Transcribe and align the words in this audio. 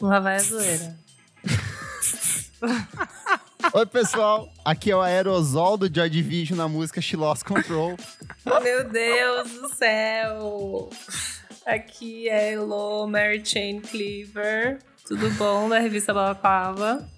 Lá 0.00 0.20
vai 0.20 0.36
a 0.36 0.38
zoeira. 0.38 0.96
Oi, 3.72 3.86
pessoal. 3.86 4.48
Aqui 4.62 4.90
é 4.90 4.96
o 4.96 5.00
Aerosol 5.00 5.78
do 5.78 5.92
Joy 5.92 6.10
Division 6.10 6.58
na 6.58 6.68
música 6.68 7.00
She 7.00 7.16
Lost 7.16 7.42
Control. 7.42 7.96
Meu 8.62 8.84
Deus 8.84 9.50
do 9.50 9.68
céu. 9.74 10.90
Aqui 11.64 12.28
é 12.28 12.52
Elo 12.52 13.06
Mary 13.06 13.42
Jane 13.42 13.80
Cleaver. 13.80 14.78
Tudo 15.06 15.30
bom? 15.30 15.70
Da 15.70 15.78
revista 15.78 16.12
Balaclava. 16.12 17.08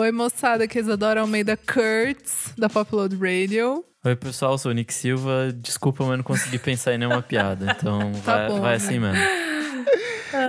Oi, 0.00 0.12
moçada, 0.12 0.62
aqui 0.62 0.78
é 0.78 0.80
Isadora 0.80 1.22
Almeida 1.22 1.56
Kurtz, 1.56 2.54
da 2.56 2.68
Popload 2.68 3.16
Radio. 3.16 3.84
Oi, 4.04 4.14
pessoal, 4.14 4.56
sou 4.56 4.70
o 4.70 4.72
Nick 4.72 4.94
Silva. 4.94 5.52
Desculpa, 5.52 6.04
mas 6.04 6.18
não 6.18 6.22
consegui 6.22 6.56
pensar 6.56 6.94
em 6.94 6.98
nenhuma 6.98 7.20
piada. 7.20 7.74
Então 7.76 8.12
Tá 8.24 8.36
vai, 8.36 8.48
bom, 8.48 8.60
vai 8.60 8.70
né? 8.70 8.76
assim 8.76 9.00
mesmo. 9.00 9.18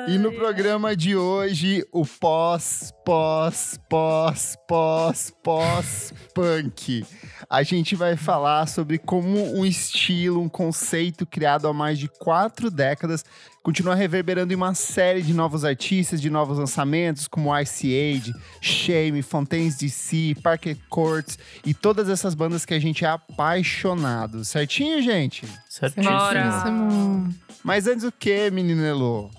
E 0.08 0.20
no 0.20 0.32
programa 0.34 0.96
de 0.96 1.16
hoje, 1.16 1.84
o 1.92 2.06
pós, 2.06 2.94
pós, 3.10 3.80
pós, 3.90 4.56
pós, 4.68 5.34
pós 5.44 6.14
punk. 6.32 7.04
A 7.50 7.64
gente 7.64 7.96
vai 7.96 8.16
falar 8.16 8.68
sobre 8.68 9.00
como 9.00 9.58
um 9.58 9.66
estilo, 9.66 10.40
um 10.40 10.48
conceito 10.48 11.26
criado 11.26 11.68
há 11.68 11.74
mais 11.74 11.98
de 11.98 12.08
quatro 12.08 12.70
décadas 12.70 13.26
continua 13.64 13.94
reverberando 13.94 14.54
em 14.54 14.56
uma 14.56 14.74
série 14.74 15.22
de 15.22 15.34
novos 15.34 15.66
artistas, 15.66 16.22
de 16.22 16.30
novos 16.30 16.58
lançamentos, 16.58 17.28
como 17.28 17.56
Ice 17.60 17.88
Age, 17.88 18.34
Shame, 18.62 19.22
Fontaines 19.22 19.76
DC, 19.76 20.36
Parker 20.42 20.78
Courts 20.90 21.38
e 21.66 21.74
todas 21.74 22.10
essas 22.10 22.34
bandas 22.34 22.66
que 22.66 22.74
a 22.74 22.80
gente 22.80 23.06
é 23.06 23.10
apaixonado. 23.10 24.46
Certinho, 24.46 25.02
gente? 25.02 25.46
Certíssimo. 25.68 27.34
Mas 27.64 27.88
antes 27.88 28.04
o 28.06 28.12
que, 28.12 28.50
menino 28.50 28.84
Elô? 28.84 29.30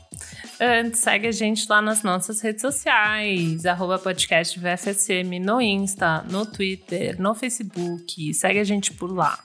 Antes, 0.60 1.00
segue 1.00 1.26
a 1.26 1.32
gente 1.32 1.66
lá 1.68 1.80
nas 1.80 2.02
nossas 2.02 2.40
redes 2.42 2.60
sociais, 2.60 3.59
arroba 3.68 3.98
podcast 3.98 4.58
VFSM 4.58 5.38
no 5.40 5.60
Insta, 5.60 6.24
no 6.30 6.46
Twitter, 6.46 7.20
no 7.20 7.34
Facebook. 7.34 8.32
Segue 8.34 8.58
a 8.58 8.64
gente 8.64 8.92
por 8.92 9.12
lá. 9.12 9.38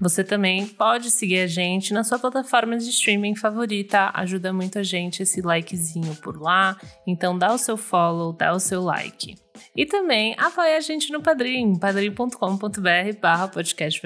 Você 0.00 0.24
também 0.24 0.66
pode 0.66 1.10
seguir 1.10 1.40
a 1.40 1.46
gente 1.46 1.92
na 1.92 2.04
sua 2.04 2.18
plataforma 2.18 2.78
de 2.78 2.88
streaming 2.88 3.34
favorita. 3.34 4.10
Ajuda 4.14 4.52
muito 4.52 4.78
a 4.78 4.82
gente 4.82 5.22
esse 5.22 5.40
likezinho 5.40 6.14
por 6.16 6.40
lá. 6.40 6.76
Então 7.06 7.36
dá 7.36 7.52
o 7.52 7.58
seu 7.58 7.76
follow, 7.76 8.32
dá 8.32 8.52
o 8.52 8.60
seu 8.60 8.82
like. 8.82 9.34
E 9.76 9.86
também 9.86 10.34
apoia 10.36 10.76
a 10.76 10.80
gente 10.80 11.12
no 11.12 11.22
Padrim, 11.22 11.78
padrim.com.br 11.78 13.20
barra 13.20 13.46
podcast 13.46 14.02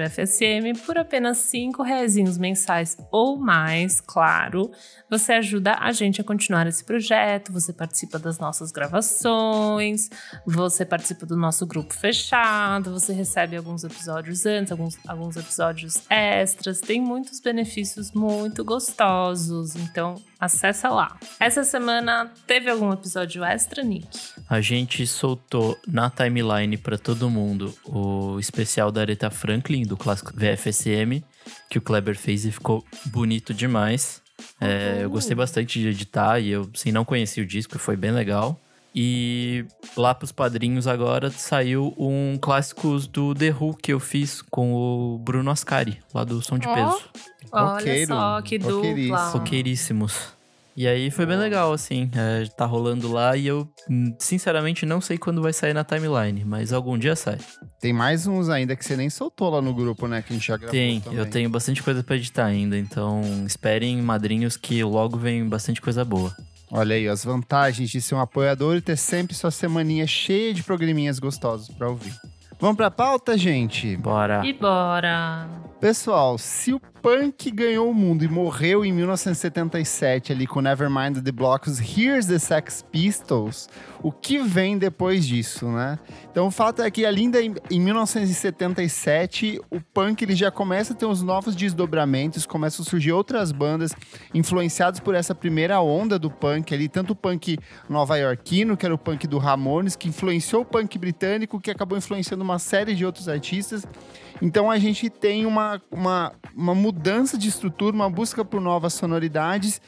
por 0.84 0.98
apenas 0.98 1.38
5 1.38 1.82
reaisinhos 1.82 2.36
mensais 2.36 2.98
ou 3.10 3.38
mais, 3.38 3.98
claro. 3.98 4.70
Você 5.08 5.32
ajuda 5.32 5.78
a 5.80 5.90
gente 5.90 6.20
a 6.20 6.24
continuar 6.24 6.66
esse 6.66 6.84
projeto, 6.84 7.50
você 7.50 7.72
participa 7.72 8.18
das 8.18 8.38
nossas 8.38 8.70
gravações, 8.70 10.10
você 10.46 10.84
participa 10.84 11.24
do 11.24 11.36
nosso 11.36 11.66
grupo 11.66 11.94
fechado, 11.94 12.92
você 12.92 13.14
recebe 13.14 13.56
alguns 13.56 13.84
episódios 13.84 14.44
antes, 14.44 14.70
alguns, 14.70 14.98
alguns 15.08 15.36
episódios 15.36 16.02
extras, 16.10 16.80
tem 16.80 17.00
muitos 17.00 17.40
benefícios 17.40 18.12
muito 18.12 18.62
gostosos, 18.64 19.76
então 19.76 20.16
acessa 20.38 20.88
lá. 20.88 21.16
Essa 21.40 21.64
semana 21.64 22.30
teve 22.46 22.70
algum 22.70 22.92
episódio 22.92 23.44
extra, 23.44 23.82
Nick? 23.82 24.06
A 24.48 24.60
gente 24.60 25.06
soltou 25.06 25.78
na 25.86 26.10
timeline 26.10 26.76
pra 26.76 26.98
todo 26.98 27.30
mundo 27.30 27.74
o 27.84 28.38
especial 28.38 28.90
da 28.90 29.00
Aretha 29.00 29.30
Franklin, 29.30 29.82
do 29.82 29.96
clássico 29.96 30.32
VFSM, 30.34 31.22
que 31.70 31.78
o 31.78 31.82
Kleber 31.82 32.16
fez 32.16 32.44
e 32.44 32.52
ficou 32.52 32.84
bonito 33.06 33.54
demais. 33.54 34.22
É, 34.60 35.00
eu 35.02 35.10
gostei 35.10 35.34
bastante 35.34 35.78
de 35.78 35.88
editar 35.88 36.38
e 36.40 36.50
eu 36.50 36.68
assim, 36.74 36.90
não 36.90 37.04
conhecia 37.04 37.42
o 37.42 37.46
disco, 37.46 37.78
foi 37.78 37.96
bem 37.96 38.10
legal. 38.10 38.60
E 38.96 39.64
lá 39.96 40.14
pros 40.14 40.30
padrinhos 40.30 40.86
agora 40.86 41.28
saiu 41.28 41.92
um 41.98 42.38
clássicos 42.40 43.08
do 43.08 43.34
The 43.34 43.50
Who 43.50 43.76
que 43.76 43.92
eu 43.92 43.98
fiz 43.98 44.40
com 44.40 44.72
o 44.72 45.18
Bruno 45.18 45.50
Ascari, 45.50 46.00
lá 46.14 46.22
do 46.22 46.40
Som 46.40 46.58
de 46.58 46.68
Ó. 46.68 46.74
Peso. 46.74 47.02
Olha 47.52 47.78
Roqueiro, 47.78 48.14
só, 48.14 48.42
que 48.42 48.58
dupla. 48.58 49.28
Roqueiríssimos. 49.30 50.34
E 50.76 50.88
aí 50.88 51.08
foi 51.08 51.24
bem 51.24 51.36
legal, 51.36 51.72
assim. 51.72 52.10
é, 52.16 52.46
tá 52.56 52.66
rolando 52.66 53.10
lá 53.12 53.36
e 53.36 53.46
eu, 53.46 53.68
hum, 53.88 54.12
sinceramente, 54.18 54.84
não 54.84 55.00
sei 55.00 55.16
quando 55.16 55.40
vai 55.40 55.52
sair 55.52 55.72
na 55.72 55.84
timeline, 55.84 56.44
mas 56.44 56.72
algum 56.72 56.98
dia 56.98 57.14
sai. 57.14 57.38
Tem 57.80 57.92
mais 57.92 58.26
uns 58.26 58.48
ainda 58.48 58.74
que 58.74 58.84
você 58.84 58.96
nem 58.96 59.08
soltou 59.08 59.50
lá 59.50 59.62
no 59.62 59.72
grupo, 59.72 60.08
né? 60.08 60.20
Que 60.20 60.32
a 60.32 60.36
gente 60.36 60.48
já 60.48 60.56
gravou 60.56 60.72
Tem, 60.72 61.00
também. 61.00 61.18
eu 61.18 61.26
tenho 61.30 61.48
bastante 61.48 61.80
coisa 61.80 62.02
pra 62.02 62.16
editar 62.16 62.46
ainda, 62.46 62.76
então 62.76 63.22
esperem, 63.46 64.02
madrinhos, 64.02 64.56
que 64.56 64.82
logo 64.82 65.16
vem 65.16 65.48
bastante 65.48 65.80
coisa 65.80 66.04
boa. 66.04 66.34
Olha 66.72 66.96
aí, 66.96 67.06
as 67.06 67.24
vantagens 67.24 67.88
de 67.88 68.00
ser 68.00 68.16
um 68.16 68.20
apoiador 68.20 68.74
e 68.74 68.80
ter 68.80 68.96
sempre 68.96 69.36
sua 69.36 69.52
semaninha 69.52 70.08
cheia 70.08 70.52
de 70.52 70.64
programinhas 70.64 71.20
gostosos 71.20 71.68
pra 71.68 71.88
ouvir. 71.88 72.12
Vamos 72.58 72.76
pra 72.76 72.90
pauta, 72.90 73.38
gente? 73.38 73.96
Bora! 73.96 74.44
E 74.44 74.52
bora! 74.52 75.46
Pessoal, 75.84 76.38
se 76.38 76.72
o 76.72 76.80
punk 76.80 77.50
ganhou 77.50 77.90
o 77.90 77.94
mundo 77.94 78.24
e 78.24 78.28
morreu 78.28 78.86
em 78.86 78.90
1977 78.90 80.32
ali 80.32 80.46
com 80.46 80.62
Nevermind 80.62 81.22
the 81.22 81.30
Blocks, 81.30 81.78
Here's 81.78 82.24
the 82.24 82.38
Sex 82.38 82.82
Pistols, 82.90 83.68
o 84.02 84.10
que 84.10 84.38
vem 84.38 84.78
depois 84.78 85.26
disso, 85.26 85.68
né? 85.68 85.98
Então 86.30 86.46
o 86.46 86.50
fato 86.50 86.80
é 86.80 86.90
que 86.90 87.04
ainda 87.04 87.38
em 87.42 87.80
1977, 87.80 89.60
o 89.70 89.78
punk 89.78 90.22
ele 90.22 90.34
já 90.34 90.50
começa 90.50 90.94
a 90.94 90.96
ter 90.96 91.04
uns 91.04 91.20
novos 91.20 91.54
desdobramentos, 91.54 92.46
começam 92.46 92.82
a 92.82 92.88
surgir 92.88 93.12
outras 93.12 93.52
bandas 93.52 93.94
influenciadas 94.32 95.00
por 95.00 95.14
essa 95.14 95.34
primeira 95.34 95.82
onda 95.82 96.18
do 96.18 96.30
punk 96.30 96.72
ali, 96.72 96.88
tanto 96.88 97.10
o 97.10 97.14
punk 97.14 97.58
nova-iorquino, 97.90 98.74
que 98.74 98.86
era 98.86 98.94
o 98.94 98.98
punk 98.98 99.26
do 99.26 99.36
Ramones, 99.36 99.96
que 99.96 100.08
influenciou 100.08 100.62
o 100.62 100.64
punk 100.64 100.96
britânico, 100.96 101.60
que 101.60 101.70
acabou 101.70 101.98
influenciando 101.98 102.42
uma 102.42 102.58
série 102.58 102.94
de 102.94 103.04
outros 103.04 103.28
artistas. 103.28 103.86
Então 104.44 104.70
a 104.70 104.78
gente 104.78 105.08
tem 105.08 105.46
uma, 105.46 105.80
uma, 105.90 106.30
uma 106.54 106.74
mudança 106.74 107.38
de 107.38 107.48
estrutura, 107.48 107.96
uma 107.96 108.10
busca 108.10 108.44
por 108.44 108.60
novas 108.60 108.92
sonoridades. 108.92 109.80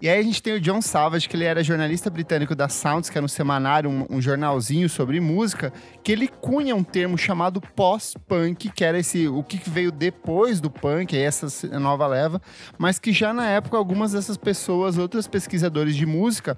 E 0.00 0.08
aí 0.08 0.20
a 0.20 0.22
gente 0.22 0.40
tem 0.40 0.54
o 0.54 0.60
John 0.60 0.80
Savage, 0.80 1.28
que 1.28 1.34
ele 1.34 1.42
era 1.42 1.64
jornalista 1.64 2.08
britânico 2.10 2.54
da 2.54 2.68
Sounds, 2.68 3.10
que 3.10 3.18
era 3.18 3.24
um 3.24 3.28
semanário, 3.28 3.90
um, 3.90 4.06
um 4.08 4.22
jornalzinho 4.22 4.88
sobre 4.88 5.18
música, 5.18 5.72
que 6.04 6.12
ele 6.12 6.28
cunha 6.28 6.76
um 6.76 6.84
termo 6.84 7.18
chamado 7.18 7.60
pós-punk, 7.60 8.70
que 8.70 8.84
era 8.84 9.00
esse 9.00 9.26
o 9.26 9.42
que 9.42 9.58
veio 9.68 9.90
depois 9.90 10.60
do 10.60 10.70
punk, 10.70 11.18
essa 11.18 11.48
nova 11.80 12.06
leva, 12.06 12.40
mas 12.78 13.00
que 13.00 13.12
já 13.12 13.34
na 13.34 13.48
época 13.48 13.76
algumas 13.76 14.12
dessas 14.12 14.36
pessoas, 14.36 14.96
outros 14.96 15.26
pesquisadores 15.26 15.96
de 15.96 16.06
música, 16.06 16.56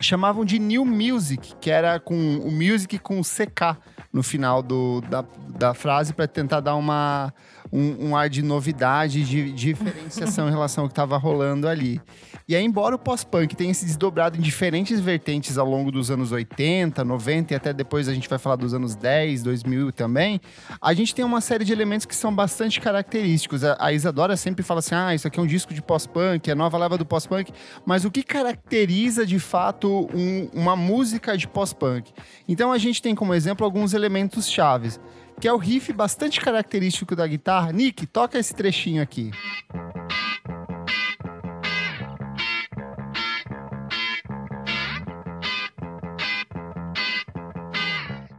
chamavam 0.00 0.44
de 0.44 0.58
New 0.58 0.84
Music, 0.84 1.54
que 1.60 1.70
era 1.70 1.98
com 2.00 2.14
o 2.38 2.50
music 2.50 2.98
com 2.98 3.20
CK 3.22 3.78
no 4.12 4.22
final 4.22 4.62
do, 4.62 5.00
da, 5.02 5.24
da 5.48 5.74
frase 5.74 6.12
para 6.12 6.26
tentar 6.26 6.60
dar 6.60 6.74
uma, 6.74 7.32
um, 7.72 8.08
um 8.10 8.16
ar 8.16 8.28
de 8.28 8.42
novidade, 8.42 9.24
de, 9.24 9.50
diferenciação 9.52 10.46
em 10.48 10.50
relação 10.50 10.84
ao 10.84 10.88
que 10.88 10.92
estava 10.92 11.16
rolando 11.16 11.66
ali. 11.66 12.00
E 12.48 12.54
aí, 12.54 12.64
embora 12.64 12.96
o 12.96 12.98
pós-punk 12.98 13.56
tenha 13.56 13.72
se 13.72 13.86
desdobrado 13.86 14.36
em 14.36 14.40
diferentes 14.40 15.00
vertentes 15.00 15.56
ao 15.56 15.66
longo 15.66 15.90
dos 15.90 16.10
anos 16.10 16.32
80, 16.32 17.02
90 17.04 17.52
e 17.52 17.56
até 17.56 17.72
depois 17.72 18.08
a 18.08 18.14
gente 18.14 18.28
vai 18.28 18.38
falar 18.38 18.56
dos 18.56 18.74
anos 18.74 18.94
10, 18.94 19.42
2000 19.42 19.92
também, 19.92 20.40
a 20.80 20.92
gente 20.92 21.14
tem 21.14 21.24
uma 21.24 21.40
série 21.40 21.64
de 21.64 21.72
elementos 21.72 22.04
que 22.04 22.14
são 22.14 22.34
bastante 22.34 22.80
característicos. 22.80 23.64
A, 23.64 23.76
a 23.78 23.92
Isadora 23.92 24.36
sempre 24.36 24.62
fala 24.62 24.80
assim: 24.80 24.94
ah, 24.94 25.14
isso 25.14 25.26
aqui 25.26 25.38
é 25.38 25.42
um 25.42 25.46
disco 25.46 25.72
de 25.72 25.80
pós-punk, 25.80 26.48
é 26.48 26.52
a 26.52 26.56
nova 26.56 26.76
leva 26.76 26.98
do 26.98 27.06
pós-punk. 27.06 27.52
Mas 27.86 28.04
o 28.04 28.10
que 28.10 28.22
caracteriza 28.22 29.24
de 29.24 29.38
fato 29.38 30.08
um- 30.12 30.48
uma 30.52 30.76
música 30.76 31.38
de 31.38 31.48
pós-punk? 31.48 32.12
Então 32.48 32.72
a 32.72 32.78
gente 32.78 33.00
tem 33.00 33.14
como 33.14 33.32
exemplo 33.32 33.64
alguns 33.64 33.94
elementos 33.94 34.48
chaves. 34.48 35.00
Que 35.40 35.48
é 35.48 35.52
o 35.52 35.56
riff 35.56 35.92
bastante 35.92 36.40
característico 36.40 37.16
da 37.16 37.26
guitarra. 37.26 37.72
Nick, 37.72 38.06
toca 38.06 38.38
esse 38.38 38.54
trechinho 38.54 39.02
aqui. 39.02 39.30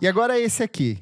E 0.04 0.08
agora 0.08 0.38
esse 0.38 0.62
aqui. 0.62 1.02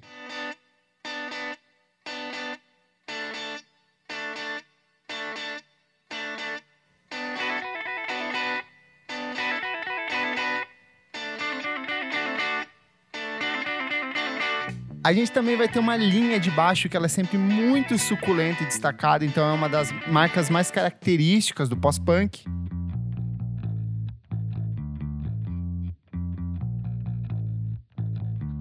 A 15.04 15.12
gente 15.14 15.32
também 15.32 15.58
vai 15.58 15.68
ter 15.68 15.80
uma 15.80 15.98
linha 15.98 16.40
de 16.40 16.52
baixo 16.52 16.88
que 16.88 16.96
ela 16.96 17.08
é 17.08 17.10
sempre 17.10 17.36
muito 17.36 17.98
suculenta 17.98 18.62
e 18.62 18.68
destacada, 18.68 19.26
então 19.26 19.44
é 19.50 19.52
uma 19.52 19.68
das 19.68 19.92
marcas 20.08 20.48
mais 20.48 20.70
características 20.70 21.68
do 21.68 21.76
pós-punk. 21.76 22.44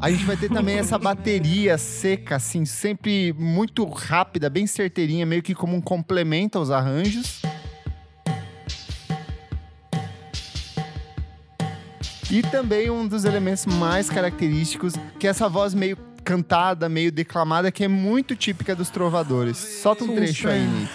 A 0.01 0.11
gente 0.11 0.25
vai 0.25 0.35
ter 0.35 0.49
também 0.49 0.79
essa 0.79 0.97
bateria 0.97 1.77
seca, 1.77 2.37
assim, 2.37 2.65
sempre 2.65 3.35
muito 3.35 3.85
rápida, 3.85 4.49
bem 4.49 4.67
certeirinha, 4.67 5.27
meio 5.27 5.43
que 5.43 5.55
como 5.55 5.77
um 5.77 5.81
complemento 5.83 6.57
aos 6.57 6.71
arranjos. 6.71 7.43
E 12.31 12.41
também 12.43 12.89
um 12.89 13.07
dos 13.07 13.27
elementos 13.27 13.67
mais 13.67 14.09
característicos, 14.09 14.95
que 15.19 15.27
é 15.27 15.31
essa 15.31 15.51
voz 15.51 15.75
meio 15.75 15.99
cantada, 16.31 16.89
meio 16.89 17.11
declamada, 17.11 17.73
que 17.73 17.83
é 17.83 17.89
muito 17.89 18.37
típica 18.37 18.77
dos 18.77 18.89
trovadores. 18.89 19.57
Solta 19.57 20.05
um 20.05 20.15
trecho 20.15 20.49
aí, 20.49 20.65
Nick. 20.65 20.93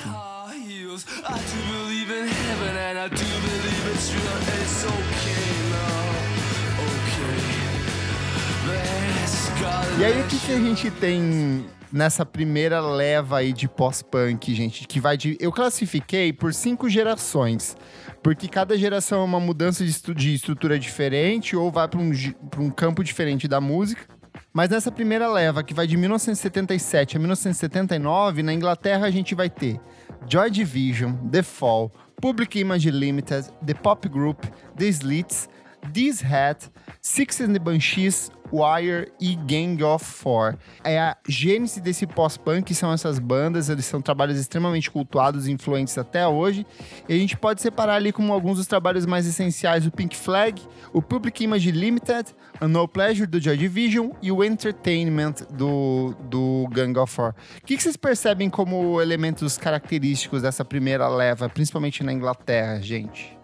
E 9.98 10.04
aí, 10.06 10.22
o 10.22 10.28
que, 10.28 10.40
que 10.40 10.52
a 10.54 10.60
gente 10.60 10.90
tem 10.92 11.66
nessa 11.92 12.26
primeira 12.26 12.80
leva 12.80 13.40
aí 13.40 13.52
de 13.52 13.68
pós-punk, 13.68 14.56
gente? 14.56 14.88
Que 14.88 15.02
vai 15.02 15.18
de. 15.18 15.38
Eu 15.42 15.52
classifiquei 15.52 16.32
por 16.32 16.54
cinco 16.54 16.90
gerações. 16.90 17.76
Porque 18.24 18.48
cada 18.48 18.76
geração 18.78 19.22
é 19.22 19.24
uma 19.24 19.40
mudança 19.40 19.84
de, 19.86 20.34
estrutura 20.34 20.80
diferente 20.80 21.56
ou 21.56 21.70
vai 21.70 21.88
para 21.88 22.00
um, 22.00 22.12
um 22.58 22.72
campo 22.72 23.04
diferente 23.04 23.48
da 23.48 23.62
música. 23.62 24.16
Mas 24.56 24.70
nessa 24.70 24.90
primeira 24.90 25.28
leva, 25.28 25.62
que 25.62 25.74
vai 25.74 25.86
de 25.86 25.98
1977 25.98 27.18
a 27.18 27.20
1979, 27.20 28.42
na 28.42 28.54
Inglaterra 28.54 29.06
a 29.06 29.12
gente 29.12 29.36
vai 29.36 29.50
ter 29.50 29.82
Joy 30.30 30.50
Division, 30.50 31.12
The 31.30 31.44
Fall, 31.44 31.92
Public 32.22 32.58
Image 32.58 32.90
Limited, 32.90 33.50
The 33.66 33.74
Pop 33.74 34.08
Group, 34.08 34.46
The 34.78 34.86
Slits, 34.86 35.50
This 35.94 36.24
Hat, 36.24 36.70
Six 37.02 37.42
and 37.42 37.54
the 37.54 37.60
Banshees, 37.60 38.32
Wire 38.52 39.12
e 39.20 39.36
Gang 39.36 39.82
of 39.84 40.04
Four. 40.04 40.58
É 40.84 41.00
a 41.00 41.18
gênese 41.28 41.82
desse 41.82 42.06
pós-punk, 42.06 42.74
são 42.74 42.92
essas 42.92 43.20
bandas, 43.20 43.70
eles 43.70 43.86
são 43.86 44.02
trabalhos 44.02 44.40
extremamente 44.40 44.90
cultuados 44.90 45.48
e 45.48 45.52
influentes 45.52 45.98
até 45.98 46.28
hoje. 46.28 46.66
E 47.08 47.14
a 47.14 47.18
gente 47.18 47.36
pode 47.38 47.62
separar 47.62 47.96
ali 47.96 48.12
como 48.12 48.32
alguns 48.32 48.58
dos 48.58 48.68
trabalhos 48.68 49.06
mais 49.06 49.26
essenciais 49.26 49.86
o 49.86 49.92
Pink 49.92 50.16
Flag, 50.16 50.62
o 50.94 51.02
Public 51.02 51.44
Image 51.44 51.72
Limited, 51.72 52.36
o 52.62 52.68
No 52.68 52.88
Pleasure 52.88 53.28
do 53.28 53.40
Joy 53.40 53.58
Division 53.58 54.12
e 54.22 54.32
o 54.32 54.44
Entertainment 54.44 55.36
do, 55.52 56.16
do 56.30 56.68
Gang 56.72 56.98
of 57.00 57.14
Four. 57.14 57.34
O 57.62 57.66
que, 57.66 57.76
que 57.76 57.84
vocês 57.84 57.98
percebem 57.98 58.50
como 58.50 59.02
elementos 59.02 59.58
característicos 59.58 60.42
dessa 60.42 60.64
primeira 60.64 61.08
leva, 61.08 61.50
principalmente 61.50 62.04
na 62.04 62.14
Inglaterra, 62.14 62.80
gente? 62.82 63.38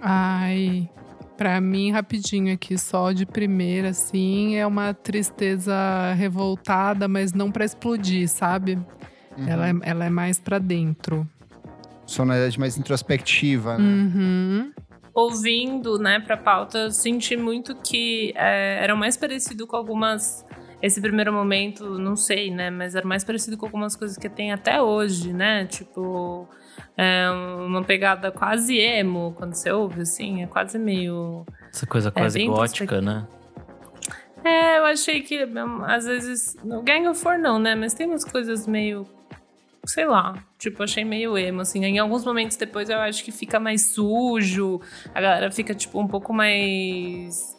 Ai, 0.00 0.90
Pra 1.36 1.60
mim, 1.60 1.90
rapidinho 1.90 2.54
aqui, 2.54 2.78
só 2.78 3.12
de 3.12 3.26
primeira, 3.26 3.88
assim, 3.88 4.56
é 4.56 4.66
uma 4.66 4.94
tristeza 4.94 5.74
revoltada, 6.14 7.08
mas 7.08 7.32
não 7.32 7.50
para 7.50 7.64
explodir, 7.64 8.28
sabe? 8.28 8.78
Uhum. 9.36 9.48
Ela, 9.48 9.68
é, 9.68 9.72
ela 9.82 10.04
é 10.04 10.10
mais 10.10 10.38
para 10.38 10.58
dentro. 10.58 11.26
Sonoridade 12.06 12.60
mais 12.60 12.76
introspectiva, 12.76 13.78
né? 13.78 13.84
Uhum. 13.84 14.72
Ouvindo, 15.14 15.98
né, 15.98 16.20
pra 16.20 16.36
pauta, 16.36 16.90
senti 16.90 17.36
muito 17.36 17.74
que 17.76 18.32
é, 18.36 18.78
era 18.82 18.94
mais 18.94 19.16
parecido 19.16 19.66
com 19.66 19.76
algumas 19.76 20.44
esse 20.82 21.00
primeiro 21.00 21.32
momento, 21.32 21.96
não 21.96 22.16
sei, 22.16 22.50
né? 22.50 22.68
Mas 22.68 22.96
era 22.96 23.06
mais 23.06 23.22
parecido 23.22 23.56
com 23.56 23.66
algumas 23.66 23.94
coisas 23.94 24.18
que 24.18 24.28
tem 24.28 24.52
até 24.52 24.82
hoje, 24.82 25.32
né? 25.32 25.64
Tipo, 25.64 26.48
é 26.96 27.30
uma 27.30 27.82
pegada 27.82 28.30
quase 28.30 28.78
emo, 28.78 29.34
quando 29.36 29.54
você 29.54 29.70
ouve, 29.70 30.02
assim, 30.02 30.42
é 30.42 30.46
quase 30.46 30.78
meio. 30.78 31.44
Essa 31.72 31.86
coisa 31.86 32.08
é, 32.08 32.12
quase 32.12 32.42
é, 32.42 32.46
gótica, 32.46 33.00
né? 33.00 33.26
É, 34.44 34.78
eu 34.78 34.84
achei 34.84 35.20
que 35.22 35.38
às 35.86 36.04
vezes. 36.04 36.56
No 36.64 36.82
Gang 36.82 37.06
of 37.06 37.20
Four 37.20 37.38
não, 37.38 37.58
né? 37.58 37.74
Mas 37.74 37.94
tem 37.94 38.06
umas 38.06 38.24
coisas 38.24 38.66
meio. 38.66 39.06
Sei 39.84 40.06
lá, 40.06 40.34
tipo, 40.58 40.82
achei 40.82 41.04
meio 41.04 41.36
emo, 41.36 41.60
assim. 41.60 41.84
Em 41.84 41.98
alguns 41.98 42.24
momentos 42.24 42.56
depois 42.56 42.88
eu 42.88 42.98
acho 42.98 43.24
que 43.24 43.32
fica 43.32 43.58
mais 43.58 43.86
sujo, 43.86 44.80
a 45.12 45.20
galera 45.20 45.50
fica, 45.50 45.74
tipo, 45.74 46.00
um 46.00 46.06
pouco 46.06 46.32
mais 46.32 47.51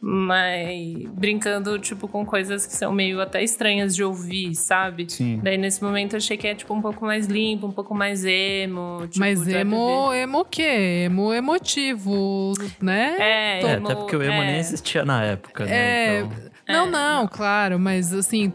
mas 0.00 1.04
brincando, 1.12 1.78
tipo, 1.78 2.06
com 2.06 2.24
coisas 2.24 2.66
que 2.66 2.72
são 2.74 2.92
meio 2.92 3.20
até 3.20 3.42
estranhas 3.42 3.94
de 3.94 4.04
ouvir, 4.04 4.54
sabe? 4.54 5.10
Sim. 5.10 5.40
Daí 5.42 5.56
nesse 5.56 5.82
momento 5.82 6.14
eu 6.14 6.18
achei 6.18 6.36
que 6.36 6.46
é, 6.46 6.54
tipo, 6.54 6.72
um 6.74 6.82
pouco 6.82 7.04
mais 7.04 7.26
limpo, 7.26 7.66
um 7.66 7.72
pouco 7.72 7.94
mais 7.94 8.24
emo. 8.24 9.00
Tipo, 9.08 9.20
mas 9.20 9.46
emo, 9.48 10.12
emo 10.12 10.40
o 10.40 10.44
quê? 10.44 11.04
Emo 11.06 11.32
emotivo, 11.32 12.52
né? 12.80 13.16
É, 13.18 13.62
é 13.62 13.72
emo, 13.74 13.86
até 13.86 13.94
porque 13.94 14.16
o 14.16 14.22
emo 14.22 14.42
é. 14.42 14.46
nem 14.46 14.58
existia 14.58 15.04
na 15.04 15.24
época, 15.24 15.64
né? 15.64 15.74
É. 15.74 16.18
Então... 16.20 16.56
Não, 16.68 16.90
não, 16.90 17.28
claro, 17.28 17.78
mas 17.78 18.12
assim, 18.12 18.52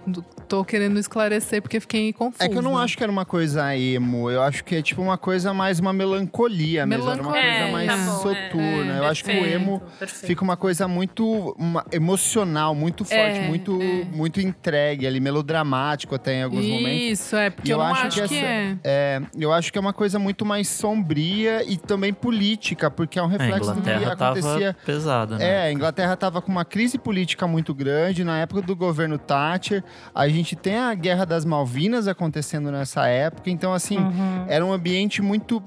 tô 0.52 0.66
querendo 0.66 1.00
esclarecer 1.00 1.62
porque 1.62 1.80
fiquei 1.80 2.12
confuso. 2.12 2.44
É 2.44 2.50
que 2.50 2.58
eu 2.58 2.62
não 2.62 2.78
acho 2.78 2.98
que 2.98 3.04
era 3.04 3.12
uma 3.12 3.24
coisa 3.24 3.74
emo, 3.74 4.30
eu 4.30 4.42
acho 4.42 4.66
que 4.66 4.76
é 4.76 4.82
tipo 4.82 5.02
uma 5.02 5.18
coisa 5.18 5.54
mais 5.54 5.80
uma 5.80 5.94
melancolia, 5.94 6.86
melancolia. 6.86 6.86
mesmo, 6.86 7.10
era 7.10 7.22
uma 7.22 7.32
coisa 7.32 7.70
é, 7.70 7.72
mais 7.72 7.88
tá 7.88 7.98
bom, 7.98 8.18
soturna. 8.18 8.94
É, 8.94 8.98
eu 8.98 9.04
perfeito, 9.04 9.06
acho 9.06 9.24
que 9.24 9.32
o 9.32 9.46
emo 9.46 9.82
perfeito. 9.98 10.28
fica 10.28 10.44
uma 10.44 10.58
coisa 10.58 10.90
muito 10.90 11.56
uma, 11.58 11.86
emocional, 11.90 12.76
muito 12.76 13.06
forte, 13.06 13.40
é, 13.40 13.48
muito 13.48 13.82
é. 13.82 14.06
muito 14.14 14.42
entregue 14.42 15.08
ali, 15.08 15.22
melodramático 15.22 16.16
até 16.16 16.34
em 16.34 16.44
alguns 16.44 16.66
Isso, 16.66 16.74
momentos. 16.74 17.20
Isso, 17.20 17.36
é, 17.38 17.50
porque 17.50 17.72
eu, 17.72 17.78
eu 17.78 17.84
acho, 17.84 18.10
que, 18.10 18.16
que 18.16 18.22
essa, 18.22 18.46
é. 18.46 18.78
é. 18.84 19.22
Eu 19.40 19.54
acho 19.54 19.72
que 19.72 19.78
é 19.78 19.82
uma 19.82 19.94
coisa 19.94 20.20
muito 20.20 20.46
mais 20.46 20.68
sombria 20.68 21.64
e 21.64 21.78
também 21.78 22.12
política, 22.12 22.92
porque 22.92 23.18
é 23.18 23.24
um 23.24 23.28
reflexo 23.28 23.74
do 23.74 23.82
que 23.82 23.90
acontecia. 23.90 24.76
pesada, 24.86 25.38
né? 25.38 25.46
É, 25.46 25.62
a 25.68 25.72
Inglaterra 25.72 26.18
tava 26.18 26.42
com 26.42 26.52
uma 26.52 26.66
crise 26.66 26.98
política 26.98 27.48
muito 27.48 27.74
grande 27.74 28.26
na 28.26 28.38
época 28.40 28.62
do 28.62 28.76
governo 28.76 29.18
Thatcher. 29.18 29.82
A 30.14 30.28
gente 30.28 30.41
gente 30.42 30.56
tem 30.56 30.78
a 30.78 30.94
Guerra 30.94 31.26
das 31.26 31.46
Malvinas 31.46 32.08
acontecendo 32.08 32.72
nessa 32.72 33.08
época, 33.08 33.50
então 33.50 33.74
assim, 33.74 33.98
uhum. 33.98 34.46
era 34.48 34.66
um 34.66 34.74
ambiente 34.74 35.22
muito 35.22 35.62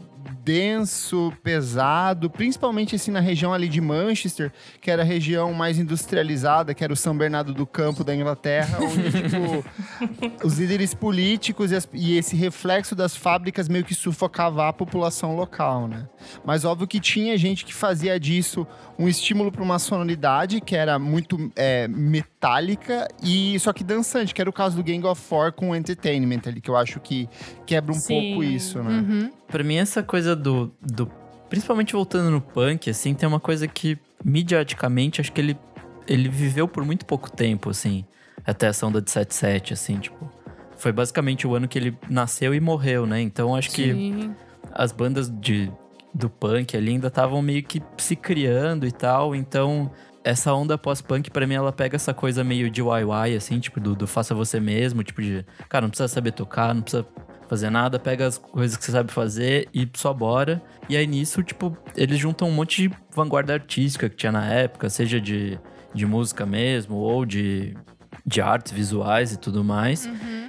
denso, 0.44 1.32
pesado, 1.42 2.28
principalmente 2.28 2.94
assim 2.94 3.10
na 3.10 3.20
região 3.20 3.54
ali 3.54 3.66
de 3.66 3.80
Manchester, 3.80 4.52
que 4.80 4.90
era 4.90 5.02
a 5.02 5.04
região 5.04 5.52
mais 5.54 5.78
industrializada, 5.78 6.74
que 6.74 6.84
era 6.84 6.92
o 6.92 6.96
São 6.96 7.16
Bernardo 7.16 7.54
do 7.54 7.66
Campo 7.66 8.04
da 8.04 8.14
Inglaterra, 8.14 8.78
onde 8.84 9.10
tipo, 9.10 10.46
os 10.46 10.58
líderes 10.58 10.92
políticos 10.92 11.72
e, 11.72 11.76
as, 11.76 11.88
e, 11.92 12.18
esse 12.18 12.36
reflexo 12.36 12.94
das 12.94 13.16
fábricas 13.16 13.68
meio 13.68 13.84
que 13.84 13.94
sufocava 13.94 14.68
a 14.68 14.72
população 14.72 15.34
local, 15.34 15.88
né? 15.88 16.06
Mas 16.44 16.64
óbvio 16.64 16.86
que 16.86 17.00
tinha 17.00 17.36
gente 17.38 17.64
que 17.64 17.72
fazia 17.72 18.20
disso 18.20 18.66
um 18.98 19.08
estímulo 19.08 19.50
para 19.50 19.62
uma 19.62 19.78
sonoridade 19.78 20.60
que 20.60 20.76
era 20.76 20.98
muito 20.98 21.50
é, 21.56 21.88
metálica 21.88 23.08
e 23.22 23.58
só 23.58 23.72
que 23.72 23.82
dançante, 23.82 24.34
que 24.34 24.40
era 24.40 24.50
o 24.50 24.52
caso 24.52 24.76
do 24.76 24.84
Gang 24.84 25.04
of 25.06 25.20
Four 25.20 25.52
com 25.52 25.70
o 25.70 25.76
Entertainment 25.76 26.42
ali, 26.46 26.60
que 26.60 26.70
eu 26.70 26.76
acho 26.76 27.00
que 27.00 27.28
quebra 27.66 27.92
um 27.92 27.98
Sim. 27.98 28.32
pouco 28.32 28.44
isso, 28.44 28.82
né? 28.82 28.90
Uhum. 28.90 29.30
Pra 29.48 29.62
mim, 29.62 29.76
essa 29.76 30.02
coisa 30.02 30.34
do, 30.34 30.72
do. 30.80 31.10
Principalmente 31.48 31.92
voltando 31.92 32.30
no 32.30 32.40
punk, 32.40 32.90
assim, 32.90 33.14
tem 33.14 33.28
uma 33.28 33.40
coisa 33.40 33.68
que, 33.68 33.98
midiaticamente, 34.24 35.20
acho 35.20 35.32
que 35.32 35.40
ele, 35.40 35.58
ele 36.06 36.28
viveu 36.28 36.66
por 36.66 36.84
muito 36.84 37.04
pouco 37.06 37.30
tempo, 37.30 37.70
assim. 37.70 38.04
Até 38.44 38.68
a 38.68 38.86
onda 38.86 39.00
de 39.00 39.10
77, 39.10 39.72
assim, 39.72 39.98
tipo. 39.98 40.30
Foi 40.76 40.92
basicamente 40.92 41.46
o 41.46 41.54
ano 41.54 41.68
que 41.68 41.78
ele 41.78 41.96
nasceu 42.10 42.52
e 42.52 42.60
morreu, 42.60 43.06
né? 43.06 43.20
Então 43.20 43.54
acho 43.54 43.70
Sim. 43.70 43.76
que 43.76 44.30
as 44.72 44.90
bandas 44.90 45.30
de, 45.30 45.70
do 46.12 46.28
punk 46.28 46.76
ali 46.76 46.90
ainda 46.90 47.06
estavam 47.06 47.40
meio 47.40 47.62
que 47.62 47.80
se 47.96 48.16
criando 48.16 48.84
e 48.84 48.90
tal. 48.90 49.34
Então, 49.36 49.90
essa 50.24 50.54
onda 50.54 50.78
pós-punk, 50.78 51.30
para 51.30 51.46
mim, 51.46 51.54
ela 51.54 51.70
pega 51.70 51.96
essa 51.96 52.14
coisa 52.14 52.42
meio 52.42 52.70
DIY, 52.70 53.36
assim, 53.36 53.60
tipo, 53.60 53.78
do, 53.78 53.94
do 53.94 54.06
faça 54.06 54.34
você 54.34 54.58
mesmo, 54.58 55.04
tipo 55.04 55.20
de, 55.20 55.44
cara, 55.68 55.82
não 55.82 55.90
precisa 55.90 56.08
saber 56.08 56.32
tocar, 56.32 56.74
não 56.74 56.80
precisa 56.80 57.06
fazer 57.48 57.70
nada, 57.70 57.98
pega 57.98 58.26
as 58.26 58.38
coisas 58.38 58.76
que 58.76 58.84
você 58.84 58.92
sabe 58.92 59.12
fazer 59.12 59.68
e 59.72 59.88
só 59.94 60.12
bora. 60.12 60.62
E 60.88 60.96
aí 60.96 61.06
nisso, 61.06 61.42
tipo, 61.42 61.76
eles 61.96 62.18
juntam 62.18 62.48
um 62.48 62.52
monte 62.52 62.88
de 62.88 62.96
vanguarda 63.14 63.54
artística 63.54 64.08
que 64.08 64.16
tinha 64.16 64.32
na 64.32 64.46
época, 64.46 64.88
seja 64.88 65.20
de, 65.20 65.58
de 65.94 66.06
música 66.06 66.44
mesmo, 66.44 66.96
ou 66.96 67.24
de, 67.24 67.76
de 68.26 68.40
artes 68.40 68.72
visuais 68.72 69.32
e 69.32 69.38
tudo 69.38 69.64
mais. 69.64 70.06
Uhum. 70.06 70.44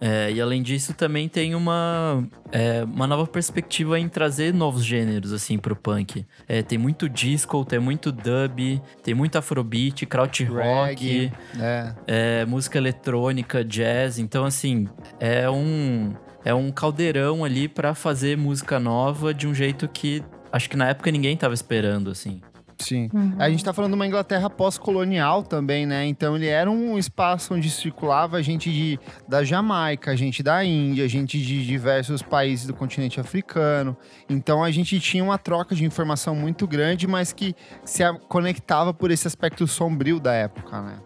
É, 0.00 0.30
e 0.30 0.40
além 0.40 0.62
disso, 0.62 0.94
também 0.94 1.28
tem 1.28 1.54
uma, 1.54 2.24
é, 2.52 2.84
uma 2.84 3.06
nova 3.06 3.26
perspectiva 3.26 3.98
em 3.98 4.08
trazer 4.08 4.54
novos 4.54 4.84
gêneros, 4.84 5.32
assim, 5.32 5.58
pro 5.58 5.74
punk. 5.74 6.24
É, 6.46 6.62
tem 6.62 6.78
muito 6.78 7.08
disco, 7.08 7.64
tem 7.64 7.80
muito 7.80 8.12
dub, 8.12 8.80
tem 9.02 9.14
muito 9.14 9.36
afrobeat, 9.36 10.06
krautrock, 10.06 11.32
é. 11.58 11.94
é. 12.06 12.46
música 12.46 12.78
eletrônica, 12.78 13.64
jazz. 13.64 14.18
Então, 14.18 14.44
assim, 14.44 14.88
é 15.18 15.50
um 15.50 16.14
é 16.48 16.54
um 16.54 16.72
caldeirão 16.72 17.44
ali 17.44 17.68
para 17.68 17.94
fazer 17.94 18.34
música 18.38 18.80
nova 18.80 19.34
de 19.34 19.46
um 19.46 19.54
jeito 19.54 19.86
que 19.86 20.24
acho 20.50 20.70
que 20.70 20.78
na 20.78 20.88
época 20.88 21.10
ninguém 21.10 21.36
tava 21.36 21.52
esperando, 21.52 22.10
assim. 22.10 22.40
Sim. 22.78 23.10
Uhum. 23.12 23.34
A 23.38 23.50
gente 23.50 23.62
tá 23.62 23.74
falando 23.74 23.90
de 23.90 23.96
uma 23.96 24.06
Inglaterra 24.06 24.48
pós-colonial 24.48 25.42
também, 25.42 25.84
né? 25.84 26.06
Então 26.06 26.36
ele 26.36 26.46
era 26.46 26.70
um 26.70 26.96
espaço 26.96 27.52
onde 27.52 27.68
circulava 27.68 28.42
gente 28.42 28.72
de, 28.72 28.98
da 29.28 29.44
Jamaica, 29.44 30.16
gente 30.16 30.42
da 30.42 30.64
Índia, 30.64 31.06
gente 31.06 31.38
de 31.38 31.66
diversos 31.66 32.22
países 32.22 32.66
do 32.66 32.72
continente 32.72 33.20
africano. 33.20 33.94
Então 34.26 34.64
a 34.64 34.70
gente 34.70 34.98
tinha 35.00 35.22
uma 35.22 35.36
troca 35.36 35.74
de 35.74 35.84
informação 35.84 36.34
muito 36.34 36.66
grande, 36.66 37.06
mas 37.06 37.30
que 37.30 37.54
se 37.84 38.02
conectava 38.26 38.94
por 38.94 39.10
esse 39.10 39.26
aspecto 39.26 39.66
sombrio 39.66 40.18
da 40.18 40.32
época, 40.32 40.80
né? 40.80 40.98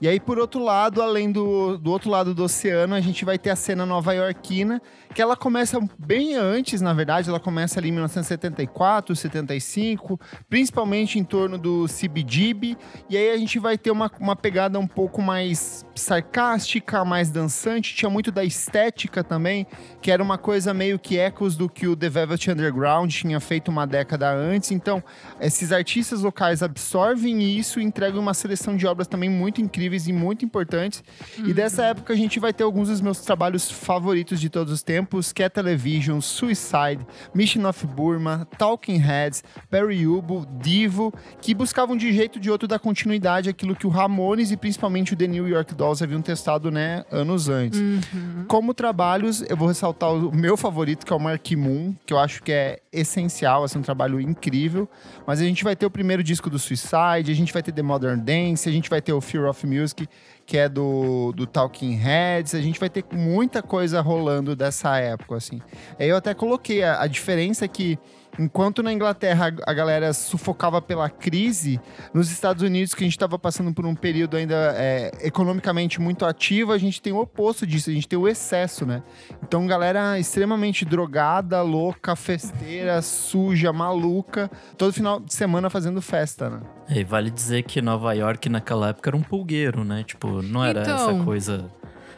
E 0.00 0.06
aí, 0.06 0.20
por 0.20 0.38
outro 0.38 0.62
lado, 0.62 1.00
além 1.00 1.32
do, 1.32 1.78
do 1.78 1.90
outro 1.90 2.10
lado 2.10 2.34
do 2.34 2.44
oceano, 2.44 2.94
a 2.94 3.00
gente 3.00 3.24
vai 3.24 3.38
ter 3.38 3.50
a 3.50 3.56
cena 3.56 3.86
nova-iorquina, 3.86 4.80
que 5.14 5.22
ela 5.22 5.34
começa 5.34 5.80
bem 5.98 6.34
antes, 6.34 6.82
na 6.82 6.92
verdade, 6.92 7.30
ela 7.30 7.40
começa 7.40 7.80
ali 7.80 7.88
em 7.88 7.92
1974, 7.92 9.16
75, 9.16 10.20
principalmente 10.48 11.18
em 11.18 11.24
torno 11.24 11.56
do 11.56 11.86
CBGB, 11.86 12.76
e 13.08 13.16
aí 13.16 13.30
a 13.30 13.36
gente 13.38 13.58
vai 13.58 13.78
ter 13.78 13.90
uma, 13.90 14.10
uma 14.20 14.36
pegada 14.36 14.78
um 14.78 14.86
pouco 14.86 15.22
mais 15.22 15.86
sarcástica, 15.94 17.02
mais 17.02 17.30
dançante, 17.30 17.94
tinha 17.94 18.10
muito 18.10 18.30
da 18.30 18.44
estética 18.44 19.24
também, 19.24 19.66
que 20.02 20.10
era 20.10 20.22
uma 20.22 20.36
coisa 20.36 20.74
meio 20.74 20.98
que 20.98 21.18
ecos 21.18 21.56
do 21.56 21.68
que 21.70 21.88
o 21.88 21.96
The 21.96 22.10
Velvet 22.10 22.50
Underground 22.50 23.10
tinha 23.10 23.40
feito 23.40 23.68
uma 23.68 23.86
década 23.86 24.30
antes, 24.30 24.70
então 24.70 25.02
esses 25.40 25.72
artistas 25.72 26.20
locais 26.20 26.62
absorvem 26.62 27.42
isso 27.42 27.80
e 27.80 27.84
entregam 27.84 28.20
uma 28.20 28.34
seleção 28.34 28.76
de 28.76 28.86
obras 28.86 29.06
também 29.06 29.30
muito 29.30 29.62
incríveis 29.86 30.08
e 30.08 30.12
muito 30.12 30.44
importantes, 30.44 31.02
uhum. 31.38 31.46
e 31.46 31.54
dessa 31.54 31.84
época 31.84 32.12
a 32.12 32.16
gente 32.16 32.38
vai 32.40 32.52
ter 32.52 32.64
alguns 32.64 32.88
dos 32.88 33.00
meus 33.00 33.20
trabalhos 33.20 33.70
favoritos 33.70 34.40
de 34.40 34.50
todos 34.50 34.72
os 34.72 34.82
tempos, 34.82 35.32
que 35.32 35.42
é 35.42 35.48
Television, 35.48 36.20
Suicide, 36.20 37.06
Mission 37.34 37.66
of 37.68 37.86
Burma, 37.86 38.46
Talking 38.58 38.98
Heads, 38.98 39.44
Perry 39.70 40.06
Ubo, 40.06 40.46
Divo, 40.60 41.12
que 41.40 41.54
buscavam 41.54 41.96
de 41.96 42.12
jeito 42.12 42.36
ou 42.36 42.40
de 42.40 42.50
outro 42.50 42.66
dar 42.66 42.78
continuidade 42.78 43.48
àquilo 43.48 43.76
que 43.76 43.86
o 43.86 43.90
Ramones 43.90 44.50
e 44.50 44.56
principalmente 44.56 45.12
o 45.12 45.16
The 45.16 45.26
New 45.26 45.48
York 45.48 45.74
Dolls 45.74 46.02
haviam 46.02 46.20
testado, 46.20 46.70
né, 46.70 47.04
anos 47.10 47.48
antes. 47.48 47.78
Uhum. 47.78 48.44
Como 48.48 48.74
trabalhos, 48.74 49.44
eu 49.48 49.56
vou 49.56 49.68
ressaltar 49.68 50.12
o 50.12 50.34
meu 50.34 50.56
favorito, 50.56 51.06
que 51.06 51.12
é 51.12 51.16
o 51.16 51.20
Mark 51.20 51.50
Moon, 51.52 51.94
que 52.04 52.12
eu 52.12 52.18
acho 52.18 52.42
que 52.42 52.52
é 52.52 52.80
essencial, 52.98 53.64
assim, 53.64 53.78
um 53.78 53.82
trabalho 53.82 54.20
incrível. 54.20 54.88
Mas 55.26 55.40
a 55.40 55.44
gente 55.44 55.62
vai 55.62 55.76
ter 55.76 55.86
o 55.86 55.90
primeiro 55.90 56.22
disco 56.22 56.48
do 56.48 56.58
Suicide, 56.58 57.30
a 57.30 57.34
gente 57.34 57.52
vai 57.52 57.62
ter 57.62 57.72
The 57.72 57.82
Modern 57.82 58.18
Dance, 58.20 58.68
a 58.68 58.72
gente 58.72 58.88
vai 58.88 59.00
ter 59.02 59.12
o 59.12 59.20
Fear 59.20 59.48
of 59.48 59.66
Music, 59.66 60.08
que 60.44 60.56
é 60.56 60.68
do, 60.68 61.32
do 61.36 61.46
Talking 61.46 61.94
Heads. 61.94 62.54
A 62.54 62.60
gente 62.60 62.80
vai 62.80 62.88
ter 62.88 63.04
muita 63.12 63.62
coisa 63.62 64.00
rolando 64.00 64.56
dessa 64.56 64.96
época, 64.98 65.36
assim. 65.36 65.60
Eu 65.98 66.16
até 66.16 66.34
coloquei 66.34 66.82
a, 66.82 67.02
a 67.02 67.06
diferença 67.06 67.64
é 67.64 67.68
que 67.68 67.98
Enquanto 68.38 68.82
na 68.82 68.92
Inglaterra 68.92 69.54
a 69.66 69.72
galera 69.72 70.12
sufocava 70.12 70.80
pela 70.82 71.08
crise, 71.08 71.80
nos 72.12 72.30
Estados 72.30 72.62
Unidos, 72.62 72.94
que 72.94 73.02
a 73.02 73.06
gente 73.06 73.16
estava 73.16 73.38
passando 73.38 73.72
por 73.72 73.86
um 73.86 73.94
período 73.94 74.36
ainda 74.36 74.74
é, 74.76 75.10
economicamente 75.22 76.00
muito 76.00 76.24
ativo, 76.24 76.72
a 76.72 76.78
gente 76.78 77.00
tem 77.00 77.12
o 77.12 77.18
oposto 77.18 77.66
disso, 77.66 77.90
a 77.90 77.92
gente 77.92 78.08
tem 78.08 78.18
o 78.18 78.28
excesso, 78.28 78.84
né? 78.84 79.02
Então, 79.42 79.66
galera 79.66 80.18
extremamente 80.18 80.84
drogada, 80.84 81.62
louca, 81.62 82.14
festeira, 82.14 83.00
suja, 83.02 83.72
maluca, 83.72 84.50
todo 84.76 84.92
final 84.92 85.20
de 85.20 85.32
semana 85.32 85.70
fazendo 85.70 86.00
festa, 86.02 86.50
né? 86.50 86.60
E 86.88 87.02
vale 87.02 87.30
dizer 87.30 87.62
que 87.62 87.82
Nova 87.82 88.12
York 88.12 88.48
naquela 88.48 88.90
época 88.90 89.10
era 89.10 89.16
um 89.16 89.22
pulgueiro, 89.22 89.84
né? 89.84 90.04
Tipo, 90.04 90.42
não 90.42 90.64
era 90.64 90.82
então, 90.82 91.10
essa 91.10 91.24
coisa. 91.24 91.70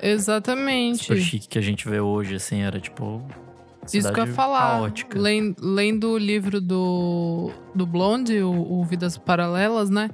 Exatamente. 0.02 1.04
Super 1.04 1.20
chique 1.20 1.48
que 1.48 1.58
a 1.58 1.62
gente 1.62 1.88
vê 1.88 2.00
hoje, 2.00 2.34
assim, 2.34 2.62
era 2.62 2.80
tipo 2.80 3.24
isso 3.96 4.12
que 4.12 4.20
eu 4.20 4.26
ia 4.26 4.32
falar. 4.32 4.92
Lendo 5.60 6.10
o 6.10 6.18
livro 6.18 6.60
do, 6.60 7.50
do 7.74 7.86
Blonde, 7.86 8.40
o, 8.42 8.50
o, 8.50 8.84
Vidas 8.84 9.16
Paralelas, 9.16 9.90
né? 9.90 10.10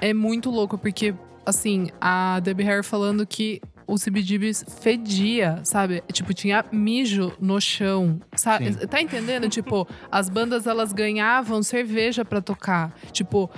É 0.00 0.12
muito 0.12 0.50
louco, 0.50 0.76
porque, 0.76 1.14
assim, 1.46 1.88
a 2.00 2.40
Debbie 2.40 2.64
Harry 2.64 2.82
falando 2.82 3.26
que 3.26 3.60
o 3.86 3.96
CBGB 3.96 4.52
fedia, 4.80 5.60
sabe? 5.62 6.02
Tipo, 6.12 6.32
tinha 6.32 6.64
mijo 6.72 7.32
no 7.40 7.60
chão, 7.60 8.20
sabe? 8.34 8.72
Sim. 8.72 8.86
Tá 8.86 9.00
entendendo? 9.00 9.48
tipo, 9.48 9.86
as 10.10 10.28
bandas 10.28 10.66
elas 10.66 10.92
ganhavam 10.92 11.62
cerveja 11.62 12.24
para 12.24 12.40
tocar. 12.40 12.94
Tipo, 13.12 13.50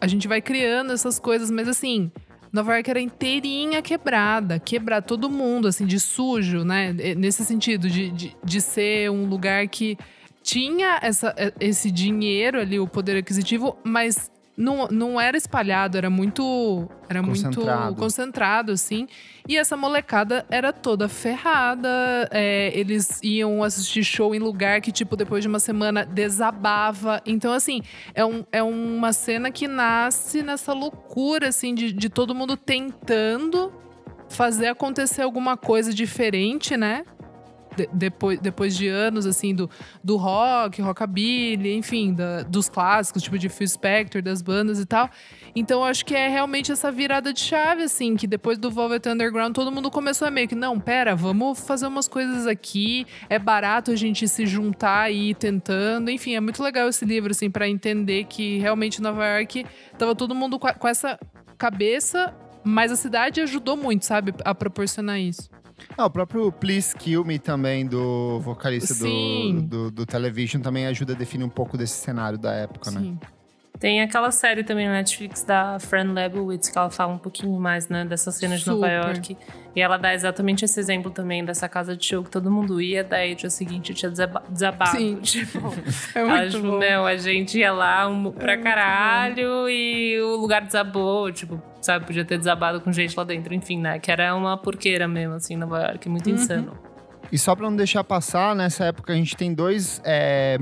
a 0.00 0.06
gente 0.06 0.26
vai 0.26 0.40
criando 0.40 0.92
essas 0.92 1.18
coisas, 1.18 1.50
mas 1.50 1.68
assim, 1.68 2.10
Nova 2.54 2.74
York 2.74 2.88
era 2.88 3.00
inteirinha 3.00 3.82
quebrada, 3.82 4.60
quebrar 4.60 5.02
todo 5.02 5.28
mundo, 5.28 5.66
assim, 5.66 5.84
de 5.84 5.98
sujo, 5.98 6.62
né? 6.62 6.92
Nesse 7.16 7.44
sentido, 7.44 7.90
de, 7.90 8.10
de, 8.10 8.36
de 8.44 8.60
ser 8.60 9.10
um 9.10 9.26
lugar 9.26 9.66
que 9.66 9.98
tinha 10.40 11.00
essa, 11.02 11.34
esse 11.58 11.90
dinheiro 11.90 12.60
ali, 12.60 12.78
o 12.78 12.86
poder 12.86 13.16
aquisitivo, 13.16 13.76
mas 13.82 14.30
não, 14.56 14.86
não 14.86 15.20
era 15.20 15.36
espalhado, 15.36 15.98
era 15.98 16.08
muito. 16.08 16.88
Era 17.08 17.22
concentrado. 17.22 17.84
muito 17.86 17.98
concentrado, 17.98 18.72
assim. 18.72 19.08
E 19.48 19.56
essa 19.56 19.76
molecada 19.76 20.46
era 20.48 20.72
toda 20.72 21.08
ferrada. 21.08 21.88
É, 22.30 22.70
eles 22.78 23.20
iam 23.22 23.64
assistir 23.64 24.04
show 24.04 24.34
em 24.34 24.38
lugar 24.38 24.80
que, 24.80 24.92
tipo, 24.92 25.16
depois 25.16 25.42
de 25.42 25.48
uma 25.48 25.58
semana 25.58 26.06
desabava. 26.06 27.20
Então, 27.26 27.52
assim, 27.52 27.82
é, 28.14 28.24
um, 28.24 28.44
é 28.52 28.62
uma 28.62 29.12
cena 29.12 29.50
que 29.50 29.66
nasce 29.66 30.42
nessa 30.42 30.72
loucura, 30.72 31.48
assim, 31.48 31.74
de, 31.74 31.92
de 31.92 32.08
todo 32.08 32.34
mundo 32.34 32.56
tentando 32.56 33.72
fazer 34.28 34.68
acontecer 34.68 35.22
alguma 35.22 35.56
coisa 35.56 35.92
diferente, 35.92 36.76
né? 36.76 37.04
De, 37.76 37.88
depois, 37.92 38.38
depois 38.40 38.76
de 38.76 38.88
anos, 38.88 39.26
assim, 39.26 39.54
do, 39.54 39.68
do 40.02 40.16
rock, 40.16 40.80
rockabilly, 40.80 41.74
enfim, 41.74 42.14
da, 42.14 42.42
dos 42.42 42.68
clássicos, 42.68 43.22
tipo 43.22 43.38
de 43.38 43.48
Phil 43.48 43.68
Spector, 43.68 44.22
das 44.22 44.42
bandas 44.42 44.78
e 44.80 44.86
tal. 44.86 45.10
Então, 45.54 45.84
acho 45.84 46.04
que 46.04 46.14
é 46.14 46.28
realmente 46.28 46.72
essa 46.72 46.90
virada 46.90 47.32
de 47.32 47.40
chave, 47.40 47.82
assim, 47.82 48.16
que 48.16 48.26
depois 48.26 48.58
do 48.58 48.70
Velvet 48.70 49.08
Underground, 49.08 49.54
todo 49.54 49.70
mundo 49.70 49.90
começou 49.90 50.26
a 50.26 50.30
meio 50.30 50.48
que, 50.48 50.54
não, 50.54 50.78
pera, 50.80 51.14
vamos 51.14 51.60
fazer 51.60 51.86
umas 51.86 52.08
coisas 52.08 52.46
aqui, 52.46 53.06
é 53.28 53.38
barato 53.38 53.90
a 53.90 53.96
gente 53.96 54.26
se 54.28 54.46
juntar 54.46 55.10
e 55.10 55.30
ir 55.30 55.34
tentando. 55.34 56.10
Enfim, 56.10 56.34
é 56.34 56.40
muito 56.40 56.62
legal 56.62 56.88
esse 56.88 57.04
livro, 57.04 57.30
assim, 57.30 57.50
para 57.50 57.68
entender 57.68 58.24
que 58.24 58.58
realmente 58.58 59.00
Nova 59.00 59.24
York 59.26 59.66
tava 59.98 60.14
todo 60.14 60.34
mundo 60.34 60.58
com, 60.58 60.68
com 60.72 60.88
essa 60.88 61.18
cabeça, 61.56 62.34
mas 62.64 62.90
a 62.90 62.96
cidade 62.96 63.40
ajudou 63.40 63.76
muito, 63.76 64.04
sabe, 64.04 64.34
a 64.44 64.54
proporcionar 64.54 65.20
isso. 65.20 65.48
Ah, 65.96 66.06
o 66.06 66.10
próprio 66.10 66.50
Please 66.52 66.94
Kill 66.96 67.24
Me 67.24 67.38
também, 67.38 67.86
do 67.86 68.40
vocalista 68.40 68.94
do, 68.94 69.62
do, 69.62 69.90
do, 69.90 70.06
Television, 70.06 70.62
também 70.62 70.86
ajuda 70.86 71.12
a 71.12 71.16
definir 71.16 71.44
um 71.44 71.48
pouco 71.48 71.76
desse 71.76 71.94
cenário 71.94 72.38
da 72.38 72.52
época, 72.52 72.90
né? 72.90 73.00
Sim. 73.00 73.18
né? 73.20 73.33
Tem 73.84 74.00
aquela 74.00 74.30
série 74.30 74.64
também 74.64 74.86
na 74.86 74.94
Netflix 74.94 75.42
da 75.42 75.78
Fran 75.78 76.14
Lebowitz, 76.14 76.70
que 76.70 76.78
ela 76.78 76.88
fala 76.88 77.12
um 77.12 77.18
pouquinho 77.18 77.60
mais, 77.60 77.86
né, 77.86 78.02
dessa 78.02 78.32
cena 78.32 78.56
de 78.56 78.66
Nova 78.66 78.88
York. 78.88 79.36
E 79.76 79.80
ela 79.82 79.98
dá 79.98 80.14
exatamente 80.14 80.64
esse 80.64 80.80
exemplo 80.80 81.10
também 81.10 81.44
dessa 81.44 81.68
casa 81.68 81.94
de 81.94 82.02
show 82.02 82.24
que 82.24 82.30
todo 82.30 82.50
mundo 82.50 82.80
ia, 82.80 83.04
daí 83.04 83.34
dia 83.34 83.50
seguinte 83.50 83.92
tinha 83.92 84.10
desabado. 84.10 84.96
Sim. 84.96 85.16
Tipo, 85.20 85.58
é 86.14 86.24
muito 86.24 86.34
ela, 86.34 86.48
tipo, 86.48 86.62
bom. 86.62 86.78
Meu, 86.78 87.04
a 87.04 87.16
gente 87.18 87.58
ia 87.58 87.74
lá 87.74 88.08
um, 88.08 88.32
pra 88.32 88.52
é 88.52 88.56
caralho 88.56 89.68
e 89.68 90.18
o 90.18 90.34
lugar 90.36 90.62
desabou, 90.62 91.30
tipo, 91.30 91.60
sabe, 91.82 92.06
podia 92.06 92.24
ter 92.24 92.38
desabado 92.38 92.80
com 92.80 92.90
gente 92.90 93.14
lá 93.14 93.24
dentro, 93.24 93.52
enfim, 93.52 93.78
né? 93.78 93.98
Que 93.98 94.10
era 94.10 94.34
uma 94.34 94.56
porqueira 94.56 95.06
mesmo, 95.06 95.34
assim, 95.34 95.56
Nova 95.56 95.82
York, 95.82 96.08
muito 96.08 96.30
uhum. 96.30 96.36
insano. 96.36 96.72
E 97.30 97.36
só 97.36 97.54
pra 97.54 97.68
não 97.68 97.76
deixar 97.76 98.02
passar, 98.02 98.56
nessa 98.56 98.86
época 98.86 99.12
a 99.12 99.16
gente 99.16 99.36
tem 99.36 99.52
dois 99.52 100.00
é, 100.04 100.56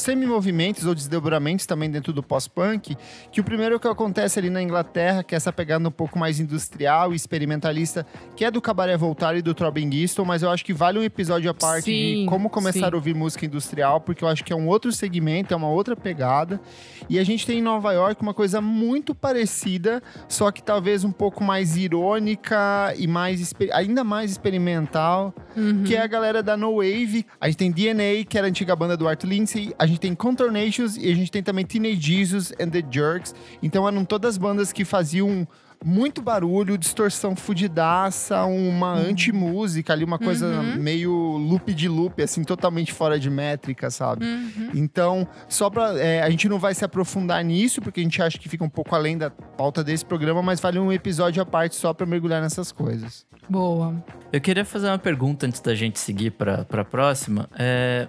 semi-movimentos 0.00 0.86
ou 0.86 0.94
desdobramentos 0.94 1.66
também 1.66 1.90
dentro 1.90 2.12
do 2.12 2.22
pós-punk, 2.22 2.96
que 3.30 3.40
o 3.40 3.44
primeiro 3.44 3.76
é 3.76 3.78
que 3.78 3.88
acontece 3.88 4.38
ali 4.38 4.50
na 4.50 4.62
Inglaterra, 4.62 5.22
que 5.22 5.34
é 5.34 5.36
essa 5.36 5.52
pegada 5.52 5.86
um 5.88 5.92
pouco 5.92 6.18
mais 6.18 6.40
industrial 6.40 7.12
e 7.12 7.16
experimentalista, 7.16 8.06
que 8.36 8.44
é 8.44 8.50
do 8.50 8.60
Cabaré 8.60 8.96
Voltar 8.96 9.36
e 9.36 9.42
do 9.42 9.54
Throbbing 9.54 9.90
Gistol, 9.90 10.24
mas 10.24 10.42
eu 10.42 10.50
acho 10.50 10.64
que 10.64 10.72
vale 10.72 10.98
um 10.98 11.02
episódio 11.02 11.50
à 11.50 11.54
parte 11.54 11.84
sim, 11.84 12.22
de 12.22 12.26
como 12.26 12.48
começar 12.48 12.86
sim. 12.86 12.92
a 12.92 12.96
ouvir 12.96 13.14
música 13.14 13.44
industrial, 13.46 14.00
porque 14.00 14.24
eu 14.24 14.28
acho 14.28 14.44
que 14.44 14.52
é 14.52 14.56
um 14.56 14.68
outro 14.68 14.92
segmento, 14.92 15.52
é 15.52 15.56
uma 15.56 15.68
outra 15.68 15.96
pegada. 15.96 16.60
E 17.08 17.18
a 17.18 17.24
gente 17.24 17.46
tem 17.46 17.58
em 17.58 17.62
Nova 17.62 17.92
York 17.92 18.20
uma 18.22 18.34
coisa 18.34 18.60
muito 18.60 19.14
parecida, 19.14 20.02
só 20.28 20.50
que 20.50 20.62
talvez 20.62 21.04
um 21.04 21.12
pouco 21.12 21.42
mais 21.42 21.76
irônica 21.76 22.94
e 22.96 23.06
mais 23.06 23.52
ainda 23.72 24.04
mais 24.04 24.30
experimental, 24.30 25.34
uhum. 25.56 25.82
que 25.84 25.94
é 25.96 26.02
a 26.02 26.06
galera 26.06 26.42
da 26.42 26.56
No 26.56 26.76
Wave. 26.76 27.26
A 27.40 27.48
gente 27.48 27.56
tem 27.56 27.70
DNA, 27.70 28.24
que 28.28 28.36
era 28.38 28.46
a 28.46 28.50
antiga 28.50 28.76
banda 28.76 28.96
do 28.96 29.08
Art 29.08 29.24
Lindsay, 29.24 29.74
a 29.78 29.86
gente 29.88 30.00
tem 30.00 30.14
Contornations 30.14 30.96
e 30.96 31.10
a 31.10 31.14
gente 31.14 31.30
tem 31.30 31.42
também 31.42 31.64
Teenage 31.64 32.00
Jesus 32.00 32.52
and 32.60 32.70
the 32.70 32.82
Jerks. 32.90 33.34
Então 33.62 33.86
eram 33.86 34.04
todas 34.04 34.38
bandas 34.38 34.72
que 34.72 34.84
faziam 34.84 35.46
muito 35.84 36.20
barulho, 36.20 36.76
distorção 36.76 37.36
fudidaça, 37.36 38.44
uma 38.44 38.94
uhum. 38.94 39.10
anti-música 39.10 39.92
ali, 39.92 40.04
uma 40.04 40.18
coisa 40.18 40.46
uhum. 40.46 40.76
meio 40.76 41.12
loop 41.12 41.72
de 41.72 41.88
loop, 41.88 42.20
assim, 42.22 42.42
totalmente 42.42 42.92
fora 42.92 43.18
de 43.18 43.30
métrica, 43.30 43.90
sabe? 43.90 44.24
Uhum. 44.24 44.70
Então, 44.74 45.26
só 45.48 45.70
pra. 45.70 45.98
É, 45.98 46.22
a 46.22 46.30
gente 46.30 46.48
não 46.48 46.58
vai 46.58 46.74
se 46.74 46.84
aprofundar 46.84 47.42
nisso, 47.44 47.80
porque 47.80 48.00
a 48.00 48.02
gente 48.02 48.20
acha 48.20 48.38
que 48.38 48.48
fica 48.48 48.64
um 48.64 48.68
pouco 48.68 48.94
além 48.94 49.16
da 49.16 49.30
pauta 49.30 49.84
desse 49.84 50.04
programa, 50.04 50.42
mas 50.42 50.60
vale 50.60 50.78
um 50.78 50.92
episódio 50.92 51.40
à 51.40 51.46
parte 51.46 51.76
só 51.76 51.94
pra 51.94 52.06
mergulhar 52.06 52.42
nessas 52.42 52.72
coisas. 52.72 53.24
Boa. 53.48 53.94
Eu 54.32 54.40
queria 54.40 54.64
fazer 54.64 54.88
uma 54.88 54.98
pergunta 54.98 55.46
antes 55.46 55.60
da 55.60 55.74
gente 55.74 55.98
seguir 55.98 56.32
pra, 56.32 56.64
pra 56.64 56.84
próxima. 56.84 57.48
É, 57.56 58.08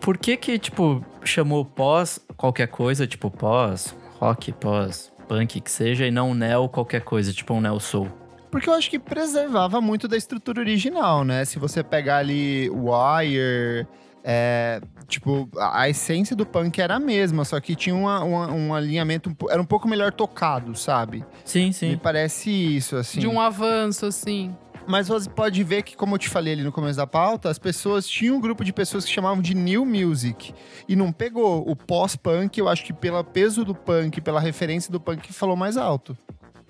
por 0.00 0.16
que 0.18 0.36
que, 0.36 0.58
tipo, 0.58 1.04
chamou 1.24 1.64
pós 1.64 2.20
qualquer 2.36 2.68
coisa, 2.68 3.06
tipo 3.06 3.30
pós 3.30 3.94
rock, 4.18 4.52
pós 4.52 5.12
punk 5.28 5.60
que 5.60 5.70
seja, 5.70 6.06
e 6.06 6.10
não 6.10 6.34
neo 6.34 6.68
qualquer 6.68 7.02
coisa, 7.02 7.32
tipo 7.32 7.54
um 7.54 7.60
neo 7.60 7.78
soul? 7.80 8.08
Porque 8.50 8.68
eu 8.68 8.74
acho 8.74 8.90
que 8.90 8.98
preservava 8.98 9.80
muito 9.80 10.08
da 10.08 10.16
estrutura 10.16 10.60
original, 10.60 11.24
né? 11.24 11.44
Se 11.44 11.58
você 11.58 11.84
pegar 11.84 12.16
ali 12.18 12.68
Wire, 12.68 13.86
é, 14.24 14.80
tipo, 15.06 15.48
a, 15.56 15.82
a 15.82 15.88
essência 15.88 16.34
do 16.34 16.44
punk 16.44 16.80
era 16.80 16.96
a 16.96 16.98
mesma, 17.00 17.44
só 17.44 17.60
que 17.60 17.76
tinha 17.76 17.94
uma- 17.94 18.24
uma- 18.24 18.50
um 18.52 18.74
alinhamento, 18.74 19.30
um 19.30 19.50
era 19.50 19.62
um 19.62 19.64
pouco 19.64 19.86
melhor 19.86 20.12
tocado, 20.12 20.74
sabe? 20.74 21.24
Sim, 21.44 21.66
Me 21.66 21.72
sim. 21.72 21.96
parece 21.96 22.50
isso, 22.50 22.96
assim. 22.96 23.20
De 23.20 23.28
um 23.28 23.40
avanço, 23.40 24.04
assim. 24.06 24.52
Mas 24.90 25.06
você 25.08 25.30
pode 25.30 25.62
ver 25.62 25.82
que, 25.82 25.96
como 25.96 26.14
eu 26.16 26.18
te 26.18 26.28
falei 26.28 26.52
ali 26.54 26.62
no 26.64 26.72
começo 26.72 26.96
da 26.96 27.06
pauta, 27.06 27.48
as 27.48 27.58
pessoas 27.58 28.08
tinham 28.08 28.36
um 28.36 28.40
grupo 28.40 28.64
de 28.64 28.72
pessoas 28.72 29.04
que 29.04 29.10
chamavam 29.12 29.40
de 29.40 29.54
new 29.54 29.86
music. 29.86 30.52
E 30.88 30.96
não 30.96 31.12
pegou. 31.12 31.62
O 31.68 31.76
pós-punk, 31.76 32.58
eu 32.58 32.68
acho 32.68 32.84
que 32.84 32.92
pelo 32.92 33.22
peso 33.22 33.64
do 33.64 33.74
punk, 33.74 34.20
pela 34.20 34.40
referência 34.40 34.90
do 34.90 34.98
punk, 35.00 35.32
falou 35.32 35.54
mais 35.56 35.76
alto. 35.76 36.16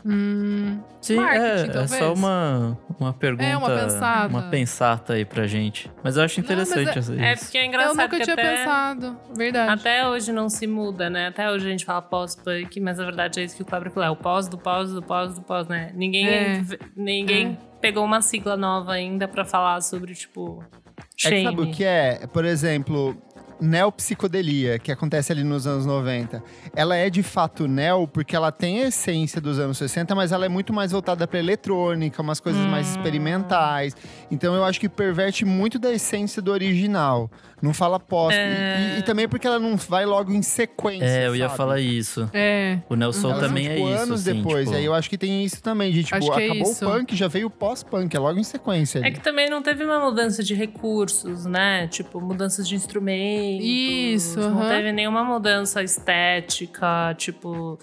Hum, 0.05 0.81
Sim, 1.03 1.19
é, 1.21 1.67
é 1.67 1.87
só 1.87 2.15
uma, 2.15 2.79
uma 2.99 3.12
pergunta. 3.12 3.45
É, 3.45 3.55
uma 3.55 3.69
pensada. 3.69 4.29
Uma 4.29 4.43
pensata 4.50 5.12
aí 5.12 5.27
pra 5.27 5.47
gente. 5.47 5.91
Mas 6.03 6.17
eu 6.17 6.23
acho 6.23 6.39
Não, 6.41 6.45
interessante 6.47 6.99
essa- 6.99 7.15
É 7.15 7.35
isso. 7.35 7.45
porque 7.45 7.59
é 7.59 7.62
eu 7.62 7.67
engraçado 7.67 7.97
nunca 7.97 8.17
que 8.17 8.23
tinha 8.25 8.33
até, 8.33 8.57
pensado. 8.57 9.17
Verdade. 9.37 9.73
até 9.73 10.09
hoje 10.09 10.33
não 10.33 10.49
se 10.49 10.67
muda, 10.67 11.11
né? 11.11 11.27
Até 11.27 11.50
hoje 11.50 11.67
a 11.67 11.71
gente 11.71 11.85
fala 11.85 12.00
pós-punk, 12.00 12.81
mas 12.81 12.97
na 12.97 13.05
verdade 13.05 13.41
é 13.41 13.45
isso 13.45 13.55
que 13.57 13.62
o 13.62 13.65
Kleber 13.67 13.91
falou. 13.93 14.07
É 14.09 14.11
o 14.11 14.17
pós 14.17 14.49
do 14.49 14.57
pós 14.57 14.91
do 14.91 15.03
pós 15.03 15.35
do 15.35 15.43
pós, 15.43 15.69
né? 15.69 15.91
Ninguém, 15.95 16.27
É. 16.29 16.62
ninguém 16.97 17.59
pegou 17.81 18.05
uma 18.05 18.21
sigla 18.21 18.57
nova 18.57 18.93
ainda 18.93 19.27
pra 19.29 19.45
falar 19.45 19.81
sobre, 19.81 20.15
tipo, 20.15 20.63
É 20.99 21.03
shame. 21.17 21.37
que 21.37 21.45
sabe 21.45 21.63
o 21.63 21.71
que 21.73 21.85
é? 21.85 22.27
Por 22.33 22.45
exemplo, 22.45 23.17
neopsicodelia, 23.61 24.79
que 24.79 24.91
acontece 24.91 25.33
ali 25.33 25.43
nos 25.45 25.67
anos 25.67 25.85
90. 25.87 26.43
Ela 26.75 26.97
é 26.97 27.11
de 27.11 27.23
fato 27.23 27.67
neo 27.67 28.07
porque 28.09 28.35
ela 28.35 28.51
tem 28.51 28.83
a 28.83 28.89
essência 28.89 29.41
dos 29.41 29.59
anos 29.59 29.79
60, 29.79 30.15
mas 30.15 30.33
ela 30.33 30.47
é 30.47 30.49
muito 30.49 30.73
mais 30.73 30.93
voltada 30.93 31.27
para 31.27 31.39
eletrônica, 31.39 32.21
umas 32.23 32.41
coisas 32.41 32.65
mais 32.67 32.87
Hum. 32.89 32.91
experimentais. 32.93 33.95
Então 34.31 34.55
eu 34.55 34.65
acho 34.65 34.79
que 34.79 34.89
perverte 34.89 35.45
muito 35.45 35.79
da 35.79 35.91
essência 35.93 36.41
do 36.41 36.53
original. 36.53 37.31
Não 37.61 37.75
fala 37.75 37.99
pós. 38.01 38.35
E- 38.35 38.39
É. 38.39 38.95
E, 38.97 38.99
e 39.01 39.03
também 39.03 39.29
porque 39.29 39.47
ela 39.47 39.59
não 39.59 39.77
vai 39.77 40.07
logo 40.07 40.33
em 40.33 40.41
sequência. 40.41 41.05
É, 41.05 41.27
eu 41.27 41.35
ia 41.37 41.47
sabe? 41.47 41.57
falar 41.57 41.81
isso. 41.81 42.31
É. 42.33 42.79
O 42.89 42.95
Nelson 42.97 43.29
Elas 43.31 43.41
são, 43.41 43.49
também 43.49 43.65
tipo, 43.69 43.75
é 43.89 43.93
isso. 43.93 44.03
anos 44.03 44.21
assim, 44.27 44.37
depois. 44.37 44.65
tipo, 44.65 44.75
E 44.75 44.79
aí 44.79 44.85
eu 44.85 44.95
acho 44.95 45.11
que 45.11 45.19
tem 45.19 45.45
isso 45.45 45.63
também, 45.63 45.93
de 45.93 46.05
tipo, 46.05 46.17
Acho 46.17 46.31
que 46.33 46.41
é 46.41 46.45
acabou 46.47 46.71
isso. 46.73 46.87
o 46.87 46.91
punk, 46.91 47.17
já 47.17 47.29
veio 47.29 47.49
o 47.49 47.51
pós-punk, 47.51 48.17
é 48.17 48.19
logo 48.19 48.39
em 48.39 48.45
sequência. 48.45 49.01
É 49.01 49.07
ali. 49.07 49.13
que 49.13 49.21
também 49.21 49.51
não 49.51 49.61
teve 49.63 49.85
uma 49.85 49.99
mudança 50.01 50.43
de 50.43 50.55
recursos, 50.55 51.45
né? 51.45 51.87
Tipo, 51.89 52.21
mudanças 52.21 52.67
de 52.69 52.75
instrumentos. 52.77 53.67
Isso, 53.67 54.39
Não 54.41 54.61
aham. 54.61 54.69
teve 54.71 54.93
nenhuma 54.93 55.23
mudança 55.25 55.83
estética, 55.83 57.15
tipo, 57.19 57.79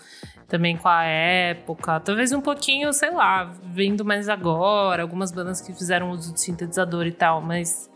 também 0.48 0.77
com 0.77 0.88
a 0.88 1.04
época. 1.04 2.00
Talvez 2.00 2.32
um 2.32 2.42
pouquinho, 2.42 2.92
sei 2.94 3.12
lá, 3.12 3.51
vindo 3.63 4.06
mais 4.06 4.30
agora, 4.30 5.01
algumas 5.01 5.32
bandas 5.32 5.60
que 5.60 5.74
fizeram 5.74 6.12
uso 6.12 6.34
de 6.34 6.42
sintetizador 6.42 7.06
e 7.06 7.12
tal, 7.12 7.42
mas 7.42 7.89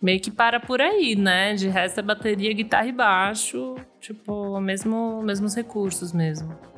meio 0.00 0.20
que 0.20 0.30
para 0.30 0.58
por 0.58 0.80
aí, 0.80 1.14
né? 1.14 1.54
De 1.54 1.68
resto 1.68 2.00
é 2.00 2.02
bateria, 2.02 2.52
guitarra 2.54 2.86
e 2.86 2.92
baixo, 2.92 3.76
tipo, 4.00 4.58
mesmo, 4.60 5.22
mesmos 5.22 5.54
recursos 5.54 6.12
mesmo. 6.12 6.69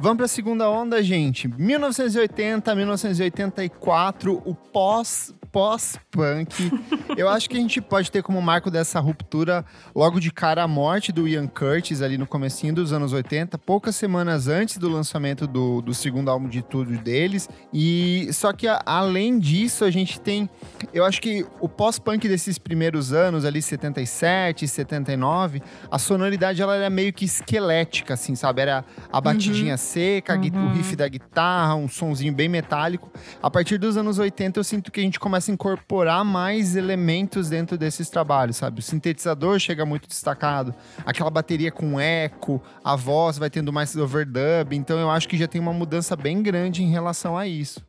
Vamos 0.00 0.18
pra 0.18 0.28
segunda 0.28 0.70
onda, 0.70 1.02
gente. 1.02 1.48
1980, 1.48 2.72
1984, 2.74 4.42
o 4.44 4.54
pós 4.54 5.34
pós-punk. 5.50 6.70
Eu 7.16 7.26
acho 7.26 7.48
que 7.48 7.56
a 7.56 7.60
gente 7.60 7.80
pode 7.80 8.12
ter 8.12 8.22
como 8.22 8.40
marco 8.40 8.70
dessa 8.70 9.00
ruptura 9.00 9.64
logo 9.94 10.20
de 10.20 10.30
cara 10.30 10.62
a 10.62 10.68
morte 10.68 11.10
do 11.10 11.26
Ian 11.26 11.46
Curtis 11.46 12.02
ali 12.02 12.18
no 12.18 12.26
comecinho 12.26 12.74
dos 12.74 12.92
anos 12.92 13.14
80, 13.14 13.56
poucas 13.56 13.96
semanas 13.96 14.46
antes 14.46 14.76
do 14.76 14.90
lançamento 14.90 15.46
do, 15.46 15.80
do 15.80 15.94
segundo 15.94 16.30
álbum 16.30 16.48
de 16.48 16.60
tudo 16.60 16.92
deles. 16.98 17.48
E 17.72 18.28
só 18.34 18.52
que 18.52 18.68
a- 18.68 18.82
além 18.84 19.38
disso, 19.38 19.86
a 19.86 19.90
gente 19.90 20.20
tem, 20.20 20.50
eu 20.92 21.02
acho 21.02 21.18
que 21.18 21.46
o 21.62 21.68
pós-punk 21.68 22.28
desses 22.28 22.58
primeiros 22.58 23.14
anos 23.14 23.46
ali 23.46 23.62
77, 23.62 24.68
79, 24.68 25.62
a 25.90 25.98
sonoridade 25.98 26.60
ela 26.60 26.76
era 26.76 26.90
meio 26.90 27.10
que 27.12 27.24
esquelética 27.24 28.12
assim, 28.14 28.34
sabe? 28.34 28.60
Era 28.60 28.84
a 29.10 29.18
batidinha 29.18 29.78
seca, 29.88 30.36
gui- 30.36 30.50
o 30.54 30.68
riff 30.70 30.94
da 30.94 31.08
guitarra, 31.08 31.74
um 31.74 31.88
sonzinho 31.88 32.32
bem 32.32 32.48
metálico. 32.48 33.10
A 33.42 33.50
partir 33.50 33.78
dos 33.78 33.96
anos 33.96 34.18
80, 34.18 34.58
eu 34.60 34.64
sinto 34.64 34.92
que 34.92 35.00
a 35.00 35.02
gente 35.02 35.18
começa 35.18 35.50
a 35.50 35.54
incorporar 35.54 36.24
mais 36.24 36.76
elementos 36.76 37.48
dentro 37.48 37.78
desses 37.78 38.08
trabalhos, 38.10 38.56
sabe? 38.56 38.80
O 38.80 38.82
sintetizador 38.82 39.58
chega 39.58 39.84
muito 39.86 40.06
destacado, 40.08 40.74
aquela 41.06 41.30
bateria 41.30 41.70
com 41.72 41.98
eco, 41.98 42.62
a 42.84 42.94
voz 42.96 43.38
vai 43.38 43.48
tendo 43.50 43.72
mais 43.72 43.94
overdub, 43.96 44.72
então 44.76 44.98
eu 44.98 45.10
acho 45.10 45.28
que 45.28 45.36
já 45.36 45.46
tem 45.48 45.60
uma 45.60 45.72
mudança 45.72 46.14
bem 46.16 46.42
grande 46.42 46.82
em 46.82 46.90
relação 46.90 47.36
a 47.36 47.46
isso. 47.46 47.80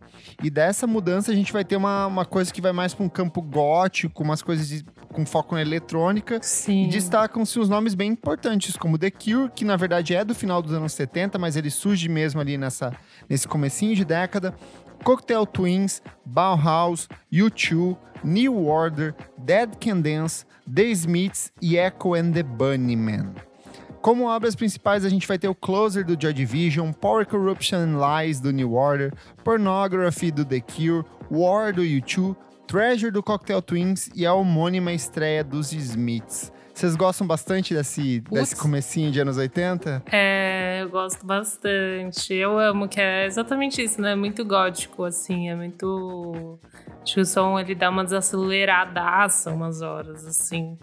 E 0.43 0.49
dessa 0.49 0.85
mudança 0.87 1.31
a 1.31 1.35
gente 1.35 1.51
vai 1.53 1.63
ter 1.65 1.75
uma, 1.75 2.05
uma 2.07 2.25
coisa 2.25 2.51
que 2.53 2.61
vai 2.61 2.71
mais 2.71 2.93
para 2.93 3.05
um 3.05 3.09
campo 3.09 3.41
gótico, 3.41 4.23
umas 4.23 4.41
coisas 4.41 4.67
de- 4.67 4.85
com 5.11 5.25
foco 5.25 5.55
na 5.55 5.61
eletrônica. 5.61 6.39
Sim. 6.41 6.85
E 6.85 6.87
destacam-se 6.89 7.59
os 7.59 7.67
nomes 7.69 7.93
bem 7.95 8.11
importantes, 8.11 8.75
como 8.77 8.97
The 8.97 9.11
Cure, 9.11 9.51
que 9.55 9.65
na 9.65 9.75
verdade 9.75 10.13
é 10.15 10.23
do 10.23 10.35
final 10.35 10.61
dos 10.61 10.73
anos 10.73 10.93
70, 10.93 11.37
mas 11.39 11.55
ele 11.55 11.69
surge 11.69 12.07
mesmo 12.07 12.39
ali 12.39 12.57
nessa, 12.57 12.93
nesse 13.29 13.47
comecinho 13.47 13.95
de 13.95 14.05
década. 14.05 14.53
Cocktail 15.03 15.45
Twins, 15.45 16.01
Bauhaus, 16.25 17.07
U2, 17.31 17.97
New 18.23 18.65
Order, 18.67 19.15
Dead 19.37 19.69
Can 19.79 20.01
Dance, 20.01 20.45
The 20.73 20.83
Smiths 20.91 21.51
e 21.61 21.77
Echo 21.77 22.13
and 22.15 22.31
the 22.33 22.43
Bunnymen. 22.43 23.29
Como 24.01 24.27
obras 24.27 24.55
principais, 24.55 25.03
a 25.03 25.09
gente 25.09 25.27
vai 25.27 25.37
ter 25.37 25.49
o 25.49 25.55
Closer 25.55 26.05
do 26.05 26.19
Joy 26.19 26.33
Division, 26.33 26.91
Power 26.93 27.25
Corruption 27.25 27.79
and 27.79 27.99
Lies 27.99 28.39
do 28.39 28.51
New 28.51 28.73
Order, 28.73 29.13
Pornography 29.43 30.31
do 30.31 30.45
The 30.45 30.61
Cure, 30.61 31.03
War 31.29 31.73
do 31.73 31.81
U2, 31.81 32.35
Treasure 32.65 33.11
do 33.11 33.21
Cocktail 33.21 33.61
Twins 33.61 34.09
e 34.15 34.25
a 34.25 34.33
homônima 34.33 34.93
estreia 34.93 35.43
dos 35.43 35.73
Smiths. 35.73 36.51
Vocês 36.73 36.95
gostam 36.95 37.27
bastante 37.27 37.73
desse, 37.73 38.21
desse 38.21 38.55
comecinho 38.55 39.11
de 39.11 39.19
anos 39.19 39.35
80? 39.35 40.01
É, 40.09 40.79
eu 40.81 40.89
gosto 40.89 41.25
bastante. 41.25 42.33
Eu 42.33 42.57
amo 42.57 42.87
que 42.87 43.01
é 43.01 43.25
exatamente 43.25 43.83
isso, 43.83 44.01
né? 44.01 44.15
Muito 44.15 44.45
gótico, 44.45 45.03
assim, 45.03 45.49
é 45.49 45.55
muito. 45.55 46.57
Acho 47.01 47.15
que 47.15 47.19
o 47.19 47.25
som 47.25 47.59
ele 47.59 47.75
dá 47.75 47.89
uma 47.89 48.05
desaceleradaça 48.05 49.51
umas 49.51 49.81
horas, 49.81 50.25
assim. 50.25 50.77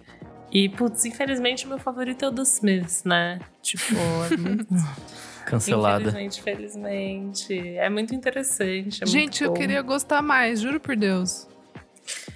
E, 0.58 0.70
putz, 0.70 1.04
infelizmente, 1.04 1.66
meu 1.68 1.78
favorito 1.78 2.24
é 2.24 2.28
o 2.28 2.30
dos 2.30 2.54
Smiths, 2.54 3.04
né? 3.04 3.38
Tipo, 3.60 3.94
é 4.32 4.36
muito... 4.38 4.66
Cancelada. 5.44 6.08
Infelizmente, 6.08 6.42
felizmente. 6.42 7.76
É 7.76 7.90
muito 7.90 8.14
interessante. 8.14 9.04
é 9.04 9.06
Gente, 9.06 9.42
muito 9.42 9.44
eu 9.44 9.52
queria 9.52 9.82
gostar 9.82 10.22
mais, 10.22 10.58
juro 10.60 10.80
por 10.80 10.96
Deus. 10.96 11.46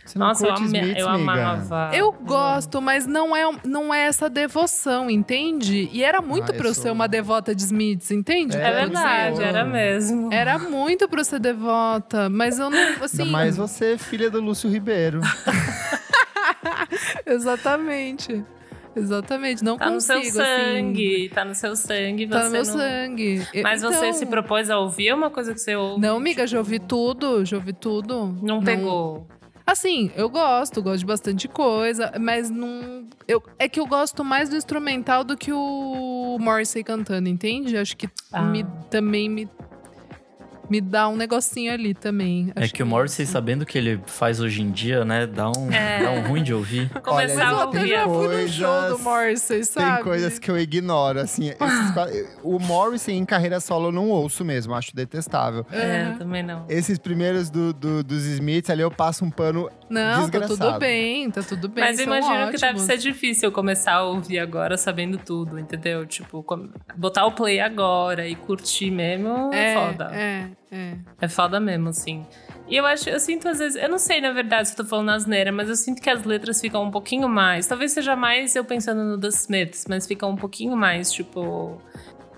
Você 0.05 0.19
não 0.19 0.27
Nossa, 0.29 0.47
eu, 0.47 0.55
Smiths, 0.57 0.97
eu 0.99 1.09
amava. 1.09 1.91
Eu 1.95 2.13
gosto, 2.13 2.83
mas 2.83 3.07
não 3.07 3.35
é, 3.35 3.51
não 3.65 3.93
é 3.95 4.01
essa 4.07 4.29
devoção, 4.29 5.09
entende? 5.09 5.89
E 5.91 6.05
era 6.05 6.21
muito 6.21 6.53
Ah, 6.53 6.55
pra 6.55 6.69
eu 6.69 6.75
sou- 6.75 6.83
ser 6.85 6.91
uma 6.91 7.09
devota 7.09 7.55
de 7.55 7.63
Smiths, 7.63 8.11
entende? 8.11 8.55
É 8.57 8.69
É, 8.69 8.73
verdade, 8.81 9.43
era 9.43 9.65
mesmo. 9.65 10.31
Era 10.33 10.59
muito 10.59 11.09
pra 11.09 11.21
eu 11.21 11.25
ser 11.25 11.41
devota, 11.41 12.29
mas 12.29 12.59
eu 12.59 12.69
não, 12.69 13.03
assim... 13.03 13.23
Ainda 13.23 13.33
mais 13.33 13.57
você, 13.57 13.97
filha 13.97 14.31
do 14.31 14.41
Lúcio 14.43 14.69
Ribeiro. 14.69 15.21
Exatamente. 17.27 18.45
Exatamente, 18.95 19.63
não 19.63 19.77
Tá 19.79 19.89
no 19.89 20.01
seu 20.01 20.17
consigo, 20.17 20.41
assim. 20.41 20.51
sangue, 20.73 21.31
tá 21.33 21.45
no 21.45 21.55
seu 21.55 21.77
sangue. 21.77 22.27
Tá 22.27 22.41
você 22.41 22.45
no 22.47 22.51
meu 22.51 22.65
não... 22.65 22.73
sangue. 22.73 23.47
Mas 23.63 23.83
você 23.83 23.97
então- 23.99 24.13
se 24.15 24.27
propôs 24.27 24.69
a 24.69 24.79
ouvir 24.79 25.09
é 25.09 25.15
uma 25.15 25.31
coisa 25.31 25.55
que 25.55 25.61
você 25.61 25.77
ouve? 25.77 26.01
Não, 26.01 26.17
amiga, 26.17 26.45
já 26.47 26.59
ouvi 26.59 26.81
tudo, 26.81 27.45
já 27.45 27.57
ouvi 27.57 27.73
tudo. 27.73 28.37
Não 28.43 28.61
pegou. 28.63 29.29
Assim, 29.65 30.11
eu 30.17 30.29
gosto, 30.29 30.83
gosto 30.83 30.99
de 30.99 31.07
bastante 31.07 31.47
coisa, 31.47 32.13
mas 32.21 32.51
não. 32.51 33.07
Eu, 33.29 33.41
é 33.57 33.69
que 33.69 33.79
eu 33.79 33.87
gosto 33.87 34.25
mais 34.25 34.49
do 34.49 34.57
instrumental 34.57 35.23
do 35.23 35.37
que 35.37 35.53
o 35.53 36.37
Morrissey 36.41 36.83
cantando, 36.83 37.29
entende? 37.29 37.77
Acho 37.77 37.97
que 37.97 38.09
Ah. 38.33 38.43
me, 38.43 38.67
também 38.91 39.29
me, 39.29 39.49
me 40.71 40.81
dá 40.81 41.09
um 41.09 41.17
negocinho 41.17 41.73
ali 41.73 41.93
também. 41.95 42.53
É 42.55 42.63
Acho 42.65 42.73
que 42.73 42.83
o 42.83 42.87
Morrissey, 42.87 43.25
isso. 43.25 43.33
sabendo 43.33 43.63
o 43.63 43.67
que 43.67 43.77
ele 43.77 44.01
faz 44.07 44.41
hoje 44.41 44.63
em 44.63 44.71
dia, 44.71 45.05
né? 45.05 45.27
Dá 45.27 45.49
um, 45.51 45.71
É. 45.73 46.03
dá 46.05 46.11
um 46.13 46.21
ruim 46.29 46.43
de 46.43 46.55
ouvir. 46.55 46.89
Começar 47.03 47.49
a 47.49 47.51
eu 47.53 47.67
ouvir. 47.67 47.89
já 47.89 48.05
fui 48.05 48.13
no 48.13 48.29
coisas- 48.33 48.51
show 48.55 48.89
do 48.91 48.99
Morrissey, 49.01 49.65
sabe? 49.65 49.95
Tem 49.97 50.05
coisas 50.05 50.39
que 50.39 50.51
eu 50.51 50.59
ignoro, 50.59 51.21
assim. 51.21 51.49
esses 51.49 52.31
o 52.43 52.59
Morrissey 52.59 53.17
em 53.17 53.25
carreira 53.25 53.59
solo 53.61 53.89
eu 53.89 53.93
não 53.93 54.09
ouço 54.09 54.45
mesmo, 54.45 54.75
acho 54.75 54.95
detestável. 54.95 55.67
É, 55.73 56.03
Aham. 56.03 56.19
também 56.19 56.43
não. 56.43 56.65
Esses 56.69 56.99
primeiros 56.99 57.51
do, 57.51 57.73
do- 57.73 58.05
dos 58.05 58.25
Smiths 58.25 58.71
ali 58.71 58.83
eu 58.83 58.91
passo 58.91 59.25
um 59.25 59.31
pano 59.31 59.69
Não, 59.89 60.01
tá 60.01 60.15
tudo 60.23 60.31
desgraçado. 60.31 60.79
bem, 60.79 61.31
tá 61.31 61.43
tudo 61.43 61.69
bem. 61.69 61.85
Mas 61.85 61.99
eu 61.99 62.05
imagino 62.07 62.47
que 62.51 62.59
deve 62.59 62.67
ótimos. 62.67 62.83
ser 62.83 62.97
difícil 62.99 63.51
começar 63.51 63.95
a 63.95 64.05
ouvir 64.05 64.39
agora 64.39 64.77
sabendo 64.77 65.19
tudo, 65.19 65.59
entendeu? 65.59 66.07
Tipo, 66.07 66.45
botar 66.97 67.27
o 67.27 67.33
play 67.33 67.61
agora 67.61 68.27
e 68.29 68.35
curtir 68.37 68.91
mesmo 68.91 69.51
é, 69.53 69.73
É, 69.73 69.75
foda. 69.75 70.05
é, 70.15 70.47
é. 70.71 71.29
Foda 71.29 71.59
mesmo, 71.59 71.89
assim. 71.89 72.25
E 72.69 72.77
eu 72.77 72.87
acho, 72.87 73.11
eu 73.11 73.19
sinto 73.19 73.49
às 73.49 73.59
vezes, 73.59 73.83
eu 73.83 73.89
não 73.89 73.99
sei 73.99 74.21
na 74.21 74.31
verdade 74.31 74.69
se 74.69 74.75
eu 74.75 74.85
tô 74.85 74.89
falando 74.89 75.11
asneira, 75.11 75.51
mas 75.51 75.69
eu 75.69 75.75
sinto 75.75 76.01
que 76.01 76.09
as 76.09 76.23
letras 76.23 76.61
ficam 76.61 76.85
um 76.85 76.91
pouquinho 76.91 77.29
mais. 77.29 77.67
Talvez 77.67 77.93
seja 77.93 78.15
mais 78.15 78.55
eu 78.55 78.65
pensando 78.65 79.03
no 79.03 79.19
The 79.19 79.29
Smiths, 79.29 79.87
mas 79.89 80.07
fica 80.07 80.27
um 80.27 80.37
pouquinho 80.37 80.77
mais, 80.77 81.11
tipo. 81.11 81.81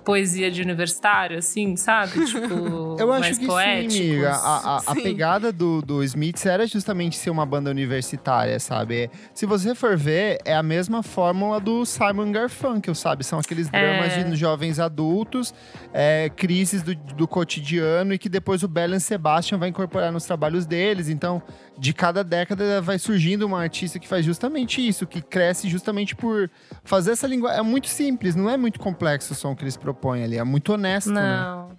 Poesia 0.05 0.51
de 0.51 0.61
universitário, 0.63 1.39
assim, 1.39 1.77
sabe? 1.77 2.13
Tipo, 2.27 2.97
Eu 2.99 3.13
acho 3.13 3.21
mais 3.21 3.39
que 3.39 3.47
poéticos. 3.47 3.95
sim. 3.95 4.25
A, 4.25 4.33
a- 4.35 4.83
a 4.87 4.95
pegada 4.95 5.53
do, 5.53 5.81
do 5.83 6.03
Smiths 6.03 6.45
era 6.47 6.67
justamente 6.67 7.17
ser 7.17 7.31
uma 7.31 7.47
banda 7.47 7.71
universitária, 7.71 8.59
sabe? 8.59 9.11
Se 9.35 9.47
você 9.47 9.75
for 9.75 9.97
ver, 9.97 10.39
é 10.45 10.55
a 10.55 10.63
mesma 10.63 11.03
fórmula 11.03 11.61
do 11.61 11.85
Simon 11.87 12.33
Garfunkel, 12.33 12.95
sabe? 12.95 13.25
São 13.25 13.39
aqueles 13.39 13.69
dramas 13.69 14.13
É. 14.13 14.23
de 14.25 14.37
jovens 14.37 14.79
adultos, 14.81 15.55
é, 15.93 16.31
crises 16.35 16.83
do, 16.83 16.95
do 16.95 17.29
cotidiano 17.29 18.13
e 18.15 18.19
que 18.19 18.29
depois 18.29 18.63
o 18.63 18.69
Bell 18.69 18.95
e 18.95 19.01
Sebastian 19.01 19.59
vai 19.59 19.69
incorporar 19.69 20.11
nos 20.11 20.25
trabalhos 20.25 20.67
deles. 20.67 21.09
Então, 21.09 21.43
de 21.79 21.93
cada 21.93 22.23
década 22.25 22.81
vai 22.81 22.99
surgindo 22.99 23.47
uma 23.47 23.61
artista 23.61 23.99
que 23.99 24.09
faz 24.09 24.25
justamente 24.25 24.87
isso, 24.87 25.07
que 25.07 25.23
cresce 25.23 25.69
justamente 25.69 26.15
por 26.17 26.51
fazer 26.85 27.13
essa 27.13 27.27
linguagem. 27.27 27.59
É 27.61 27.63
muito 27.63 27.89
simples, 27.89 28.35
não 28.35 28.51
é 28.51 28.57
muito 28.57 28.81
complexo 28.81 29.33
o 29.33 29.37
som 29.37 29.55
que 29.55 29.63
eles 29.63 29.77
propõem 29.77 29.92
ali, 30.23 30.39
é 30.39 30.45
muito 30.45 30.73
honesto, 30.73 31.11
né? 31.11 31.21
Não. 31.21 31.71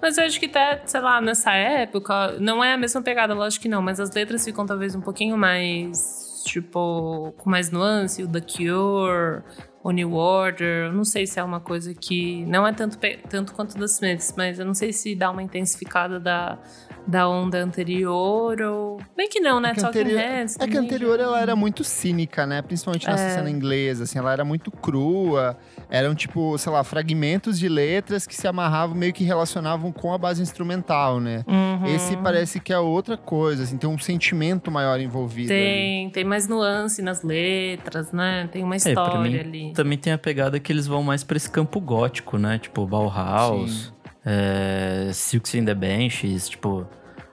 Mas 0.00 0.16
eu 0.16 0.24
acho 0.24 0.38
que 0.38 0.46
até, 0.46 0.82
sei 0.86 1.00
lá, 1.00 1.20
nessa 1.20 1.52
época, 1.52 2.36
não 2.38 2.62
é 2.62 2.74
a 2.74 2.76
mesma 2.76 3.02
pegada, 3.02 3.34
lógico 3.34 3.62
que 3.62 3.68
não, 3.68 3.82
mas 3.82 3.98
as 3.98 4.10
letras 4.12 4.44
ficam 4.44 4.64
talvez 4.64 4.94
um 4.94 5.00
pouquinho 5.00 5.36
mais, 5.36 6.42
tipo, 6.44 7.34
com 7.36 7.50
mais 7.50 7.70
nuance, 7.70 8.22
o 8.22 8.28
The 8.28 8.40
Cure, 8.40 9.42
o 9.82 9.90
New 9.90 10.14
Order, 10.14 10.86
eu 10.86 10.92
não 10.92 11.04
sei 11.04 11.26
se 11.26 11.38
é 11.38 11.44
uma 11.44 11.60
coisa 11.60 11.94
que 11.94 12.44
não 12.46 12.66
é 12.66 12.72
tanto, 12.72 12.98
tanto 13.28 13.52
quanto 13.54 13.76
das 13.78 13.92
Smiths, 13.92 14.34
mas 14.36 14.58
eu 14.58 14.66
não 14.66 14.74
sei 14.74 14.92
se 14.92 15.14
dá 15.14 15.30
uma 15.30 15.42
intensificada 15.42 16.18
da, 16.18 16.58
da 17.06 17.28
onda 17.28 17.58
anterior 17.62 18.60
ou... 18.62 19.00
Bem 19.16 19.28
que 19.28 19.38
não, 19.40 19.60
né? 19.60 19.70
É 19.70 19.74
que, 19.74 19.80
Talking 19.80 20.00
anterior, 20.00 20.18
Heads 20.20 20.56
é 20.58 20.66
que 20.66 20.76
a 20.76 20.80
anterior 20.80 21.20
ela 21.20 21.40
era 21.40 21.54
muito 21.54 21.84
cínica, 21.84 22.44
né? 22.46 22.62
Principalmente 22.62 23.06
nessa 23.06 23.22
É. 23.24 23.30
cena 23.36 23.48
inglesa, 23.50 24.04
assim, 24.04 24.18
ela 24.18 24.32
era 24.32 24.44
muito 24.44 24.70
crua. 24.70 25.56
Eram, 25.88 26.14
tipo, 26.14 26.58
sei 26.58 26.72
lá, 26.72 26.82
fragmentos 26.82 27.58
de 27.58 27.68
letras 27.68 28.26
que 28.26 28.34
se 28.34 28.48
amarravam, 28.48 28.96
meio 28.96 29.12
que 29.12 29.22
relacionavam 29.24 29.92
com 29.92 30.12
a 30.12 30.18
base 30.18 30.42
instrumental, 30.42 31.20
né? 31.20 31.44
Uhum. 31.46 31.86
Esse 31.94 32.16
parece 32.16 32.58
que 32.58 32.72
é 32.72 32.78
outra 32.78 33.16
coisa, 33.16 33.62
assim, 33.62 33.76
tem 33.76 33.88
um 33.88 33.98
sentimento 33.98 34.70
maior 34.70 34.98
envolvido. 34.98 35.52
ali. 35.52 35.60
Tem, 35.62 36.10
tem 36.10 36.24
mais 36.24 36.48
nuance 36.48 37.00
nas 37.02 37.22
letras, 37.22 38.10
né? 38.12 38.48
Tem 38.50 38.64
uma 38.64 38.74
É, 38.76 38.80
pra 38.80 38.90
história 38.90 39.20
mim 39.20 39.38
ali. 39.38 39.72
também 39.74 39.96
tem 39.98 40.12
a 40.12 40.18
pegada 40.18 40.58
que 40.58 40.72
eles 40.72 40.86
vão 40.86 41.02
mais 41.02 41.22
pra 41.22 41.36
esse 41.36 41.50
campo 41.50 41.80
gótico, 41.80 42.36
né? 42.38 42.58
Tipo, 42.58 42.86
Bauhaus, 42.86 43.70
Sim. 43.86 43.92
É, 44.26 45.10
Silks 45.12 45.54
in 45.54 45.64
the 45.64 45.74
Benches, 45.74 46.48
tipo... 46.48 46.86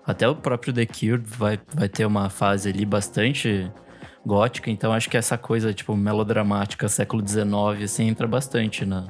Até 0.05 0.27
o 0.27 0.35
próprio 0.35 0.73
The 0.73 0.85
Cure 0.85 1.23
vai, 1.25 1.57
vai 1.73 1.87
ter 1.87 2.05
uma 2.05 2.29
fase 2.29 2.69
ali 2.69 2.85
bastante 2.85 3.71
gótica, 4.25 4.69
então 4.69 4.91
acho 4.91 5.09
que 5.09 5.15
essa 5.15 5.37
coisa, 5.37 5.73
tipo, 5.73 5.95
melodramática, 5.95 6.89
século 6.89 7.25
XIX, 7.25 7.83
assim, 7.83 8.07
entra 8.07 8.27
bastante 8.27 8.85
na, 8.85 9.07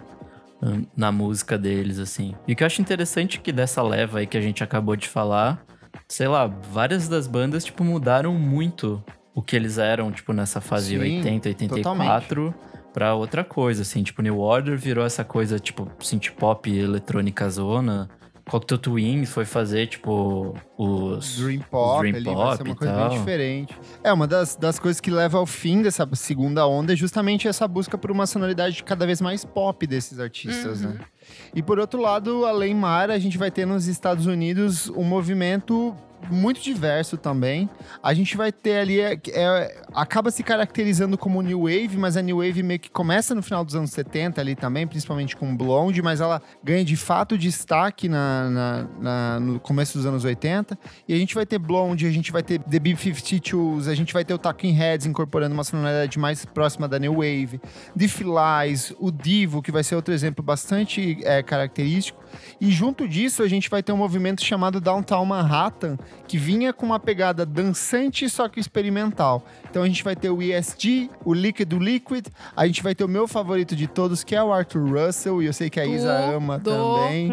na 0.95 1.11
música 1.11 1.57
deles, 1.57 1.99
assim. 1.99 2.35
E 2.47 2.53
o 2.53 2.55
que 2.55 2.63
eu 2.63 2.67
acho 2.67 2.81
interessante 2.81 3.37
é 3.37 3.41
que 3.41 3.51
dessa 3.51 3.81
leva 3.81 4.19
aí 4.19 4.27
que 4.27 4.37
a 4.37 4.41
gente 4.41 4.63
acabou 4.63 4.95
de 4.95 5.07
falar, 5.07 5.65
sei 6.07 6.27
lá, 6.27 6.45
várias 6.45 7.07
das 7.07 7.27
bandas, 7.27 7.65
tipo, 7.65 7.83
mudaram 7.83 8.33
muito 8.35 9.03
o 9.33 9.41
que 9.41 9.55
eles 9.55 9.77
eram, 9.79 10.11
tipo, 10.11 10.31
nessa 10.31 10.61
fase 10.61 10.95
Sim, 10.95 11.17
80, 11.21 11.49
84 11.49 12.53
pra 12.93 13.15
outra 13.15 13.43
coisa, 13.43 13.81
assim. 13.81 14.03
Tipo, 14.03 14.21
New 14.21 14.39
Order 14.39 14.77
virou 14.77 15.05
essa 15.05 15.23
coisa, 15.23 15.59
tipo, 15.59 15.89
synth 15.99 16.31
pop, 16.37 16.71
eletrônica 16.71 17.49
zona. 17.49 18.09
Cocteau 18.45 18.77
Twins 18.77 19.29
foi 19.29 19.45
fazer, 19.45 19.87
tipo, 19.87 20.53
os... 20.77 21.37
Dream 21.37 21.61
Pop 21.61 22.01
Dream 22.01 22.15
ali 22.15 22.25
vai 22.25 22.35
Pop 22.35 22.57
ser 22.57 22.63
uma 22.63 22.75
coisa 22.75 22.93
tal. 22.93 23.09
bem 23.09 23.17
diferente. 23.17 23.79
É, 24.03 24.11
uma 24.11 24.27
das, 24.27 24.55
das 24.57 24.77
coisas 24.77 24.99
que 24.99 25.09
leva 25.09 25.37
ao 25.37 25.45
fim 25.45 25.81
dessa 25.81 26.07
segunda 26.13 26.67
onda 26.67 26.91
é 26.91 26.95
justamente 26.95 27.47
essa 27.47 27.65
busca 27.67 27.97
por 27.97 28.11
uma 28.11 28.27
sonoridade 28.27 28.83
cada 28.83 29.05
vez 29.05 29.21
mais 29.21 29.45
pop 29.45 29.87
desses 29.87 30.19
artistas, 30.19 30.81
né? 30.81 30.99
E 31.55 31.63
por 31.63 31.79
outro 31.79 32.01
lado, 32.01 32.45
além 32.45 32.75
mar, 32.75 33.09
a 33.09 33.17
gente 33.17 33.37
vai 33.37 33.49
ter 33.49 33.65
nos 33.65 33.87
Estados 33.87 34.25
Unidos 34.25 34.89
um 34.89 35.03
movimento 35.03 35.95
muito 36.29 36.61
diverso 36.61 37.17
também. 37.17 37.69
A 38.01 38.13
gente 38.13 38.35
vai 38.37 38.51
ter 38.51 38.77
ali, 38.77 38.99
é, 38.99 39.19
é, 39.33 39.81
acaba 39.93 40.31
se 40.31 40.43
caracterizando 40.43 41.17
como 41.17 41.41
New 41.41 41.61
Wave, 41.63 41.97
mas 41.97 42.15
a 42.17 42.21
New 42.21 42.37
Wave 42.37 42.63
meio 42.63 42.79
que 42.79 42.89
começa 42.89 43.33
no 43.35 43.41
final 43.41 43.63
dos 43.65 43.75
anos 43.75 43.91
70 43.91 44.39
ali 44.41 44.55
também, 44.55 44.87
principalmente 44.87 45.35
com 45.35 45.55
Blonde, 45.55 46.01
mas 46.01 46.21
ela 46.21 46.41
ganha 46.63 46.83
de 46.85 46.95
fato 46.95 47.37
destaque 47.37 48.07
na, 48.09 48.49
na- 48.49 48.87
na- 48.99 49.39
no 49.39 49.59
começo 49.59 49.97
dos 49.97 50.05
anos 50.05 50.23
80. 50.25 50.77
E 51.07 51.13
a 51.13 51.17
gente 51.17 51.35
vai 51.35 51.45
ter 51.45 51.59
Blonde, 51.59 52.05
a 52.07 52.11
gente 52.11 52.31
vai 52.31 52.41
ter 52.43 52.59
The 52.59 52.79
B-52s, 52.79 53.87
a 53.89 53.95
gente 53.95 54.13
vai 54.13 54.23
ter 54.25 54.33
o 54.33 54.37
Talking 54.37 54.71
Heads 54.71 55.05
incorporando 55.05 55.53
uma 55.53 55.63
sonoridade 55.63 56.17
mais 56.19 56.45
próxima 56.45 56.87
da 56.87 56.97
New 56.99 57.13
Wave. 57.15 57.59
The 57.97 58.07
Flies, 58.07 58.93
o 58.99 59.11
Divo, 59.11 59.61
que 59.61 59.71
vai 59.71 59.83
ser 59.83 59.95
outro 59.95 60.13
exemplo 60.13 60.43
bastante 60.43 61.17
é, 61.23 61.41
característico. 61.43 62.21
E 62.59 62.71
junto 62.71 63.07
disso, 63.07 63.43
a 63.43 63.47
gente 63.47 63.69
vai 63.69 63.83
ter 63.83 63.91
um 63.91 63.97
movimento 63.97 64.43
chamado 64.43 64.81
Downtown 64.81 65.25
Manhattan, 65.25 65.97
que 66.27 66.37
vinha 66.37 66.73
com 66.73 66.85
uma 66.85 66.99
pegada 66.99 67.45
dançante, 67.45 68.29
só 68.29 68.47
que 68.47 68.59
experimental. 68.59 69.43
Então 69.69 69.83
a 69.83 69.87
gente 69.87 70.03
vai 70.03 70.15
ter 70.15 70.29
o 70.29 70.41
ESG, 70.41 71.09
o 71.23 71.33
Liquid 71.33 71.67
do 71.67 71.79
Liquid, 71.79 72.27
a 72.55 72.65
gente 72.65 72.81
vai 72.81 72.95
ter 72.95 73.03
o 73.03 73.07
meu 73.07 73.27
favorito 73.27 73.75
de 73.75 73.87
todos, 73.87 74.23
que 74.23 74.35
é 74.35 74.43
o 74.43 74.51
Arthur 74.53 74.87
Russell, 74.87 75.41
e 75.41 75.45
eu 75.45 75.53
sei 75.53 75.69
que 75.69 75.79
a 75.79 75.85
Isa 75.85 76.13
ama 76.35 76.59
Tudo. 76.59 76.75
também. 76.75 77.29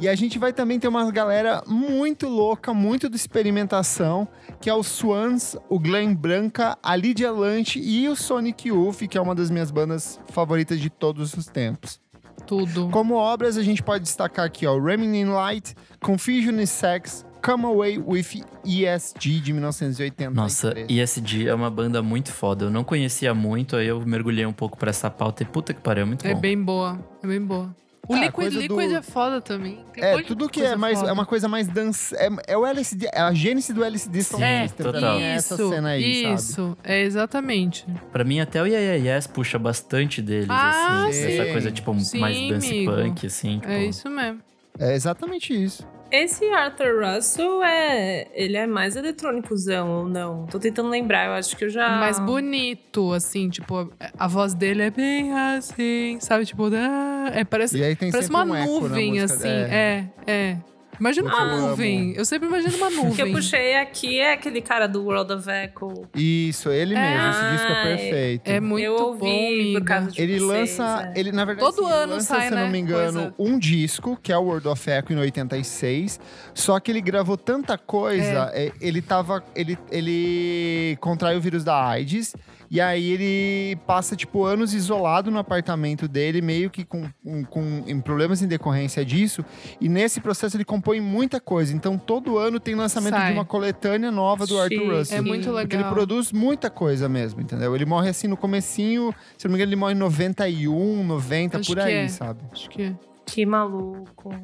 E 0.00 0.08
a 0.08 0.14
gente 0.14 0.38
vai 0.38 0.52
também 0.52 0.78
ter 0.78 0.88
uma 0.88 1.10
galera 1.10 1.62
muito 1.66 2.28
louca, 2.28 2.74
muito 2.74 3.08
de 3.08 3.16
experimentação, 3.16 4.26
que 4.60 4.68
é 4.68 4.74
o 4.74 4.82
Swans, 4.82 5.56
o 5.68 5.78
Glenn 5.78 6.14
Branca, 6.14 6.76
a 6.82 6.96
Lydia 6.96 7.30
Lunch 7.30 7.78
e 7.78 8.08
o 8.08 8.16
Sonic 8.16 8.68
Youth, 8.68 9.06
que 9.08 9.16
é 9.16 9.20
uma 9.20 9.34
das 9.34 9.50
minhas 9.50 9.70
bandas 9.70 10.18
favoritas 10.28 10.80
de 10.80 10.90
todos 10.90 11.34
os 11.34 11.46
tempos. 11.46 12.00
Tudo. 12.46 12.88
Como 12.90 13.14
obras, 13.14 13.56
a 13.56 13.62
gente 13.62 13.82
pode 13.82 14.04
destacar 14.04 14.44
aqui, 14.44 14.66
ó, 14.66 14.76
in 14.76 15.26
Light, 15.26 15.74
Confusion 16.00 16.58
in 16.60 16.66
Sex, 16.66 17.24
Come 17.42 17.64
Away 17.66 17.98
with 17.98 18.44
ESG, 18.64 19.40
de 19.40 19.52
1983. 19.52 20.32
Nossa, 20.34 20.74
ESG 20.88 21.48
é 21.48 21.54
uma 21.54 21.68
banda 21.70 22.00
muito 22.02 22.32
foda. 22.32 22.66
Eu 22.66 22.70
não 22.70 22.84
conhecia 22.84 23.34
muito, 23.34 23.74
aí 23.76 23.88
eu 23.88 24.00
mergulhei 24.06 24.46
um 24.46 24.52
pouco 24.52 24.78
pra 24.78 24.90
essa 24.90 25.10
pauta 25.10 25.42
e 25.42 25.46
puta 25.46 25.74
que 25.74 25.80
pariu, 25.80 26.02
é 26.02 26.06
muito 26.06 26.26
É 26.26 26.34
bom. 26.34 26.40
bem 26.40 26.56
boa. 26.62 26.98
É 27.22 27.26
bem 27.26 27.40
boa. 27.40 27.74
O 28.08 28.14
Ah, 28.14 28.18
Liquid 28.18 28.52
Liquid 28.54 28.68
do- 28.90 28.96
é 28.96 29.02
foda 29.02 29.40
também. 29.40 29.78
Tem 29.92 30.02
É, 30.02 30.20
tudo 30.22 30.48
que 30.48 30.60
é 30.60 30.74
mais 30.74 30.98
foda. 30.98 31.10
é 31.10 31.12
uma 31.12 31.24
coisa 31.24 31.48
mais 31.48 31.68
dança, 31.68 32.16
é, 32.16 32.28
é 32.48 32.56
o 32.58 32.66
LSD, 32.66 33.08
é 33.12 33.20
a 33.20 33.32
gênese 33.32 33.72
do 33.72 33.84
LSD 33.84 34.22
Sim, 34.24 34.36
pra 34.76 34.92
total. 34.92 35.18
é 35.18 35.34
essa 35.34 35.54
Isso, 35.54 35.68
cena 35.68 35.88
aí, 35.90 36.22
sabe? 36.22 36.34
isso. 36.34 36.78
É 36.82 37.02
exatamente. 37.02 37.86
Pra 38.12 38.24
mim, 38.24 38.40
até 38.40 38.60
o 38.60 38.66
Yeah, 38.66 38.86
Yeah 38.96 39.16
Yes 39.16 39.26
puxa 39.28 39.56
bastante 39.58 40.20
deles, 40.20 40.48
Ah, 40.50 41.04
assim. 41.08 41.12
sim. 41.12 41.32
Essa 41.32 41.52
coisa, 41.52 41.70
tipo, 41.70 42.00
Sim, 42.00 42.18
mais 42.18 42.36
dance 42.48 42.68
amigo. 42.70 42.92
punk, 42.92 43.26
assim. 43.26 43.58
Tipo, 43.60 43.68
É 43.72 43.84
isso 43.84 44.10
mesmo. 44.10 44.40
É 44.78 44.94
exatamente 44.94 45.52
isso. 45.54 45.86
Esse 46.12 46.44
Arthur 46.50 47.02
Russell 47.02 47.62
é. 47.64 48.28
Ele 48.34 48.54
é 48.54 48.66
mais 48.66 48.96
eletrônicozão 48.96 49.90
ou 49.90 50.04
não? 50.04 50.44
Tô 50.46 50.58
tentando 50.58 50.90
lembrar, 50.90 51.28
eu 51.28 51.32
acho 51.32 51.56
que 51.56 51.64
eu 51.64 51.70
já. 51.70 51.88
Mais 51.98 52.18
bonito, 52.18 53.14
assim, 53.14 53.48
tipo, 53.48 53.90
a, 54.18 54.28
voz 54.28 54.52
dele 54.52 54.82
é 54.82 54.90
bem 54.90 55.32
assim, 55.32 56.18
sabe? 56.20 56.44
Tipo, 56.44 56.66
ah, 56.74 57.30
é, 57.32 57.44
parece, 57.44 57.78
E 57.78 57.82
aí 57.82 57.96
tem 57.96 58.10
parece 58.12 58.28
uma 58.28 58.44
um 58.44 58.54
eco 58.54 58.72
na 58.74 58.80
nuvem, 58.88 59.12
música, 59.20 59.34
assim. 59.34 59.48
é. 59.48 60.08
É, 60.26 60.30
é. 60.30 60.56
Imagina 61.00 61.28
uma 61.28 61.42
amo. 61.42 61.68
nuvem. 61.68 62.12
Eu 62.14 62.24
sempre 62.24 62.48
imagino 62.48 62.76
uma 62.76 62.86
O 62.92 62.92
que 62.92 63.00
eu 63.22 63.26
nuvem. 63.26 63.32
puxei 63.32 63.74
aqui 63.76 64.20
é 64.20 64.32
aquele 64.34 64.60
cara 64.60 64.86
do 64.86 65.02
World 65.04 65.32
of 65.32 65.48
Echo. 65.50 66.06
Isso, 66.14 66.70
ele 66.70 66.94
mesmo, 66.94 67.30
esse 67.30 67.50
disco 67.52 67.72
é 67.72 67.82
perfeito. 67.82 68.48
É 68.50 68.60
muito 68.60 68.84
eu 68.84 68.94
ouvi 68.94 69.72
bom, 69.72 69.80
por 69.80 69.84
causa 69.86 70.10
de 70.10 70.20
Ele 70.22 70.38
vocês, 70.38 70.78
lança, 70.78 71.12
é. 71.14 71.20
ele 71.20 71.32
na 71.32 71.44
verdade 71.44 71.74
Todo 71.74 71.84
assim, 71.86 71.94
ele 71.94 72.02
ano 72.02 72.12
lança, 72.14 72.34
sai, 72.34 72.48
se 72.48 72.54
né, 72.54 72.62
não 72.62 72.70
me 72.70 72.78
engano, 72.78 73.12
coisa. 73.32 73.34
um 73.38 73.58
disco, 73.58 74.18
que 74.22 74.32
é 74.32 74.36
o 74.36 74.42
World 74.42 74.68
of 74.68 74.90
Echo 74.90 75.12
em 75.12 75.18
86, 75.18 76.20
só 76.54 76.78
que 76.78 76.90
ele 76.92 77.00
gravou 77.00 77.36
tanta 77.36 77.76
coisa, 77.78 78.50
é, 78.52 78.70
ele 78.80 79.00
tava 79.02 79.42
ele 79.56 79.76
ele 79.90 80.96
contrai 81.00 81.36
o 81.36 81.40
vírus 81.40 81.64
da 81.64 81.84
AIDS 81.88 82.34
e 82.72 82.80
aí 82.80 83.10
ele 83.12 83.76
passa 83.86 84.16
tipo 84.16 84.44
anos 84.44 84.72
isolado 84.72 85.30
no 85.30 85.38
apartamento 85.38 86.08
dele, 86.08 86.40
meio 86.40 86.70
que 86.70 86.84
com, 86.86 87.04
com, 87.22 87.44
com- 87.44 87.84
em 87.86 88.00
problemas 88.00 88.40
em 88.40 88.48
decorrência 88.48 89.04
disso, 89.04 89.44
e 89.78 89.88
nesse 89.90 90.18
processo 90.20 90.56
ele 90.56 90.64
compõe 90.64 90.98
muita 90.98 91.38
coisa. 91.38 91.74
Então 91.74 91.98
todo 91.98 92.38
ano 92.38 92.58
tem 92.58 92.74
lançamento 92.74 93.12
Sai. 93.14 93.28
de 93.28 93.38
uma 93.38 93.44
coletânea 93.44 94.10
nova 94.10 94.46
do 94.46 94.60
Chique. 94.62 94.74
Arthur 94.76 94.98
Russell. 94.98 95.18
É 95.18 95.20
muito 95.20 95.44
Porque 95.44 95.60
Porque 95.60 95.76
ele 95.76 95.82
legal. 95.82 95.92
produz 95.94 96.32
muita 96.32 96.70
coisa 96.70 97.08
mesmo, 97.10 97.42
entendeu? 97.42 97.74
Ele 97.76 97.84
morre 97.84 98.08
assim 98.08 98.26
no 98.26 98.36
comecinho, 98.38 99.14
se 99.36 99.46
não 99.46 99.52
me 99.52 99.58
engano, 99.58 99.68
ele 99.70 99.76
morre 99.76 99.92
em 99.92 99.98
91, 99.98 101.04
90, 101.04 101.58
Acho 101.58 101.68
por 101.68 101.78
aí, 101.78 101.92
é. 101.94 102.08
sabe? 102.08 102.40
Acho 102.50 102.70
que 102.70 102.82
é. 102.82 102.94
Que 103.26 103.46
maluco. 103.46 104.34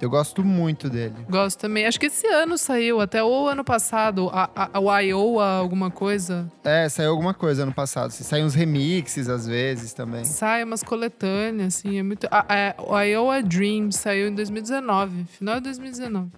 Eu 0.00 0.10
gosto 0.10 0.44
muito 0.44 0.90
dele. 0.90 1.14
Gosto 1.28 1.60
também. 1.60 1.86
Acho 1.86 1.98
que 1.98 2.06
esse 2.06 2.26
ano 2.26 2.58
saiu, 2.58 3.00
até 3.00 3.22
o 3.22 3.46
ano 3.46 3.64
passado, 3.64 4.28
a, 4.32 4.50
a, 4.54 4.96
a 4.96 5.00
Iowa, 5.00 5.46
alguma 5.46 5.90
coisa. 5.90 6.50
É, 6.64 6.88
saiu 6.88 7.10
alguma 7.10 7.32
coisa 7.32 7.62
ano 7.62 7.72
passado. 7.72 8.10
Saem 8.10 8.44
uns 8.44 8.54
remixes 8.54 9.28
às 9.28 9.46
vezes 9.46 9.92
também. 9.92 10.24
Sai 10.24 10.64
umas 10.64 10.82
coletâneas, 10.82 11.76
assim, 11.76 11.98
é 11.98 12.02
muito... 12.02 12.26
A, 12.30 12.44
a, 12.48 12.82
o 12.82 13.00
Iowa 13.00 13.42
Dream 13.42 13.90
saiu 13.90 14.28
em 14.28 14.34
2019, 14.34 15.24
final 15.24 15.56
de 15.56 15.62
2019. 15.62 16.30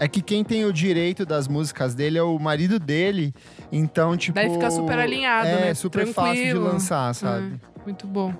É 0.00 0.06
que 0.06 0.22
quem 0.22 0.44
tem 0.44 0.64
o 0.64 0.72
direito 0.72 1.26
das 1.26 1.48
músicas 1.48 1.94
dele 1.94 2.18
é 2.18 2.22
o 2.22 2.38
marido 2.38 2.78
dele, 2.78 3.34
então, 3.72 4.16
tipo. 4.16 4.36
Daí 4.36 4.48
fica 4.48 4.70
super 4.70 4.96
alinhado, 4.96 5.48
é, 5.48 5.60
né? 5.60 5.74
super 5.74 6.06
fácil 6.06 6.34
de 6.34 6.40
Tranquilo. 6.50 6.64
lançar, 6.64 7.12
sabe? 7.16 7.54
É, 7.54 7.84
muito 7.84 8.06
bom. 8.06 8.32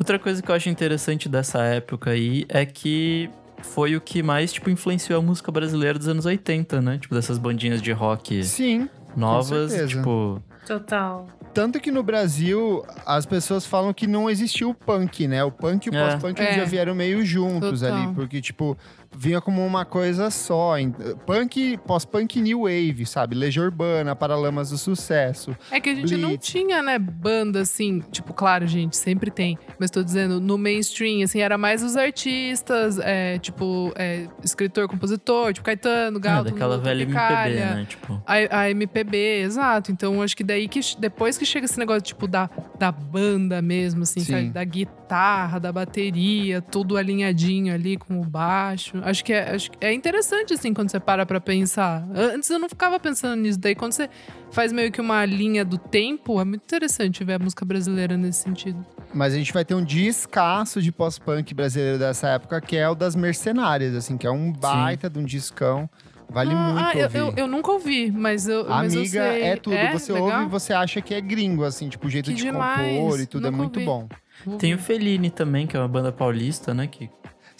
Outra 0.00 0.18
coisa 0.18 0.42
que 0.42 0.50
eu 0.50 0.54
acho 0.54 0.68
interessante 0.70 1.28
dessa 1.28 1.62
época 1.62 2.10
aí 2.10 2.46
é 2.48 2.64
que 2.64 3.28
foi 3.62 3.94
o 3.94 4.00
que 4.00 4.22
mais, 4.22 4.50
tipo, 4.50 4.70
influenciou 4.70 5.18
a 5.20 5.22
música 5.22 5.52
brasileira 5.52 5.98
dos 5.98 6.08
anos 6.08 6.24
80, 6.24 6.80
né? 6.80 6.96
Tipo, 6.98 7.14
dessas 7.14 7.36
bandinhas 7.36 7.82
de 7.82 7.92
rock 7.92 8.42
Sim. 8.42 8.88
novas, 9.14 9.74
tipo... 9.90 10.42
Total. 10.66 11.26
Tanto 11.52 11.80
que 11.80 11.90
no 11.90 12.02
Brasil, 12.02 12.82
as 13.04 13.26
pessoas 13.26 13.66
falam 13.66 13.92
que 13.92 14.06
não 14.06 14.30
existiu 14.30 14.70
o 14.70 14.74
punk, 14.74 15.26
né? 15.26 15.42
O 15.44 15.50
punk 15.50 15.86
e 15.86 15.90
o 15.90 15.94
É. 15.94 16.02
pós-punk 16.12 16.40
É. 16.40 16.54
já 16.54 16.64
vieram 16.64 16.94
meio 16.94 17.24
juntos 17.24 17.80
Total. 17.80 17.96
ali, 18.04 18.14
porque, 18.14 18.40
tipo, 18.40 18.78
vinha 19.16 19.40
como 19.40 19.64
uma 19.66 19.84
coisa 19.84 20.30
só. 20.30 20.78
em- 20.78 20.92
Punk, 21.26 21.78
pós-punk 21.86 22.40
new 22.40 22.62
wave, 22.62 23.04
sabe? 23.06 23.34
Legião 23.34 23.64
Urbana, 23.64 24.14
Paralamas 24.14 24.70
do 24.70 24.78
Sucesso. 24.78 25.56
É 25.70 25.80
que 25.80 25.90
a 25.90 25.94
gente 25.94 26.16
não 26.16 26.36
tinha, 26.36 26.82
né, 26.82 26.98
banda 26.98 27.60
assim, 27.60 28.00
tipo, 28.10 28.32
claro, 28.32 28.66
gente, 28.66 28.96
sempre 28.96 29.30
tem. 29.30 29.58
Mas 29.78 29.90
tô 29.90 30.02
dizendo, 30.02 30.40
no 30.40 30.56
mainstream, 30.56 31.22
assim, 31.24 31.40
era 31.40 31.58
mais 31.58 31.82
os 31.82 31.96
artistas, 31.96 32.98
é, 32.98 33.38
tipo, 33.38 33.92
é, 33.96 34.26
escritor, 34.44 34.88
compositor, 34.88 35.52
tipo 35.52 35.64
Caetano, 35.64 36.16
Ah, 36.18 36.20
Galo, 36.20 36.44
daquela 36.44 36.78
velha 36.78 37.02
MPB, 37.02 37.54
né? 37.54 37.86
Tipo... 37.88 38.22
A, 38.26 38.60
a 38.60 38.70
MPB, 38.70 39.42
exato. 39.42 39.90
Então, 39.92 40.22
acho 40.22 40.36
que 40.36 40.44
daí 40.44 40.68
que 40.68 40.80
depois 40.98 41.36
que 41.36 41.44
chega 41.44 41.64
esse 41.66 41.78
negócio, 41.78 42.02
tipo, 42.02 42.26
da, 42.28 42.48
da 42.78 42.90
banda 42.92 43.60
mesmo, 43.60 44.02
assim, 44.04 44.20
Sim. 44.20 44.32
sabe? 44.32 44.50
Da 44.50 44.64
guitarra, 44.64 45.58
da 45.58 45.72
bateria, 45.72 46.60
tudo 46.62 46.96
alinhadinho 46.96 47.74
ali 47.74 47.96
com 47.96 48.20
o 48.20 48.24
baixo. 48.24 48.99
Acho 49.04 49.24
que 49.24 49.32
é, 49.32 49.54
acho 49.54 49.70
que 49.70 49.78
é 49.84 49.92
interessante, 49.92 50.54
assim, 50.54 50.72
quando 50.74 50.90
você 50.90 51.00
para 51.00 51.24
pra 51.26 51.40
pensar. 51.40 52.06
Antes 52.14 52.50
eu 52.50 52.58
não 52.58 52.68
ficava 52.68 52.98
pensando 52.98 53.40
nisso. 53.40 53.58
Daí, 53.58 53.74
quando 53.74 53.92
você 53.92 54.08
faz 54.50 54.72
meio 54.72 54.90
que 54.92 55.00
uma 55.00 55.24
linha 55.24 55.64
do 55.64 55.78
tempo, 55.78 56.40
é 56.40 56.44
muito 56.44 56.62
interessante 56.62 57.22
ver 57.24 57.34
a 57.34 57.38
música 57.38 57.64
brasileira 57.64 58.16
nesse 58.16 58.42
sentido. 58.42 58.84
Mas 59.12 59.34
a 59.34 59.36
gente 59.36 59.52
vai 59.52 59.64
ter 59.64 59.74
um 59.74 59.84
descasso 59.84 60.80
de 60.80 60.92
pós-punk 60.92 61.52
brasileiro 61.54 61.98
dessa 61.98 62.28
época, 62.28 62.60
que 62.60 62.76
é 62.76 62.88
o 62.88 62.94
das 62.94 63.14
Mercenárias, 63.16 63.94
assim, 63.94 64.16
que 64.16 64.26
é 64.26 64.30
um 64.30 64.52
baita 64.52 65.08
de 65.10 65.18
um 65.18 65.24
discão. 65.24 65.88
Vale 66.32 66.52
ah, 66.54 66.56
muito 66.56 66.78
ah, 66.86 66.92
eu, 66.94 67.02
ouvir. 67.04 67.18
eu, 67.18 67.34
eu 67.38 67.46
nunca 67.48 67.72
ouvi, 67.72 68.08
mas 68.10 68.46
eu, 68.46 68.64
mas 68.68 68.94
eu 68.94 69.00
Amiga, 69.00 69.32
sei. 69.32 69.42
é 69.42 69.56
tudo. 69.56 69.76
você 69.92 70.12
legal? 70.12 70.30
ouve 70.30 70.44
e 70.44 70.48
você 70.48 70.72
acha 70.72 71.00
que 71.00 71.12
é 71.12 71.20
gringo, 71.20 71.64
assim, 71.64 71.88
tipo, 71.88 72.06
o 72.06 72.10
jeito 72.10 72.30
Que 72.30 72.36
de 72.36 72.42
demais. 72.44 72.96
compor 72.98 73.20
e 73.20 73.26
tudo 73.26 73.48
é 73.48 73.50
Nunca 73.50 73.62
muito 73.62 73.76
ouvi. 73.80 73.86
bom. 73.86 74.08
Tem 74.56 74.72
o. 74.74 74.78
Fellini 74.78 75.28
também, 75.28 75.66
que 75.66 75.76
é 75.76 75.80
uma 75.80 75.88
banda 75.88 76.12
paulista, 76.12 76.72
né? 76.72 76.86
Que... 76.86 77.10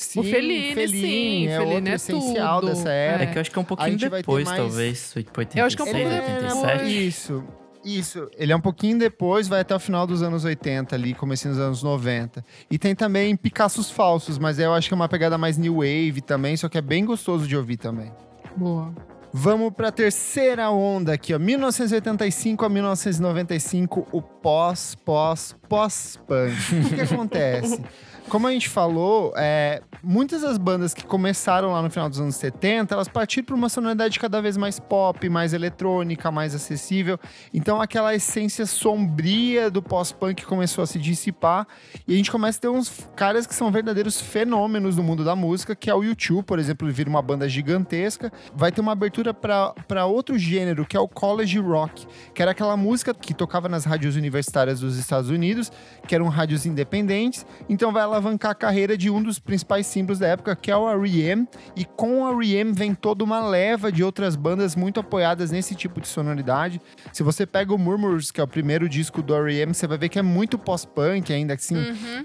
Sim, 0.02 0.22
Fellini, 0.22 0.88
sim, 0.88 1.46
é 1.46 1.56
Fellini 1.58 1.74
outro 1.74 1.90
é 1.90 1.94
essencial 1.94 2.60
tudo. 2.60 2.70
dessa 2.70 2.90
É. 2.90 3.06
era. 3.06 3.22
É 3.22 3.26
que 3.26 3.36
eu 3.36 3.40
acho 3.42 3.50
que 3.50 3.58
é 3.58 3.62
um 3.62 3.64
pouquinho 3.64 3.98
depois, 3.98 4.44
mais- 4.46 4.56
talvez. 4.58 5.12
Tipo, 5.12 5.40
86, 5.40 5.56
Eu 5.60 5.66
acho 5.66 5.76
que 5.76 5.82
é 5.82 5.84
um 5.84 5.88
pouco 5.88 6.00
Ele 6.00 6.20
depois. 6.20 6.54
87. 6.54 7.06
Isso. 7.08 7.44
Isso, 7.82 8.28
ele 8.36 8.52
é 8.52 8.56
um 8.56 8.60
pouquinho 8.60 8.98
depois, 8.98 9.48
vai 9.48 9.60
até 9.60 9.74
o 9.74 9.78
final 9.80 10.06
dos 10.06 10.22
anos 10.22 10.44
80 10.44 10.94
ali, 10.94 11.14
comecinho 11.14 11.54
dos 11.54 11.62
anos 11.62 11.82
90. 11.82 12.44
E 12.70 12.78
tem 12.78 12.94
também 12.94 13.34
Picassos 13.36 13.90
Falsos, 13.90 14.38
mas 14.38 14.58
eu 14.58 14.72
acho 14.74 14.86
que 14.88 14.92
é 14.92 14.96
uma 14.96 15.08
pegada 15.08 15.38
mais 15.38 15.56
new 15.56 15.76
wave 15.76 16.20
também, 16.20 16.56
só 16.58 16.68
que 16.68 16.76
é 16.76 16.82
bem 16.82 17.06
gostoso 17.06 17.46
de 17.46 17.56
ouvir 17.56 17.78
também. 17.78 18.12
Boa. 18.54 18.92
Vamos 19.32 19.72
para 19.72 19.88
a 19.88 19.92
terceira 19.92 20.70
onda 20.70 21.12
aqui, 21.14 21.32
ó. 21.32 21.38
1985 21.38 22.64
a 22.64 22.68
1995, 22.68 24.06
o 24.12 24.20
pós, 24.20 24.94
pós, 24.96 25.56
pós-punk. 25.68 26.52
o 26.84 26.88
que, 26.88 26.94
que 26.96 27.00
acontece? 27.14 27.80
Como 28.30 28.46
a 28.46 28.52
gente 28.52 28.68
falou, 28.68 29.32
é, 29.36 29.82
muitas 30.04 30.42
das 30.42 30.56
bandas 30.56 30.94
que 30.94 31.04
começaram 31.04 31.72
lá 31.72 31.82
no 31.82 31.90
final 31.90 32.08
dos 32.08 32.20
anos 32.20 32.36
70, 32.36 32.94
elas 32.94 33.08
partiram 33.08 33.44
para 33.44 33.56
uma 33.56 33.68
sonoridade 33.68 34.20
cada 34.20 34.40
vez 34.40 34.56
mais 34.56 34.78
pop, 34.78 35.28
mais 35.28 35.52
eletrônica, 35.52 36.30
mais 36.30 36.54
acessível. 36.54 37.18
Então 37.52 37.80
aquela 37.82 38.14
essência 38.14 38.66
sombria 38.66 39.68
do 39.68 39.82
pós-punk 39.82 40.46
começou 40.46 40.84
a 40.84 40.86
se 40.86 40.96
dissipar 40.96 41.66
e 42.06 42.14
a 42.14 42.16
gente 42.16 42.30
começa 42.30 42.58
a 42.58 42.60
ter 42.60 42.68
uns 42.68 43.04
caras 43.16 43.48
que 43.48 43.54
são 43.54 43.68
verdadeiros 43.72 44.20
fenômenos 44.20 44.96
no 44.96 45.02
mundo 45.02 45.24
da 45.24 45.34
música, 45.34 45.74
que 45.74 45.90
é 45.90 45.94
o 45.94 46.04
YouTube, 46.04 46.44
por 46.44 46.60
exemplo, 46.60 46.86
ele 46.86 46.94
vira 46.94 47.10
uma 47.10 47.20
banda 47.20 47.48
gigantesca. 47.48 48.32
Vai 48.54 48.70
ter 48.70 48.80
uma 48.80 48.92
abertura 48.92 49.34
para 49.34 50.06
outro 50.06 50.38
gênero, 50.38 50.86
que 50.86 50.96
é 50.96 51.00
o 51.00 51.08
college 51.08 51.58
rock, 51.58 52.06
que 52.32 52.40
era 52.40 52.52
aquela 52.52 52.76
música 52.76 53.12
que 53.12 53.34
tocava 53.34 53.68
nas 53.68 53.84
rádios 53.84 54.14
universitárias 54.14 54.78
dos 54.78 54.96
Estados 54.96 55.30
Unidos, 55.30 55.72
que 56.06 56.14
eram 56.14 56.28
rádios 56.28 56.64
independentes. 56.64 57.44
Então 57.68 57.92
vai 57.92 58.04
alavancar 58.20 58.50
a 58.52 58.54
carreira 58.54 58.96
de 58.96 59.11
um 59.11 59.22
dos 59.22 59.38
principais 59.38 59.87
símbolos 59.87 60.18
da 60.18 60.28
época, 60.28 60.54
que 60.54 60.70
é 60.70 60.76
o 60.76 60.88
R.E.M. 60.88 61.48
E 61.74 61.85
com 61.85 62.22
o 62.22 62.40
R.E.M. 62.40 62.72
vem 62.72 62.94
toda 62.94 63.24
uma 63.24 63.40
leva 63.40 63.90
de 63.90 64.04
outras 64.04 64.37
bandas 64.37 64.76
muito 64.76 65.00
apoiadas 65.00 65.50
nesse 65.50 65.74
tipo 65.74 66.00
de 66.00 66.06
sonoridade. 66.06 66.80
Se 67.12 67.22
você 67.22 67.46
pega 67.46 67.74
o 67.74 67.78
Murmurs, 67.78 68.30
que 68.30 68.40
é 68.40 68.44
o 68.44 68.46
primeiro 68.46 68.88
disco 68.88 69.22
do 69.22 69.35
R.E.M., 69.35 69.74
você 69.74 69.87
vai 69.87 69.96
ver 69.98 70.09
que 70.11 70.18
é 70.18 70.22
muito 70.22 70.59
pós-punk 70.59 71.33
ainda, 71.33 71.54
assim, 71.54 71.76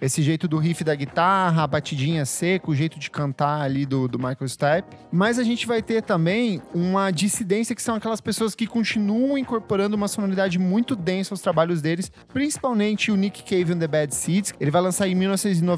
esse 0.02 0.22
jeito 0.22 0.48
do 0.48 0.58
riff 0.58 0.84
da 0.84 0.94
guitarra, 0.94 1.64
a 1.64 1.68
batidinha 1.68 2.26
seca, 2.26 2.70
o 2.70 2.76
jeito 2.76 3.00
de 3.00 3.10
cantar 3.10 3.62
ali 3.62 3.86
do, 3.86 4.08
do 4.08 4.20
Michael 4.20 4.48
Stipe. 4.48 4.98
Mas 5.12 5.40
a 5.40 5.44
gente 5.44 5.66
vai 5.66 5.82
ter 5.82 6.02
também 6.02 6.62
uma 6.74 7.10
dissidência 7.12 7.74
que 7.74 7.82
são 7.82 7.96
aquelas 7.96 8.20
pessoas 8.20 8.54
que 8.54 8.68
continuam 8.68 9.38
incorporando 9.38 9.96
uma 9.96 10.08
sonoridade 10.08 10.60
muito 10.60 10.96
densa 10.96 11.34
aos 11.34 11.42
trabalhos 11.42 11.82
deles, 11.82 12.12
principalmente 12.34 13.12
o 13.12 13.16
Nick 13.16 13.44
Cave 13.44 13.74
and 13.74 13.80
the 13.80 13.88
Bad 13.88 14.14
Seeds. 14.14 14.54
Ele 14.60 14.72
vai 14.72 14.82
lançar 14.82 15.08
em 15.08 15.16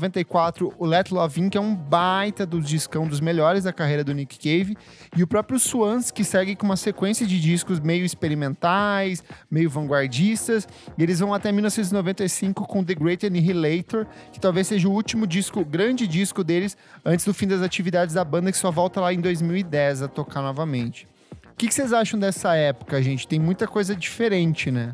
1994 0.07 0.73
o 0.77 0.85
Let 0.85 1.11
Love 1.11 1.41
In, 1.41 1.49
que 1.49 1.57
é 1.57 1.61
um 1.61 1.75
baita 1.75 2.45
do 2.45 2.61
discão 2.61 3.07
dos 3.07 3.19
melhores 3.19 3.63
da 3.63 3.73
carreira 3.73 4.03
do 4.03 4.13
Nick 4.13 4.37
Cave, 4.37 4.75
e 5.15 5.23
o 5.23 5.27
próprio 5.27 5.59
Swans, 5.59 6.11
que 6.11 6.23
segue 6.23 6.55
com 6.55 6.65
uma 6.65 6.77
sequência 6.77 7.25
de 7.25 7.39
discos 7.39 7.79
meio 7.79 8.05
experimentais, 8.05 9.23
meio 9.49 9.69
vanguardistas, 9.69 10.67
e 10.97 11.03
eles 11.03 11.19
vão 11.19 11.33
até 11.33 11.51
1995 11.51 12.65
com 12.65 12.83
The 12.83 12.95
Great 12.95 13.25
Annihilator, 13.25 14.07
que 14.31 14.39
talvez 14.39 14.67
seja 14.67 14.87
o 14.87 14.91
último 14.91 15.27
disco, 15.27 15.63
grande 15.63 16.07
disco 16.07 16.43
deles, 16.43 16.77
antes 17.05 17.25
do 17.25 17.33
fim 17.33 17.47
das 17.47 17.61
atividades 17.61 18.15
da 18.15 18.23
banda, 18.23 18.51
que 18.51 18.57
só 18.57 18.71
volta 18.71 19.01
lá 19.01 19.13
em 19.13 19.19
2010 19.19 20.03
a 20.03 20.07
tocar 20.07 20.41
novamente. 20.41 21.07
O 21.45 21.57
que, 21.57 21.67
que 21.67 21.73
vocês 21.73 21.91
acham 21.91 22.19
dessa 22.19 22.53
época, 22.55 23.01
gente? 23.01 23.27
Tem 23.27 23.39
muita 23.39 23.67
coisa 23.67 23.95
diferente, 23.95 24.69
né? 24.69 24.93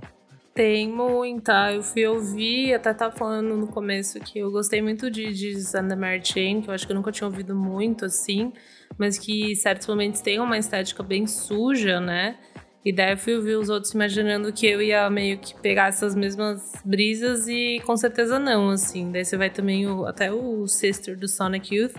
Tem 0.53 0.87
muita. 0.87 1.73
Eu 1.73 1.81
fui 1.81 2.05
ouvir, 2.05 2.75
até 2.75 2.93
tava 2.93 3.15
falando 3.15 3.57
no 3.57 3.67
começo 3.67 4.19
que 4.19 4.37
eu 4.37 4.51
gostei 4.51 4.81
muito 4.81 5.09
de 5.09 5.53
the 5.71 5.95
Mary 5.95 6.21
Chain, 6.23 6.61
que 6.61 6.69
eu 6.69 6.73
acho 6.73 6.85
que 6.85 6.91
eu 6.91 6.95
nunca 6.95 7.11
tinha 7.11 7.27
ouvido 7.27 7.55
muito 7.55 8.05
assim, 8.05 8.53
mas 8.95 9.17
que 9.17 9.55
certos 9.55 9.87
momentos 9.87 10.21
tem 10.21 10.39
uma 10.39 10.57
estética 10.57 11.01
bem 11.01 11.25
suja, 11.25 11.99
né? 11.99 12.37
E 12.85 12.91
daí 12.93 13.13
eu 13.13 13.17
fui 13.17 13.35
ouvir 13.35 13.55
os 13.55 13.69
outros 13.69 13.93
imaginando 13.93 14.51
que 14.53 14.67
eu 14.67 14.81
ia 14.81 15.09
meio 15.09 15.39
que 15.39 15.59
pegar 15.59 15.87
essas 15.87 16.13
mesmas 16.13 16.73
brisas 16.85 17.47
e 17.47 17.81
com 17.85 17.95
certeza 17.97 18.37
não, 18.37 18.69
assim. 18.69 19.11
Daí 19.11 19.25
você 19.25 19.37
vai 19.37 19.49
também, 19.49 19.87
o, 19.87 20.05
até 20.05 20.31
o 20.31 20.67
Sister 20.67 21.17
do 21.17 21.27
Sonic 21.27 21.73
Youth, 21.73 21.95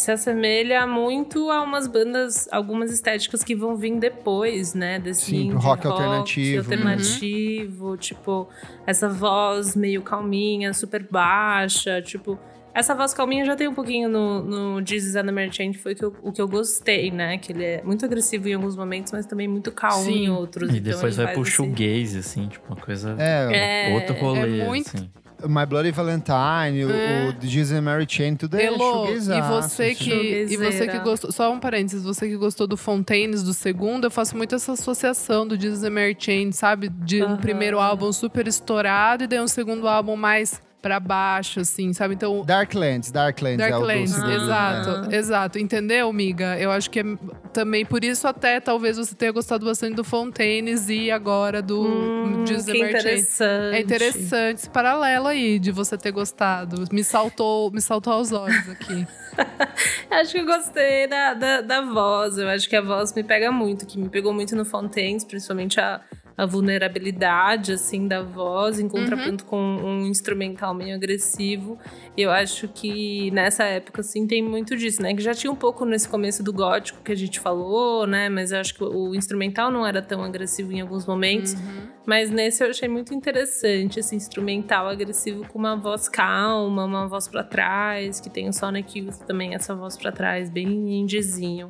se 0.00 0.10
assemelha 0.10 0.86
muito 0.86 1.50
a 1.50 1.62
umas 1.62 1.86
bandas, 1.86 2.48
algumas 2.50 2.90
estéticas 2.90 3.44
que 3.44 3.54
vão 3.54 3.76
vir 3.76 3.98
depois, 3.98 4.72
né? 4.74 4.98
Desse 4.98 5.26
Sim, 5.26 5.46
indie 5.48 5.56
rock 5.56 5.86
alternativo, 5.86 6.62
alternativo, 6.62 7.96
tipo, 7.96 8.48
essa 8.86 9.08
voz 9.08 9.76
meio 9.76 10.02
calminha, 10.02 10.72
super 10.72 11.06
baixa, 11.10 12.00
tipo... 12.02 12.38
Essa 12.72 12.94
voz 12.94 13.12
calminha 13.12 13.44
já 13.44 13.56
tem 13.56 13.66
um 13.66 13.74
pouquinho 13.74 14.08
no, 14.08 14.42
no 14.78 14.86
Jesus 14.86 15.16
and 15.16 15.26
the 15.26 15.48
que 15.48 15.74
foi 15.78 15.92
que 15.92 16.04
eu- 16.04 16.14
o 16.22 16.30
que 16.30 16.40
eu 16.40 16.46
gostei, 16.46 17.10
né? 17.10 17.36
Que 17.36 17.50
ele 17.50 17.64
é 17.64 17.82
muito 17.82 18.04
agressivo 18.04 18.48
em 18.48 18.54
alguns 18.54 18.76
momentos, 18.76 19.10
mas 19.12 19.26
também 19.26 19.48
muito 19.48 19.72
calmo 19.72 20.04
Sim. 20.04 20.26
em 20.26 20.30
outros. 20.30 20.70
E 20.72 20.78
então 20.78 20.92
depois 20.92 21.16
vai 21.16 21.32
pro 21.32 21.42
esse- 21.42 21.50
shoegaze, 21.50 22.18
assim, 22.20 22.46
tipo, 22.46 22.64
uma 22.72 22.76
coisa... 22.80 23.16
É, 23.18 23.88
É, 23.90 23.94
Outro 23.94 24.14
rolê, 24.14 24.60
é 24.60 24.64
muito- 24.68 24.86
assim. 24.96 25.10
My 25.48 25.64
Bloody 25.66 25.90
Valentine, 25.90 26.84
o- 26.84 26.90
É. 26.90 27.28
o 27.28 27.32
The 27.32 27.46
Jesus 27.46 27.78
and 27.78 27.82
Mary 27.82 28.06
Chain, 28.08 28.36
tudo 28.36 28.56
é 28.56 28.66
Elô, 28.66 29.06
e 29.08 29.18
você 29.42 29.94
que 29.94 30.10
e 30.50 30.56
você 30.56 30.86
que 30.88 30.98
gostou, 30.98 31.32
só 31.32 31.52
um 31.52 31.58
parênteses, 31.58 32.02
você 32.04 32.28
que 32.28 32.36
gostou 32.36 32.66
do 32.66 32.76
Fontaines 32.76 33.42
do 33.42 33.52
segundo, 33.54 34.04
eu 34.04 34.10
faço 34.10 34.36
muito 34.36 34.54
essa 34.54 34.72
associação 34.72 35.46
do 35.46 35.60
Jesus 35.60 35.82
and 35.84 35.90
Mary 35.90 36.16
Chain, 36.18 36.52
sabe? 36.52 36.88
De 36.88 37.22
um 37.22 37.26
Aham. 37.26 37.36
primeiro 37.38 37.78
álbum 37.80 38.12
super 38.12 38.46
estourado 38.46 39.24
e 39.24 39.26
daí 39.26 39.40
um 39.40 39.48
segundo 39.48 39.86
álbum 39.88 40.16
mais 40.16 40.60
pra 40.80 40.98
baixo 40.98 41.60
assim, 41.60 41.92
sabe? 41.92 42.14
Então 42.14 42.44
Darklands, 42.44 43.10
Darklands, 43.10 43.60
é 43.60 43.66
o 43.68 43.70
Darklands, 43.70 44.10
do 44.10 44.14
segundo, 44.16 44.32
exato, 44.32 45.08
né? 45.08 45.16
exato. 45.16 45.58
Entendeu, 45.58 46.12
miga? 46.12 46.58
Eu 46.58 46.70
acho 46.70 46.90
que 46.90 47.00
é 47.00 47.04
também 47.52 47.84
por 47.84 48.04
isso 48.04 48.26
até 48.28 48.60
talvez 48.60 48.96
você 48.96 49.14
tenha 49.14 49.32
gostado 49.32 49.66
bastante 49.66 49.94
do 49.94 50.04
Fontaines 50.04 50.88
e 50.88 51.10
agora 51.10 51.60
do 51.60 51.80
Hum, 51.82 52.44
que 52.44 52.78
interessante. 52.78 53.74
É 53.74 53.80
interessante 53.80 54.58
esse 54.58 54.70
paralelo 54.70 55.26
aí 55.26 55.58
de 55.58 55.70
você 55.72 55.96
ter 55.96 56.10
gostado. 56.10 56.84
Me 56.92 57.02
saltou, 57.02 57.70
me 57.70 57.80
saltou 57.80 58.12
aos 58.12 58.32
olhos 58.32 58.68
aqui. 58.68 59.06
Acho 60.10 60.32
que 60.32 60.38
eu 60.38 60.46
gostei 60.46 61.06
da, 61.06 61.34
da, 61.34 61.60
da 61.60 61.80
voz. 61.82 62.36
Eu 62.36 62.48
acho 62.48 62.68
que 62.68 62.76
a 62.76 62.80
voz 62.80 63.14
me 63.14 63.22
pega 63.22 63.50
muito, 63.50 63.86
que 63.86 63.98
me 63.98 64.08
pegou 64.08 64.32
muito 64.32 64.54
no 64.56 64.64
Fontaines, 64.64 65.24
principalmente 65.24 65.80
a, 65.80 66.00
a 66.40 66.46
vulnerabilidade, 66.46 67.74
assim, 67.74 68.08
da 68.08 68.22
voz, 68.22 68.80
em 68.80 68.88
contraponto 68.88 69.44
uhum. 69.44 69.50
com 69.50 69.60
um 69.60 70.06
instrumental 70.06 70.72
meio 70.72 70.96
agressivo. 70.96 71.78
Eu 72.16 72.30
acho 72.30 72.66
que 72.66 73.30
nessa 73.30 73.64
época, 73.64 74.00
assim, 74.00 74.26
tem 74.26 74.42
muito 74.42 74.74
disso, 74.74 75.02
né? 75.02 75.14
Que 75.14 75.22
já 75.22 75.34
tinha 75.34 75.52
um 75.52 75.56
pouco 75.56 75.84
nesse 75.84 76.08
começo 76.08 76.42
do 76.42 76.50
gótico 76.50 77.02
que 77.02 77.12
a 77.12 77.14
gente 77.14 77.38
falou, 77.38 78.06
né? 78.06 78.30
Mas 78.30 78.52
eu 78.52 78.58
acho 78.58 78.74
que 78.74 78.82
o 78.82 79.14
instrumental 79.14 79.70
não 79.70 79.86
era 79.86 80.00
tão 80.00 80.24
agressivo 80.24 80.72
em 80.72 80.80
alguns 80.80 81.04
momentos. 81.04 81.52
Uhum. 81.52 81.88
Mas 82.06 82.30
nesse 82.30 82.64
eu 82.64 82.70
achei 82.70 82.88
muito 82.88 83.12
interessante 83.12 84.00
esse 84.00 84.16
instrumental 84.16 84.88
agressivo 84.88 85.46
com 85.46 85.58
uma 85.58 85.76
voz 85.76 86.08
calma, 86.08 86.86
uma 86.86 87.06
voz 87.06 87.28
para 87.28 87.44
trás, 87.44 88.18
que 88.18 88.30
tem 88.30 88.48
o 88.48 88.52
Sonic 88.54 88.98
Youth 88.98 89.26
também, 89.26 89.54
essa 89.54 89.74
voz 89.74 89.94
para 89.94 90.10
trás, 90.10 90.48
bem 90.48 91.00
indizinho. 91.00 91.68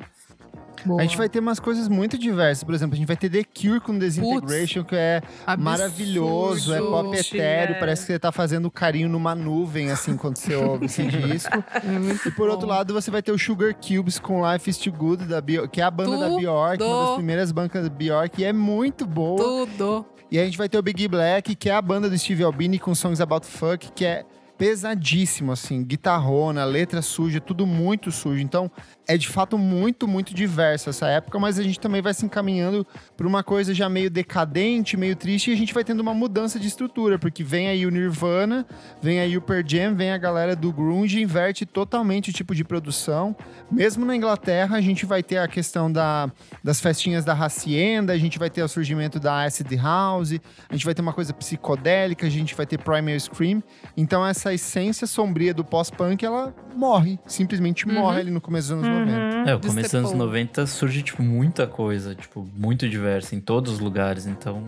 Boa. 0.85 1.01
A 1.01 1.03
gente 1.03 1.17
vai 1.17 1.29
ter 1.29 1.39
umas 1.39 1.59
coisas 1.59 1.87
muito 1.87 2.17
diversas. 2.17 2.63
Por 2.63 2.73
exemplo, 2.73 2.95
a 2.95 2.97
gente 2.97 3.07
vai 3.07 3.15
ter 3.17 3.29
The 3.29 3.43
Cure 3.43 3.79
com 3.79 3.97
Desintegration, 3.97 4.81
Putz, 4.81 4.89
que 4.89 4.95
é 4.95 5.21
absurdo, 5.45 5.63
maravilhoso, 5.63 6.73
é 6.73 6.79
pop 6.79 7.17
etéreo. 7.17 7.75
É. 7.75 7.79
Parece 7.79 8.01
que 8.05 8.13
você 8.13 8.19
tá 8.19 8.31
fazendo 8.31 8.69
carinho 8.71 9.09
numa 9.09 9.35
nuvem, 9.35 9.91
assim, 9.91 10.17
quando 10.17 10.37
você 10.37 10.55
ouve 10.55 10.85
esse 10.85 11.03
disco. 11.05 11.57
É 11.57 12.27
e 12.27 12.31
por 12.31 12.47
bom. 12.47 12.53
outro 12.53 12.67
lado, 12.67 12.93
você 12.93 13.11
vai 13.11 13.21
ter 13.21 13.31
o 13.31 13.37
Sugar 13.37 13.75
Cubes 13.75 14.19
com 14.19 14.41
Life 14.51 14.69
is 14.69 14.77
Too 14.77 14.93
Good, 14.93 15.25
da 15.25 15.41
Bjork, 15.41 15.69
que 15.69 15.81
é 15.81 15.83
a 15.83 15.91
banda 15.91 16.17
Tudo. 16.17 16.29
da 16.29 16.35
Bjork, 16.37 16.83
uma 16.83 17.05
das 17.05 17.15
primeiras 17.15 17.51
bancas 17.51 17.83
da 17.83 17.89
Bjork, 17.89 18.41
e 18.41 18.45
é 18.45 18.53
muito 18.53 19.05
boa. 19.05 19.67
Tudo. 19.67 20.05
E 20.31 20.39
a 20.39 20.45
gente 20.45 20.57
vai 20.57 20.69
ter 20.69 20.77
o 20.77 20.81
Big 20.81 21.07
Black, 21.09 21.55
que 21.55 21.69
é 21.69 21.73
a 21.73 21.81
banda 21.81 22.09
do 22.09 22.17
Steve 22.17 22.43
Albini 22.43 22.79
com 22.79 22.95
Songs 22.95 23.19
About 23.19 23.45
Fuck, 23.45 23.91
que 23.93 24.05
é 24.05 24.23
pesadíssimo, 24.61 25.51
assim, 25.51 25.83
guitarrona, 25.83 26.63
letra 26.63 27.01
suja, 27.01 27.41
tudo 27.41 27.65
muito 27.65 28.11
sujo. 28.11 28.39
Então, 28.39 28.69
é 29.07 29.17
de 29.17 29.27
fato 29.27 29.57
muito, 29.57 30.07
muito 30.07 30.35
diverso 30.35 30.87
essa 30.87 31.07
época, 31.07 31.39
mas 31.39 31.57
a 31.57 31.63
gente 31.63 31.79
também 31.79 31.99
vai 31.99 32.13
se 32.13 32.23
encaminhando 32.23 32.85
para 33.17 33.25
uma 33.25 33.43
coisa 33.43 33.73
já 33.73 33.89
meio 33.89 34.07
decadente, 34.07 34.95
meio 34.95 35.15
triste, 35.15 35.49
e 35.49 35.53
a 35.55 35.57
gente 35.57 35.73
vai 35.73 35.83
tendo 35.83 35.99
uma 35.99 36.13
mudança 36.13 36.59
de 36.59 36.67
estrutura, 36.67 37.17
porque 37.17 37.43
vem 37.43 37.69
aí 37.69 37.87
o 37.87 37.89
Nirvana, 37.89 38.67
vem 39.01 39.19
aí 39.19 39.35
o 39.35 39.41
Pearl 39.41 39.63
Jam, 39.65 39.95
vem 39.95 40.11
a 40.11 40.17
galera 40.19 40.55
do 40.55 40.71
grunge, 40.71 41.19
inverte 41.19 41.65
totalmente 41.65 42.29
o 42.29 42.33
tipo 42.33 42.53
de 42.53 42.63
produção. 42.63 43.35
Mesmo 43.71 44.05
na 44.05 44.15
Inglaterra, 44.15 44.77
a 44.77 44.81
gente 44.81 45.07
vai 45.07 45.23
ter 45.23 45.37
a 45.37 45.47
questão 45.47 45.91
da, 45.91 46.31
das 46.63 46.79
festinhas 46.79 47.25
da 47.25 47.33
Hacienda, 47.33 48.13
a 48.13 48.17
gente 48.17 48.37
vai 48.37 48.49
ter 48.49 48.61
o 48.61 48.67
surgimento 48.67 49.19
da 49.19 49.43
acid 49.43 49.73
house, 49.73 50.39
a 50.69 50.73
gente 50.73 50.85
vai 50.85 50.93
ter 50.93 51.01
uma 51.01 51.13
coisa 51.13 51.33
psicodélica, 51.33 52.27
a 52.27 52.29
gente 52.29 52.53
vai 52.53 52.67
ter 52.67 52.77
primal 52.77 53.19
scream. 53.19 53.63
Então 53.97 54.23
essa 54.23 54.50
essência 54.53 55.07
sombria 55.07 55.53
do 55.53 55.63
pós-punk, 55.63 56.25
ela 56.25 56.53
morre, 56.75 57.19
simplesmente 57.25 57.87
uhum. 57.87 57.93
morre 57.93 58.21
ali 58.21 58.31
no 58.31 58.41
começo 58.41 58.75
dos 58.75 58.85
anos 58.85 58.87
uhum. 58.87 59.05
90. 59.05 59.49
É, 59.49 59.55
o 59.55 59.59
começo 59.59 59.81
dos 59.81 59.95
anos 59.95 60.13
90 60.13 60.67
surge, 60.67 61.03
tipo, 61.03 61.23
muita 61.23 61.67
coisa, 61.67 62.15
tipo, 62.15 62.47
muito 62.55 62.87
diversa 62.87 63.35
em 63.35 63.39
todos 63.39 63.73
os 63.73 63.79
lugares, 63.79 64.25
então 64.27 64.63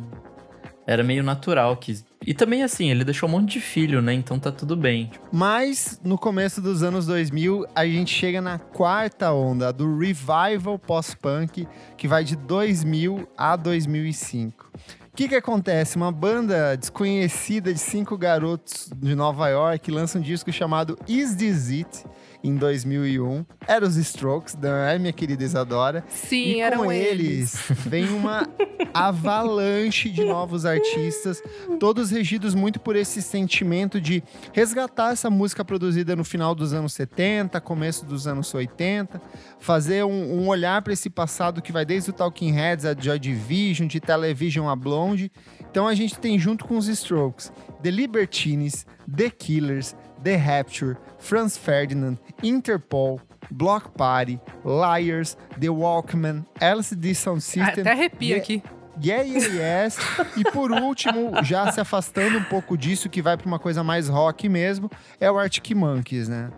era 0.85 1.03
meio 1.03 1.23
natural 1.23 1.77
que. 1.77 2.03
E 2.25 2.33
também 2.33 2.63
assim, 2.63 2.89
ele 2.89 3.03
deixou 3.03 3.27
um 3.27 3.31
monte 3.31 3.53
de 3.53 3.61
filho, 3.61 4.01
né? 4.01 4.13
Então 4.13 4.39
tá 4.39 4.51
tudo 4.51 4.75
bem. 4.75 5.11
Mas 5.31 5.99
no 6.03 6.17
começo 6.17 6.61
dos 6.61 6.83
anos 6.83 7.05
2000, 7.05 7.65
a 7.75 7.85
gente 7.85 8.13
chega 8.13 8.41
na 8.41 8.59
quarta 8.59 9.31
onda 9.31 9.71
do 9.71 9.97
revival 9.97 10.77
pós-punk, 10.77 11.67
que 11.97 12.07
vai 12.07 12.23
de 12.23 12.35
2000 12.35 13.27
a 13.37 13.55
2005. 13.55 14.71
O 15.13 15.15
que, 15.15 15.27
que 15.27 15.35
acontece? 15.35 15.95
Uma 15.95 16.11
banda 16.11 16.75
desconhecida 16.75 17.71
de 17.71 17.79
cinco 17.79 18.17
garotos 18.17 18.89
de 18.95 19.13
Nova 19.13 19.47
York 19.47 19.91
lança 19.91 20.17
um 20.17 20.21
disco 20.23 20.51
chamado 20.51 20.97
Is 21.07 21.35
This 21.35 21.69
It? 21.69 22.03
Em 22.43 22.55
2001. 22.55 23.45
Era 23.65 23.85
os 23.85 23.95
Strokes, 23.95 24.55
não 24.61 24.69
é, 24.69 24.99
minha 24.99 25.13
querida 25.13 25.43
Isadora? 25.43 26.03
Sim, 26.09 26.55
e 26.55 26.59
eram 26.61 26.83
com 26.83 26.91
eles. 26.91 27.55
vem 27.87 28.09
uma 28.09 28.47
avalanche 28.93 30.09
de 30.09 30.25
novos 30.25 30.65
artistas, 30.65 31.41
todos 31.79 32.11
regidos 32.11 32.53
muito 32.53 32.79
por 32.79 32.95
esse 32.95 33.21
sentimento 33.21 34.01
de 34.01 34.21
resgatar 34.51 35.13
essa 35.13 35.29
música 35.29 35.63
produzida 35.63 36.15
no 36.15 36.23
final 36.23 36.53
dos 36.53 36.73
anos 36.73 36.93
70, 36.93 37.59
começo 37.61 38.05
dos 38.05 38.27
anos 38.27 38.53
80, 38.53 39.21
fazer 39.59 40.03
um, 40.03 40.41
um 40.41 40.47
olhar 40.47 40.81
para 40.81 40.93
esse 40.93 41.09
passado 41.09 41.61
que 41.61 41.71
vai 41.71 41.85
desde 41.85 42.09
o 42.09 42.13
Talking 42.13 42.51
Heads 42.51 42.85
a 42.85 42.93
Joy 42.93 43.17
Division, 43.17 43.87
de 43.87 43.99
Television 43.99 44.67
a 44.67 44.75
Blonde. 44.75 45.31
Então 45.61 45.87
a 45.87 45.95
gente 45.95 46.19
tem 46.19 46.37
junto 46.37 46.65
com 46.65 46.77
os 46.77 46.87
Strokes, 46.87 47.51
The 47.81 47.89
Libertines, 47.89 48.85
The 49.15 49.29
Killers, 49.29 49.95
The 50.23 50.35
Rapture, 50.35 50.97
Franz 51.23 51.57
Ferdinand, 51.57 52.17
Interpol, 52.43 53.19
Block 53.49 53.89
Party, 53.97 54.39
Liars, 54.65 55.37
The 55.59 55.69
Walkman, 55.69 56.45
LCD 56.59 57.15
Sound 57.15 57.41
System. 57.41 57.81
Até 57.81 57.91
arrepia 57.91 58.37
aqui. 58.37 58.61
Yeah, 59.01 59.23
yeah, 59.23 59.85
yes. 59.85 59.97
e 60.37 60.43
por 60.51 60.71
último, 60.71 61.43
já 61.43 61.71
se 61.71 61.79
afastando 61.79 62.37
um 62.37 62.43
pouco 62.43 62.77
disso, 62.77 63.09
que 63.09 63.21
vai 63.23 63.35
para 63.37 63.47
uma 63.47 63.57
coisa 63.57 63.83
mais 63.83 64.07
rock 64.07 64.47
mesmo, 64.47 64.91
é 65.19 65.31
o 65.31 65.39
Arctic 65.39 65.71
Monkeys, 65.71 66.27
né? 66.27 66.51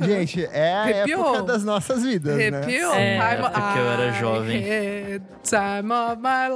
Gente, 0.00 0.44
é 0.52 0.72
a 0.72 0.82
Arrepiou. 0.82 1.34
época 1.34 1.42
das 1.42 1.64
nossas 1.64 2.04
vidas, 2.04 2.34
Arrepiou. 2.34 2.92
né? 2.92 3.16
É, 3.16 3.36
porque 3.36 3.78
eu 3.78 3.90
era 3.90 4.12
jovem. 4.12 4.62
Time 5.42 5.92
of 5.92 6.20
my 6.20 6.48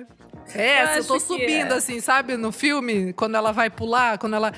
life. 0.00 0.21
É, 0.54 0.82
essa, 0.82 0.94
eu, 0.94 1.02
eu 1.02 1.04
tô 1.04 1.20
subindo, 1.20 1.72
é. 1.72 1.76
assim, 1.76 2.00
sabe? 2.00 2.36
No 2.36 2.52
filme, 2.52 3.12
quando 3.12 3.34
ela 3.36 3.52
vai 3.52 3.70
pular, 3.70 4.18
quando 4.18 4.34
ela. 4.34 4.52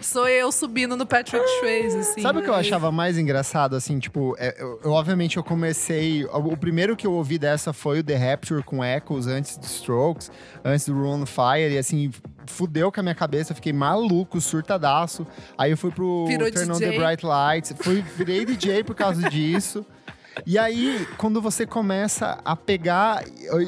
Sou 0.00 0.28
eu 0.28 0.50
subindo 0.52 0.96
no 0.96 1.06
Patrick 1.06 1.44
Swayze, 1.58 1.98
assim. 1.98 2.22
Sabe 2.22 2.40
o 2.40 2.42
que 2.42 2.48
eu 2.48 2.54
achava 2.54 2.90
mais 2.90 3.16
engraçado, 3.18 3.76
assim? 3.76 3.98
Tipo, 3.98 4.34
é, 4.38 4.54
eu, 4.58 4.80
eu, 4.84 4.90
obviamente 4.92 5.36
eu 5.36 5.44
comecei. 5.44 6.24
O, 6.26 6.52
o 6.52 6.56
primeiro 6.56 6.96
que 6.96 7.06
eu 7.06 7.12
ouvi 7.12 7.38
dessa 7.38 7.72
foi 7.72 8.00
o 8.00 8.04
The 8.04 8.16
Rapture 8.16 8.62
com 8.62 8.84
Echoes 8.84 9.26
antes 9.26 9.56
do 9.56 9.64
Strokes, 9.64 10.30
antes 10.64 10.86
do 10.86 10.94
Run 10.94 11.24
Fire, 11.26 11.72
e 11.72 11.78
assim, 11.78 12.10
fudeu 12.46 12.90
com 12.92 13.00
a 13.00 13.02
minha 13.02 13.14
cabeça, 13.14 13.54
fiquei 13.54 13.72
maluco, 13.72 14.40
surtadaço. 14.40 15.26
Aí 15.56 15.70
eu 15.70 15.76
fui 15.76 15.90
pro 15.90 16.26
Virou 16.26 16.50
Turn 16.50 16.72
DJ. 16.72 16.88
on 16.88 16.90
the 16.90 16.98
Bright 16.98 17.24
Lights, 17.24 17.74
fui, 17.78 18.02
virei 18.16 18.44
DJ 18.44 18.84
por 18.84 18.94
causa 18.94 19.28
disso. 19.30 19.86
E 20.46 20.58
aí, 20.58 21.06
quando 21.16 21.40
você 21.40 21.66
começa 21.66 22.38
a 22.44 22.56
pegar 22.56 23.24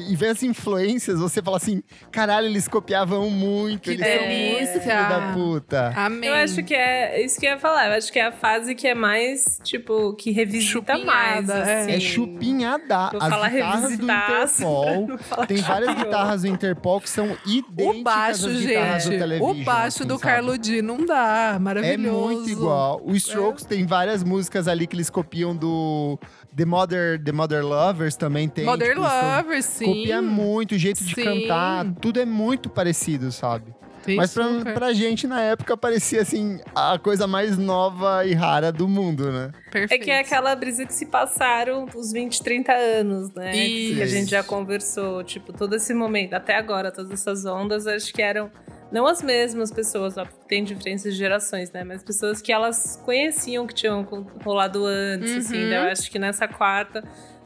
e 0.09 0.15
ver 0.15 0.29
as 0.29 0.43
influências, 0.43 1.19
você 1.19 1.41
fala 1.41 1.57
assim: 1.57 1.83
caralho, 2.11 2.47
eles 2.47 2.67
copiavam 2.67 3.29
muito, 3.29 3.91
eles 3.91 4.05
delícia. 4.05 4.51
muito 4.51 4.79
filho 4.81 5.09
da 5.09 5.31
puta. 5.33 5.93
Amém. 5.95 6.29
Eu 6.29 6.35
acho 6.35 6.63
que 6.63 6.73
é 6.73 7.23
isso 7.23 7.39
que 7.39 7.45
eu 7.45 7.51
ia 7.51 7.59
falar. 7.59 7.87
Eu 7.87 7.93
acho 7.93 8.11
que 8.11 8.19
é 8.19 8.27
a 8.27 8.31
fase 8.31 8.75
que 8.75 8.87
é 8.87 8.95
mais, 8.95 9.59
tipo, 9.63 10.13
que 10.15 10.31
revisita 10.31 10.97
mais. 10.97 11.49
Assim. 11.49 11.91
É 11.91 11.99
chupinhada. 11.99 13.09
Vou 13.11 13.21
as 13.21 13.29
falar 13.29 13.49
guitarras 13.49 13.97
do 13.97 14.03
Interpol. 14.03 15.07
Tem 15.47 15.57
várias 15.57 15.95
guitarras 15.95 16.41
do 16.41 16.47
Interpol 16.47 17.01
que 17.01 17.09
são 17.09 17.37
idênticas 17.45 17.99
o 17.99 18.03
baixo, 18.03 18.47
às 18.47 18.57
guitarras 18.57 19.03
gente, 19.03 19.13
do 19.13 19.19
Television. 19.19 19.51
O 19.51 19.63
baixo 19.63 19.97
assim, 19.99 20.07
do 20.07 20.19
sabe? 20.19 20.31
Carlo 20.31 20.57
D 20.57 20.81
não 20.81 21.05
dá. 21.05 21.57
Maravilhoso. 21.59 21.93
É 21.93 22.11
muito 22.11 22.49
igual. 22.49 23.01
O 23.03 23.15
Strokes 23.15 23.65
é. 23.65 23.67
tem 23.67 23.85
várias 23.85 24.23
músicas 24.23 24.67
ali 24.67 24.87
que 24.87 24.95
eles 24.95 25.09
copiam 25.09 25.55
do 25.55 26.19
The 26.55 26.65
Mother, 26.65 27.23
The 27.23 27.31
Mother 27.31 27.65
Lovers 27.65 28.15
também 28.15 28.47
tem. 28.47 28.65
Mother 28.65 28.95
tipo, 28.95 29.01
Lovers, 29.01 29.65
sim. 29.65 29.85
Copia 29.85 30.21
muito, 30.21 30.75
o 30.75 30.77
jeito 30.77 31.03
de 31.03 31.15
sim. 31.15 31.23
cantar, 31.23 31.93
tudo 31.99 32.19
é 32.19 32.25
muito 32.25 32.69
parecido, 32.69 33.31
sabe? 33.31 33.73
Sim, 34.03 34.15
Mas 34.17 34.33
pra, 34.33 34.43
super. 34.49 34.73
pra 34.73 34.93
gente, 34.93 35.25
na 35.27 35.41
época, 35.41 35.77
parecia 35.77 36.21
assim, 36.21 36.59
a 36.75 36.99
coisa 36.99 37.25
mais 37.25 37.57
nova 37.57 38.25
e 38.25 38.33
rara 38.33 38.71
do 38.71 38.87
mundo, 38.87 39.31
né? 39.31 39.51
Perfeito. 39.71 40.01
É 40.01 40.03
que 40.03 40.11
é 40.11 40.19
aquela 40.19 40.53
brisa 40.55 40.85
que 40.85 40.93
se 40.93 41.05
passaram 41.05 41.85
os 41.95 42.11
20, 42.11 42.43
30 42.43 42.73
anos, 42.73 43.33
né? 43.33 43.55
Isso. 43.55 43.95
Que 43.95 44.01
a 44.01 44.05
gente 44.05 44.29
já 44.31 44.43
conversou. 44.43 45.23
Tipo, 45.23 45.53
todo 45.53 45.75
esse 45.75 45.93
momento, 45.93 46.33
até 46.33 46.55
agora, 46.55 46.91
todas 46.91 47.11
essas 47.11 47.45
ondas, 47.45 47.87
acho 47.87 48.13
que 48.13 48.21
eram 48.21 48.51
não 48.91 49.07
as 49.07 49.23
mesmas 49.23 49.71
pessoas, 49.71 50.17
ó, 50.17 50.25
tem 50.47 50.63
diferenças 50.63 51.13
de 51.13 51.17
gerações, 51.19 51.71
né? 51.71 51.83
Mas 51.83 52.03
pessoas 52.03 52.41
que 52.43 52.51
elas 52.51 53.01
conheciam 53.03 53.65
que 53.65 53.73
tinham 53.73 54.03
rolado 54.43 54.85
antes, 54.85 55.31
Uhum. 55.31 55.37
assim. 55.39 55.55
Então, 55.65 55.83
eu 55.85 55.91
acho 55.91 56.11
que 56.11 56.19
nessa 56.19 56.47
quarta 56.47 57.03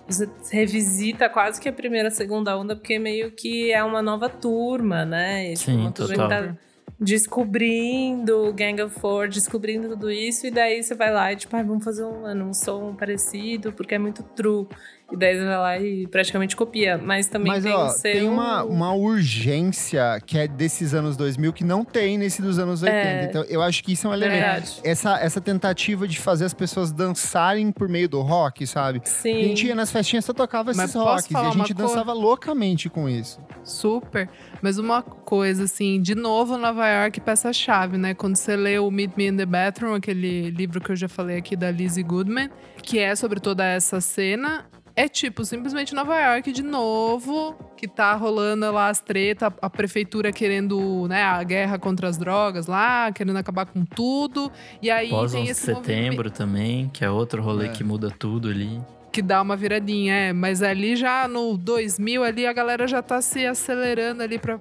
você 0.07 0.29
revisita 0.51 1.29
quase 1.29 1.59
que 1.59 1.67
a 1.67 1.73
primeira, 1.73 2.09
segunda 2.09 2.57
onda, 2.57 2.75
porque 2.75 2.97
meio 2.97 3.31
que 3.31 3.71
é 3.71 3.83
uma 3.83 4.01
nova 4.01 4.29
turma, 4.29 5.05
né? 5.05 5.51
E, 5.51 5.53
tipo, 5.55 5.71
Sim, 5.71 5.87
que 5.87 5.93
total. 5.93 6.29
tá 6.29 6.55
descobrindo 6.99 8.51
Gang 8.53 8.81
of 8.81 8.99
Four, 8.99 9.27
descobrindo 9.27 9.89
tudo 9.89 10.09
isso, 10.09 10.47
e 10.47 10.51
daí 10.51 10.81
você 10.81 10.95
vai 10.95 11.11
lá 11.11 11.31
e 11.31 11.35
tipo, 11.35 11.55
ah, 11.55 11.61
vamos 11.61 11.83
fazer 11.83 12.03
um, 12.03 12.25
um 12.25 12.53
som 12.53 12.95
parecido, 12.95 13.71
porque 13.71 13.95
é 13.95 13.99
muito 13.99 14.23
true. 14.23 14.67
E 15.11 15.15
daí 15.15 15.37
você 15.37 15.45
vai 15.45 15.57
lá 15.57 15.79
e 15.79 16.05
praticamente 16.07 16.55
copia. 16.55 16.97
Mas 16.97 17.27
também 17.27 17.53
Mas, 17.53 17.63
tem 17.63 17.73
ó, 17.73 17.87
o 17.87 17.89
seu... 17.89 18.11
tem 18.11 18.27
uma, 18.27 18.63
uma 18.63 18.93
urgência 18.93 20.21
que 20.25 20.37
é 20.37 20.47
desses 20.47 20.93
anos 20.93 21.15
2000 21.15 21.53
que 21.53 21.63
não 21.63 21.85
tem 21.85 22.17
nesse 22.17 22.41
dos 22.41 22.59
anos 22.59 22.83
80. 22.83 22.97
É. 22.97 23.23
Então, 23.23 23.43
eu 23.43 23.61
acho 23.61 23.83
que 23.83 23.93
isso 23.93 24.07
é 24.07 24.09
um 24.09 24.13
elemento. 24.13 24.41
Verdade. 24.41 24.81
Essa, 24.83 25.17
essa 25.19 25.39
tentativa 25.39 26.07
de 26.07 26.19
fazer 26.19 26.45
as 26.45 26.53
pessoas 26.53 26.91
dançarem 26.91 27.71
por 27.71 27.87
meio 27.87 28.09
do 28.09 28.21
rock, 28.21 28.67
sabe? 28.67 29.01
Sim. 29.05 29.37
A 29.39 29.43
gente 29.43 29.67
ia 29.67 29.75
nas 29.75 29.91
festinhas 29.91 30.25
só 30.25 30.33
tocava 30.33 30.71
Mas 30.75 30.89
esses 30.89 30.95
rocks. 30.95 31.31
E 31.31 31.35
a 31.35 31.51
gente 31.51 31.73
dançava 31.73 32.11
loucamente 32.11 32.89
com 32.89 33.07
isso. 33.07 33.39
Super. 33.63 34.29
Mas 34.61 34.77
uma 34.77 35.01
coisa, 35.01 35.63
assim, 35.63 36.01
de 36.01 36.15
novo, 36.15 36.57
Nova 36.57 36.87
York, 36.87 37.21
peça-chave, 37.21 37.97
né? 37.97 38.13
Quando 38.13 38.35
você 38.35 38.55
lê 38.55 38.77
o 38.77 38.91
Meet 38.91 39.11
Me 39.15 39.27
in 39.27 39.37
the 39.37 39.45
Bathroom, 39.45 39.93
aquele 39.93 40.49
livro 40.49 40.81
que 40.81 40.91
eu 40.91 40.95
já 40.95 41.07
falei 41.07 41.37
aqui 41.37 41.55
da 41.55 41.71
Lizzie 41.71 42.03
Goodman, 42.03 42.49
que 42.81 42.99
é 42.99 43.15
sobre 43.15 43.39
toda 43.39 43.65
essa 43.65 44.01
cena, 44.01 44.65
é 44.97 45.07
tipo 45.07 45.45
simplesmente 45.45 45.93
Nova 45.93 46.19
York 46.19 46.51
de 46.51 46.63
novo, 46.63 47.55
que 47.77 47.87
tá 47.87 48.15
rolando 48.15 48.69
lá 48.71 48.89
as 48.89 48.99
tretas, 48.99 49.53
a, 49.61 49.69
prefeitura 49.69 50.31
querendo, 50.31 51.07
né, 51.07 51.21
a 51.21 51.43
guerra 51.43 51.77
contra 51.77 52.07
as 52.07 52.17
drogas 52.17 52.65
lá, 52.65 53.11
querendo 53.11 53.37
acabar 53.37 53.67
com 53.67 53.85
tudo. 53.85 54.51
E 54.81 54.89
aí 54.89 55.09
Pós 55.09 55.31
tem 55.31 55.41
11 55.41 55.45
de 55.45 55.51
esse 55.51 55.65
setembro 55.67 56.15
movimento 56.15 56.31
também, 56.31 56.89
que 56.89 57.05
é 57.05 57.09
outro 57.11 57.43
rolê 57.43 57.67
É. 57.67 57.69
que 57.69 57.83
muda 57.83 58.09
tudo 58.09 58.49
ali. 58.49 58.81
que 59.13 59.21
dá 59.21 59.41
uma 59.41 59.55
viradinha, 59.55 60.13
é, 60.13 60.33
mas 60.33 60.61
ali 60.61 60.95
já 60.95 61.27
no 61.27 61.57
2000 61.57 62.23
ali 62.23 62.45
a 62.45 62.53
galera 62.53 62.87
já 62.87 63.01
tá 63.01 63.19
se 63.21 63.45
acelerando 63.47 64.21
ali 64.21 64.37
pra 64.37 64.59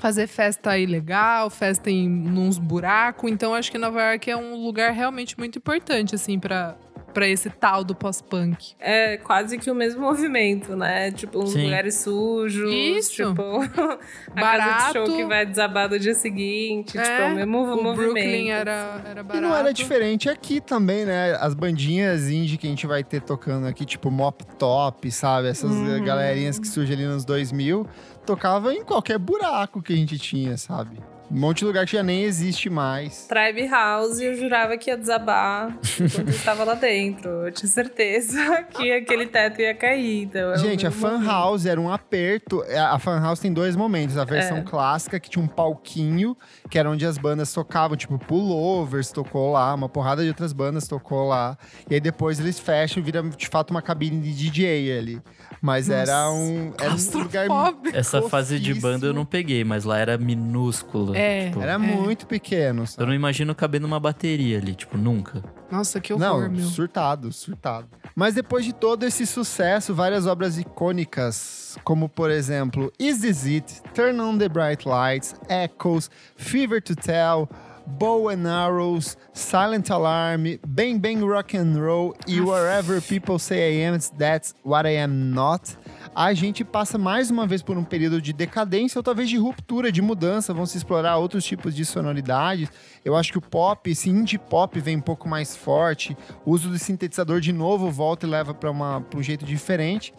fazer 0.00 0.26
festa 0.26 0.76
ilegal, 0.78 1.48
festa 1.50 1.90
em 1.90 2.08
uns 2.36 2.58
buracos, 2.58 3.30
então 3.30 3.54
acho 3.54 3.70
que 3.70 3.78
Nova 3.78 4.00
York 4.02 4.28
é 4.30 4.36
um 4.36 4.56
lugar 4.64 4.92
realmente 4.92 5.38
muito 5.38 5.58
importante 5.58 6.14
assim 6.16 6.40
pra 6.40 6.76
para 7.14 7.26
esse 7.28 7.48
tal 7.48 7.82
do 7.84 7.94
pós-punk. 7.94 8.74
É 8.78 9.16
quase 9.18 9.56
que 9.56 9.70
o 9.70 9.74
mesmo 9.74 10.02
movimento, 10.02 10.76
né? 10.76 11.10
Tipo, 11.12 11.38
uns 11.44 11.52
Sim. 11.52 11.64
lugares 11.64 11.94
sujos. 11.94 12.70
Isso. 12.74 13.28
Tipo, 13.28 13.62
a 13.62 13.68
casa 13.68 14.00
Barato. 14.34 14.86
de 14.86 14.92
show 15.06 15.16
que 15.16 15.24
vai 15.24 15.46
desabar 15.46 15.88
no 15.88 15.98
dia 15.98 16.14
seguinte. 16.14 16.98
É, 16.98 17.02
tipo, 17.02 17.12
é 17.14 17.26
o 17.32 17.34
mesmo 17.36 17.58
O 17.62 17.82
movimento. 17.82 17.96
Brooklyn 17.96 18.50
era 18.50 19.00
era 19.08 19.20
E 19.20 19.22
barato. 19.22 19.40
não 19.46 19.56
era 19.56 19.72
diferente 19.72 20.28
aqui 20.28 20.60
também, 20.60 21.04
né? 21.06 21.36
As 21.40 21.54
bandinhas 21.54 22.28
indie 22.28 22.58
que 22.58 22.66
a 22.66 22.70
gente 22.70 22.86
vai 22.86 23.04
ter 23.04 23.22
tocando 23.22 23.66
aqui, 23.66 23.84
tipo 23.86 24.10
Mop 24.10 24.44
Top, 24.58 25.08
sabe? 25.10 25.48
Essas 25.48 25.70
Uhum. 25.70 26.04
galerinhas 26.04 26.58
que 26.58 26.66
surgem 26.66 26.96
ali 26.96 27.06
nos 27.06 27.24
2000, 27.24 27.86
tocava 28.26 28.74
em 28.74 28.82
qualquer 28.84 29.18
buraco 29.18 29.80
que 29.80 29.92
a 29.92 29.96
gente 29.96 30.18
tinha, 30.18 30.56
sabe? 30.56 30.98
Um 31.30 31.40
monte 31.40 31.58
de 31.60 31.64
lugar 31.64 31.86
que 31.86 31.92
já 31.92 32.02
nem 32.02 32.22
existe 32.22 32.68
mais. 32.70 33.26
Tribe 33.26 33.66
House, 33.66 34.20
eu 34.20 34.34
jurava 34.36 34.76
que 34.76 34.90
ia 34.90 34.96
desabar 34.96 35.76
quando 36.14 36.28
eu 36.28 36.34
estava 36.34 36.64
lá 36.64 36.74
dentro. 36.74 37.28
Eu 37.46 37.50
tinha 37.52 37.68
certeza 37.68 38.62
que 38.70 38.92
aquele 38.92 39.26
teto 39.26 39.60
ia 39.60 39.74
cair. 39.74 40.22
Então 40.24 40.56
Gente, 40.58 40.86
a 40.86 40.90
Fan. 40.90 41.24
House 41.24 41.66
era 41.66 41.80
um 41.80 41.90
aperto. 41.90 42.62
É, 42.64 42.78
A 42.78 42.98
Fan 42.98 43.20
House 43.20 43.40
tem 43.40 43.52
dois 43.52 43.74
momentos. 43.74 44.16
A 44.18 44.24
versão 44.24 44.58
É. 44.58 44.62
clássica, 44.62 45.18
que 45.18 45.28
tinha 45.30 45.42
um 45.44 45.48
palquinho, 45.48 46.36
que 46.70 46.78
era 46.78 46.88
onde 46.90 47.04
as 47.06 47.16
bandas 47.18 47.52
tocavam, 47.52 47.96
tipo 47.96 48.18
Pullovers 48.18 49.10
tocou 49.10 49.52
lá, 49.52 49.74
uma 49.74 49.88
porrada 49.88 50.22
de 50.22 50.28
outras 50.28 50.52
bandas 50.52 50.86
tocou 50.86 51.26
lá. 51.28 51.56
E 51.90 51.94
aí 51.94 52.00
depois 52.00 52.38
eles 52.38 52.58
fecham 52.58 53.00
e 53.02 53.04
vira 53.04 53.22
de 53.22 53.48
fato 53.48 53.70
uma 53.70 53.82
cabine 53.82 54.20
de 54.20 54.34
DJ 54.34 54.98
ali. 54.98 55.22
Mas 55.64 55.88
era 55.88 56.30
um. 56.30 56.74
Era 56.78 56.92
um 56.94 57.18
lugar. 57.22 57.74
Essa 57.94 58.20
fase 58.28 58.60
de 58.60 58.74
banda 58.74 59.06
eu 59.06 59.14
não 59.14 59.24
peguei, 59.24 59.64
mas 59.64 59.84
lá 59.84 59.96
era 59.98 60.18
minúsculo. 60.18 61.16
É. 61.16 61.46
Tipo, 61.46 61.62
Era 61.62 61.78
muito 61.78 62.26
pequeno. 62.26 62.82
Eu 62.82 62.86
sabe? 62.86 63.06
não 63.06 63.14
imagino 63.14 63.54
caber 63.54 63.80
numa 63.80 63.98
bateria 63.98 64.58
ali, 64.58 64.74
tipo, 64.74 64.98
nunca. 64.98 65.42
Nossa, 65.70 66.02
que 66.02 66.12
horror, 66.12 66.42
Não, 66.42 66.50
meu. 66.50 66.66
surtado, 66.66 67.32
surtado. 67.32 67.88
Mas 68.14 68.34
depois 68.34 68.66
de 68.66 68.74
todo 68.74 69.04
esse 69.04 69.26
sucesso, 69.26 69.94
várias 69.94 70.26
obras 70.26 70.58
icônicas, 70.58 71.78
como 71.82 72.10
por 72.10 72.30
exemplo 72.30 72.92
Is 72.98 73.20
This 73.20 73.46
It, 73.46 73.82
Turn 73.94 74.20
on 74.20 74.36
the 74.36 74.50
Bright 74.50 74.86
Lights, 74.86 75.34
Echoes, 75.48 76.10
Fever 76.36 76.82
to 76.82 76.94
Tell, 76.94 77.48
Bow 77.86 78.28
and 78.30 78.48
Arrows, 78.48 79.16
Silent 79.32 79.90
Alarm, 79.90 80.58
Bang 80.66 80.98
Bang 80.98 81.22
Rock 81.22 81.56
and 81.56 81.78
Roll 81.78 82.14
e 82.26 82.40
Wherever 82.40 83.00
People 83.02 83.38
Say 83.38 83.78
I 83.78 83.86
Am, 83.86 83.98
That's 84.18 84.54
What 84.64 84.88
I 84.88 84.96
Am 84.98 85.12
Not. 85.12 85.76
A 86.14 86.32
gente 86.32 86.64
passa 86.64 86.96
mais 86.96 87.30
uma 87.30 87.46
vez 87.46 87.60
por 87.60 87.76
um 87.76 87.84
período 87.84 88.22
de 88.22 88.32
decadência 88.32 88.98
ou 88.98 89.02
talvez 89.02 89.28
de 89.28 89.36
ruptura, 89.36 89.90
de 89.90 90.00
mudança. 90.00 90.54
Vão 90.54 90.64
se 90.64 90.76
explorar 90.76 91.16
outros 91.16 91.44
tipos 91.44 91.74
de 91.74 91.84
sonoridades. 91.84 92.68
Eu 93.04 93.16
acho 93.16 93.32
que 93.32 93.38
o 93.38 93.42
pop, 93.42 93.90
esse 93.90 94.08
indie 94.08 94.38
pop 94.38 94.78
vem 94.80 94.96
um 94.96 95.00
pouco 95.00 95.28
mais 95.28 95.56
forte. 95.56 96.16
O 96.44 96.52
uso 96.52 96.68
do 96.68 96.78
sintetizador 96.78 97.40
de 97.40 97.52
novo 97.52 97.90
volta 97.90 98.26
e 98.26 98.30
leva 98.30 98.54
para 98.54 98.70
um 98.70 99.22
jeito 99.22 99.44
diferente. 99.44 100.14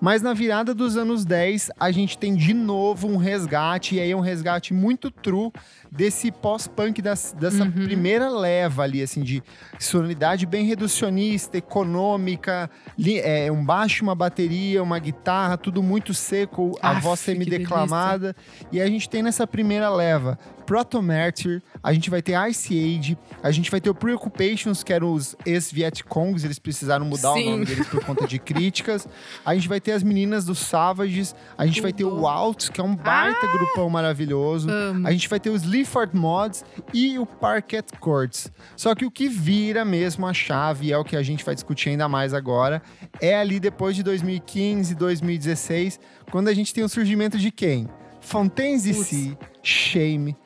Mas 0.00 0.22
na 0.22 0.32
virada 0.32 0.72
dos 0.72 0.96
anos 0.96 1.24
10, 1.24 1.70
a 1.78 1.90
gente 1.90 2.16
tem 2.16 2.34
de 2.34 2.54
novo 2.54 3.08
um 3.08 3.16
resgate, 3.16 3.96
e 3.96 4.00
aí 4.00 4.10
é 4.12 4.16
um 4.16 4.20
resgate 4.20 4.72
muito 4.72 5.10
true 5.10 5.50
desse 5.90 6.30
pós-punk, 6.30 7.02
dessa 7.02 7.64
Uhum. 7.64 7.72
primeira 7.72 8.28
leva 8.28 8.82
ali, 8.82 9.02
assim, 9.02 9.22
de 9.22 9.42
sonoridade 9.78 10.46
bem 10.46 10.64
reducionista, 10.64 11.58
econômica, 11.58 12.70
é, 13.22 13.50
um 13.50 13.64
baixo, 13.64 14.04
uma 14.04 14.14
bateria, 14.14 14.82
uma 14.82 14.98
guitarra, 14.98 15.56
tudo 15.56 15.82
muito 15.82 16.14
seco, 16.14 16.78
a 16.80 16.90
Aff, 16.90 17.00
voz 17.02 17.20
semi-declamada. 17.20 18.36
E 18.70 18.80
a 18.80 18.86
gente 18.86 19.08
tem 19.08 19.22
nessa 19.22 19.46
primeira 19.46 19.90
leva 19.90 20.38
Proto 20.68 21.00
Martyr, 21.00 21.62
a 21.82 21.94
gente 21.94 22.10
vai 22.10 22.20
ter 22.20 22.36
Ice 22.50 22.74
Age, 22.74 23.16
a 23.42 23.50
gente 23.50 23.70
vai 23.70 23.80
ter 23.80 23.88
o 23.88 23.94
Preoccupations, 23.94 24.82
que 24.82 24.92
eram 24.92 25.14
os 25.14 25.34
ex-Vietcongs, 25.46 26.44
eles 26.44 26.58
precisaram 26.58 27.06
mudar 27.06 27.32
Sim. 27.32 27.46
o 27.46 27.50
nome 27.52 27.64
deles 27.64 27.88
por 27.88 28.04
conta 28.04 28.26
de 28.26 28.38
críticas. 28.38 29.08
A 29.46 29.54
gente 29.54 29.66
vai 29.66 29.80
ter 29.80 29.92
as 29.92 30.02
meninas 30.02 30.44
dos 30.44 30.58
Savages, 30.58 31.34
a 31.56 31.64
gente 31.64 31.80
vai 31.80 31.90
ter 31.90 32.04
o 32.04 32.10
Tudo. 32.10 32.20
Waltz, 32.20 32.68
que 32.68 32.82
é 32.82 32.84
um 32.84 32.94
baita 32.94 33.46
grupão 33.46 33.88
maravilhoso. 33.88 34.68
A 35.06 35.10
gente 35.10 35.26
vai 35.26 35.40
ter 35.40 35.48
os 35.48 35.62
Leaford 35.62 36.14
Mods 36.14 36.62
e 36.92 37.18
o 37.18 37.24
Parquet 37.24 37.84
Courts. 37.98 38.52
Só 38.76 38.94
que 38.94 39.06
o 39.06 39.10
que 39.10 39.26
vira 39.26 39.86
mesmo 39.86 40.26
a 40.26 40.34
chave, 40.34 40.92
é 40.92 40.98
o 40.98 41.02
que 41.02 41.16
a 41.16 41.22
gente 41.22 41.46
vai 41.46 41.54
discutir 41.54 41.88
ainda 41.88 42.10
mais 42.10 42.34
agora, 42.34 42.82
é 43.22 43.34
ali 43.34 43.58
depois 43.58 43.96
de 43.96 44.02
2015, 44.02 44.94
2016, 44.94 45.98
quando 46.30 46.48
a 46.48 46.52
gente 46.52 46.74
tem 46.74 46.84
o 46.84 46.90
surgimento 46.90 47.38
de 47.38 47.50
quem? 47.50 47.88
Fontaines 48.20 48.82
DC, 48.82 49.34
Shame, 49.62 50.36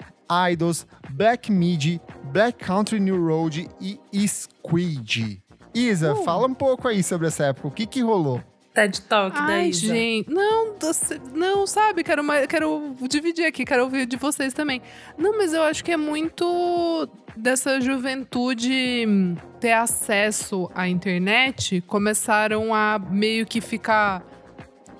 Idols, 0.50 0.86
Black 1.10 1.50
Midi, 1.50 2.00
Black 2.32 2.64
Country 2.64 2.98
New 3.00 3.24
Road 3.26 3.68
e 3.80 4.28
Squid. 4.28 5.42
Isa, 5.74 6.12
Uh. 6.14 6.24
fala 6.24 6.46
um 6.46 6.54
pouco 6.54 6.86
aí 6.88 7.02
sobre 7.02 7.26
essa 7.28 7.46
época. 7.46 7.68
O 7.68 7.70
que 7.70 7.86
que 7.86 8.00
rolou? 8.02 8.42
TED 8.74 9.02
Talk 9.02 9.36
da 9.36 9.44
Ai, 9.46 9.68
Isa. 9.68 9.86
gente, 9.88 10.30
não, 10.30 10.78
doce- 10.78 11.20
não, 11.34 11.66
sabe, 11.66 12.02
quero, 12.02 12.24
mais, 12.24 12.46
quero 12.46 12.94
dividir 13.08 13.44
aqui, 13.44 13.66
quero 13.66 13.82
ouvir 13.84 14.06
de 14.06 14.16
vocês 14.16 14.54
também. 14.54 14.80
Não, 15.18 15.36
mas 15.36 15.52
eu 15.52 15.62
acho 15.62 15.84
que 15.84 15.92
é 15.92 15.96
muito 15.96 17.06
dessa 17.36 17.78
juventude 17.82 19.14
ter 19.60 19.72
acesso 19.72 20.70
à 20.74 20.88
internet, 20.88 21.82
começaram 21.82 22.74
a 22.74 22.98
meio 22.98 23.44
que 23.44 23.60
ficar 23.60 24.22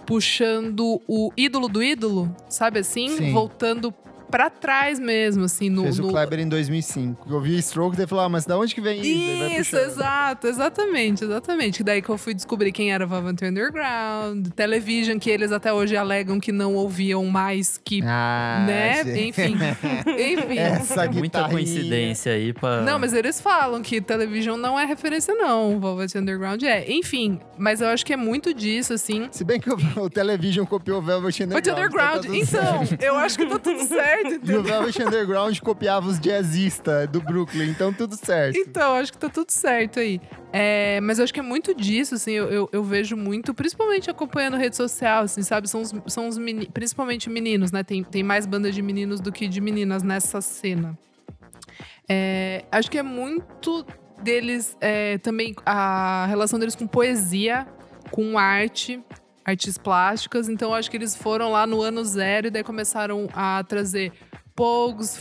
puxando 0.05 1.01
o 1.09 1.31
ídolo 1.37 1.69
do 1.69 1.83
ídolo, 1.83 2.35
sabe 2.49 2.81
assim? 2.81 3.09
Sim. 3.09 3.33
Voltando 3.33 3.93
pra 4.33 4.49
trás 4.49 4.99
mesmo, 4.99 5.45
assim, 5.45 5.69
no... 5.69 5.83
Fez 5.83 5.99
o 5.99 6.03
no- 6.05 6.09
Kleber 6.09 6.41
em 6.41 6.49
2005. 6.49 7.31
Eu 7.31 7.41
vi 7.41 7.59
Stroke 7.59 8.01
e 8.01 8.07
falou, 8.07 8.25
ah, 8.25 8.29
mas 8.31 8.47
da 8.47 8.59
onde 8.59 8.75
que 8.75 8.81
vem 8.81 9.01
isso? 9.01 9.61
Isso, 9.61 9.77
exato, 9.77 10.47
exatamente, 10.47 11.23
exatamente. 11.23 11.77
Que 11.79 11.85
Daí 11.85 12.01
que 12.01 12.09
eu 12.09 12.17
fui 12.17 12.33
descobrir 12.33 12.73
quem 12.73 12.93
era 12.93 13.05
Velvet 13.07 13.45
Underground, 13.45 14.49
Television, 14.57 15.19
que 15.19 15.29
eles 15.29 15.53
até 15.53 15.73
hoje 15.73 15.97
alegam 15.97 16.41
que 16.41 16.51
não 16.51 16.75
ouviam 16.75 17.25
mais 17.27 17.79
que. 17.85 18.01
Ah, 18.05 18.65
né? 18.67 19.05
gente. 19.05 19.29
Enfim. 19.29 19.57
Enfim. 20.09 20.59
Essa 20.59 21.05
É 21.05 21.09
muita 21.11 21.49
coincidência 21.49 22.33
aí 22.33 22.53
pra. 22.53 22.81
Não, 22.83 22.99
mas 22.99 23.13
eles 23.13 23.41
falam 23.41 23.83
que 23.83 24.01
Television 24.01 24.57
não 24.57 24.79
é 24.79 24.85
referência, 24.87 25.35
não. 25.35 25.79
Velvet 25.79 26.17
Underground 26.17 26.63
é. 26.63 26.91
Enfim, 26.91 27.39
mas 27.59 27.81
eu 27.81 27.89
acho 27.89 28.07
que 28.07 28.13
é 28.13 28.17
muito 28.17 28.55
disso, 28.55 28.93
assim. 28.95 29.29
Se 29.31 29.45
bem 29.45 29.61
que 29.61 29.69
o, 29.71 29.77
o 30.01 30.09
Television 30.09 30.65
copiou 30.65 30.99
o 30.99 31.03
Velvet 31.03 31.43
Underground. 31.45 31.65
Velvet 31.65 31.85
Underground. 31.87 32.25
tá 32.25 32.47
certo. 32.47 32.95
Então, 32.95 32.99
eu 33.07 33.17
acho 33.17 33.37
que 33.37 33.47
tá 33.47 33.59
tudo 33.59 33.83
certo, 33.85 34.22
E 34.33 34.35
o 34.35 34.37
entendeu? 34.37 34.63
Velvet 34.63 35.03
Underground 35.03 35.59
copiava 35.61 36.09
os 36.09 36.19
jazzistas 36.19 37.09
do 37.09 37.21
Brooklyn, 37.21 37.69
então 37.71 37.93
tudo 37.93 38.17
certo. 38.17 38.57
Então, 38.59 38.95
acho 38.95 39.13
que 39.13 39.19
tá 39.19 39.29
tudo 39.29 39.51
certo 39.51 40.01
aí. 40.01 40.21
É, 40.53 41.01
mas 41.01 41.19
eu 41.19 41.25
acho 41.25 41.33
que 41.33 41.41
é 41.41 41.43
muito 41.43 41.75
disso, 41.75 42.15
assim, 42.15 42.33
eu, 42.33 42.49
eu, 42.51 42.69
eu 42.73 42.85
vejo 42.85 43.17
muito, 43.17 43.55
principalmente 43.55 44.11
acompanhando 44.11 44.57
rede 44.57 44.77
social, 44.77 45.25
assim, 45.25 45.43
sabe? 45.43 45.69
São 45.69 45.81
os, 45.83 45.93
são 46.09 46.29
os 46.29 46.37
meni- 46.39 46.67
principalmente 46.73 47.29
meninos, 47.31 47.73
né? 47.73 47.83
Tem, 47.83 48.03
tem 48.03 48.23
mais 48.23 48.47
bandas 48.47 48.75
de 48.75 48.83
meninos 48.83 49.21
do 49.21 49.33
que 49.33 49.49
de 49.49 49.61
meninas 49.61 50.03
nessa 50.03 50.41
cena. 50.41 50.99
É, 52.09 52.65
acho 52.71 52.91
que 52.91 52.99
é 52.99 53.03
muito 53.03 53.85
deles 54.23 54.77
é, 54.81 55.19
também 55.19 55.55
a 55.65 56.27
relação 56.29 56.59
deles 56.59 56.75
com 56.77 56.87
poesia, 56.87 57.67
com 58.11 58.39
arte, 58.39 59.01
artes 59.45 59.79
plásticas. 59.79 60.49
Então 60.49 60.75
acho 60.75 60.91
que 60.91 60.97
eles 60.97 61.17
foram 61.17 61.51
lá 61.51 61.67
no 61.67 61.83
ano 61.83 62.05
zero 62.05 62.47
e 62.47 62.51
daí 62.51 62.65
começaram 62.65 63.29
a 63.33 63.63
trazer 63.65 64.13
Pogues, 64.55 65.19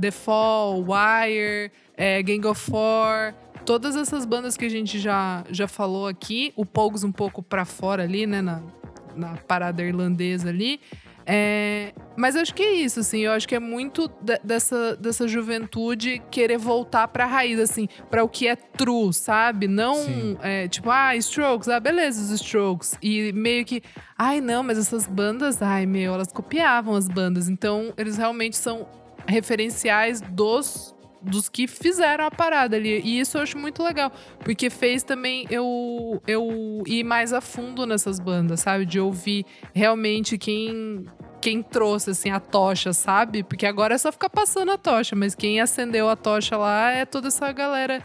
The 0.00 0.10
Fall, 0.10 0.82
Wire, 0.82 1.72
é, 1.96 2.22
Gang 2.22 2.46
of 2.46 2.60
Four. 2.60 3.34
Todas 3.64 3.94
essas 3.96 4.24
bandas 4.24 4.56
que 4.56 4.64
a 4.64 4.68
gente 4.68 4.98
já, 4.98 5.44
já 5.50 5.68
falou 5.68 6.08
aqui, 6.08 6.52
o 6.56 6.66
Pogues 6.66 7.04
um 7.04 7.12
pouco 7.12 7.42
pra 7.42 7.64
fora 7.64 8.02
ali, 8.02 8.26
né, 8.26 8.42
na, 8.42 8.60
na 9.16 9.36
parada 9.36 9.82
irlandesa 9.82 10.48
ali. 10.48 10.80
É, 11.24 11.92
mas 12.16 12.34
acho 12.34 12.52
que 12.52 12.62
é 12.64 12.72
isso, 12.72 12.98
assim. 12.98 13.20
Eu 13.20 13.30
acho 13.32 13.46
que 13.46 13.54
é 13.54 13.60
muito 13.60 14.08
de- 14.20 14.40
dessa, 14.42 14.96
dessa 14.96 15.28
juventude 15.28 16.20
querer 16.32 16.58
voltar 16.58 17.06
pra 17.08 17.26
raiz, 17.26 17.60
assim, 17.60 17.86
pra 18.10 18.24
o 18.24 18.28
que 18.28 18.48
é 18.48 18.56
true, 18.56 19.12
sabe? 19.14 19.68
Não, 19.68 19.94
é, 20.42 20.66
tipo, 20.66 20.90
ah, 20.90 21.14
Strokes, 21.16 21.68
ah, 21.68 21.78
beleza, 21.78 22.20
os 22.20 22.40
Strokes. 22.40 22.98
E 23.00 23.32
meio 23.32 23.64
que, 23.64 23.82
ai, 24.18 24.40
não, 24.40 24.64
mas 24.64 24.76
essas 24.78 25.06
bandas, 25.06 25.62
ai, 25.62 25.86
meu, 25.86 26.12
elas 26.14 26.32
copiavam 26.32 26.96
as 26.96 27.06
bandas. 27.06 27.48
Então, 27.48 27.92
eles 27.96 28.16
realmente 28.16 28.56
são 28.56 28.88
referenciais 29.28 30.20
dos 30.20 30.92
dos 31.22 31.48
que 31.48 31.66
fizeram 31.66 32.24
a 32.24 32.30
parada 32.30 32.76
ali. 32.76 33.00
E 33.04 33.20
isso 33.20 33.38
eu 33.38 33.42
acho 33.42 33.56
muito 33.58 33.82
legal, 33.82 34.10
porque 34.40 34.68
fez 34.70 35.02
também 35.02 35.46
eu, 35.50 36.20
eu 36.26 36.82
ir 36.86 37.04
mais 37.04 37.32
a 37.32 37.40
fundo 37.40 37.86
nessas 37.86 38.18
bandas, 38.18 38.60
sabe? 38.60 38.84
De 38.86 38.98
ouvir 39.00 39.44
realmente 39.74 40.36
quem 40.38 41.04
quem 41.40 41.60
trouxe 41.60 42.10
assim 42.10 42.30
a 42.30 42.38
tocha, 42.38 42.92
sabe? 42.92 43.42
Porque 43.42 43.66
agora 43.66 43.94
é 43.96 43.98
só 43.98 44.12
ficar 44.12 44.30
passando 44.30 44.70
a 44.70 44.78
tocha, 44.78 45.16
mas 45.16 45.34
quem 45.34 45.60
acendeu 45.60 46.08
a 46.08 46.14
tocha 46.14 46.56
lá 46.56 46.92
é 46.92 47.04
toda 47.04 47.26
essa 47.28 47.50
galera 47.50 48.00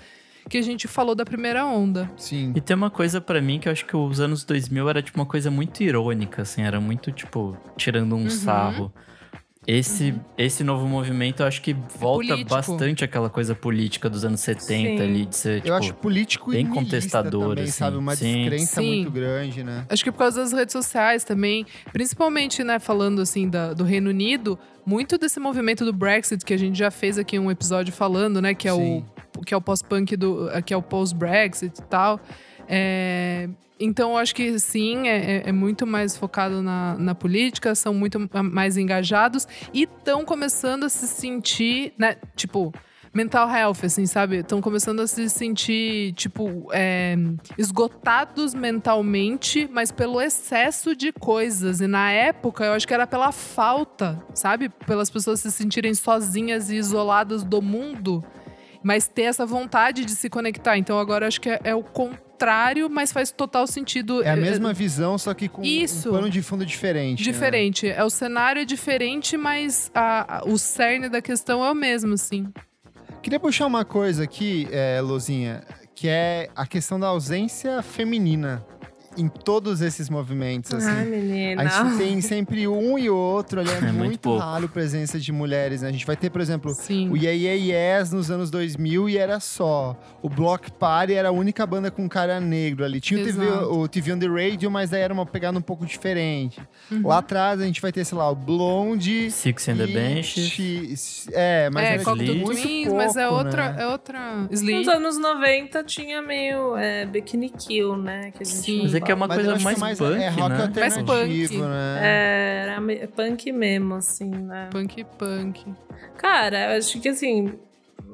que 0.50 0.58
a 0.58 0.62
gente 0.64 0.88
falou 0.88 1.14
da 1.14 1.24
primeira 1.24 1.64
onda. 1.66 2.10
Sim. 2.18 2.52
E 2.56 2.62
tem 2.62 2.76
uma 2.76 2.90
coisa 2.90 3.22
pra 3.22 3.40
mim 3.40 3.60
que 3.60 3.68
eu 3.68 3.72
acho 3.72 3.86
que 3.86 3.96
os 3.96 4.20
anos 4.20 4.44
2000 4.44 4.90
era 4.90 5.04
tipo 5.04 5.20
uma 5.20 5.26
coisa 5.26 5.52
muito 5.52 5.84
irônica, 5.84 6.42
assim, 6.42 6.64
era 6.64 6.80
muito 6.82 7.12
tipo 7.12 7.56
tirando 7.78 8.16
um 8.16 8.24
Uhum. 8.24 8.30
sarro. 8.32 8.94
Esse, 9.68 10.16
esse 10.38 10.64
novo 10.64 10.88
movimento 10.88 11.42
eu 11.44 11.46
acho 11.46 11.62
que 11.62 11.74
volta 11.74 12.28
político. 12.30 12.50
bastante 12.50 13.04
àquela 13.04 13.30
coisa 13.30 13.54
política 13.54 14.10
dos 14.10 14.24
anos 14.24 14.40
70 14.40 14.64
Sim. 14.66 15.02
ali, 15.02 15.26
de 15.26 15.36
ser, 15.36 15.56
tipo, 15.58 15.68
Eu 15.68 15.74
acho 15.76 15.94
político 15.96 16.52
bem 16.52 16.66
e 16.66 16.70
contestador, 16.70 17.50
também, 17.50 17.64
assim. 17.66 17.74
sabe? 17.74 17.98
Uma 17.98 18.16
Sim. 18.16 18.34
descrença 18.44 18.82
Sim. 18.82 18.96
muito 18.96 19.12
grande, 19.12 19.64
né? 19.66 19.86
Acho 19.90 20.06
que 20.06 20.12
por 20.12 20.20
causa 20.20 20.42
das 20.42 20.54
redes 20.54 20.72
sociais 20.72 21.26
também, 21.26 21.66
principalmente, 21.92 22.64
né, 22.64 22.80
falando 22.80 23.22
assim 23.22 23.50
da- 23.50 23.74
do 23.74 23.84
Reino 23.84 24.10
Unido, 24.10 24.58
muito 24.86 25.18
desse 25.18 25.38
movimento 25.38 25.84
do 25.84 25.92
Brexit 25.92 26.46
que 26.46 26.54
a 26.54 26.58
gente 26.58 26.78
já 26.80 26.90
fez 26.90 27.18
aqui 27.18 27.38
um 27.38 27.52
episódio 27.52 27.92
falando, 27.92 28.42
né, 28.42 28.54
que 28.54 28.70
é 28.70 28.74
Sim. 28.74 29.04
o 29.38 29.44
que 29.44 29.54
é 29.54 29.58
o 29.58 29.62
pós-punk 29.62 30.16
do, 30.16 30.48
que 30.66 30.74
é 30.74 30.78
o 30.78 30.82
post-Brexit 30.82 31.78
e 31.78 31.84
tal. 31.84 32.22
É, 32.70 33.50
então, 33.80 34.12
eu 34.12 34.18
acho 34.18 34.34
que 34.36 34.60
sim, 34.60 35.08
é, 35.08 35.38
é- 35.38 35.50
é 35.50 35.52
muito 35.52 35.86
mais 35.86 36.16
focado 36.18 36.62
na, 36.62 36.96
na 36.98 37.14
política, 37.16 37.74
são 37.76 37.94
muito 37.94 38.20
mais 38.44 38.78
engajados 38.78 39.48
e 39.74 39.84
estão 39.84 40.24
começando 40.26 40.84
a 40.86 40.90
se 40.90 41.08
sentir, 41.08 41.94
né, 41.98 42.16
tipo, 42.36 42.74
mental 43.14 43.50
health, 43.50 43.78
assim, 43.84 44.06
sabe? 44.06 44.38
Estão 44.38 44.62
começando 44.62 45.00
a 45.00 45.08
se 45.08 45.28
sentir, 45.30 46.14
tipo, 46.14 46.68
é, 46.72 47.16
esgotados 47.58 48.54
mentalmente, 48.54 49.68
mas 49.72 49.92
pelo 49.92 50.22
excesso 50.22 50.96
de 50.96 51.12
coisas. 51.12 51.82
E 51.82 51.88
na 51.88 52.12
época, 52.12 52.64
eu 52.66 52.74
acho 52.74 52.88
que 52.88 52.94
era 52.94 53.08
pela 53.08 53.32
falta, 53.32 54.24
sabe? 54.34 54.70
Pelas 54.70 55.10
pessoas 55.10 55.40
se 55.40 55.52
sentirem 55.52 55.94
sozinhas 55.94 56.70
e 56.70 56.76
isoladas 56.76 57.44
do 57.44 57.62
mundo, 57.62 58.24
mas 58.84 59.08
ter 59.08 59.24
essa 59.24 59.46
vontade 59.46 60.06
de 60.06 60.12
se 60.12 60.30
conectar. 60.30 60.78
Então 60.78 61.00
agora 61.00 61.28
acho 61.28 61.42
que 61.42 61.50
é, 61.50 61.60
é 61.64 61.76
o 61.76 61.82
contrário, 61.84 62.27
mas 62.90 63.12
faz 63.12 63.32
total 63.32 63.66
sentido. 63.68 64.24
É 64.24 64.30
a 64.32 64.36
mesma 64.36 64.74
visão, 64.74 65.18
só 65.18 65.34
que 65.34 65.48
com 65.48 65.64
Isso. 65.64 66.10
um 66.10 66.14
pano 66.14 66.30
de 66.30 66.42
fundo 66.42 66.66
diferente. 66.66 67.20
né? 67.26 67.32
Diferente. 67.32 67.88
É 67.90 68.04
o 68.04 68.10
cenário 68.10 68.62
é 68.62 68.66
diferente, 68.66 69.36
mas 69.38 69.92
a- 69.94 70.38
a- 70.40 70.46
o 70.46 70.58
cerne 70.58 71.10
da 71.10 71.22
questão 71.22 71.64
é 71.66 71.72
o 71.72 71.76
mesmo, 71.76 72.14
assim. 72.14 72.48
Queria 73.22 73.40
puxar 73.40 73.66
uma 73.66 73.84
coisa 73.84 74.24
aqui, 74.24 74.68
é, 74.72 75.02
Luzinha, 75.02 75.64
que 75.96 76.08
é 76.08 76.50
a 76.56 76.66
questão 76.68 77.00
da 77.00 77.08
ausência 77.08 77.82
feminina 77.82 78.64
em 79.18 79.28
todos 79.28 79.82
esses 79.82 80.10
movimentos. 80.10 80.74
Assim. 80.74 80.88
Ai, 80.90 81.06
menina. 81.06 81.62
A 81.64 81.66
gente 81.66 81.98
tem 81.98 82.22
sempre 82.22 82.68
um 82.68 82.98
e 82.98 83.10
outro 83.10 83.60
ali, 83.60 83.70
é, 83.70 83.82
muito 83.92 83.98
muito, 83.98 84.20
pouco. 84.20 84.40
raro 84.40 84.66
a 84.66 84.70
presença 84.70 85.20
de 85.20 85.32
mulheres, 85.32 85.82
né? 85.82 85.90
A 85.90 85.92
gente 85.92 86.06
vai 86.06 86.16
ter, 86.16 86.30
por 86.30 86.40
exemplo, 86.42 86.72
Sim. 86.74 87.10
o 87.10 87.18
Yeah 87.18 87.32
Yeah 87.38 88.00
Yes 88.02 88.12
nos 88.12 88.30
anos 88.32 88.50
2000 88.52 89.10
e 89.10 89.18
era 89.18 89.40
só. 89.40 89.96
O 90.22 90.30
Block 90.30 90.72
Party 90.72 91.14
era 91.14 91.30
a 91.30 91.32
única 91.32 91.66
banda 91.66 91.90
com 91.92 92.08
cara 92.08 92.40
negro 92.40 92.86
ali. 92.86 93.00
Tinha 93.02 93.22
o 93.22 93.26
TV, 93.26 93.46
o 93.48 93.88
TV 93.88 94.14
on 94.14 94.20
the 94.20 94.28
Radio, 94.28 94.70
mas 94.72 94.90
daí 94.92 95.02
era 95.02 95.14
uma 95.14 95.26
pegada 95.26 95.58
um 95.58 95.62
pouco 95.62 95.86
diferente. 95.86 96.60
Uhum. 96.92 97.08
Lá 97.08 97.18
atrás 97.20 97.60
a 97.60 97.66
gente 97.66 97.82
vai 97.82 97.92
ter, 97.92 98.06
sei 98.06 98.18
lá, 98.18 98.30
o 98.30 98.36
Blonde... 98.36 99.32
Six 99.32 99.70
and 99.70 99.78
the 99.78 99.88
Benches. 99.88 100.50
X- 100.52 101.28
É, 101.34 101.70
mas 101.72 101.84
é, 101.84 101.94
era 101.96 102.04
Cocteau 102.04 102.24
Sleep. 102.26 102.46
muito 102.46 102.62
Twins, 102.62 102.94
mas 102.94 103.16
é 103.16 103.28
pouco, 103.28 103.44
outra, 103.44 103.72
né? 103.74 103.82
é 103.84 103.88
outra. 103.88 104.36
Nos 104.50 104.88
anos 104.88 105.18
90 105.20 105.84
tinha 105.84 106.22
meio 106.22 106.76
é, 106.78 107.06
Bikini 107.06 107.50
Kill, 107.50 107.98
né? 107.98 108.32
Que 108.32 108.44
a 108.44 108.46
gente 108.46 108.58
Sim. 108.58 108.84
Mas 108.84 108.96
é 108.96 109.00
que 109.00 109.07
é 109.12 109.16
uma 109.16 109.28
coisa 109.28 109.54
acho 109.54 109.60
que 109.60 109.80
mais 109.80 110.00
é 110.02 110.04
punk, 110.04 110.22
é 110.22 110.30
rock 110.30 110.50
né? 110.50 110.72
Mais 110.76 110.98
punk. 110.98 111.58
né? 111.58 112.00
É, 112.02 112.64
era 112.64 113.08
punk 113.16 113.52
mesmo, 113.52 113.96
assim, 113.96 114.30
né? 114.30 114.70
Punk 114.72 115.04
punk. 115.18 115.66
Cara, 116.18 116.74
eu 116.74 116.78
acho 116.78 117.00
que 117.00 117.10
assim, 117.10 117.54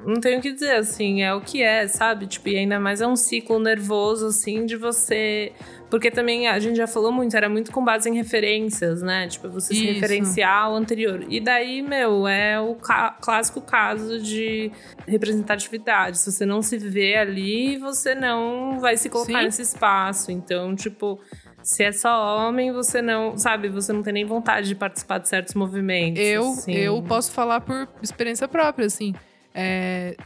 não 0.06 0.20
tenho 0.20 0.38
o 0.38 0.42
que 0.42 0.52
dizer, 0.52 0.76
assim, 0.76 1.22
é 1.22 1.34
o 1.34 1.40
que 1.40 1.62
é, 1.62 1.88
sabe? 1.88 2.26
Tipo, 2.26 2.50
e 2.50 2.58
ainda 2.58 2.78
mais 2.78 3.00
é 3.00 3.06
um 3.06 3.16
ciclo 3.16 3.58
nervoso, 3.58 4.26
assim, 4.26 4.66
de 4.66 4.76
você. 4.76 5.52
Porque 5.94 6.10
também 6.10 6.48
a 6.48 6.58
gente 6.58 6.74
já 6.74 6.88
falou 6.88 7.12
muito, 7.12 7.36
era 7.36 7.48
muito 7.48 7.70
com 7.70 7.84
base 7.84 8.10
em 8.10 8.16
referências, 8.16 9.00
né? 9.00 9.28
Tipo, 9.28 9.48
você 9.48 9.72
se 9.72 9.84
Isso. 9.84 9.94
referenciar 9.94 10.64
ao 10.64 10.74
anterior. 10.74 11.24
E 11.28 11.38
daí, 11.38 11.82
meu, 11.82 12.26
é 12.26 12.60
o 12.60 12.74
clássico 13.20 13.60
caso 13.60 14.18
de 14.18 14.72
representatividade. 15.06 16.18
Se 16.18 16.32
você 16.32 16.44
não 16.44 16.62
se 16.62 16.78
vê 16.78 17.14
ali, 17.14 17.78
você 17.78 18.12
não 18.12 18.80
vai 18.80 18.96
se 18.96 19.08
colocar 19.08 19.38
Sim. 19.38 19.44
nesse 19.44 19.62
espaço. 19.62 20.32
Então, 20.32 20.74
tipo. 20.74 21.20
Se 21.62 21.84
é 21.84 21.92
só 21.92 22.48
homem, 22.48 22.72
você 22.72 23.00
não, 23.00 23.38
sabe, 23.38 23.68
você 23.68 23.92
não 23.92 24.02
tem 24.02 24.12
nem 24.12 24.24
vontade 24.24 24.66
de 24.66 24.74
participar 24.74 25.18
de 25.18 25.28
certos 25.28 25.54
movimentos. 25.54 26.20
Eu, 26.20 26.42
assim. 26.50 26.72
eu 26.72 27.00
posso 27.04 27.30
falar 27.30 27.60
por 27.60 27.88
experiência 28.02 28.48
própria, 28.48 28.84
assim. 28.86 29.14
É, 29.54 30.16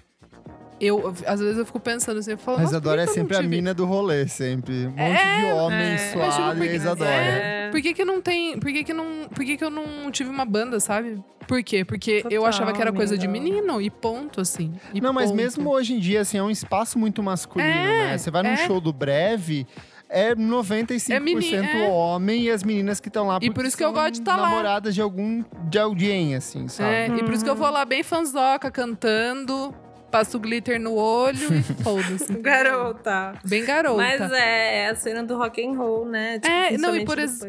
eu, 0.81 1.15
às 1.27 1.41
vezes 1.41 1.59
eu 1.59 1.67
fico 1.67 1.81
pensando 1.81 2.19
assim, 2.19 2.33
eu 2.33 2.39
falo, 2.39 2.59
A 2.59 2.61
"Nossa, 2.61 2.73
por 2.73 2.77
Isadora 2.77 3.03
que 3.05 3.09
é 3.09 3.11
eu 3.11 3.15
sempre 3.15 3.37
a 3.37 3.41
tive- 3.41 3.49
mina 3.57 3.75
do 3.75 3.85
rolê, 3.85 4.27
sempre. 4.29 4.87
Um 4.87 4.91
monte 4.91 5.01
É, 5.01 5.39
de 5.39 5.45
homem 5.53 5.79
é. 5.79 6.13
Mas, 6.17 6.35
tipo, 6.35 6.49
e 6.49 6.51
a 6.51 6.55
que- 6.69 6.77
Isadora. 6.77 7.11
É. 7.11 7.71
Por 7.71 7.83
que 7.83 7.93
que 7.95 8.05
não 8.05 8.21
tem, 8.23 8.59
por 8.59 8.73
que 8.73 8.85
que 8.85 8.93
não, 8.95 9.29
por 9.29 9.45
que 9.45 9.57
que 9.57 9.65
eu 9.65 9.71
não 9.71 10.11
tive 10.11 10.31
uma 10.31 10.45
banda, 10.45 10.81
sabe? 10.81 11.23
Por 11.47 11.63
quê? 11.63 11.85
Porque 11.85 12.23
eu 12.25 12.41
Total, 12.43 12.47
achava 12.47 12.73
que 12.73 12.81
era 12.81 12.93
coisa 12.93 13.17
de 13.17 13.27
menino 13.29 13.81
e 13.81 13.91
ponto, 13.91 14.41
assim. 14.41 14.73
E 14.93 15.01
Não, 15.01 15.13
mas 15.13 15.27
ponto. 15.31 15.37
mesmo 15.37 15.71
hoje 15.71 15.95
em 15.95 15.99
dia, 15.99 16.21
assim, 16.23 16.39
é 16.39 16.43
um 16.43 16.51
espaço 16.51 16.99
muito 16.99 17.23
masculino, 17.23 17.69
É, 17.71 18.11
né? 18.13 18.19
Você 18.19 18.31
vai 18.31 18.43
num 18.43 18.51
é. 18.51 18.57
show 18.67 18.81
do 18.81 18.93
Breve, 18.93 19.67
é 20.11 20.35
95% 20.35 21.11
É 21.15 21.21
meni- 21.21 21.55
é. 21.55 21.89
homem 21.89 22.43
e 22.45 22.51
as 22.51 22.63
meninas 22.63 23.01
que 23.01 23.09
estão 23.09 23.27
lá 23.27 23.37
E 23.41 23.49
por 23.49 23.55
porque 23.55 23.69
isso 23.69 23.77
que 23.77 23.85
eu 23.85 23.93
gosto 23.93 24.13
de 24.15 24.21
tá 24.23 24.37
lá. 24.37 24.49
namoradas 24.49 24.95
de 24.95 25.01
algum 25.03 25.43
de 25.69 25.79
alguém, 25.79 26.35
assim, 26.35 26.69
sabe? 26.69 26.91
É, 26.91 27.07
e 27.09 27.23
por 27.23 27.33
isso 27.35 27.45
que 27.45 27.51
eu 27.51 27.57
vou 27.57 27.71
lá 27.71 27.85
bem 27.85 28.03
fanzoca, 28.03 28.71
cantando, 28.71 29.75
passo 30.11 30.39
glitter 30.39 30.81
no 30.81 30.95
olho 30.95 31.55
e 31.55 31.63
foda-se. 31.83 32.33
Garota. 32.39 33.35
Bem 33.47 33.65
garota. 33.65 33.97
Mas 33.97 34.33
é, 34.33 34.85
é 34.85 34.89
a 34.91 34.95
cena 34.95 35.23
do 35.23 35.37
rock 35.37 35.65
and 35.65 35.77
roll, 35.77 36.07
né? 36.07 36.39
Tipo, 36.39 36.49
É, 36.55 36.77
não, 36.79 36.97
e 36.97 37.05
por 37.05 37.19
ex-. 37.19 37.41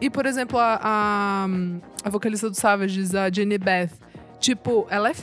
E, 0.00 0.08
por 0.08 0.24
exemplo, 0.24 0.58
a, 0.58 0.80
a, 0.82 1.46
a 2.04 2.10
vocalista 2.10 2.48
do 2.48 2.56
Savages, 2.56 3.14
a 3.14 3.30
Jenny 3.30 3.58
Beth, 3.58 3.90
tipo, 4.38 4.86
ela 4.90 5.10
é 5.10 5.14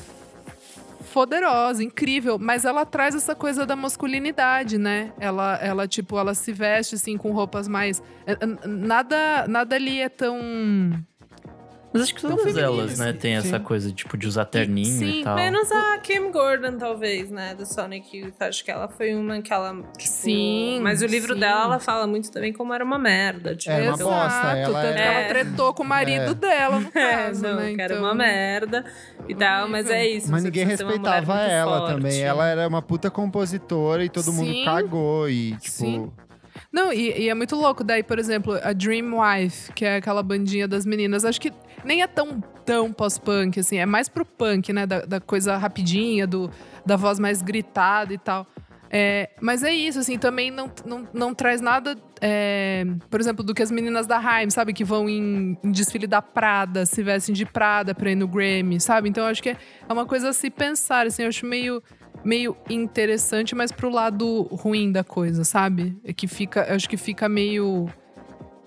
poderosa, 1.11 1.83
incrível, 1.83 2.37
mas 2.37 2.63
ela 2.63 2.85
traz 2.85 3.15
essa 3.15 3.33
coisa 3.33 3.65
da 3.65 3.75
masculinidade, 3.75 4.77
né? 4.77 5.11
Ela, 5.19 5.57
ela 5.63 5.87
tipo, 5.87 6.15
ela 6.19 6.35
se 6.35 6.53
veste, 6.53 6.93
assim, 6.93 7.17
com 7.17 7.31
roupas 7.31 7.67
mais... 7.67 8.03
é, 8.27 8.37
Nada, 8.67 9.47
nada 9.47 9.75
ali 9.75 9.99
é 9.99 10.09
tão... 10.09 10.37
Mas 11.93 12.03
acho 12.03 12.15
que 12.15 12.21
todas 12.21 12.39
feminino, 12.41 12.59
elas, 12.65 12.99
né, 12.99 13.13
tem 13.13 13.35
essa 13.35 13.57
Sim. 13.57 13.63
coisa, 13.63 13.91
tipo, 13.93 14.17
de 14.17 14.27
usar 14.27 14.43
terninho 14.45 14.99
Sim, 14.99 15.21
e 15.21 15.23
tal. 15.23 15.35
Menos 15.35 15.71
a 15.71 15.97
Kim 15.99 16.31
Gordon, 16.31 16.77
talvez, 16.77 17.31
né? 17.31 17.55
Do 17.55 17.65
Sonic 17.65 18.17
Youth. 18.17 18.33
Acho 18.41 18.63
que 18.63 18.69
ela 18.69 18.87
foi 18.89 19.15
uma 19.15 19.41
que 19.41 19.51
ela. 19.53 19.73
Tipo, 19.97 20.03
Sim, 20.03 20.79
Mas 20.81 21.01
o 21.01 21.05
livro 21.05 21.33
sim. 21.33 21.39
dela, 21.39 21.63
ela 21.63 21.79
fala 21.79 22.05
muito 22.05 22.29
também 22.31 22.51
como 22.51 22.73
era 22.73 22.83
uma 22.83 22.99
merda. 22.99 23.55
Tipo, 23.55 23.71
Era 23.71 23.83
uma 23.85 23.93
então- 23.95 24.09
bosta, 24.09 24.47
ela 24.57 24.81
tanto 24.81 24.93
que 24.93 25.01
era- 25.01 25.13
ela 25.13 25.27
tretou 25.29 25.73
com 25.73 25.83
o 25.83 25.85
marido 25.85 26.31
É. 26.31 26.33
dela, 26.33 26.79
no 26.81 26.87
É, 26.93 27.11
caso, 27.25 27.41
não, 27.43 27.55
né? 27.55 27.73
que 27.73 27.81
era 27.81 27.93
Então, 27.95 28.05
uma 28.05 28.13
merda 28.13 28.85
e 29.27 29.33
tal, 29.33 29.67
mas 29.69 29.89
é 29.89 30.05
isso. 30.07 30.29
Mas 30.29 30.43
ninguém 30.43 30.65
respeitava 30.65 31.39
ela 31.41 31.79
forte. 31.79 31.93
também. 31.95 32.21
Ela 32.21 32.47
era 32.47 32.67
uma 32.67 32.81
puta 32.81 33.09
compositora 33.09 34.03
e 34.03 34.09
todo 34.09 34.31
mundo 34.33 34.51
Sim. 34.51 34.65
cagou. 34.65 35.29
E, 35.29 35.55
tipo. 35.57 36.13
Não, 36.71 36.91
e, 36.91 37.23
e 37.23 37.29
é 37.29 37.33
muito 37.33 37.55
louco. 37.55 37.83
Daí, 37.83 38.03
por 38.03 38.19
exemplo, 38.19 38.59
a 38.61 38.73
Dream 38.73 39.19
Wife, 39.19 39.71
que 39.73 39.85
é 39.85 39.97
aquela 39.97 40.21
bandinha 40.21 40.67
das 40.67 40.85
meninas, 40.85 41.25
acho 41.25 41.39
que 41.39 41.51
nem 41.83 42.01
é 42.01 42.07
tão, 42.07 42.41
tão 42.65 42.91
pós-punk, 42.91 43.59
assim. 43.59 43.77
É 43.77 43.85
mais 43.85 44.09
pro 44.09 44.25
punk, 44.25 44.73
né? 44.73 44.85
Da, 44.85 45.01
da 45.01 45.19
coisa 45.19 45.57
rapidinha, 45.57 46.27
do, 46.27 46.51
da 46.85 46.95
voz 46.95 47.19
mais 47.19 47.41
gritada 47.41 48.13
e 48.13 48.17
tal. 48.17 48.47
É, 48.89 49.29
mas 49.41 49.63
é 49.63 49.73
isso, 49.73 49.99
assim, 49.99 50.17
também 50.17 50.49
não, 50.49 50.71
não, 50.85 51.07
não 51.13 51.33
traz 51.33 51.59
nada, 51.59 51.97
é, 52.21 52.85
por 53.09 53.19
exemplo, 53.19 53.43
do 53.43 53.53
que 53.53 53.61
as 53.61 53.69
meninas 53.69 54.07
da 54.07 54.17
Haim, 54.17 54.49
sabe? 54.49 54.73
Que 54.73 54.83
vão 54.83 55.09
em, 55.09 55.57
em 55.63 55.71
desfile 55.71 56.07
da 56.07 56.21
Prada, 56.21 56.85
se 56.85 57.03
vestem 57.03 57.35
de 57.35 57.45
Prada 57.45 57.93
pra 57.93 58.11
ir 58.11 58.15
no 58.15 58.27
Grammy, 58.27 58.79
sabe? 58.79 59.09
Então 59.09 59.25
eu 59.25 59.29
acho 59.29 59.43
que 59.43 59.49
é, 59.49 59.57
é 59.87 59.93
uma 59.93 60.05
coisa 60.05 60.29
a 60.29 60.33
se 60.33 60.49
pensar, 60.49 61.05
assim, 61.05 61.23
eu 61.23 61.29
acho 61.29 61.45
meio 61.45 61.83
meio 62.23 62.55
interessante, 62.69 63.55
mas 63.55 63.71
pro 63.71 63.89
lado 63.89 64.43
ruim 64.51 64.91
da 64.91 65.03
coisa, 65.03 65.43
sabe? 65.43 65.97
É 66.03 66.11
que 66.13 66.27
fica, 66.27 66.73
acho 66.73 66.89
que 66.89 66.97
fica 66.97 67.27
meio 67.29 67.87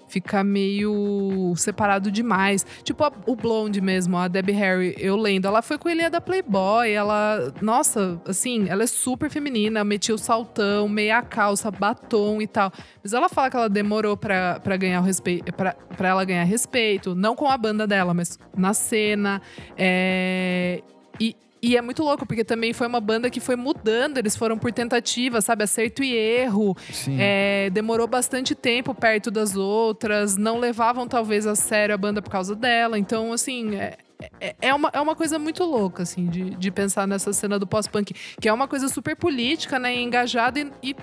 fica 0.08 0.42
meio 0.42 1.52
separado 1.56 2.10
demais. 2.10 2.66
Tipo 2.82 3.04
a- 3.04 3.12
o 3.28 3.36
Blonde 3.36 3.80
mesmo, 3.80 4.16
a 4.18 4.26
Debbie 4.26 4.50
Harry, 4.50 4.92
eu 4.98 5.14
lendo, 5.16 5.46
ela 5.46 5.62
foi 5.62 5.78
com 5.78 5.88
ele 5.88 6.10
da 6.10 6.20
Playboy, 6.20 6.90
ela, 6.90 7.54
nossa, 7.62 8.20
assim, 8.26 8.68
ela 8.68 8.82
é 8.82 8.86
super 8.88 9.30
feminina, 9.30 9.84
metia 9.84 10.12
o 10.12 10.18
saltão, 10.18 10.88
meia 10.88 11.22
calça, 11.22 11.70
batom 11.70 12.42
e 12.42 12.48
tal. 12.48 12.72
Mas 13.04 13.12
ela 13.12 13.28
fala 13.28 13.48
que 13.50 13.56
ela 13.56 13.68
demorou 13.68 14.16
pra 14.16 14.58
ganhar 14.76 15.00
o 15.00 15.04
respeito, 15.04 15.52
pra, 15.52 15.74
pra 15.96 16.08
ela 16.08 16.24
ganhar 16.24 16.42
respeito, 16.42 17.14
não 17.14 17.36
com 17.36 17.46
a 17.46 17.56
banda 17.56 17.86
dela, 17.86 18.12
mas 18.12 18.36
na 18.56 18.74
cena. 18.74 19.40
É, 19.78 20.82
e 21.20 21.36
e 21.62 21.76
é 21.76 21.82
muito 21.82 22.02
louco, 22.02 22.26
porque 22.26 22.44
também 22.44 22.72
foi 22.72 22.86
uma 22.86 23.00
banda 23.00 23.28
que 23.28 23.40
foi 23.40 23.56
mudando, 23.56 24.18
eles 24.18 24.36
foram 24.36 24.58
por 24.58 24.72
tentativa, 24.72 25.40
sabe? 25.40 25.64
Acerto 25.64 26.02
e 26.02 26.14
erro. 26.14 26.76
Sim. 26.92 27.16
É, 27.20 27.68
demorou 27.70 28.06
bastante 28.06 28.54
tempo 28.54 28.94
perto 28.94 29.30
das 29.30 29.56
outras, 29.56 30.36
não 30.36 30.58
levavam 30.58 31.06
talvez 31.06 31.46
a 31.46 31.54
sério 31.54 31.94
a 31.94 31.98
banda 31.98 32.22
por 32.22 32.30
causa 32.30 32.54
dela. 32.56 32.98
Então, 32.98 33.32
assim, 33.32 33.76
é, 33.76 33.98
é, 34.40 34.56
é 34.60 34.74
uma, 34.74 34.90
é 34.92 35.00
uma 35.00 35.14
coisa 35.14 35.38
muito 35.38 35.64
louca, 35.64 36.02
assim, 36.02 36.26
de, 36.26 36.50
de 36.50 36.70
pensar 36.70 37.06
nessa 37.06 37.32
cena 37.32 37.58
do 37.58 37.66
pós-punk, 37.66 38.14
que 38.40 38.48
é 38.48 38.52
uma 38.52 38.66
coisa 38.66 38.88
super 38.88 39.14
política, 39.14 39.78
né? 39.78 39.94
Engajada 39.94 40.58
e, 40.60 40.70
e 40.82 40.96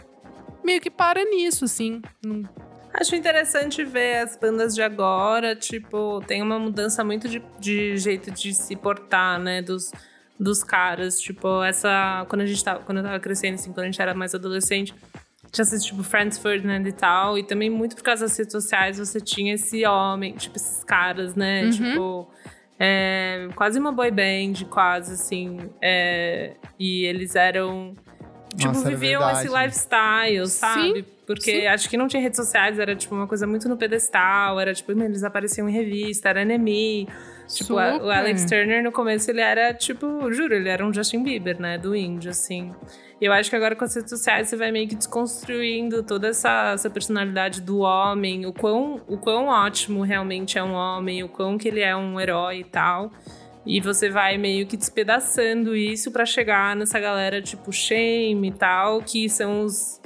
meio 0.63 0.81
que 0.81 0.89
para 0.89 1.23
nisso, 1.23 1.65
assim. 1.65 2.01
Acho 2.93 3.15
interessante 3.15 3.83
ver 3.83 4.23
as 4.23 4.35
bandas 4.35 4.73
de 4.73 4.81
agora, 4.81 5.55
tipo, 5.55 6.19
tem 6.25 6.41
uma 6.41 6.57
mudança 6.57 7.03
muito 7.03 7.29
de, 7.29 7.43
de 7.59 7.95
jeito 7.97 8.31
de 8.31 8.53
se 8.53 8.75
portar, 8.75 9.39
né, 9.39 9.61
dos, 9.61 9.91
dos 10.39 10.63
caras. 10.63 11.19
Tipo, 11.19 11.63
essa. 11.63 12.25
Quando 12.29 12.41
a 12.41 12.45
gente 12.45 12.63
tava, 12.63 12.79
quando 12.81 12.99
eu 12.99 13.03
tava 13.03 13.19
crescendo, 13.19 13.55
assim, 13.55 13.71
quando 13.71 13.85
a 13.85 13.85
gente 13.85 14.01
era 14.01 14.13
mais 14.13 14.33
adolescente, 14.33 14.93
tinha 15.51 15.63
esses, 15.63 15.83
tipo, 15.83 16.03
Franz 16.03 16.37
Ferdinand 16.37 16.85
e 16.85 16.91
tal. 16.91 17.37
E 17.37 17.43
também 17.43 17.69
muito 17.69 17.95
por 17.95 18.03
causa 18.03 18.25
das 18.25 18.37
redes 18.37 18.51
sociais, 18.51 18.99
você 18.99 19.19
tinha 19.19 19.53
esse 19.53 19.85
homem, 19.85 20.33
tipo, 20.33 20.57
esses 20.57 20.83
caras, 20.83 21.35
né? 21.35 21.63
Uhum. 21.63 21.69
Tipo. 21.71 22.31
é, 22.79 23.47
quase 23.55 23.79
uma 23.79 23.91
boy 23.91 24.11
band, 24.11 24.65
quase, 24.69 25.13
assim. 25.13 25.69
é, 25.81 26.55
e 26.79 27.05
eles 27.05 27.35
eram. 27.35 27.95
Tipo, 28.55 28.73
Nossa, 28.73 28.89
viviam 28.89 29.29
esse 29.31 29.47
lifestyle, 29.47 30.47
sabe? 30.47 31.05
Porque 31.27 31.59
sim. 31.59 31.67
acho 31.67 31.89
que 31.89 31.97
não 31.97 32.07
tinha 32.07 32.23
redes 32.23 32.37
sociais, 32.37 32.79
era 32.79 32.95
tipo 32.95 33.13
uma 33.13 33.27
coisa 33.27 33.45
muito 33.45 33.67
no 33.67 33.75
pedestal, 33.75 34.57
era 34.57 34.73
tipo, 34.73 34.93
eles 34.93 35.23
apareciam 35.23 35.67
em 35.67 35.73
revista, 35.73 36.29
era 36.29 36.45
NME. 36.45 37.07
Tipo, 37.47 37.77
a- 37.77 37.89
o 37.95 37.99
Super. 37.99 38.11
Alex 38.11 38.45
Turner 38.45 38.83
no 38.83 38.91
começo 38.91 39.31
ele 39.31 39.39
era 39.41 39.73
tipo, 39.73 40.31
juro, 40.33 40.53
ele 40.53 40.67
era 40.69 40.85
um 40.85 40.93
Justin 40.93 41.23
Bieber, 41.23 41.59
né? 41.61 41.77
Do 41.77 41.95
indie, 41.95 42.29
assim. 42.29 42.73
E 43.21 43.25
eu 43.25 43.31
acho 43.33 43.49
que 43.49 43.55
agora 43.55 43.75
com 43.75 43.83
as 43.85 43.95
redes 43.95 44.09
sociais 44.11 44.47
você 44.49 44.55
vai 44.55 44.71
meio 44.71 44.87
que 44.87 44.95
desconstruindo 44.95 46.03
toda 46.03 46.27
essa, 46.27 46.71
essa 46.73 46.89
personalidade 46.89 47.61
do 47.61 47.79
homem, 47.79 48.45
o 48.45 48.53
quão, 48.53 49.01
o 49.07 49.17
quão 49.17 49.47
ótimo 49.47 50.01
realmente 50.03 50.57
é 50.57 50.63
um 50.63 50.73
homem, 50.73 51.23
o 51.23 51.29
quão 51.29 51.57
que 51.57 51.67
ele 51.67 51.79
é 51.81 51.95
um 51.95 52.19
herói 52.19 52.59
e 52.59 52.63
tal. 52.63 53.11
E 53.65 53.81
você 53.81 54.09
vai 54.09 54.37
meio 54.37 54.65
que 54.67 54.77
despedaçando 54.77 55.75
isso 55.75 56.11
pra 56.11 56.25
chegar 56.25 56.75
nessa 56.75 56.99
galera 56.99 57.41
tipo 57.41 57.71
Shame 57.71 58.47
e 58.47 58.51
tal, 58.51 59.01
que 59.01 59.27
são 59.29 59.63
os 59.63 59.99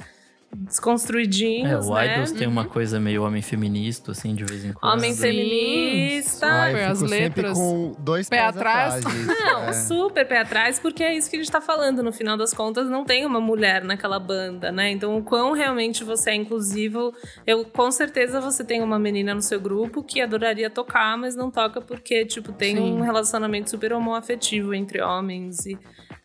É, 0.52 0.56
desconstruidinhos, 0.64 1.86
o 1.86 1.94
né? 1.94 2.12
Idols 2.14 2.32
tem 2.32 2.46
uma 2.46 2.64
coisa 2.64 3.00
meio 3.00 3.22
homem 3.24 3.42
feminista, 3.42 4.12
assim, 4.12 4.34
de 4.34 4.44
vez 4.44 4.64
em 4.64 4.72
quando. 4.72 4.92
Homem 4.92 5.14
feminista. 5.14 6.46
Super, 6.46 6.76
eu 6.76 6.88
as 6.90 6.98
fico 6.98 7.08
sempre 7.08 7.42
letras. 7.42 7.58
com 7.58 7.96
dois 7.98 8.28
Pé 8.28 8.36
pés 8.36 8.56
atrás. 8.56 8.94
atrás. 8.96 9.16
disso, 9.16 9.32
Não, 9.44 9.62
é. 9.64 9.72
super 9.72 10.28
pé 10.28 10.40
atrás, 10.40 10.78
porque 10.78 11.02
é 11.02 11.14
isso 11.16 11.30
que 11.30 11.36
a 11.36 11.38
gente 11.38 11.50
tá 11.50 11.60
falando. 11.60 12.02
No 12.02 12.12
final 12.12 12.36
das 12.36 12.52
contas, 12.52 12.88
não 12.88 13.04
tem 13.04 13.24
uma 13.24 13.40
mulher 13.40 13.82
naquela 13.84 14.18
banda, 14.18 14.70
né? 14.70 14.90
Então, 14.90 15.16
o 15.16 15.22
quão 15.22 15.52
realmente 15.52 16.04
você 16.04 16.30
é 16.30 16.34
inclusivo. 16.34 17.12
Eu, 17.46 17.64
com 17.64 17.90
certeza, 17.90 18.40
você 18.40 18.64
tem 18.64 18.82
uma 18.82 18.98
menina 18.98 19.34
no 19.34 19.42
seu 19.42 19.60
grupo 19.60 20.02
que 20.02 20.20
adoraria 20.20 20.68
tocar, 20.70 21.16
mas 21.16 21.34
não 21.34 21.50
toca 21.50 21.80
porque, 21.80 22.24
tipo, 22.24 22.52
tem 22.52 22.76
Sim. 22.76 22.92
um 22.92 23.00
relacionamento 23.00 23.70
super 23.70 23.92
homoafetivo 23.92 24.74
entre 24.74 25.00
homens 25.02 25.66
e 25.66 25.78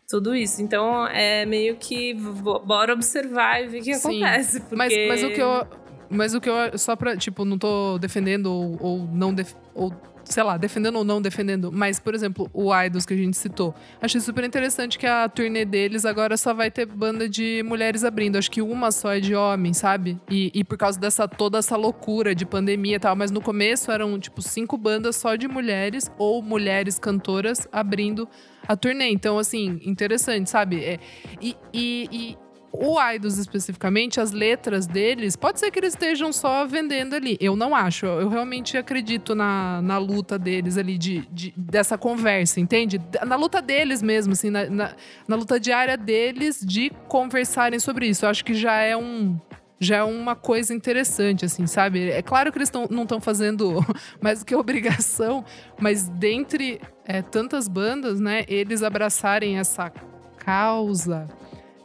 tudo 0.08 0.34
isso. 0.34 0.62
Então, 0.62 1.06
é 1.06 1.44
meio 1.44 1.76
que 1.76 2.14
bo- 2.14 2.60
bora 2.60 2.92
observar 2.92 3.62
e 3.62 3.68
ver 3.68 3.80
o 3.80 3.82
que 3.84 3.94
Sim. 3.94 4.24
acontece. 4.24 4.60
Porque... 4.60 4.74
Mas, 4.76 4.92
mas 5.08 5.22
o 5.22 5.30
que 5.30 5.40
eu. 5.40 5.66
Mas 6.10 6.34
o 6.34 6.40
que 6.40 6.48
eu. 6.48 6.78
Só 6.78 6.96
pra. 6.96 7.16
Tipo, 7.16 7.44
não 7.44 7.58
tô 7.58 7.98
defendendo 7.98 8.46
ou, 8.50 8.76
ou 8.80 8.98
não. 9.12 9.32
Def, 9.34 9.52
ou, 9.74 9.92
sei 10.28 10.42
lá, 10.42 10.56
defendendo 10.56 10.96
ou 10.96 11.04
não 11.04 11.20
defendendo. 11.22 11.70
Mas, 11.72 11.98
por 11.98 12.14
exemplo, 12.14 12.48
o 12.52 12.74
Idols 12.74 13.06
que 13.06 13.14
a 13.14 13.16
gente 13.16 13.36
citou. 13.36 13.74
Achei 14.00 14.20
super 14.20 14.44
interessante 14.44 14.98
que 14.98 15.06
a 15.06 15.28
turnê 15.28 15.64
deles 15.64 16.04
agora 16.04 16.36
só 16.36 16.52
vai 16.54 16.70
ter 16.70 16.86
banda 16.86 17.28
de 17.28 17.62
mulheres 17.64 18.04
abrindo. 18.04 18.36
Acho 18.36 18.50
que 18.50 18.60
uma 18.62 18.90
só 18.90 19.12
é 19.14 19.20
de 19.20 19.34
homem, 19.34 19.72
sabe? 19.72 20.18
E, 20.30 20.50
e 20.54 20.64
por 20.64 20.76
causa 20.76 20.98
dessa 20.98 21.26
toda 21.26 21.58
essa 21.58 21.76
loucura 21.76 22.34
de 22.34 22.44
pandemia 22.44 22.96
e 22.96 23.00
tal. 23.00 23.16
Mas 23.16 23.30
no 23.30 23.40
começo 23.40 23.90
eram, 23.90 24.18
tipo, 24.18 24.42
cinco 24.42 24.76
bandas 24.76 25.16
só 25.16 25.34
de 25.36 25.48
mulheres 25.48 26.10
ou 26.18 26.42
mulheres 26.42 26.98
cantoras 26.98 27.66
abrindo 27.72 28.28
a 28.66 28.76
turnê. 28.76 29.08
Então, 29.10 29.38
assim, 29.38 29.80
interessante, 29.84 30.50
sabe? 30.50 30.84
É, 30.84 30.98
e- 31.40 31.56
e- 31.72 32.08
e 32.12 32.38
o 32.72 33.00
Idols 33.12 33.38
especificamente, 33.38 34.20
as 34.20 34.30
letras 34.32 34.86
deles, 34.86 35.36
pode 35.36 35.58
ser 35.58 35.70
que 35.70 35.78
eles 35.78 35.94
estejam 35.94 36.32
só 36.32 36.66
vendendo 36.66 37.14
ali. 37.14 37.36
Eu 37.40 37.56
não 37.56 37.74
acho. 37.74 38.06
Eu 38.06 38.28
realmente 38.28 38.76
acredito 38.76 39.34
na, 39.34 39.80
na 39.82 39.98
luta 39.98 40.38
deles 40.38 40.76
ali, 40.76 40.98
de, 40.98 41.26
de- 41.32 41.54
dessa 41.56 41.96
conversa, 41.96 42.60
entende? 42.60 43.00
Na 43.26 43.36
luta 43.36 43.62
deles 43.62 44.02
mesmo, 44.02 44.32
assim, 44.34 44.50
na, 44.50 44.68
na, 44.68 44.94
na 45.26 45.36
luta 45.36 45.58
diária 45.58 45.96
deles 45.96 46.60
de 46.64 46.90
conversarem 47.08 47.78
sobre 47.78 48.06
isso. 48.06 48.24
Eu 48.24 48.30
acho 48.30 48.44
que 48.44 48.54
já 48.54 48.74
é 48.76 48.96
um. 48.96 49.38
Já 49.80 49.98
é 49.98 50.02
uma 50.02 50.34
coisa 50.34 50.74
interessante, 50.74 51.44
assim, 51.44 51.64
sabe? 51.68 52.10
É 52.10 52.20
claro 52.20 52.50
que 52.50 52.58
eles 52.58 52.68
tão, 52.68 52.88
não 52.90 53.04
estão 53.04 53.20
fazendo 53.20 53.76
mais 54.20 54.40
do 54.40 54.44
que 54.46 54.52
obrigação, 54.56 55.44
mas 55.80 56.08
dentre 56.08 56.80
é, 57.04 57.22
tantas 57.22 57.68
bandas, 57.68 58.18
né, 58.18 58.44
eles 58.48 58.82
abraçarem 58.82 59.56
essa 59.56 59.88
causa, 60.36 61.28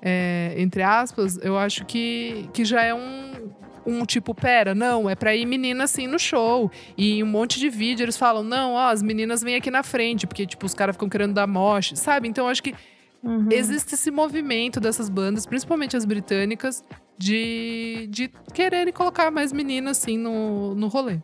é, 0.06 0.54
entre 0.58 0.84
aspas, 0.84 1.38
eu 1.42 1.58
acho 1.58 1.86
que, 1.86 2.50
que 2.54 2.66
já 2.66 2.84
é 2.84 2.94
um, 2.94 3.50
um 3.86 4.06
tipo, 4.06 4.36
pera, 4.36 4.76
não, 4.76 5.10
é 5.10 5.16
pra 5.16 5.34
ir 5.34 5.46
menina 5.46 5.86
assim 5.86 6.08
no 6.08 6.20
show. 6.20 6.70
E 6.98 7.20
em 7.20 7.24
um 7.24 7.28
monte 7.28 7.58
de 7.58 7.70
vídeo 7.70 8.04
eles 8.04 8.18
falam, 8.18 8.44
não, 8.44 8.74
ó, 8.74 8.90
as 8.90 9.02
meninas 9.02 9.42
vêm 9.42 9.56
aqui 9.56 9.72
na 9.72 9.82
frente, 9.82 10.28
porque, 10.28 10.46
tipo, 10.46 10.66
os 10.66 10.74
caras 10.74 10.96
ficam 10.96 11.08
querendo 11.08 11.34
dar 11.34 11.48
moche, 11.48 11.96
sabe? 11.96 12.28
Então 12.28 12.46
eu 12.46 12.52
acho 12.52 12.62
que 12.62 12.76
Uhum. 13.24 13.48
existe 13.50 13.94
esse 13.96 14.12
movimento 14.12 14.82
dessas 14.82 15.08
bandas, 15.08 15.46
principalmente 15.46 15.96
as 15.96 16.04
britânicas, 16.04 16.84
de, 17.18 18.06
de 18.10 18.30
quererem 18.54 18.92
colocar 18.92 19.32
mais 19.32 19.54
meninas 19.54 19.98
assim 19.98 20.18
no, 20.18 20.76
no 20.76 20.90
rolê. 20.90 21.20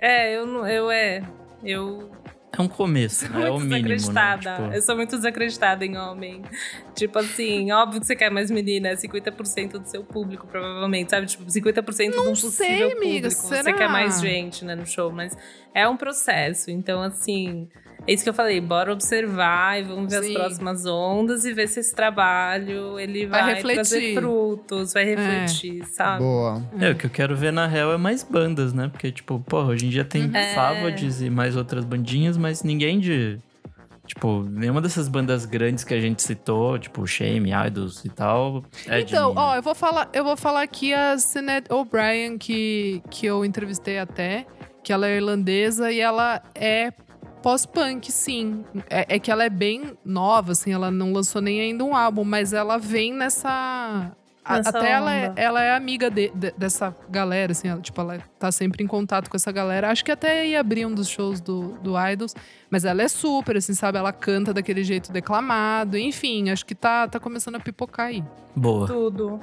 É, 0.00 0.34
eu 0.34 0.46
não. 0.46 0.66
Eu 0.66 0.90
é. 0.90 1.22
Eu 1.62 2.10
É 2.50 2.62
um 2.62 2.68
começo, 2.68 3.26
sou 3.26 3.36
né? 3.36 3.46
É 3.46 3.50
o 3.50 3.54
muito 3.54 3.68
mínimo, 3.68 3.88
né? 3.88 3.94
desacreditada. 3.94 4.62
Tipo, 4.62 4.74
Eu 4.74 4.82
sou 4.82 4.96
muito 4.96 5.16
desacreditada 5.16 5.84
em 5.84 5.96
homem. 5.96 6.42
Tipo 6.94 7.18
assim, 7.18 7.70
óbvio 7.72 8.00
que 8.00 8.06
você 8.06 8.16
quer 8.16 8.30
mais 8.30 8.50
menina, 8.50 8.88
é 8.88 8.94
50% 8.96 9.72
do 9.78 9.86
seu 9.86 10.02
público, 10.02 10.46
provavelmente, 10.46 11.10
sabe? 11.10 11.26
Tipo, 11.26 11.44
50% 11.44 12.10
de 12.10 12.18
um 12.18 12.24
possível 12.24 12.50
sei, 12.50 12.82
amiga, 12.82 13.28
público. 13.28 13.30
Você 13.30 13.62
será? 13.62 13.72
quer 13.76 13.88
mais 13.88 14.20
gente, 14.20 14.64
né, 14.64 14.74
no 14.74 14.86
show, 14.86 15.12
mas 15.12 15.36
é 15.74 15.86
um 15.86 15.96
processo. 15.96 16.70
Então, 16.70 17.02
assim, 17.02 17.68
é 18.06 18.12
isso 18.12 18.22
que 18.24 18.30
eu 18.30 18.34
falei, 18.34 18.60
bora 18.60 18.92
observar 18.92 19.78
e 19.78 19.82
vamos 19.82 20.10
ver 20.12 20.22
Sim. 20.22 20.28
as 20.30 20.34
próximas 20.34 20.86
ondas 20.86 21.44
e 21.44 21.52
ver 21.52 21.68
se 21.68 21.80
esse 21.80 21.94
trabalho 21.94 22.98
ele 22.98 23.26
Vai 23.26 23.42
vai, 23.42 23.54
refletir. 23.54 23.74
trazer 23.74 24.14
frutos, 24.14 24.92
vai 24.92 25.04
refletir, 25.04 25.84
sabe? 25.86 26.22
Boa. 26.22 26.62
É, 26.80 26.90
o 26.90 26.94
que 26.94 27.06
eu 27.06 27.10
quero 27.10 27.36
ver 27.36 27.52
na 27.52 27.66
real 27.66 27.92
é 27.92 27.96
mais 27.96 28.22
bandas, 28.22 28.72
né? 28.72 28.88
Porque, 28.88 29.10
tipo, 29.12 29.38
porra, 29.40 29.68
hoje 29.68 29.86
em 29.86 29.90
dia 29.90 30.04
tem 30.04 30.30
É. 30.34 30.54
Favorites 30.54 31.20
e 31.20 31.28
mais 31.28 31.56
outras 31.56 31.84
bandinhas, 31.84 32.36
mas 32.36 32.62
ninguém 32.62 32.98
de. 32.98 33.38
Tipo, 34.06 34.42
nenhuma 34.42 34.80
dessas 34.80 35.06
bandas 35.06 35.44
grandes 35.44 35.84
que 35.84 35.92
a 35.92 36.00
gente 36.00 36.22
citou, 36.22 36.78
tipo 36.78 37.06
Shame, 37.06 37.50
Idols 37.66 38.06
e 38.06 38.08
tal. 38.08 38.64
É 38.86 39.02
de 39.02 39.12
então, 39.12 39.28
mina. 39.30 39.40
ó, 39.42 39.56
eu 39.56 39.62
vou 39.62 39.74
falar, 39.74 40.08
eu 40.14 40.24
vou 40.24 40.34
falar 40.34 40.62
aqui 40.62 40.94
a 40.94 41.18
Sinead 41.18 41.66
O'Brien, 41.70 42.38
que, 42.38 43.02
que 43.10 43.26
eu 43.26 43.44
entrevistei 43.44 43.98
até, 43.98 44.46
que 44.82 44.94
ela 44.94 45.06
é 45.06 45.16
irlandesa 45.16 45.92
e 45.92 46.00
ela 46.00 46.40
é 46.54 46.90
pós-punk, 47.42 48.10
sim. 48.12 48.64
É, 48.90 49.16
é 49.16 49.18
que 49.18 49.30
ela 49.30 49.44
é 49.44 49.50
bem 49.50 49.96
nova, 50.04 50.52
assim, 50.52 50.72
ela 50.72 50.90
não 50.90 51.12
lançou 51.12 51.40
nem 51.40 51.60
ainda 51.60 51.84
um 51.84 51.94
álbum, 51.96 52.24
mas 52.24 52.52
ela 52.52 52.78
vem 52.78 53.12
nessa. 53.14 53.48
a- 54.44 54.56
até 54.78 54.92
ela 54.92 55.14
é, 55.14 55.32
ela 55.36 55.62
é 55.62 55.74
amiga 55.76 56.10
de- 56.10 56.30
de- 56.34 56.52
dessa 56.52 56.94
galera, 57.10 57.52
assim, 57.52 57.68
ela, 57.68 57.80
tipo, 57.82 58.00
ela 58.00 58.18
tá 58.38 58.50
sempre 58.50 58.82
em 58.82 58.86
contato 58.86 59.28
com 59.28 59.36
essa 59.36 59.52
galera. 59.52 59.90
Acho 59.90 60.02
que 60.04 60.10
até 60.10 60.46
ia 60.46 60.60
abrir 60.60 60.86
um 60.86 60.94
dos 60.94 61.06
shows 61.08 61.38
do, 61.40 61.74
do 61.82 61.94
Idols, 61.98 62.34
mas 62.70 62.84
ela 62.86 63.02
é 63.02 63.08
super, 63.08 63.58
assim, 63.58 63.74
sabe? 63.74 63.98
Ela 63.98 64.10
canta 64.12 64.54
daquele 64.54 64.82
jeito 64.84 65.12
declamado, 65.12 65.98
enfim, 65.98 66.48
acho 66.50 66.64
que 66.64 66.74
tá, 66.74 67.06
tá 67.06 67.20
começando 67.20 67.56
a 67.56 67.60
pipocar 67.60 68.06
aí. 68.06 68.24
Boa. 68.56 68.86
Tudo. 68.86 69.38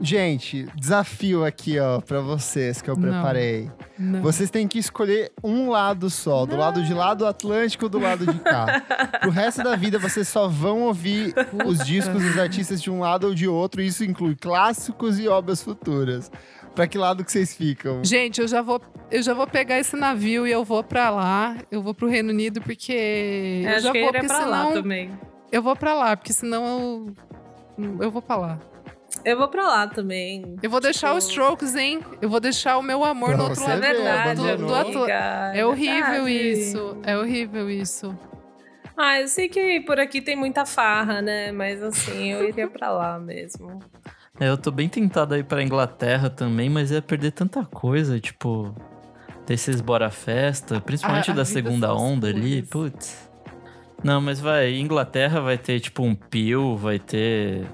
Gente, 0.00 0.66
desafio 0.74 1.44
aqui, 1.44 1.78
ó, 1.78 2.00
pra 2.00 2.20
vocês 2.20 2.82
que 2.82 2.90
eu 2.90 2.96
Não. 2.96 3.02
preparei. 3.10 3.70
Não. 3.98 4.20
Vocês 4.22 4.50
têm 4.50 4.66
que 4.66 4.78
escolher 4.78 5.32
um 5.42 5.70
lado 5.70 6.10
só, 6.10 6.44
do 6.44 6.56
lado 6.56 6.82
de 6.82 6.92
lá 6.92 7.14
do 7.14 7.24
Atlântico 7.26 7.84
ou 7.84 7.88
do 7.88 7.98
lado 8.00 8.26
de 8.26 8.38
cá. 8.40 8.82
Pro 9.20 9.30
resto 9.30 9.62
da 9.62 9.76
vida, 9.76 9.98
vocês 9.98 10.26
só 10.28 10.48
vão 10.48 10.82
ouvir 10.82 11.32
os 11.64 11.78
discos 11.86 12.22
dos 12.22 12.36
artistas 12.38 12.82
de 12.82 12.90
um 12.90 13.00
lado 13.00 13.28
ou 13.28 13.34
de 13.34 13.46
outro, 13.48 13.80
e 13.80 13.86
isso 13.86 14.04
inclui 14.04 14.34
clássicos 14.34 15.18
e 15.18 15.28
obras 15.28 15.62
futuras. 15.62 16.30
Pra 16.74 16.88
que 16.88 16.98
lado 16.98 17.24
que 17.24 17.30
vocês 17.30 17.54
ficam? 17.54 18.02
Gente, 18.04 18.40
eu 18.40 18.48
já 18.48 18.60
vou, 18.60 18.80
eu 19.10 19.22
já 19.22 19.32
vou 19.32 19.46
pegar 19.46 19.78
esse 19.78 19.94
navio 19.94 20.44
e 20.44 20.50
eu 20.50 20.64
vou 20.64 20.82
pra 20.82 21.08
lá. 21.08 21.56
Eu 21.70 21.80
vou 21.80 21.94
pro 21.94 22.08
Reino 22.08 22.30
Unido 22.30 22.60
porque 22.60 23.62
Eu 23.64 23.70
eu 23.70 23.76
acho 23.76 23.84
já 23.84 23.92
que 23.92 24.00
vou 24.00 24.08
ele 24.08 24.16
é 24.16 24.20
porque 24.20 24.26
pra 24.34 24.44
lá 24.44 24.58
senão 24.66 24.72
também. 24.82 25.10
eu 25.52 25.62
vou 25.62 25.76
pra 25.76 25.94
lá, 25.94 26.16
porque 26.16 26.32
senão 26.32 27.14
eu 27.78 27.94
eu 28.00 28.10
vou 28.10 28.20
pra 28.20 28.34
lá. 28.36 28.58
Eu 29.24 29.38
vou 29.38 29.48
pra 29.48 29.62
lá 29.66 29.86
também. 29.86 30.56
Eu 30.62 30.68
vou 30.68 30.80
deixar 30.80 31.08
Tipo, 31.08 31.18
os 31.18 31.24
Strokes, 31.28 31.74
hein? 31.74 32.00
Eu 32.20 32.28
vou 32.28 32.40
deixar 32.40 32.76
o 32.76 32.82
meu 32.82 33.02
amor 33.04 33.30
Pra 33.30 33.36
no 33.38 33.44
outro 33.44 33.62
lado 33.62 33.74
do, 33.76 33.80
verdade, 33.80 34.34
do, 34.40 34.66
do 34.66 34.74
amiga, 34.74 35.52
É 35.54 35.64
horrível 35.64 36.24
verdade. 36.24 36.50
isso. 36.52 36.96
É 37.04 37.16
horrível 37.16 37.70
isso. 37.70 38.14
Ah, 38.96 39.20
eu 39.20 39.26
sei 39.28 39.48
que 39.48 39.80
por 39.80 39.98
aqui 39.98 40.20
tem 40.20 40.36
muita 40.36 40.64
farra, 40.66 41.20
né? 41.22 41.50
Mas 41.52 41.82
assim, 41.82 42.32
eu 42.32 42.48
iria 42.48 42.68
pra 42.68 42.90
lá 42.92 43.18
mesmo. 43.18 43.80
É, 44.38 44.48
eu 44.48 44.58
tô 44.58 44.70
bem 44.70 44.88
tentado 44.88 45.34
aí 45.34 45.42
pra 45.42 45.62
Inglaterra 45.62 46.28
também, 46.28 46.68
mas 46.68 46.90
ia 46.90 47.00
perder 47.00 47.30
tanta 47.32 47.64
coisa, 47.64 48.20
tipo, 48.20 48.74
desses 49.46 49.80
bora 49.80 50.10
festa, 50.10 50.80
principalmente 50.80 51.30
A- 51.30 51.32
a 51.32 51.36
da 51.36 51.44
segunda 51.44 51.94
onda 51.94 52.28
ali, 52.28 52.60
escolhas. 52.60 52.92
putz. 52.92 53.30
Não, 54.02 54.20
mas 54.20 54.38
vai, 54.38 54.74
Inglaterra 54.74 55.40
vai 55.40 55.56
ter 55.56 55.80
tipo 55.80 56.02
um 56.02 56.14
Peel, 56.14 56.76
vai 56.76 56.98
ter 56.98 57.66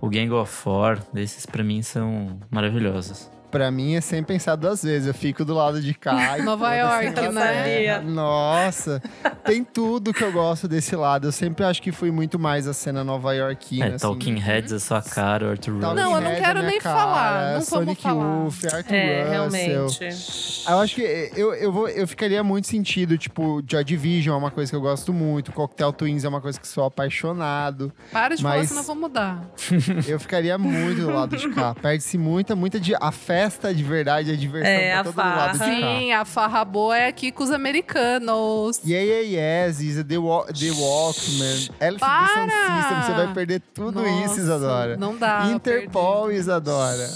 o 0.00 0.08
Gang 0.08 0.30
of 0.32 0.50
Four, 0.50 0.98
desses 1.12 1.46
pra 1.46 1.62
mim 1.62 1.82
são 1.82 2.38
maravilhosos. 2.50 3.30
Pra 3.50 3.70
mim 3.70 3.94
é 3.96 4.00
sem 4.00 4.22
pensar 4.22 4.56
duas 4.56 4.82
vezes. 4.82 5.08
Eu 5.08 5.14
fico 5.14 5.44
do 5.44 5.54
lado 5.54 5.80
de 5.80 5.92
cá. 5.94 6.38
e 6.38 6.42
Nova 6.44 6.74
York, 6.74 7.10
né? 7.32 8.00
Nossa, 8.00 9.02
tem 9.44 9.64
tudo 9.64 10.12
que 10.12 10.22
eu 10.22 10.32
gosto 10.32 10.68
desse 10.68 10.94
lado. 10.94 11.26
Eu 11.28 11.32
sempre 11.32 11.64
acho 11.64 11.82
que 11.82 11.90
fui 11.92 12.10
muito 12.10 12.38
mais 12.38 12.66
a 12.68 12.72
cena 12.72 13.02
nova 13.02 13.34
iorquina. 13.34 13.86
É, 13.86 13.88
assim. 13.94 13.98
Talking 14.06 14.36
Heads 14.38 14.72
é 14.72 14.78
sua 14.78 15.02
cara, 15.02 15.50
Arthur 15.50 15.72
Rose. 15.74 15.82
Não, 15.96 16.14
eu 16.14 16.20
não 16.20 16.30
Heads 16.30 16.40
quero 16.46 16.58
é 16.60 16.62
nem 16.66 16.78
cara, 16.78 16.98
falar, 16.98 17.42
não 17.44 17.50
vamos 17.52 17.68
Sonic 17.68 18.02
falar. 18.02 18.44
Youth, 18.44 18.64
Arthur 18.74 18.94
É, 18.94 19.22
Russell. 19.22 19.30
realmente. 19.30 20.08
Eu 20.68 20.78
acho 20.78 20.94
que 20.94 21.30
eu, 21.36 21.54
eu, 21.54 21.72
vou, 21.72 21.88
eu 21.88 22.06
ficaria 22.06 22.42
muito 22.44 22.66
sentido, 22.66 23.18
tipo, 23.18 23.62
Joy 23.68 23.82
Division 23.84 24.34
é 24.34 24.38
uma 24.38 24.50
coisa 24.50 24.70
que 24.70 24.76
eu 24.76 24.80
gosto 24.80 25.12
muito, 25.12 25.52
Cocktail 25.52 25.92
Twins 25.92 26.24
é 26.24 26.28
uma 26.28 26.40
coisa 26.40 26.60
que 26.60 26.68
sou 26.68 26.84
apaixonado. 26.84 27.92
Para 28.12 28.36
de 28.36 28.42
falar, 28.42 28.58
Mas- 28.58 28.68
senão 28.68 28.82
eu 28.82 28.86
vou 28.86 28.96
mudar. 28.96 29.42
Eu 30.06 30.18
ficaria 30.20 30.56
muito 30.58 31.00
do 31.02 31.10
lado 31.10 31.36
de 31.36 31.48
cá. 31.50 31.74
Perde-se 31.74 32.16
muita, 32.18 32.54
muita 32.56 32.78
de. 32.80 32.94
A 33.00 33.10
festa 33.40 33.74
de 33.74 33.82
verdade, 33.82 34.30
a 34.32 34.36
diversão 34.36 34.70
É, 34.70 34.92
tá 34.94 35.00
a 35.00 35.04
todo 35.04 35.14
do 35.14 35.18
lado 35.18 35.52
de 35.52 35.58
farra. 35.58 35.70
cá. 35.70 35.98
Sim, 35.98 36.12
a 36.12 36.24
farra 36.24 36.64
boa 36.64 36.96
é 36.98 37.06
aqui 37.08 37.32
com 37.32 37.42
os 37.42 37.50
americanos. 37.50 38.80
Yeah, 38.84 39.06
yeah, 39.24 39.66
yes, 39.66 39.80
Isa, 39.80 40.04
The, 40.04 40.18
Wa 40.18 40.44
The 40.46 40.70
Walkman! 40.70 41.68
Sound 41.98 42.52
System, 42.52 43.02
você 43.06 43.12
vai 43.12 43.32
perder 43.34 43.60
tudo 43.74 44.00
isso, 44.06 44.20
Nossa, 44.28 44.40
Isadora. 44.40 44.96
Não 44.96 45.16
dá. 45.16 45.46
Interpol, 45.52 46.24
perdi. 46.26 46.38
Isadora. 46.40 47.08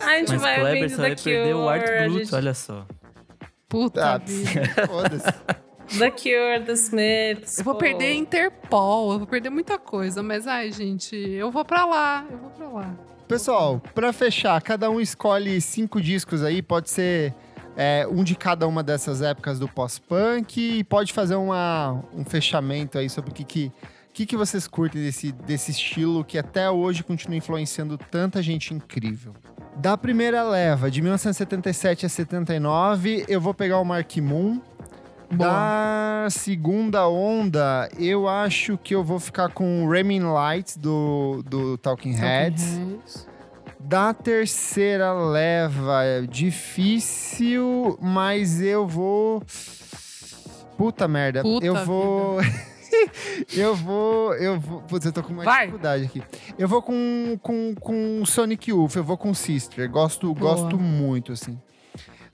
A 0.00 0.18
gente 0.18 0.30
Mas 0.30 0.40
vai 0.40 0.60
Kleber, 0.60 0.90
você 0.90 0.96
vai 0.96 1.16
perder 1.16 1.54
o 1.54 1.58
Cure, 1.58 1.68
Art 1.68 2.02
Bruto, 2.04 2.18
gente- 2.24 2.34
olha 2.34 2.54
só. 2.54 2.86
Puta 3.68 4.14
Ah, 4.14 4.20
foda-se. 4.86 5.98
The 5.98 6.10
Cure, 6.10 6.64
The 6.64 6.72
Smiths. 6.72 7.58
Eu 7.58 7.64
vou 7.64 7.74
pô. 7.74 7.80
perder 7.80 8.14
Interpol, 8.14 9.12
eu 9.12 9.18
vou 9.18 9.26
perder 9.26 9.50
muita 9.50 9.78
coisa. 9.78 10.22
Mas, 10.22 10.46
ai, 10.46 10.70
gente, 10.72 11.14
eu 11.16 11.50
vou 11.50 11.64
pra 11.64 11.84
lá, 11.84 12.24
eu 12.30 12.38
vou 12.38 12.50
pra 12.50 12.68
lá. 12.68 12.94
Pessoal, 13.28 13.82
pra 13.92 14.12
fechar, 14.12 14.62
cada 14.62 14.88
um 14.88 15.00
escolhe 15.00 15.60
cinco 15.60 16.00
discos 16.00 16.44
aí, 16.44 16.62
pode 16.62 16.88
ser 16.90 17.34
é, 17.76 18.06
um 18.08 18.22
de 18.22 18.36
cada 18.36 18.68
uma 18.68 18.84
dessas 18.84 19.20
épocas 19.20 19.58
do 19.58 19.66
pós-punk 19.66 20.78
e 20.78 20.84
pode 20.84 21.12
fazer 21.12 21.34
uma, 21.34 22.04
um 22.14 22.24
fechamento 22.24 22.96
aí 22.96 23.10
sobre 23.10 23.32
o 23.32 23.34
que, 23.34 23.42
que, 23.42 23.72
que, 24.14 24.26
que 24.26 24.36
vocês 24.36 24.68
curtem 24.68 25.02
desse, 25.02 25.32
desse 25.32 25.72
estilo 25.72 26.24
que 26.24 26.38
até 26.38 26.70
hoje 26.70 27.02
continua 27.02 27.36
influenciando 27.36 27.98
tanta 27.98 28.40
gente 28.40 28.72
incrível. 28.72 29.34
Da 29.76 29.96
primeira 29.96 30.44
leva, 30.44 30.88
de 30.88 31.02
1977 31.02 32.06
a 32.06 32.08
79, 32.08 33.24
eu 33.28 33.40
vou 33.40 33.52
pegar 33.52 33.80
o 33.80 33.84
Mark 33.84 34.16
Moon. 34.18 34.60
Da 35.30 36.28
segunda 36.30 37.08
onda, 37.08 37.88
eu 37.98 38.28
acho 38.28 38.78
que 38.78 38.94
eu 38.94 39.02
vou 39.02 39.18
ficar 39.18 39.48
com 39.48 39.84
o 39.84 39.90
Ramin 39.90 40.20
Lights 40.20 40.76
do, 40.76 41.42
do 41.48 41.76
Talking 41.78 42.12
Heads. 42.12 43.26
Da 43.80 44.14
terceira 44.14 45.12
leva, 45.12 46.04
é 46.04 46.22
difícil, 46.22 47.98
mas 48.00 48.60
eu 48.60 48.86
vou. 48.86 49.42
Puta 50.76 51.06
merda. 51.08 51.42
Puta 51.42 51.64
eu 51.64 51.84
vou. 51.84 52.38
eu 53.54 53.74
vou. 53.74 54.34
Eu 54.34 54.60
vou. 54.60 54.80
Putz, 54.82 55.06
eu 55.06 55.12
tô 55.12 55.22
com 55.22 55.32
uma 55.32 55.44
Vai. 55.44 55.66
dificuldade 55.66 56.04
aqui. 56.04 56.22
Eu 56.58 56.68
vou 56.68 56.82
com, 56.82 57.38
com, 57.42 57.74
com 57.74 58.24
Sonic 58.26 58.70
Youth, 58.70 58.96
eu 58.96 59.04
vou 59.04 59.16
com 59.16 59.32
Sister. 59.34 59.88
Gosto, 59.90 60.34
Boa. 60.34 60.54
gosto 60.54 60.78
muito, 60.78 61.32
assim. 61.32 61.58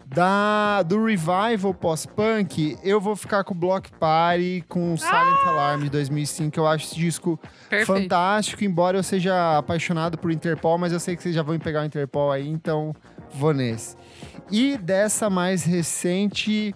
Da, 0.06 0.82
do 0.82 1.04
Revival 1.04 1.72
pós-punk, 1.72 2.76
eu 2.82 3.00
vou 3.00 3.16
ficar 3.16 3.44
com 3.44 3.54
o 3.54 3.56
Block 3.56 3.90
Party, 3.92 4.64
com 4.68 4.92
o 4.92 4.98
Silent 4.98 5.38
Ah! 5.44 5.48
Alarm 5.48 5.84
de 5.84 5.90
2005. 5.90 6.58
Eu 6.58 6.66
acho 6.66 6.86
esse 6.86 6.96
disco 6.96 7.38
Perfeito. 7.70 7.86
fantástico, 8.02 8.64
embora 8.64 8.98
eu 8.98 9.02
seja 9.02 9.58
apaixonado 9.58 10.18
por 10.18 10.30
Interpol, 10.30 10.76
mas 10.76 10.92
eu 10.92 11.00
sei 11.00 11.16
que 11.16 11.22
vocês 11.22 11.34
já 11.34 11.42
vão 11.42 11.58
pegar 11.58 11.82
o 11.82 11.84
Interpol 11.84 12.30
aí, 12.30 12.46
então 12.48 12.94
vou 13.32 13.54
nesse. 13.54 13.96
E 14.50 14.76
dessa 14.76 15.30
mais 15.30 15.64
recente, 15.64 16.74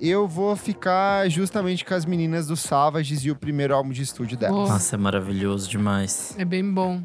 eu 0.00 0.26
vou 0.26 0.56
ficar 0.56 1.28
justamente 1.28 1.84
com 1.84 1.92
as 1.92 2.06
meninas 2.06 2.46
do 2.46 2.56
Savages 2.56 3.24
e 3.24 3.30
o 3.30 3.36
primeiro 3.36 3.74
álbum 3.74 3.90
de 3.90 4.02
estúdio 4.02 4.38
delas. 4.38 4.70
Nossa, 4.70 4.96
é 4.96 4.98
maravilhoso 4.98 5.68
demais. 5.68 6.34
É 6.38 6.44
bem 6.44 6.64
bom. 6.72 7.02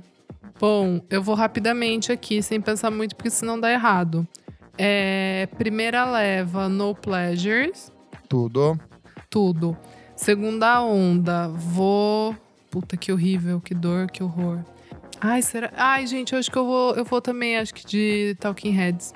Bom, 0.57 1.01
eu 1.09 1.21
vou 1.21 1.35
rapidamente 1.35 2.13
aqui, 2.13 2.41
sem 2.41 2.61
pensar 2.61 2.89
muito, 2.89 3.13
porque 3.15 3.29
senão 3.29 3.59
dá 3.59 3.69
errado. 3.69 4.25
É, 4.77 5.47
primeira 5.57 6.03
leva, 6.05 6.67
No 6.67 6.93
Pleasures, 6.93 7.91
Tudo. 8.27 8.79
tudo. 9.29 9.77
Segunda 10.15 10.81
onda, 10.81 11.47
vou. 11.49 12.35
Puta 12.71 12.97
que 12.97 13.11
horrível, 13.11 13.61
que 13.61 13.73
dor, 13.73 14.09
que 14.11 14.21
horror. 14.23 14.59
Ai, 15.21 15.41
será? 15.41 15.71
Ai, 15.77 16.05
gente, 16.07 16.33
eu 16.33 16.39
acho 16.39 16.51
que 16.51 16.57
eu 16.57 16.65
vou, 16.65 16.93
eu 16.95 17.05
vou 17.05 17.21
também, 17.21 17.57
acho 17.57 17.73
que 17.73 17.85
de 17.85 18.35
Talking 18.39 18.71
Heads. 18.71 19.13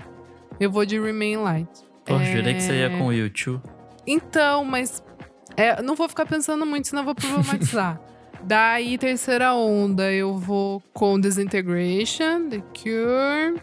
Eu 0.60 0.72
vou 0.72 0.86
de 0.86 1.00
Remain 1.00 1.38
Light. 1.38 1.70
Pô, 2.06 2.16
É, 2.16 2.26
jurei 2.36 2.54
que 2.54 2.62
você 2.62 2.74
ia 2.80 2.90
com 2.98 3.08
o 3.08 3.14
YouTube. 3.14 3.62
Então, 4.08 4.64
mas 4.66 5.04
é, 5.58 5.82
não 5.82 5.96
vou 5.96 6.08
ficar 6.08 6.26
pensando 6.26 6.66
muito, 6.66 6.88
senão 6.88 7.02
eu 7.02 7.06
vou 7.06 7.16
problematizar. 7.16 8.00
Daí, 8.44 8.98
terceira 8.98 9.54
onda, 9.54 10.10
eu 10.12 10.38
vou 10.38 10.82
com 10.94 11.20
Disintegration, 11.20 12.50
The 12.50 12.62
Cure. 12.74 13.62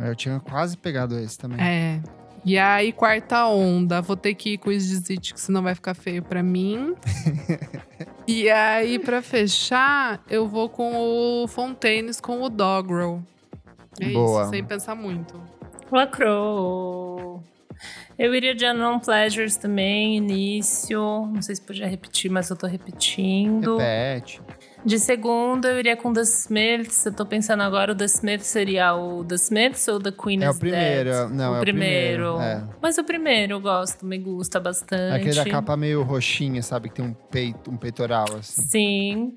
Eu 0.00 0.14
tinha 0.14 0.40
quase 0.40 0.76
pegado 0.76 1.18
esse 1.18 1.38
também. 1.38 1.60
É. 1.60 2.00
E 2.44 2.56
aí, 2.58 2.92
quarta 2.92 3.48
onda, 3.48 4.00
vou 4.00 4.16
ter 4.16 4.34
que 4.34 4.50
ir 4.50 4.58
com 4.58 4.70
o 4.70 4.72
Exit, 4.72 5.34
que 5.34 5.40
senão 5.40 5.62
vai 5.62 5.74
ficar 5.74 5.94
feio 5.94 6.22
pra 6.22 6.44
mim. 6.44 6.94
e 8.24 8.48
aí, 8.48 9.00
pra 9.00 9.20
fechar, 9.20 10.22
eu 10.30 10.46
vou 10.46 10.68
com 10.68 11.42
o 11.42 11.48
Fontaines 11.48 12.20
com 12.20 12.42
o 12.42 12.48
Doggerel. 12.48 13.20
É 14.00 14.10
Boa. 14.10 14.42
isso, 14.42 14.50
sem 14.50 14.62
pensar 14.62 14.94
muito. 14.94 15.40
Lacrou. 15.90 17.42
Eu 18.18 18.34
iria 18.34 18.54
de 18.54 18.64
Unknown 18.64 19.00
Pleasures 19.00 19.56
também, 19.56 20.16
início. 20.16 21.00
Não 21.34 21.42
sei 21.42 21.56
se 21.56 21.62
podia 21.62 21.86
repetir, 21.86 22.30
mas 22.30 22.48
eu 22.48 22.56
tô 22.56 22.66
repetindo. 22.66 23.76
Repete. 23.76 24.40
De 24.86 25.00
segunda, 25.00 25.68
eu 25.68 25.80
iria 25.80 25.96
com 25.96 26.12
The 26.12 26.20
Smiths. 26.20 27.04
Eu 27.06 27.12
tô 27.12 27.26
pensando 27.26 27.60
agora, 27.64 27.90
o 27.90 27.94
The 27.96 28.04
Smiths 28.04 28.46
seria 28.46 28.94
o 28.94 29.24
The 29.24 29.34
Smiths 29.34 29.88
ou 29.88 29.98
The 30.00 30.12
Queen 30.12 30.44
É 30.44 30.48
is 30.48 30.56
o 30.56 30.60
primeiro, 30.60 31.10
Dead? 31.10 31.30
não, 31.30 31.52
o 31.52 31.56
é 31.56 31.58
o 31.58 31.60
primeiro, 31.60 32.40
é. 32.40 32.62
Mas 32.80 32.96
o 32.96 33.02
primeiro 33.02 33.54
eu 33.54 33.60
gosto, 33.60 34.06
me 34.06 34.16
gusta 34.16 34.60
bastante. 34.60 35.16
Aquele 35.16 35.34
da 35.34 35.44
capa 35.50 35.76
meio 35.76 36.04
roxinha, 36.04 36.62
sabe? 36.62 36.88
Que 36.88 36.94
tem 36.94 37.04
um 37.04 37.12
peito, 37.12 37.68
um 37.68 37.76
peitoral, 37.76 38.26
assim. 38.38 38.62
Sim. 38.62 39.34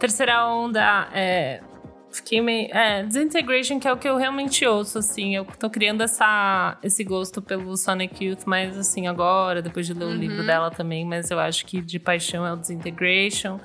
Terceira 0.00 0.44
onda 0.48 1.08
é. 1.14 1.60
Fiquei 2.10 2.40
meio. 2.40 2.68
É, 2.74 3.04
Disintegration, 3.04 3.78
que 3.78 3.86
é 3.86 3.92
o 3.92 3.96
que 3.96 4.08
eu 4.08 4.16
realmente 4.16 4.66
ouço, 4.66 4.98
assim. 4.98 5.36
Eu 5.36 5.44
tô 5.44 5.70
criando 5.70 6.02
essa, 6.02 6.76
esse 6.82 7.04
gosto 7.04 7.40
pelo 7.40 7.76
Sonic 7.76 8.24
Youth, 8.24 8.42
mas 8.46 8.76
assim, 8.76 9.06
agora, 9.06 9.62
depois 9.62 9.86
de 9.86 9.94
ler 9.94 10.06
o 10.06 10.08
Uhum. 10.08 10.14
livro 10.16 10.44
dela 10.44 10.70
também. 10.72 11.04
Mas 11.04 11.30
eu 11.30 11.38
acho 11.38 11.64
que 11.66 11.80
de 11.80 12.00
paixão 12.00 12.44
é 12.44 12.52
o 12.52 12.56
Disintegration. 12.56 13.60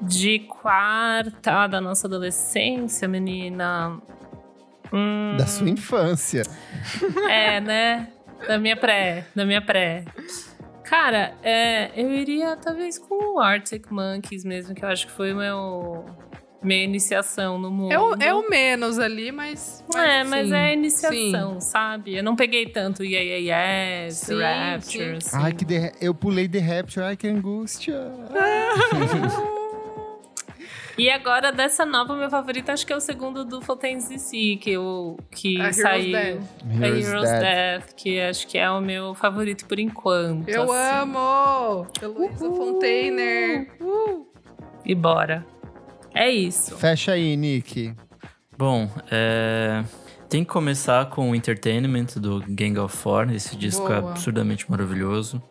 De 0.00 0.40
quarta, 0.40 1.66
da 1.66 1.80
nossa 1.80 2.06
adolescência, 2.06 3.08
menina. 3.08 4.00
Hum, 4.92 5.36
Da 5.36 5.46
sua 5.46 5.68
infância. 5.68 6.42
é, 7.28 7.60
né? 7.60 8.08
Da 8.46 8.58
minha 8.58 8.76
pré, 8.76 9.26
da 9.34 9.44
minha 9.44 9.62
pré. 9.62 10.04
Cara, 10.84 11.34
é, 11.42 11.90
eu 12.00 12.12
iria 12.12 12.56
talvez 12.56 12.98
com 12.98 13.34
o 13.36 13.40
Arctic 13.40 13.90
Monkeys 13.90 14.44
mesmo, 14.44 14.74
que 14.74 14.84
eu 14.84 14.88
acho 14.88 15.06
que 15.06 15.12
foi 15.12 15.32
o 15.32 15.36
meu 15.36 16.04
minha 16.62 16.82
iniciação 16.84 17.58
no 17.58 17.70
mundo. 17.70 17.92
É 17.92 17.98
o, 17.98 18.14
é 18.20 18.34
o 18.34 18.48
menos 18.48 18.98
ali, 18.98 19.30
mas. 19.32 19.84
É, 19.94 20.24
mas 20.24 20.48
sim, 20.48 20.54
é 20.54 20.58
a 20.58 20.72
iniciação, 20.72 21.60
sim. 21.60 21.60
sabe? 21.60 22.16
Eu 22.16 22.22
não 22.22 22.34
peguei 22.36 22.66
tanto 22.66 23.04
Yeah 23.04 23.36
Yeah 23.38 24.04
Yes, 24.06 24.14
Sim, 24.18 24.40
Rapture, 24.42 25.20
sim. 25.20 25.36
assim. 25.36 25.36
Ai, 25.36 25.52
que 25.52 25.64
de... 25.64 25.92
eu 26.00 26.14
pulei 26.14 26.48
The 26.48 26.58
Rapture, 26.58 27.06
ai, 27.06 27.16
que 27.16 27.28
angústia. 27.28 28.00
E 30.98 31.10
agora, 31.10 31.52
dessa 31.52 31.84
nova, 31.84 32.16
meu 32.16 32.30
favorito, 32.30 32.70
acho 32.70 32.86
que 32.86 32.92
é 32.92 32.96
o 32.96 33.00
segundo 33.00 33.44
do 33.44 33.60
Fontaines 33.60 34.08
DC, 34.08 34.56
que, 34.56 34.70
eu, 34.70 35.18
que 35.30 35.60
A 35.60 35.70
saiu. 35.72 36.12
Death. 36.12 36.42
A 36.64 36.86
Hero's 36.86 37.06
Hero's 37.06 37.30
Dead. 37.30 37.40
Death, 37.40 37.94
que 37.94 38.20
acho 38.20 38.46
que 38.46 38.56
é 38.56 38.70
o 38.70 38.80
meu 38.80 39.14
favorito 39.14 39.66
por 39.66 39.78
enquanto. 39.78 40.48
Eu 40.48 40.72
assim. 40.72 40.96
amo! 41.02 41.86
Heloísa 42.00 42.50
Fontainer. 42.50 43.68
Uh! 43.78 44.26
E 44.86 44.94
bora. 44.94 45.44
É 46.14 46.30
isso. 46.30 46.74
Fecha 46.78 47.12
aí, 47.12 47.36
Nick. 47.36 47.94
Bom, 48.56 48.88
é... 49.10 49.84
tem 50.30 50.44
que 50.44 50.50
começar 50.50 51.10
com 51.10 51.30
o 51.30 51.34
Entertainment 51.34 52.06
do 52.16 52.42
Gang 52.48 52.78
of 52.78 52.96
Four. 52.96 53.30
Esse 53.32 53.54
disco 53.54 53.92
é 53.92 54.00
Boa. 54.00 54.12
absurdamente 54.12 54.70
maravilhoso. 54.70 55.42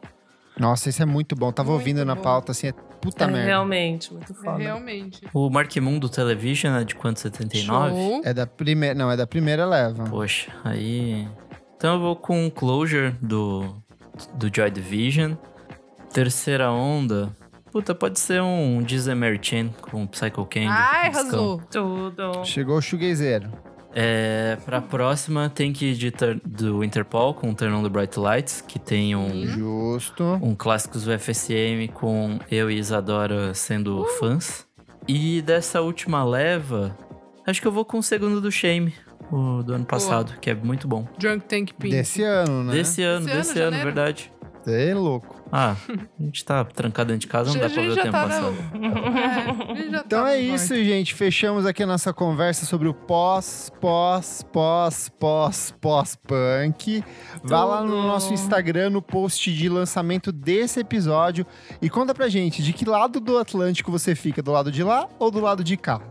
Nossa, 0.57 0.89
isso 0.89 1.03
é 1.03 1.05
muito 1.05 1.35
bom. 1.35 1.51
Tava 1.51 1.69
Muito 1.69 1.81
ouvindo 1.81 2.05
na 2.05 2.15
bom. 2.15 2.21
pauta, 2.21 2.51
assim, 2.53 2.67
é 2.67 2.73
puta 3.05 3.23
É 3.23 3.27
merda. 3.27 3.45
realmente 3.45 4.11
muito 4.13 4.31
É, 4.31 4.35
foda. 4.35 4.57
realmente. 4.57 5.21
O 5.33 5.49
Mark 5.49 5.75
Moon 5.77 5.99
do 5.99 6.09
Television 6.09 6.75
é 6.75 6.83
de 6.83 6.95
quanto? 6.95 7.19
79? 7.19 7.91
Show. 7.93 8.21
É 8.25 8.33
da 8.33 8.45
primeira. 8.47 8.95
Não, 8.95 9.09
é 9.11 9.15
da 9.17 9.25
primeira 9.27 9.65
leva. 9.65 10.03
Poxa, 10.05 10.51
aí. 10.63 11.27
Então 11.77 11.95
eu 11.95 11.99
vou 11.99 12.15
com 12.15 12.49
Closure 12.49 13.11
do, 13.21 13.75
do 14.33 14.49
Joy 14.53 14.69
Division. 14.71 15.33
Terceira 16.13 16.71
onda. 16.71 17.35
Puta, 17.71 17.93
pode 17.93 18.19
ser 18.19 18.41
um 18.41 18.81
Disney 18.81 19.15
Mary 19.15 19.39
Chain 19.41 19.73
com 19.81 20.07
Psycho 20.07 20.45
Candy. 20.45 20.67
Ai, 20.69 21.09
arrasou. 21.09 21.61
Tudo. 21.69 22.45
Chegou 22.45 22.77
o 22.77 22.81
shoegazeiro. 22.81 23.51
É, 23.97 24.57
pra 24.65 24.81
próxima 24.81 25.49
tem 25.49 25.71
que 25.71 25.91
ir 25.91 25.95
de 25.95 26.11
do 26.45 26.83
Interpol 26.83 27.33
com 27.33 27.53
Turn 27.53 27.73
on 27.73 27.81
the 27.81 27.87
Bright 27.87 28.19
Lights, 28.19 28.59
que 28.59 28.77
tem 28.77 29.15
um, 29.15 29.47
Justo. 29.47 30.23
um 30.41 30.53
clássicos 30.53 31.05
do 31.05 31.17
FSM 31.17 31.87
com 31.93 32.37
eu 32.51 32.69
e 32.69 32.77
Isadora 32.77 33.53
sendo 33.53 34.03
fãs. 34.19 34.67
E 35.07 35.41
dessa 35.41 35.81
última 35.81 36.25
leva, 36.25 36.97
acho 37.47 37.61
que 37.61 37.67
eu 37.67 37.71
vou 37.71 37.85
com 37.85 37.99
o 37.99 38.03
segundo 38.03 38.41
do 38.41 38.51
Shame, 38.51 38.93
o 39.31 39.63
do 39.63 39.73
ano 39.73 39.85
passado, 39.85 40.33
que 40.41 40.49
é 40.49 40.55
muito 40.55 40.89
bom. 40.89 41.07
Drunk 41.17 41.45
Tank 41.45 41.71
Pink. 41.79 41.95
Desse 41.95 42.21
ano, 42.21 42.65
né? 42.65 42.73
Desse 42.73 43.01
ano, 43.01 43.25
Desse 43.25 43.31
ano, 43.31 43.41
desse 43.43 43.59
ano, 43.59 43.71
janeiro. 43.77 43.85
verdade. 43.85 44.31
É 44.67 44.93
louco. 44.93 45.34
Ah, 45.57 45.77
a 46.19 46.23
gente 46.23 46.43
tá 46.43 46.65
trancado 46.65 47.07
dentro 47.13 47.21
de 47.21 47.27
casa, 47.27 47.53
não 47.53 47.57
dá 47.61 47.69
pra 47.69 47.81
ver 47.81 47.89
o 47.91 47.95
tempo 47.95 48.11
tá 48.11 48.23
passando. 48.27 48.57
É, 48.75 49.89
já 49.89 49.99
Então 50.05 50.23
tá 50.25 50.31
é 50.33 50.39
isso, 50.41 50.73
norte. 50.73 50.85
gente. 50.85 51.13
Fechamos 51.13 51.65
aqui 51.65 51.83
a 51.83 51.87
nossa 51.87 52.11
conversa 52.13 52.65
sobre 52.65 52.89
o 52.89 52.93
pós, 52.93 53.71
pós, 53.79 54.43
pós, 54.51 55.07
pós, 55.17 55.73
pós-punk. 55.79 57.01
Vá 57.41 57.63
lá 57.63 57.81
no 57.81 58.03
nosso 58.03 58.33
Instagram, 58.33 58.89
no 58.89 59.01
post 59.01 59.53
de 59.53 59.69
lançamento 59.69 60.29
desse 60.31 60.81
episódio 60.81 61.45
e 61.81 61.89
conta 61.89 62.13
pra 62.13 62.27
gente 62.27 62.61
de 62.61 62.73
que 62.73 62.83
lado 62.83 63.21
do 63.21 63.37
Atlântico 63.37 63.89
você 63.89 64.13
fica, 64.13 64.41
do 64.43 64.51
lado 64.51 64.69
de 64.69 64.83
lá 64.83 65.07
ou 65.19 65.31
do 65.31 65.39
lado 65.39 65.63
de 65.63 65.77
cá. 65.77 66.01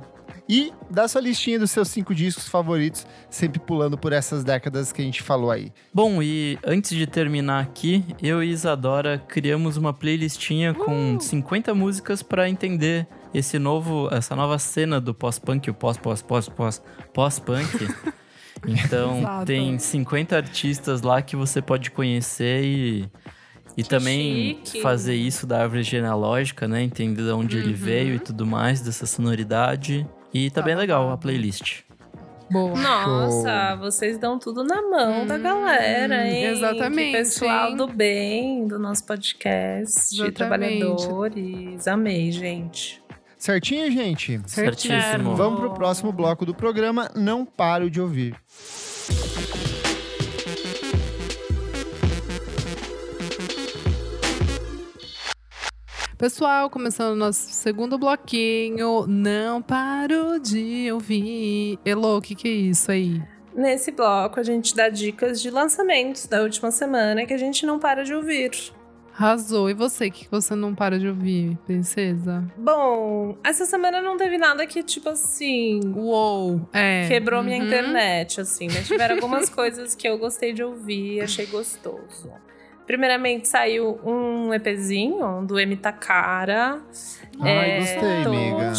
E 0.49 0.73
dá 0.91 1.09
sua 1.09 1.23
listinha 1.23 1.59
dos 1.59 1.71
seus 1.71 1.89
cinco 1.89 2.15
discos 2.15 2.47
favoritos, 2.49 3.07
sempre 3.31 3.59
pulando 3.59 3.97
por 3.97 4.13
essas 4.13 4.45
décadas 4.45 4.93
que 4.93 5.01
a 5.01 5.05
gente 5.05 5.23
falou 5.23 5.51
aí. 5.51 5.73
Bom, 5.93 6.23
e 6.23 6.59
antes 6.63 6.91
de 6.97 7.07
terminar 7.07 7.61
aqui, 7.63 8.05
eu 8.23 8.43
e 8.43 8.51
Isadora 8.51 9.23
criamos 9.27 9.79
uma 9.79 9.95
playlistinha 9.95 10.75
com 10.75 11.19
50 11.19 11.75
músicas 11.75 12.23
pra 12.23 12.47
entender 12.49 13.07
esse 13.33 13.59
novo, 13.59 14.09
essa 14.13 14.37
nova 14.37 14.59
cena 14.59 15.01
do 15.01 15.15
pós-punk, 15.15 15.71
o 15.71 15.75
pós, 15.75 15.97
pós, 15.97 16.21
pós, 16.21 16.49
pós, 16.49 16.83
pós-punk. 17.13 17.89
Então, 18.67 19.19
Exato. 19.19 19.45
tem 19.45 19.79
50 19.79 20.35
artistas 20.37 21.03
lá 21.03 21.21
que 21.21 21.37
você 21.37 21.61
pode 21.61 21.91
conhecer 21.91 22.65
e, 22.65 23.09
e 23.77 23.83
Que 23.83 23.89
também 23.91 24.59
chique. 24.65 24.81
fazer 24.81 25.15
isso 25.15 25.47
da 25.47 25.61
árvore 25.61 25.83
genealógica, 25.83 26.67
né? 26.67 26.83
Entender 26.83 27.25
de 27.25 27.31
onde 27.31 27.59
ele 27.59 27.71
Uhum. 27.73 27.75
veio 27.75 28.15
e 28.15 28.19
tudo 28.19 28.47
mais, 28.47 28.81
dessa 28.81 29.05
sonoridade. 29.05 30.07
E 30.35 30.51
tá 30.51 30.61
Tá 30.61 30.67
bem 30.67 30.75
legal 30.75 31.11
a 31.11 31.17
playlist. 31.17 31.83
Boa. 32.51 32.77
Nossa, 32.79 33.75
vocês 33.77 34.19
dão 34.19 34.39
tudo 34.39 34.63
na 34.63 34.83
mão 34.83 35.27
da 35.27 35.37
Hum, 35.37 35.43
galera, 35.43 36.29
hein? 36.29 36.45
exatamente, 36.45 37.13
Que 37.13 37.17
pessoal 37.19 37.71
hein? 37.71 37.77
do 37.77 37.87
bem, 37.87 38.67
do 38.67 38.79
nosso 38.79 39.05
podcast, 39.07 40.11
de 40.15 40.23
Exatamente. 40.23 40.35
trabalhadores. 40.35 41.89
Amei, 41.89 42.31
gente. 42.31 43.03
Certinho, 43.39 43.91
gente? 43.91 44.41
Certíssimo. 44.47 45.01
Certíssimo. 45.01 45.37
Vamos 45.37 45.61
pro 45.61 45.75
próximo 45.75 46.13
bloco 46.13 46.45
do 46.45 46.55
programa. 46.55 47.11
Não 47.15 47.45
paro 47.47 47.91
de 47.91 48.01
ouvir. 48.01 48.35
Pessoal, 56.25 56.71
começando 56.71 57.13
o 57.13 57.17
nosso 57.17 57.51
segundo 57.51 57.99
bloquinho. 57.99 59.07
Não 59.07 59.61
paro 59.61 60.41
de 60.41 60.91
ouvir. 60.91 61.79
Elô, 61.85 62.17
o 62.17 62.23
que, 62.23 62.35
que 62.35 62.49
é 62.49 62.51
isso 62.51 62.91
aí? 62.91 63.23
Nesse 63.55 63.91
bloco, 63.91 64.41
a 64.41 64.43
gente 64.43 64.75
dá 64.75 64.89
dicas 64.89 65.39
de 65.39 65.51
lançamentos 65.51 66.27
da 66.27 66.41
última 66.41 66.71
semana 66.71 67.27
que 67.27 67.35
a 67.35 67.37
gente 67.37 67.67
não 67.67 67.79
para 67.79 68.05
de 68.05 68.15
ouvir. 68.15 68.53
Arrasou. 69.15 69.69
E 69.69 69.75
você, 69.75 70.07
o 70.07 70.11
que, 70.11 70.27
você 70.31 70.55
não 70.55 70.75
para 70.75 70.99
de 70.99 71.09
ouvir, 71.09 71.59
princesa? 71.67 72.43
Bom, 72.57 73.37
essa 73.45 73.67
semana 73.67 74.01
não 74.01 74.17
teve 74.17 74.39
nada 74.39 74.67
que, 74.67 74.83
tipo 74.83 75.11
assim, 75.11 75.79
Uou! 75.95 76.67
É. 76.73 77.07
quebrou 77.07 77.43
minha 77.43 77.59
Uhum. 77.59 77.67
internet, 77.67 78.41
assim. 78.41 78.69
Mas 78.73 78.87
tiveram 78.87 79.17
algumas 79.17 79.51
coisas 79.55 79.95
que 79.95 80.09
eu 80.09 80.17
gostei 80.17 80.55
de 80.55 80.65
ouvir 80.65 81.17
e 81.17 81.21
achei 81.21 81.45
gostoso. 81.45 82.33
Primeiramente, 82.87 83.49
saiu 83.49 83.99
um 84.05 84.53
EPzinho 84.53 85.43
do 85.47 85.59
M 85.59 85.77
Takara. 85.77 86.81
Ai, 87.41 87.81
gostei, 87.81 88.23
amiga. 88.25 88.73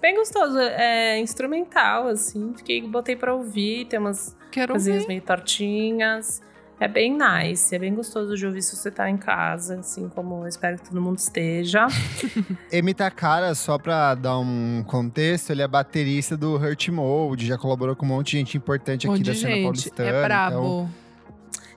Bem 0.00 0.16
gostoso, 0.16 0.58
é 0.58 1.18
instrumental, 1.18 2.08
assim. 2.08 2.52
Fiquei, 2.56 2.82
botei 2.82 3.14
pra 3.14 3.32
ouvir, 3.34 3.86
tem 3.86 3.98
umas 3.98 4.36
Quero 4.50 4.72
coisinhas 4.72 5.06
meio 5.06 5.22
tortinhas. 5.22 6.42
É 6.80 6.88
bem 6.88 7.14
nice, 7.16 7.74
é 7.74 7.78
bem 7.78 7.94
gostoso 7.94 8.34
de 8.34 8.46
ouvir 8.46 8.62
se 8.62 8.74
você 8.74 8.90
tá 8.90 9.08
em 9.10 9.18
casa, 9.18 9.80
assim 9.80 10.08
como 10.08 10.44
eu 10.44 10.48
espero 10.48 10.78
que 10.78 10.88
todo 10.88 10.98
mundo 10.98 11.18
esteja. 11.18 11.86
Emi 12.72 12.94
Takara, 12.94 13.54
só 13.54 13.76
pra 13.76 14.14
dar 14.14 14.38
um 14.38 14.82
contexto, 14.86 15.50
ele 15.50 15.60
é 15.60 15.68
baterista 15.68 16.38
do 16.38 16.56
Hurt 16.56 16.88
Mode, 16.88 17.46
já 17.46 17.58
colaborou 17.58 17.94
com 17.94 18.06
um 18.06 18.08
monte 18.08 18.30
de 18.30 18.38
gente 18.38 18.56
importante 18.56 19.06
aqui 19.06 19.18
Monte 19.18 19.26
da 19.26 19.34
cena 19.34 19.52
gente. 19.52 19.62
paulistana. 19.64 20.08
É 20.08 20.22
brabo. 20.24 20.56
então 20.56 20.88
é 20.88 21.09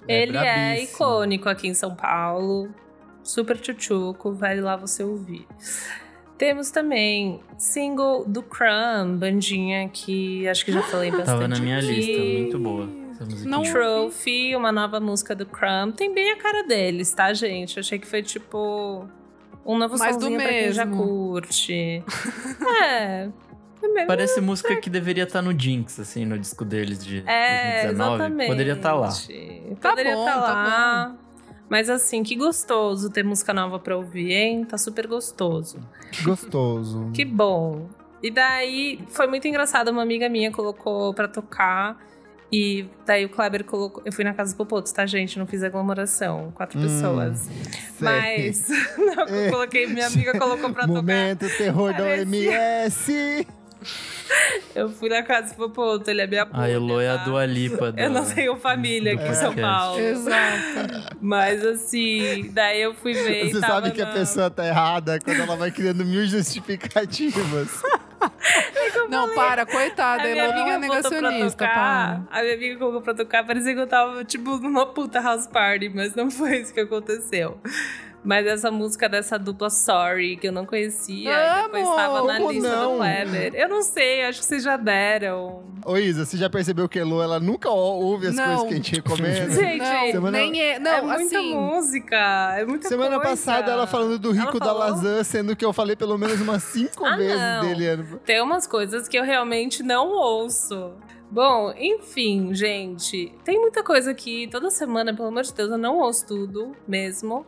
Ele 0.07 0.37
é 0.37 0.41
brabíssimo. 0.41 0.93
icônico 0.95 1.49
aqui 1.49 1.67
em 1.67 1.73
São 1.73 1.95
Paulo. 1.95 2.69
Super 3.23 3.57
tchutchuco, 3.57 4.33
vai 4.33 4.59
lá 4.59 4.75
você 4.75 5.03
ouvir. 5.03 5.47
Temos 6.37 6.71
também 6.71 7.39
single 7.57 8.25
do 8.25 8.43
Crumb, 8.43 9.17
bandinha 9.17 9.87
que 9.87 10.47
acho 10.47 10.65
que 10.65 10.71
já 10.71 10.81
falei 10.83 11.09
bastante. 11.11 11.27
Tava 11.31 11.47
na 11.47 11.59
minha 11.59 11.77
aqui. 11.77 11.87
lista, 11.87 12.21
muito 12.21 12.59
boa. 12.59 12.89
Não- 13.45 13.61
Trophy, 13.63 14.53
uma 14.55 14.71
nova 14.71 14.99
música 14.99 15.33
do 15.33 15.45
Crumb. 15.45 15.93
Tem 15.95 16.13
bem 16.13 16.31
a 16.31 16.35
cara 16.37 16.63
deles, 16.63 17.13
tá, 17.13 17.33
gente? 17.33 17.79
Achei 17.79 17.97
que 17.97 18.07
foi 18.07 18.21
tipo 18.21 19.07
um 19.65 19.77
novo 19.77 19.97
Mais 19.97 20.17
do 20.17 20.23
somzinho 20.23 20.41
pra 20.41 20.49
quem 20.49 20.71
já 20.73 20.83
mesmo. 20.85 21.03
curte. 21.03 22.03
é. 22.83 23.29
Mesmo. 23.89 24.07
Parece 24.07 24.39
música 24.41 24.75
que 24.75 24.89
deveria 24.89 25.23
estar 25.23 25.41
no 25.41 25.57
Jinx, 25.57 25.99
assim, 25.99 26.25
no 26.25 26.37
disco 26.37 26.63
deles 26.65 27.03
de 27.03 27.23
É, 27.27 27.83
2019. 27.83 28.13
exatamente. 28.15 28.47
Poderia 28.49 28.73
estar 28.73 28.93
lá. 28.93 29.09
Tá 29.81 29.89
Poderia 29.89 30.15
bom, 30.15 30.27
estar 30.27 30.41
tá 30.41 30.53
lá. 30.53 31.15
Mas 31.69 31.89
assim, 31.89 32.21
que 32.23 32.35
gostoso 32.35 33.09
ter 33.09 33.23
música 33.23 33.53
nova 33.53 33.79
pra 33.79 33.95
ouvir, 33.97 34.31
hein? 34.31 34.65
Tá 34.65 34.77
super 34.77 35.07
gostoso. 35.07 35.79
Que 36.11 36.23
gostoso. 36.23 37.09
Que 37.15 37.25
bom. 37.25 37.87
E 38.21 38.29
daí 38.31 38.99
foi 39.09 39.27
muito 39.27 39.47
engraçado, 39.47 39.89
uma 39.89 40.01
amiga 40.01 40.29
minha 40.29 40.51
colocou 40.51 41.13
pra 41.13 41.27
tocar. 41.27 41.97
E 42.51 42.85
daí 43.05 43.25
o 43.25 43.29
Kleber 43.29 43.63
colocou. 43.65 44.03
Eu 44.05 44.13
fui 44.13 44.23
na 44.23 44.31
casa 44.33 44.53
do 44.53 44.57
Popotos, 44.57 44.91
tá, 44.91 45.07
gente? 45.07 45.39
Não 45.39 45.47
fiz 45.47 45.63
aglomeração. 45.63 46.51
Quatro 46.55 46.77
Hum, 46.79 46.83
pessoas. 46.83 47.39
Sei. 47.39 47.49
Mas. 47.99 48.67
Não, 48.95 49.25
eu 49.27 49.51
coloquei, 49.51 49.87
minha 49.87 50.05
amiga 50.07 50.37
colocou 50.37 50.69
pra 50.71 50.83
tocar. 50.83 50.93
Momento 50.93 51.47
terror 51.57 51.91
da 51.93 52.03
Parecia- 52.03 52.51
OMS. 52.85 53.47
Eu 54.75 54.89
fui 54.89 55.07
na 55.09 55.21
casa 55.21 55.53
do 55.53 55.55
Popoto, 55.57 56.09
ele 56.09 56.21
é 56.21 56.27
minha 56.27 56.47
A 56.51 56.67
Elo 56.69 56.99
é 56.99 57.09
a? 57.09 57.17
Dua 57.17 57.45
Lipa. 57.45 57.91
da- 57.91 58.01
Eu 58.03 58.09
não 58.09 58.25
tenho 58.25 58.55
família 58.57 59.15
do 59.15 59.21
aqui 59.21 59.31
em 59.31 59.35
São. 59.35 59.53
Paulo. 59.55 59.99
Exato. 59.99 61.15
Mas 61.21 61.63
assim, 61.63 62.49
daí 62.51 62.81
eu 62.81 62.93
fui 62.95 63.13
ver. 63.13 63.45
e 63.45 63.51
Você 63.53 63.61
tava 63.61 63.73
sabe 63.73 63.91
que 63.91 64.01
a 64.01 64.05
na- 64.05 64.11
pessoa 64.13 64.49
tá 64.49 64.65
errada 64.65 65.19
quando 65.19 65.41
ela 65.41 65.55
vai 65.55 65.69
criando 65.71 66.03
mil 66.05 66.25
justificativas. 66.25 67.69
Não, 69.09 69.33
para, 69.35 69.65
coitada. 69.65 70.23
A 70.23 70.35
não 70.55 70.67
é 70.69 70.77
negacionista, 70.77 71.65
tocar. 71.65 72.23
para. 72.25 72.39
A 72.39 72.41
minha 72.41 72.55
amiga 72.55 72.77
colocou 72.79 73.01
pra 73.01 73.13
tocar, 73.13 73.45
parecia 73.45 73.73
que 73.73 73.79
eu 73.79 73.87
tava, 73.87 74.23
tipo, 74.23 74.57
numa 74.59 74.85
puta 74.85 75.19
house 75.19 75.45
party, 75.47 75.89
mas 75.89 76.15
não 76.15 76.31
foi 76.31 76.59
isso 76.59 76.73
que 76.73 76.79
aconteceu. 76.79 77.59
Mas 78.23 78.47
essa 78.47 78.71
música 78.71 79.09
dessa 79.09 79.37
dupla 79.37 79.69
Sorry, 79.69 80.37
que 80.37 80.47
eu 80.47 80.51
não 80.53 80.65
conhecia, 80.65 81.29
e 81.29 81.63
depois 81.63 81.85
Amo! 81.85 81.95
tava 81.95 82.23
na 82.23 82.39
lista 82.39 82.69
não? 82.69 82.91
do 82.93 82.97
Kleber. 82.99 83.53
Eu 83.53 83.67
não 83.67 83.81
sei, 83.81 84.23
acho 84.23 84.39
que 84.39 84.45
vocês 84.45 84.63
já 84.63 84.77
deram. 84.77 85.65
Ô 85.85 85.97
Isa, 85.97 86.25
você 86.25 86.37
já 86.37 86.49
percebeu 86.49 86.87
que 86.87 86.97
a 86.97 87.01
Elo, 87.01 87.21
ela 87.21 87.37
nunca 87.37 87.69
ouve 87.69 88.27
as 88.27 88.35
Não. 88.35 88.45
coisas 88.45 88.63
que 88.67 88.73
a 88.73 88.77
gente 88.77 88.95
recomenda? 88.95 89.49
Gente, 89.49 89.77
Não, 89.77 90.11
Semana- 90.11 90.37
nem 90.37 90.61
é. 90.61 90.69
é 90.75 90.79
Não, 90.79 91.05
muita 91.05 91.37
assim. 91.37 91.53
música, 91.53 92.55
é 92.57 92.65
muita 92.65 92.87
Semana 92.87 93.15
coisa. 93.19 93.29
passada 93.31 93.71
ela 93.73 93.85
falando 93.85 94.17
do 94.17 94.31
Rico 94.31 94.57
da? 94.57 94.71
Lazan, 94.71 95.21
sendo 95.25 95.53
que 95.55 95.65
eu 95.65 95.73
falei 95.73 95.95
pelo 95.97 96.17
menos 96.17 96.39
umas 96.39 96.63
cinco 96.63 97.05
Ah, 97.05 97.17
vezes 97.17 97.37
não. 97.37 97.61
dele. 97.67 97.87
ano- 97.87 98.19
Tem 98.25 98.41
umas 98.41 98.65
coisas 98.65 99.07
que 99.09 99.17
eu 99.19 99.23
realmente 99.25 99.83
não 99.83 100.07
ouço. 100.07 100.93
Bom, 101.29 101.73
enfim, 101.77 102.53
gente. 102.53 103.33
Tem 103.43 103.59
muita 103.59 103.83
coisa 103.83 104.11
aqui. 104.11 104.47
Toda 104.49 104.69
semana, 104.69 105.13
pelo 105.13 105.27
amor 105.27 105.43
de 105.43 105.53
Deus, 105.53 105.69
eu 105.71 105.77
não 105.77 105.97
ouço 105.97 106.25
tudo 106.27 106.71
mesmo. 106.87 107.45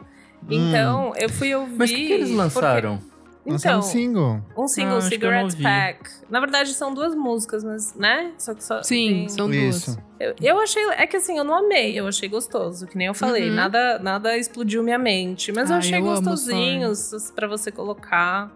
Então, 0.49 1.13
eu 1.17 1.29
fui 1.29 1.53
ouvir. 1.55 1.75
Mas 1.77 1.89
o 1.89 1.93
que, 1.93 2.07
que 2.07 2.13
eles 2.13 2.27
porque- 2.29 2.37
lançaram? 2.41 2.99
Lançaram 3.47 3.75
um 3.77 3.79
Então, 3.79 3.81
single. 3.91 4.41
um 4.57 4.67
single, 4.67 4.97
Ah, 4.97 5.01
Cigarette. 5.01 5.61
Pack. 5.61 6.09
Na 6.31 6.39
verdade, 6.39 6.73
são 6.73 6.91
duas 6.95 7.13
músicas, 7.13 7.63
mas, 7.63 7.93
né? 7.93 8.31
Só 8.39 8.55
que 8.55 8.63
só 8.63 8.81
Sim, 8.81 9.07
tem- 9.07 9.29
são 9.29 9.53
Isso. 9.53 9.91
duas. 9.91 9.99
Eu, 10.19 10.35
eu 10.41 10.59
achei. 10.59 10.83
É 10.97 11.05
que 11.05 11.17
assim, 11.17 11.37
eu 11.37 11.43
não 11.43 11.53
amei, 11.53 11.93
eu 11.99 12.07
achei 12.07 12.27
gostoso, 12.27 12.87
que 12.87 12.97
nem 12.97 13.05
eu 13.05 13.13
falei. 13.13 13.49
Uhum. 13.49 13.55
Nada, 13.55 13.99
nada 13.99 14.35
explodiu 14.35 14.81
minha 14.81 14.97
mente. 14.97 15.51
Mas 15.51 15.69
eu 15.69 15.75
Ai, 15.75 15.79
achei 15.79 15.99
eu 15.99 16.03
amo 16.09 16.15
gostosinho 16.15 16.91
pra 17.35 17.47
você 17.47 17.71
colocar. 17.71 18.51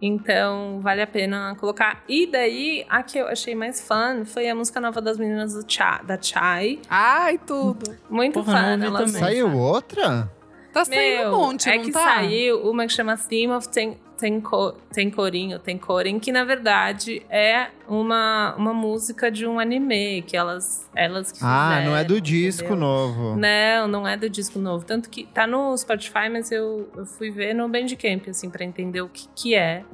Então, 0.00 0.78
vale 0.80 1.02
a 1.02 1.06
pena 1.08 1.56
colocar. 1.58 2.04
E 2.08 2.24
daí, 2.30 2.86
a 2.88 3.02
que 3.02 3.18
eu 3.18 3.26
achei 3.26 3.56
mais 3.56 3.80
fã 3.80 4.24
foi 4.24 4.48
a 4.48 4.54
música 4.54 4.80
nova 4.80 5.00
das 5.00 5.18
meninas 5.18 5.54
do 5.54 5.64
Cha, 5.66 6.00
da 6.06 6.16
Chai. 6.20 6.78
Ai, 6.88 7.38
tudo. 7.44 7.96
Muito 8.08 8.34
Porra, 8.44 8.52
fã. 8.52 8.84
elas- 8.84 9.04
também. 9.06 9.20
Saiu 9.20 9.52
outra? 9.56 10.30
Tá 10.78 10.84
saindo 10.86 11.18
Meu, 11.18 11.28
um 11.28 11.38
monte, 11.38 11.68
é 11.70 11.76
não 11.76 11.84
que 11.84 11.90
tá? 11.92 12.02
saiu 12.02 12.70
uma 12.70 12.86
que 12.86 12.92
chama 12.92 13.16
Theme 13.16 13.52
of 13.52 13.68
Ten, 13.68 13.96
Tenko, 14.18 14.72
Tenkorin, 14.92 15.56
Tenkorin, 15.58 16.18
que 16.18 16.32
na 16.32 16.44
verdade 16.44 17.22
é 17.30 17.68
uma, 17.88 18.54
uma 18.56 18.74
música 18.74 19.30
de 19.30 19.46
um 19.46 19.58
anime, 19.60 20.22
que 20.22 20.36
elas, 20.36 20.88
elas 20.94 21.30
que 21.30 21.38
Ah, 21.42 21.68
fizeram, 21.70 21.90
não 21.92 21.96
é 21.96 22.04
do 22.04 22.20
disco 22.20 22.64
entendeu? 22.64 22.80
novo. 22.80 23.36
Não, 23.36 23.86
não 23.88 24.08
é 24.08 24.16
do 24.16 24.28
disco 24.28 24.58
novo. 24.58 24.84
Tanto 24.84 25.08
que 25.08 25.24
tá 25.26 25.46
no 25.46 25.76
Spotify, 25.76 26.28
mas 26.30 26.50
eu, 26.50 26.88
eu 26.96 27.06
fui 27.06 27.30
ver 27.30 27.54
no 27.54 27.68
Bandcamp, 27.68 28.28
assim, 28.28 28.50
pra 28.50 28.64
entender 28.64 29.00
o 29.02 29.08
que, 29.08 29.28
que 29.36 29.54
é. 29.54 29.84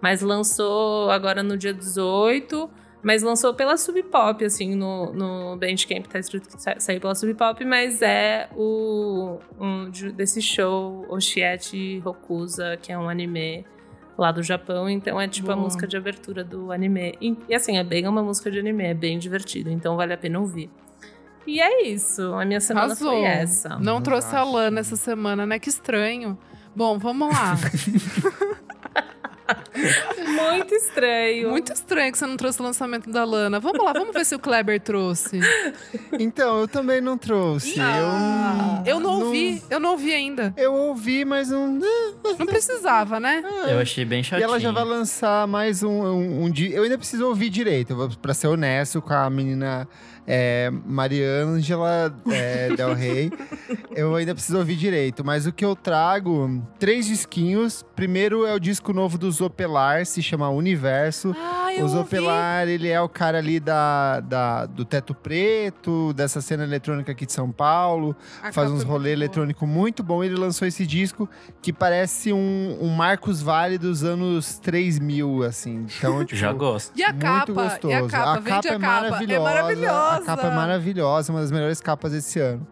Mas 0.00 0.22
lançou 0.22 1.10
agora 1.10 1.42
no 1.42 1.56
dia 1.56 1.72
18, 1.74 2.68
mas 3.02 3.22
lançou 3.22 3.54
pela 3.54 3.76
Sub 3.76 4.02
Pop, 4.04 4.44
assim, 4.44 4.74
no, 4.74 5.12
no 5.12 5.56
Bandcamp 5.56 6.06
tá 6.06 6.18
escrito 6.18 6.48
que 6.48 6.60
sa- 6.60 6.78
saiu 6.78 7.00
pela 7.00 7.14
Sub 7.14 7.32
Pop, 7.34 7.64
mas 7.64 8.02
é 8.02 8.48
o 8.56 9.38
um, 9.60 9.88
de- 9.90 10.10
desse 10.12 10.42
show 10.42 11.06
Oshiete 11.08 12.02
Hokusa, 12.04 12.76
que 12.80 12.90
é 12.92 12.98
um 12.98 13.08
anime 13.08 13.64
lá 14.16 14.32
do 14.32 14.42
Japão, 14.42 14.90
então 14.90 15.20
é 15.20 15.28
tipo 15.28 15.50
a 15.50 15.54
Boa. 15.54 15.64
música 15.64 15.86
de 15.86 15.96
abertura 15.96 16.42
do 16.42 16.72
anime. 16.72 17.14
E, 17.20 17.36
e, 17.48 17.54
assim, 17.54 17.78
é 17.78 17.84
bem 17.84 18.06
uma 18.08 18.20
música 18.22 18.50
de 18.50 18.58
anime, 18.58 18.84
é 18.84 18.94
bem 18.94 19.16
divertido, 19.18 19.70
então 19.70 19.96
vale 19.96 20.12
a 20.12 20.18
pena 20.18 20.40
ouvir. 20.40 20.68
E 21.46 21.60
é 21.60 21.84
isso, 21.86 22.34
a 22.34 22.44
minha 22.44 22.60
semana 22.60 22.86
Arrasou. 22.86 23.10
foi 23.12 23.22
essa. 23.22 23.78
Não 23.78 24.02
trouxe 24.02 24.34
a. 24.36 24.42
Lana 24.44 24.80
essa 24.80 24.96
semana, 24.96 25.46
né? 25.46 25.58
Que 25.58 25.68
estranho. 25.70 26.36
Bom, 26.76 26.98
vamos 26.98 27.28
lá. 27.32 27.54
Muito 30.26 30.74
estranho. 30.74 31.50
Muito 31.50 31.72
estranho 31.72 32.12
que 32.12 32.18
você 32.18 32.26
não 32.26 32.36
trouxe 32.36 32.60
o 32.60 32.64
lançamento 32.64 33.10
da 33.10 33.24
Lana. 33.24 33.58
Vamos 33.60 33.84
lá, 33.84 33.92
vamos 33.92 34.12
ver 34.12 34.24
se 34.24 34.34
o 34.34 34.38
Kleber 34.38 34.80
trouxe. 34.80 35.40
Então, 36.18 36.60
eu 36.60 36.68
também 36.68 37.00
não 37.00 37.16
trouxe. 37.18 37.80
Ah, 37.80 38.82
eu 38.84 38.98
eu 38.98 39.00
não 39.00 39.20
ouvi, 39.20 39.62
eu 39.70 39.78
não 39.80 39.92
ouvi 39.92 40.12
ainda. 40.12 40.52
Eu 40.56 40.74
ouvi, 40.74 41.24
mas 41.24 41.50
não. 41.50 41.78
Não 42.38 42.46
precisava, 42.46 43.20
né? 43.20 43.42
Eu 43.68 43.78
achei 43.78 44.04
bem 44.04 44.20
E 44.20 44.24
chatinho. 44.24 44.44
ela 44.44 44.58
já 44.60 44.72
vai 44.72 44.84
lançar 44.84 45.46
mais 45.46 45.82
um, 45.82 45.90
um, 45.90 46.44
um 46.44 46.50
dia. 46.50 46.74
Eu 46.76 46.82
ainda 46.82 46.98
preciso 46.98 47.26
ouvir 47.26 47.48
direito, 47.50 47.96
pra 48.20 48.34
ser 48.34 48.48
honesto 48.48 49.00
com 49.00 49.12
a 49.14 49.30
menina 49.30 49.88
é, 50.30 50.70
Mariângela 50.84 52.14
é, 52.30 52.76
Del 52.76 52.92
Rey. 52.94 53.32
eu 53.96 54.14
ainda 54.14 54.34
preciso 54.34 54.58
ouvir 54.58 54.76
direito. 54.76 55.24
Mas 55.24 55.46
o 55.46 55.52
que 55.52 55.64
eu 55.64 55.74
trago, 55.74 56.62
três 56.78 57.06
disquinhos. 57.06 57.84
Primeiro 57.96 58.44
é 58.46 58.54
o 58.54 58.58
disco 58.60 58.92
novo 58.92 59.16
do 59.16 59.30
Zopelar, 59.30 60.04
se 60.04 60.22
chama 60.22 60.48
Universo. 60.50 61.34
Ah, 61.36 61.72
eu 61.74 61.80
O 61.80 61.88
ouvi. 61.88 61.98
Zopelar, 61.98 62.68
ele 62.68 62.88
é 62.88 63.00
o 63.00 63.08
cara 63.08 63.38
ali 63.38 63.58
da, 63.58 64.20
da- 64.20 64.66
do 64.66 64.84
Teto 64.84 65.14
Preto, 65.14 66.12
dessa 66.12 66.40
cena 66.40 66.62
eletrônica 66.62 67.10
aqui 67.10 67.24
de 67.24 67.32
São 67.32 67.50
Paulo. 67.50 68.14
A 68.42 68.52
faz 68.52 68.70
uns 68.70 68.82
é 68.82 68.86
rolê 68.86 69.12
eletrônico 69.12 69.66
muito 69.66 70.02
bom. 70.02 70.22
Ele 70.22 70.34
lançou 70.36 70.68
esse 70.68 70.86
disco 70.86 71.28
que 71.62 71.72
parece 71.72 72.32
um, 72.32 72.76
um 72.80 72.88
Marcos 72.90 73.40
Vale 73.40 73.78
dos 73.78 74.04
anos 74.04 74.58
3000, 74.58 75.42
assim. 75.44 75.86
Então, 75.98 76.22
tipo, 76.26 76.36
Já 76.38 76.52
gosto. 76.52 76.92
E 76.98 77.02
a 77.02 77.08
muito 77.12 77.22
capa? 77.24 77.52
gostoso. 77.52 77.92
E 77.92 77.94
a 77.96 78.06
capa? 78.06 78.40
Vende 78.40 78.68
é 78.68 78.70
a 78.70 78.78
capa. 78.78 78.78
maravilhosa. 78.78 79.32
É 79.34 79.38
maravilhosa. 79.38 80.17
A 80.18 80.20
capa 80.20 80.48
é 80.48 80.54
maravilhosa, 80.54 81.32
uma 81.32 81.40
das 81.40 81.52
melhores 81.52 81.80
capas 81.80 82.10
desse 82.10 82.40
ano. 82.40 82.66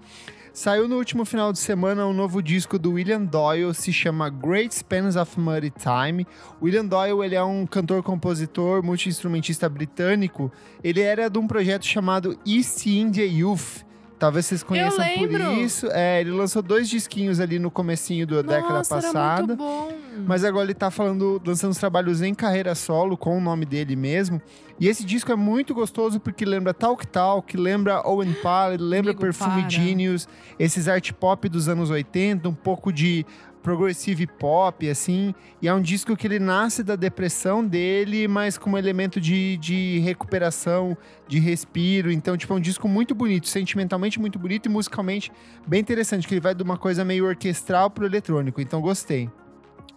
Saiu 0.53 0.89
no 0.89 0.97
último 0.97 1.25
final 1.25 1.53
de 1.53 1.61
semana 1.61 2.07
um 2.07 2.13
novo 2.13 2.43
disco 2.43 2.79
do 2.79 2.93
William 2.93 3.23
Doyle, 3.23 3.73
se 3.73 3.93
chama 3.93 4.29
Great 4.29 4.75
Spans 4.75 5.15
of 5.15 5.39
Muddy 5.39 5.71
Time. 5.71 6.27
William 6.61 6.85
Doyle, 6.85 7.23
ele 7.23 7.35
é 7.37 7.43
um 7.45 7.67
cantor, 7.67 8.03
compositor, 8.03 8.83
multi-instrumentista 8.83 9.69
britânico. 9.69 10.51
Ele 10.83 11.01
era 11.03 11.31
de 11.31 11.39
um 11.39 11.47
projeto 11.47 11.87
chamado 11.87 12.37
East 12.45 12.85
India 12.87 13.25
Youth. 13.25 13.86
Talvez 14.19 14.47
vocês 14.47 14.63
conheçam 14.63 15.05
por 15.19 15.41
isso. 15.59 15.89
É, 15.91 16.21
ele 16.23 16.31
lançou 16.31 16.63
dois 16.63 16.89
disquinhos 16.89 17.39
ali 17.39 17.59
no 17.59 17.71
comecinho 17.71 18.27
da 18.27 18.41
década 18.41 18.79
Nossa, 18.79 18.95
era 18.95 19.03
passada. 19.03 19.47
muito 19.47 19.57
bom. 19.57 19.93
Mas 20.27 20.43
agora 20.43 20.65
ele 20.65 20.75
tá 20.75 20.91
falando, 20.91 21.41
lançando 21.45 21.73
os 21.73 21.79
trabalhos 21.79 22.23
em 22.23 22.35
carreira 22.35 22.75
solo, 22.75 23.17
com 23.17 23.37
o 23.37 23.41
nome 23.41 23.67
dele 23.67 23.95
mesmo. 23.95 24.41
E 24.81 24.89
esse 24.89 25.05
disco 25.05 25.31
é 25.31 25.37
muito 25.37 25.75
gostoso 25.75 26.19
porque 26.19 26.45
lembra 26.45 26.73
Talk 26.73 27.07
Talk, 27.07 27.55
lembra 27.57 28.07
Owen 28.09 28.33
Pallet, 28.43 28.83
lembra 28.83 29.11
Amigo, 29.11 29.21
Perfume 29.21 29.61
para. 29.63 29.71
Genius, 29.71 30.27
esses 30.59 30.89
art 30.89 31.13
pop 31.13 31.49
dos 31.49 31.69
anos 31.69 31.91
80, 31.91 32.49
um 32.49 32.55
pouco 32.55 32.91
de 32.91 33.27
progressive 33.67 34.29
pop, 34.29 34.89
assim. 34.89 35.35
E 35.61 35.67
é 35.67 35.75
um 35.75 35.83
disco 35.83 36.17
que 36.17 36.25
ele 36.25 36.39
nasce 36.39 36.85
da 36.85 36.95
depressão 36.95 37.67
dele, 37.67 38.29
mas 38.29 38.57
com 38.57 38.71
um 38.71 38.79
elemento 38.79 39.21
de, 39.21 39.57
de 39.57 39.99
recuperação, 40.05 40.97
de 41.27 41.41
respiro. 41.41 42.13
Então, 42.13 42.37
tipo, 42.37 42.53
é 42.53 42.57
um 42.57 42.61
disco 42.61 42.87
muito 42.87 43.13
bonito, 43.13 43.49
sentimentalmente 43.49 44.21
muito 44.21 44.39
bonito 44.39 44.67
e 44.67 44.69
musicalmente 44.69 45.33
bem 45.67 45.81
interessante, 45.81 46.29
que 46.29 46.35
ele 46.35 46.41
vai 46.41 46.55
de 46.55 46.63
uma 46.63 46.79
coisa 46.79 47.05
meio 47.05 47.27
orquestral 47.27 47.91
pro 47.91 48.07
eletrônico. 48.07 48.61
Então, 48.61 48.81
gostei. 48.81 49.29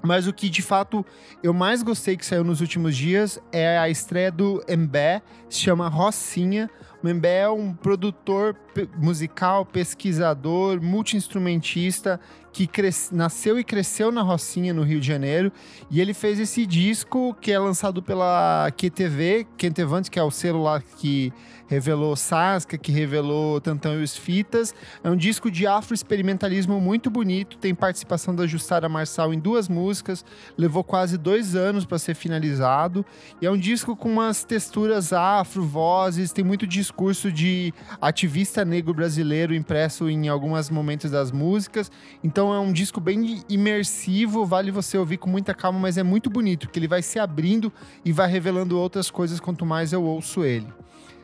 Mas 0.02 0.26
o 0.26 0.34
que 0.34 0.50
de 0.50 0.64
fato 0.64 1.06
eu 1.44 1.54
mais 1.54 1.84
gostei 1.84 2.18
que 2.18 2.26
saiu 2.26 2.44
nos 2.44 2.62
últimos 2.62 2.98
dias 2.98 3.40
é 3.52 3.78
a 3.78 3.88
estreia 3.88 4.32
do 4.32 4.64
Mbé, 4.68 5.22
se 5.48 5.60
chama 5.60 5.88
Rocinha. 5.90 6.72
O 7.02 7.08
Mbé 7.08 7.42
é 7.44 7.50
um 7.50 7.74
produtor 7.74 8.56
musical, 8.98 9.66
pesquisador, 9.66 10.82
multi-instrumentista 10.82 12.20
que 12.52 12.70
nasceu 13.12 13.60
e 13.60 13.64
cresceu 13.64 14.12
na 14.12 14.22
Rocinha, 14.22 14.74
no 14.74 14.84
Rio 14.84 15.00
de 15.00 15.08
Janeiro. 15.08 15.52
E 15.90 16.02
ele 16.02 16.14
fez 16.14 16.40
esse 16.40 16.66
disco 16.66 17.36
que 17.40 17.52
é 17.52 17.60
lançado 17.60 18.02
pela 18.02 18.70
QTV, 18.72 19.48
Quentevante, 19.58 20.10
que 20.10 20.20
é 20.20 20.24
o 20.24 20.30
lá 20.62 20.82
que 20.82 21.32
revelou 21.68 22.16
Sasca, 22.16 22.78
que 22.78 22.92
revelou 22.92 23.62
Tantão 23.62 24.00
e 24.00 24.04
os 24.04 24.18
Fitas. 24.18 24.74
É 25.04 25.10
um 25.10 25.16
disco 25.16 25.52
de 25.52 25.68
afro-experimentalismo 25.68 26.82
muito 26.82 27.12
bonito, 27.12 27.58
tem 27.60 27.76
participação 27.76 28.36
da 28.36 28.48
Jussara 28.48 28.90
Marçal 28.90 29.32
em 29.34 29.40
duas 29.40 29.70
músicas, 29.70 30.26
levou 30.58 30.84
quase 30.84 31.18
dois 31.18 31.56
anos 31.56 31.86
para 31.86 32.00
ser 32.00 32.16
finalizado. 32.16 33.06
E 33.40 33.46
é 33.46 33.52
um 33.52 33.58
disco 33.58 33.96
com 33.96 34.12
umas 34.12 34.44
texturas 34.44 35.14
afro, 35.14 35.64
vozes, 35.64 36.34
tem 36.34 36.44
muito 36.44 36.66
discurso 36.90 37.32
de 37.32 37.72
ativista 38.02 38.66
negro 38.66 38.94
brasileiro 38.94 39.54
impresso 39.54 40.10
em 40.10 40.28
alguns 40.28 40.70
momentos 40.72 41.12
das 41.12 41.32
músicas. 41.32 41.92
Então 42.24 42.54
é 42.54 42.60
um 42.60 42.74
disco 42.74 43.00
bem 43.00 43.44
imersivo, 43.48 44.44
vale 44.44 44.72
você 44.72 44.98
ouvir 44.98 45.18
com 45.18 45.30
muita 45.30 45.54
calma, 45.54 45.80
mas 45.80 45.98
é 45.98 46.04
muito 46.04 46.30
bonito, 46.30 46.68
porque 46.68 46.80
ele 46.80 46.88
vai 46.88 47.04
se 47.04 47.20
abrindo 47.20 47.72
e 48.04 48.12
vai 48.12 48.30
revelando 48.30 48.78
outras 48.78 49.12
coisas 49.12 49.40
quanto 49.40 49.66
mais 49.66 49.94
eu 49.94 50.04
ouço 50.04 50.44
ele. 50.44 50.68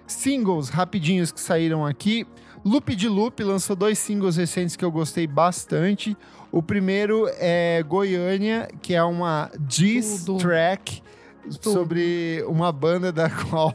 Singles 0.06 0.70
rapidinhos 0.70 1.32
que 1.32 1.42
saíram 1.42 1.84
aqui. 1.84 2.28
Loop 2.64 2.96
de 2.96 3.10
Loop 3.10 3.44
lançou 3.44 3.76
dois 3.76 3.98
singles 3.98 4.38
recentes 4.38 4.76
que 4.76 4.86
eu 4.86 4.92
gostei 4.92 5.26
bastante. 5.26 6.16
O 6.52 6.62
primeiro 6.62 7.28
é 7.40 7.84
Goiânia, 7.84 8.68
que 8.82 8.94
é 8.94 9.04
uma 9.04 9.52
diss 9.60 10.24
Tudo. 10.26 10.40
track. 10.40 11.02
Sobre 11.62 12.44
uma 12.48 12.72
banda 12.72 13.12
da 13.12 13.30
qual 13.50 13.74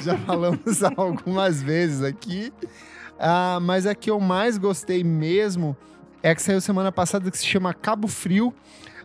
já 0.00 0.16
falamos 0.18 0.82
algumas 0.96 1.62
vezes 1.62 2.02
aqui. 2.02 2.52
Ah, 3.18 3.58
mas 3.60 3.86
a 3.86 3.94
que 3.94 4.10
eu 4.10 4.18
mais 4.18 4.58
gostei 4.58 5.04
mesmo 5.04 5.76
é 6.22 6.34
que 6.34 6.42
saiu 6.42 6.60
semana 6.60 6.90
passada, 6.90 7.30
que 7.30 7.38
se 7.38 7.46
chama 7.46 7.72
Cabo 7.74 8.08
Frio. 8.08 8.54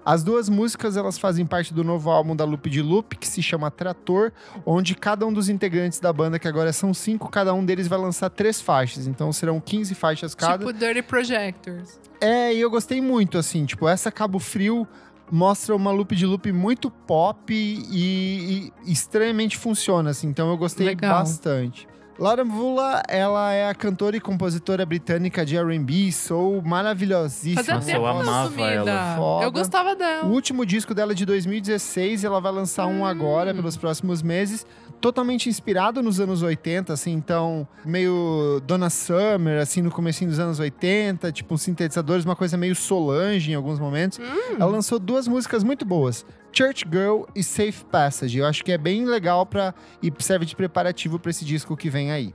As 0.06 0.24
duas 0.24 0.48
músicas 0.48 0.96
elas 0.96 1.18
fazem 1.18 1.46
parte 1.46 1.74
do 1.74 1.84
novo 1.84 2.10
álbum 2.10 2.34
da 2.34 2.46
Loop 2.46 2.70
de 2.70 2.82
Loop, 2.82 3.18
que 3.18 3.28
se 3.28 3.44
chama 3.44 3.70
Trator, 3.70 4.32
onde 4.66 4.96
cada 4.96 5.26
um 5.28 5.34
dos 5.34 5.50
integrantes 5.50 6.00
da 6.00 6.14
banda, 6.14 6.40
que 6.40 6.48
agora 6.48 6.72
são 6.72 6.94
cinco, 6.94 7.30
cada 7.30 7.54
um 7.54 7.66
deles 7.66 7.90
vai 7.90 8.00
lançar 8.00 8.30
três 8.30 8.62
faixas. 8.62 9.06
Então 9.06 9.34
serão 9.34 9.60
15 9.60 9.94
faixas 9.96 10.34
cada. 10.34 10.66
Tipo 10.66 10.72
Dirty 10.72 11.02
Projectors. 11.02 12.00
É, 12.22 12.54
e 12.54 12.62
eu 12.62 12.70
gostei 12.72 13.02
muito, 13.02 13.38
assim, 13.38 13.66
tipo, 13.66 13.86
essa 13.86 14.10
Cabo 14.10 14.40
Frio 14.40 14.88
mostra 15.32 15.76
uma 15.76 15.92
loop 15.92 16.16
de 16.16 16.26
loop 16.26 16.52
muito 16.52 16.90
pop 16.90 17.54
e, 17.54 18.72
e 18.86 18.92
estranhamente 18.92 19.58
funciona, 19.58 20.10
assim, 20.12 20.28
então 20.28 20.50
eu 20.50 20.58
gostei 20.58 20.88
Legal. 20.88 21.20
bastante. 21.20 21.88
Laura 22.20 22.44
Mvula, 22.44 23.04
ela 23.08 23.52
é 23.54 23.70
a 23.70 23.76
cantora 23.76 24.18
e 24.18 24.20
compositora 24.20 24.84
britânica 24.88 25.46
de 25.46 25.56
R&B, 25.56 26.12
soul, 26.12 26.64
maravilhosíssima. 26.64 27.58
Fazia 27.64 27.76
Nossa, 27.76 27.86
tempo 27.88 28.00
eu 28.00 28.08
amava 28.08 28.50
sumida. 28.50 28.72
ela. 28.72 29.16
Foda. 29.16 29.46
Eu 29.46 29.52
gostava 29.52 29.92
O 29.92 29.96
dela. 29.96 30.26
último 30.26 30.66
disco 30.66 30.96
dela 30.96 31.12
é 31.12 31.16
de 31.16 31.26
2016, 31.28 32.24
ela 32.24 32.42
vai 32.42 32.52
lançar 32.52 32.88
um 32.88 33.06
agora, 33.06 33.54
pelos 33.54 33.78
próximos 33.78 34.24
meses. 34.24 34.66
Totalmente 35.00 35.48
inspirado 35.48 36.02
nos 36.02 36.20
anos 36.20 36.42
80, 36.42 36.92
assim, 36.92 37.12
então, 37.14 37.68
meio 37.86 38.60
Donna 38.66 38.90
Summer, 38.90 39.62
assim, 39.62 39.84
no 39.84 39.92
comecinho 39.92 40.32
dos 40.32 40.40
anos 40.40 40.60
80, 40.60 41.32
tipo, 41.32 41.56
sintetizadores, 41.56 42.26
uma 42.26 42.36
coisa 42.36 42.58
meio 42.58 42.76
Solange 42.76 43.52
em 43.52 43.54
alguns 43.56 43.80
momentos. 43.80 44.20
Ela 44.60 44.66
lançou 44.72 44.98
duas 44.98 45.28
músicas 45.28 45.64
muito 45.64 45.86
boas. 45.86 46.26
Church 46.58 46.84
Girl 46.92 47.26
e 47.36 47.44
Safe 47.44 47.86
Passage. 47.86 48.40
Eu 48.40 48.48
acho 48.48 48.64
que 48.64 48.72
é 48.72 48.80
bem 48.80 49.06
legal 49.06 49.46
pra, 49.46 49.76
e 50.02 50.12
serve 50.18 50.44
de 50.44 50.56
preparativo 50.56 51.20
pra 51.20 51.30
esse 51.30 51.46
disco 51.46 51.78
que 51.78 51.88
vem 51.88 52.12
aí. 52.12 52.34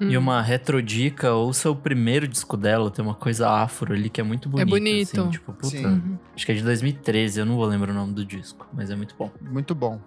Hum. 0.00 0.08
E 0.08 0.16
uma 0.16 0.40
retrodica, 0.40 1.32
ouça 1.32 1.68
o 1.68 1.74
primeiro 1.74 2.28
disco 2.28 2.56
dela, 2.56 2.92
tem 2.92 3.04
uma 3.04 3.14
coisa 3.14 3.50
afro 3.50 3.92
ali 3.92 4.08
que 4.08 4.20
é 4.20 4.24
muito 4.24 4.48
bonito. 4.48 4.68
bonito. 4.68 5.20
assim, 5.20 5.30
tipo, 5.30 5.52
puta, 5.52 5.68
Sim. 5.68 6.16
Acho 6.32 6.46
que 6.46 6.52
é 6.52 6.54
de 6.54 6.62
2013, 6.62 7.40
eu 7.40 7.46
não 7.46 7.56
vou 7.56 7.64
lembrar 7.64 7.90
o 7.90 7.94
nome 7.94 8.12
do 8.12 8.24
disco, 8.24 8.68
mas 8.72 8.88
é 8.88 8.94
muito 8.94 9.16
bom. 9.18 9.32
Muito 9.40 9.74
bom. 9.74 9.98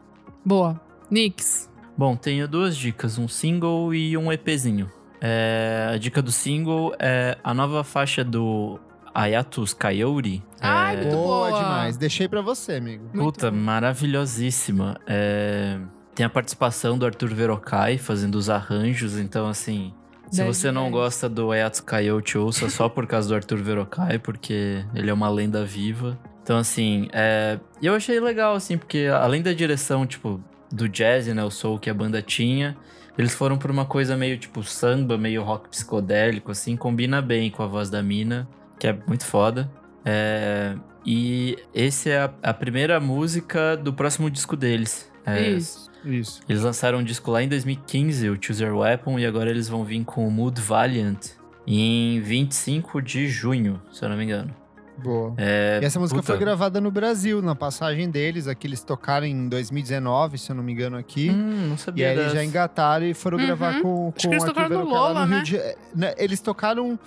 Boa. 0.45 0.79
Nix. 1.11 1.69
Bom, 1.97 2.15
tenho 2.15 2.47
duas 2.47 2.77
dicas, 2.77 3.17
um 3.17 3.27
single 3.27 3.93
e 3.93 4.15
um 4.15 4.31
EPzinho. 4.31 4.89
É, 5.19 5.91
a 5.93 5.97
dica 5.97 6.21
do 6.21 6.31
single 6.31 6.95
é 6.97 7.37
a 7.43 7.53
nova 7.53 7.83
faixa 7.83 8.23
do 8.23 8.79
Ayatus 9.13 9.73
Coyote. 9.73 10.43
Ai, 10.61 10.95
é, 10.95 10.97
Muito 11.01 11.15
boa, 11.15 11.49
boa. 11.49 11.59
demais. 11.61 11.97
Deixei 11.97 12.27
pra 12.27 12.41
você, 12.41 12.73
amigo. 12.73 13.03
Muito 13.13 13.33
Puta, 13.33 13.51
bom. 13.51 13.57
maravilhosíssima. 13.57 14.97
É, 15.07 15.77
Tem 16.15 16.25
a 16.25 16.29
participação 16.29 16.97
do 16.97 17.05
Arthur 17.05 17.29
Verocai 17.29 17.97
fazendo 17.97 18.35
os 18.35 18.49
arranjos, 18.49 19.17
então 19.17 19.47
assim. 19.47 19.93
Se 20.29 20.43
10 20.43 20.55
você 20.57 20.71
não 20.71 20.91
gosta 20.91 21.27
do 21.27 21.51
Ayatsu 21.51 21.83
Coyote, 21.83 22.37
ouça 22.37 22.69
só 22.69 22.87
por 22.87 23.07
causa 23.07 23.29
do 23.29 23.35
Arthur 23.35 23.57
Verocai, 23.57 24.19
porque 24.19 24.85
ele 24.93 25.09
é 25.09 25.13
uma 25.13 25.29
lenda 25.29 25.65
viva. 25.65 26.19
Então, 26.43 26.57
assim, 26.57 27.07
é... 27.13 27.59
eu 27.81 27.95
achei 27.95 28.19
legal, 28.19 28.53
assim, 28.55 28.77
porque 28.77 29.07
além 29.11 29.41
da 29.41 29.53
direção, 29.53 30.05
tipo, 30.05 30.39
do 30.71 30.87
jazz, 30.87 31.27
né, 31.27 31.43
o 31.43 31.49
soul 31.49 31.79
que 31.79 31.89
a 31.89 31.93
banda 31.93 32.21
tinha, 32.21 32.77
eles 33.17 33.33
foram 33.33 33.57
por 33.57 33.69
uma 33.71 33.85
coisa 33.85 34.15
meio, 34.15 34.37
tipo, 34.37 34.63
samba, 34.63 35.17
meio 35.17 35.43
rock 35.43 35.67
psicodélico, 35.69 36.51
assim, 36.51 36.75
combina 36.77 37.21
bem 37.21 37.49
com 37.51 37.63
a 37.63 37.67
voz 37.67 37.89
da 37.89 38.01
mina, 38.01 38.47
que 38.79 38.87
é 38.87 38.97
muito 39.05 39.25
foda. 39.25 39.69
É... 40.05 40.75
E 41.05 41.57
esse 41.73 42.09
é 42.09 42.19
a, 42.19 42.33
a 42.41 42.53
primeira 42.53 42.99
música 42.99 43.75
do 43.77 43.93
próximo 43.93 44.29
disco 44.29 44.55
deles. 44.55 45.11
É, 45.25 45.49
Isso. 45.49 45.89
Isso. 46.03 46.41
eles 46.47 46.63
lançaram 46.63 46.99
um 46.99 47.03
disco 47.03 47.29
lá 47.29 47.43
em 47.43 47.49
2015, 47.49 48.29
o 48.29 48.37
Choose 48.41 48.63
Your 48.63 48.77
Weapon, 48.77 49.19
e 49.19 49.25
agora 49.25 49.49
eles 49.49 49.67
vão 49.67 49.83
vir 49.83 50.03
com 50.05 50.25
o 50.25 50.31
Mood 50.31 50.59
Valiant 50.61 51.31
em 51.67 52.21
25 52.21 53.01
de 53.01 53.27
junho, 53.27 53.81
se 53.91 54.03
eu 54.03 54.09
não 54.09 54.15
me 54.15 54.23
engano. 54.23 54.55
Boa. 55.03 55.33
É, 55.37 55.79
E 55.81 55.85
essa 55.85 55.99
música 55.99 56.19
puta. 56.19 56.33
foi 56.33 56.37
gravada 56.39 56.79
no 56.81 56.91
Brasil, 56.91 57.41
na 57.41 57.55
passagem 57.55 58.09
deles. 58.09 58.47
Aqui 58.47 58.67
eles 58.67 58.83
tocaram 58.83 59.25
em 59.25 59.47
2019, 59.49 60.37
se 60.37 60.51
eu 60.51 60.55
não 60.55 60.63
me 60.63 60.71
engano, 60.73 60.97
aqui. 60.97 61.29
Hum, 61.29 61.67
não 61.69 61.75
E 61.75 61.77
sabia 61.77 62.09
aí 62.09 62.17
eles 62.19 62.33
já 62.33 62.43
engataram 62.43 63.05
e 63.05 63.13
foram 63.13 63.37
Uhum. 63.37 63.45
gravar 63.45 63.81
com, 63.81 64.13
Acho 64.15 64.27
com 64.27 64.29
que 64.29 64.35
eles 64.35 64.43
o 64.43 64.47
Arthur 64.47 64.53
tocaram 64.53 64.69
no 64.69 64.85
Verocai 64.85 65.01
lá 65.01 65.07
Lola, 65.07 65.25
Rio 65.25 65.35
né? 65.37 65.43
de 65.43 65.51
Ja- 65.55 65.75
né, 65.95 66.13
Eles 66.17 66.39
tocaram. 66.41 66.99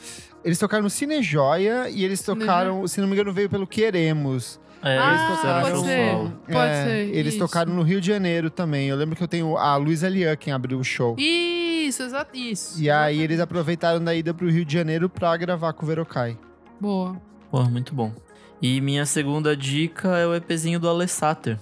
Eles 0.45 0.59
tocaram 0.59 0.83
no 0.83 0.91
Cine 0.91 1.23
Joia 1.23 1.89
e 1.89 2.05
eles 2.05 2.21
tocaram, 2.23 2.87
se 2.89 3.01
não 3.01 3.07
me 3.07 3.15
engano, 3.15 3.33
veio 3.33 3.49
pelo 3.49 3.67
Queremos. 3.67 4.61
É, 4.85 4.99
Ah, 4.99 5.11
eles 5.11 5.37
fizeram 5.39 5.61
pode 5.63 5.75
show 5.77 5.85
ser. 5.85 6.33
Pode 6.53 6.67
É, 6.73 6.85
ser, 6.85 7.15
Eles 7.17 7.35
isso. 7.35 7.39
tocaram 7.47 7.73
no 7.73 7.83
Rio 7.83 8.01
de 8.01 8.09
Janeiro 8.09 8.51
também. 8.51 8.89
Eu 8.89 8.97
lembro 8.97 9.15
que 9.15 9.23
eu 9.23 9.29
tenho 9.29 9.57
a 9.57 9.77
Luísa 9.77 10.09
Lian 10.09 10.35
quem 10.35 10.53
abriu 10.53 10.81
o 10.81 10.83
show. 10.83 11.15
Isso, 11.17 12.03
exato. 12.03 12.37
Isso. 12.37 12.83
E 12.83 12.91
aí 12.91 13.21
eles 13.23 13.39
aproveitaram 13.39 14.03
da 14.03 14.13
ida 14.13 14.35
pro 14.35 14.51
Rio 14.51 14.65
de 14.65 14.73
Janeiro 14.73 15.09
pra 15.09 15.37
gravar 15.37 15.73
com 15.75 15.85
o 15.85 15.89
Verocai. 15.89 16.37
Boa. 16.81 17.17
Pô, 17.53 17.63
muito 17.65 17.95
bom. 17.95 18.11
E 18.63 18.81
minha 18.81 19.05
segunda 19.05 19.55
dica 19.55 20.17
é 20.17 20.27
o 20.27 20.35
EPzinho 20.35 20.81
do 20.81 20.89
Alessater. 20.89 21.59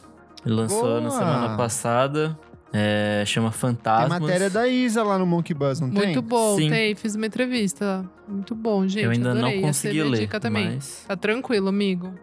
Ele 0.46 0.54
lançou 0.54 1.00
na 1.00 1.08
Boa! 1.08 1.18
semana 1.18 1.56
passada. 1.56 2.38
É, 2.72 3.24
chama 3.26 3.50
Tem 3.50 3.58
Fantasmas. 3.58 4.20
matéria 4.20 4.48
da 4.48 4.68
Isa 4.68 5.02
lá 5.02 5.18
no 5.18 5.26
Monkey 5.26 5.52
Buzz, 5.52 5.80
não 5.80 5.90
tem? 5.90 6.04
Muito 6.04 6.22
bom, 6.22 6.56
Sim. 6.56 6.70
tem. 6.70 6.94
Fiz 6.94 7.16
uma 7.16 7.26
entrevista. 7.26 8.08
Muito 8.28 8.54
bom, 8.54 8.86
gente. 8.86 9.04
Eu 9.04 9.10
ainda 9.10 9.32
adorei. 9.32 9.42
não 9.60 9.68
Essa 9.68 9.88
é 9.88 9.90
consegui 9.90 10.02
ler, 10.04 10.20
dica 10.20 10.38
também. 10.38 10.74
mas... 10.74 11.04
Tá 11.08 11.16
tranquilo, 11.16 11.68
amigo. 11.68 12.14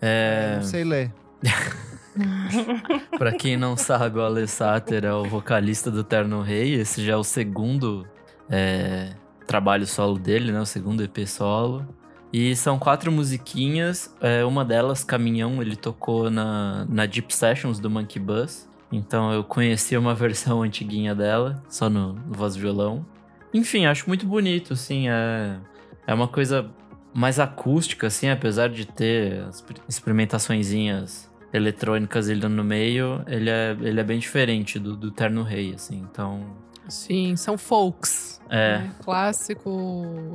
É, 0.00 0.54
Não 0.56 0.62
sei 0.62 0.84
ler. 0.84 1.12
Pra 3.18 3.32
quem 3.32 3.56
não 3.56 3.76
sabe, 3.76 4.18
o 4.18 4.22
Alessater 4.22 5.04
é 5.04 5.12
o 5.12 5.24
vocalista 5.24 5.90
do 5.90 6.04
Terno 6.04 6.40
Rei. 6.40 6.74
Esse 6.74 7.04
já 7.04 7.14
é 7.14 7.16
o 7.16 7.24
segundo 7.24 8.06
é, 8.48 9.10
trabalho 9.46 9.86
solo 9.86 10.18
dele, 10.18 10.52
né? 10.52 10.60
O 10.60 10.66
segundo 10.66 11.02
EP 11.02 11.26
solo. 11.26 11.84
E 12.32 12.54
são 12.56 12.78
quatro 12.78 13.10
musiquinhas. 13.10 14.14
é, 14.20 14.44
uma 14.44 14.64
delas, 14.64 15.04
Caminhão, 15.04 15.62
ele 15.62 15.76
tocou 15.76 16.30
na, 16.30 16.84
na 16.88 17.06
Deep 17.06 17.34
Sessions 17.34 17.78
do 17.78 17.88
Monkey 17.88 18.18
Bus. 18.18 18.68
Então 18.90 19.32
eu 19.32 19.42
conheci 19.42 19.96
uma 19.96 20.14
versão 20.16 20.62
antiguinha 20.62 21.14
dela, 21.14 21.62
só 21.68 21.88
no, 21.88 22.14
no 22.14 22.34
voz 22.34 22.56
violão. 22.56 23.04
Enfim, 23.52 23.86
acho 23.86 24.06
muito 24.06 24.26
bonito, 24.26 24.72
assim. 24.72 25.08
É, 25.08 25.58
é 26.06 26.14
uma 26.14 26.28
coisa 26.28 26.70
mais 27.14 27.40
acústica, 27.40 28.08
assim, 28.08 28.28
apesar 28.28 28.68
de 28.68 28.84
ter 28.84 29.40
as 29.44 29.64
experimentaçõezinhas 29.88 31.30
eletrônicas 31.52 32.28
ele 32.28 32.46
no 32.46 32.62
meio, 32.62 33.22
ele 33.26 33.48
é, 33.48 33.74
ele 33.80 33.98
é 33.98 34.04
bem 34.04 34.18
diferente 34.18 34.78
do, 34.78 34.94
do 34.94 35.10
Terno 35.10 35.42
Rei, 35.42 35.72
assim. 35.74 36.06
Então, 36.10 36.44
Sim, 36.88 37.34
são 37.36 37.56
folks. 37.56 38.40
é, 38.50 38.78
né? 38.78 38.94
Clássico, 39.02 39.70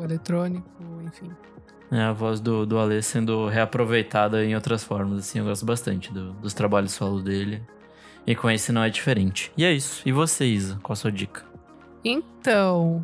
eletrônico, 0.04 0.68
enfim. 1.06 1.30
É 1.92 2.02
a 2.02 2.14
voz 2.14 2.40
do, 2.40 2.66
do 2.66 2.80
Ale 2.80 3.02
sendo 3.04 3.48
reaproveitada 3.48 4.44
em 4.46 4.56
outras 4.56 4.84
formas, 4.84 5.20
assim. 5.20 5.40
Eu 5.40 5.46
gosto 5.46 5.66
bastante 5.66 6.12
do- 6.14 6.32
dos 6.34 6.54
trabalhos 6.54 6.92
solo 6.94 7.22
dele. 7.22 7.62
E 8.26 8.36
com 8.36 8.50
esse 8.50 8.72
não 8.72 8.84
é 8.84 8.90
diferente. 8.90 9.52
E 9.58 9.66
é 9.66 9.74
isso. 9.74 10.02
E 10.08 10.12
você, 10.12 10.46
Isa? 10.46 10.80
Qual 10.84 10.94
a 10.94 10.96
sua 10.96 11.12
dica? 11.12 11.44
Então, 12.04 13.04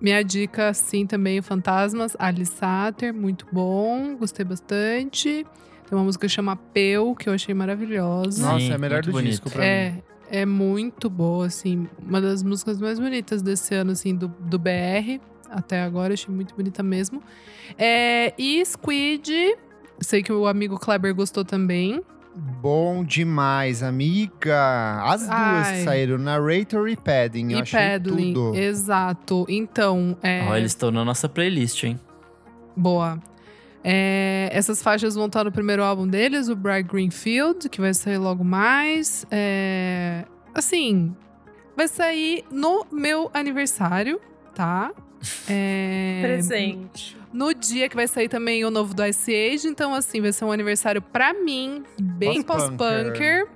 minha 0.00 0.22
dica, 0.22 0.72
sim, 0.74 1.06
também, 1.06 1.40
Fantasmas, 1.42 2.16
Alice 2.18 2.52
Satter, 2.52 3.12
muito 3.14 3.46
bom, 3.52 4.16
gostei 4.16 4.44
bastante. 4.44 5.44
Tem 5.88 5.98
uma 5.98 6.04
música 6.04 6.26
que 6.26 6.32
chama 6.32 6.56
Peu, 6.56 7.14
que 7.14 7.28
eu 7.28 7.32
achei 7.34 7.54
maravilhosa. 7.54 8.42
Nossa, 8.42 8.58
Sim, 8.60 8.70
é 8.72 8.74
a 8.74 8.78
melhor 8.78 8.96
muito 8.96 9.06
do 9.06 9.12
bonito. 9.12 9.30
disco 9.30 9.50
pra 9.50 9.60
mim. 9.60 9.66
É, 9.66 9.94
é 10.30 10.46
muito 10.46 11.10
boa, 11.10 11.46
assim, 11.46 11.86
uma 12.00 12.20
das 12.20 12.42
músicas 12.42 12.80
mais 12.80 12.98
bonitas 12.98 13.42
desse 13.42 13.74
ano, 13.74 13.92
assim, 13.92 14.14
do, 14.14 14.28
do 14.28 14.58
BR. 14.58 15.20
Até 15.52 15.82
agora, 15.82 16.14
achei 16.14 16.34
muito 16.34 16.54
bonita 16.54 16.82
mesmo. 16.82 17.22
É, 17.78 18.32
e 18.38 18.64
Squid, 18.64 19.30
sei 20.00 20.22
que 20.22 20.32
o 20.32 20.46
amigo 20.46 20.78
Kleber 20.78 21.14
gostou 21.14 21.44
também. 21.44 22.02
Bom 22.34 23.04
demais, 23.04 23.82
amiga. 23.82 25.02
As 25.04 25.20
duas 25.20 25.30
Ai. 25.30 25.74
que 25.74 25.84
saíram, 25.84 26.16
Narrator 26.16 26.88
e 26.88 26.96
Padding. 26.96 27.52
Eu 27.52 27.58
e 27.58 27.62
achei 27.62 27.78
Paddling, 27.78 28.32
tudo. 28.32 28.56
exato. 28.56 29.44
Então, 29.48 30.16
é... 30.22 30.46
Ó, 30.48 30.56
eles 30.56 30.70
estão 30.70 30.90
na 30.90 31.04
nossa 31.04 31.28
playlist, 31.28 31.84
hein? 31.84 32.00
Boa. 32.74 33.20
É, 33.84 34.48
essas 34.52 34.82
faixas 34.82 35.14
vão 35.14 35.26
estar 35.26 35.44
no 35.44 35.52
primeiro 35.52 35.82
álbum 35.82 36.06
deles, 36.06 36.48
o 36.48 36.56
Bright 36.56 36.88
Greenfield, 36.88 37.68
que 37.68 37.80
vai 37.80 37.92
sair 37.92 38.16
logo 38.16 38.44
mais. 38.44 39.26
É, 39.30 40.24
assim, 40.54 41.14
vai 41.76 41.88
sair 41.88 42.44
no 42.50 42.86
meu 42.90 43.30
aniversário, 43.34 44.20
tá? 44.54 44.92
É, 45.48 46.20
Presente. 46.22 47.16
No 47.32 47.54
dia 47.54 47.88
que 47.88 47.96
vai 47.96 48.06
sair 48.06 48.28
também 48.28 48.64
o 48.64 48.70
novo 48.70 48.92
do 48.92 49.04
Ice 49.06 49.32
Age, 49.34 49.66
então 49.68 49.94
assim, 49.94 50.20
vai 50.20 50.32
ser 50.32 50.44
um 50.44 50.52
aniversário 50.52 51.00
pra 51.00 51.32
mim, 51.32 51.82
bem 51.98 52.42
Pós-punker. 52.42 52.76
pós-punker. 52.76 53.48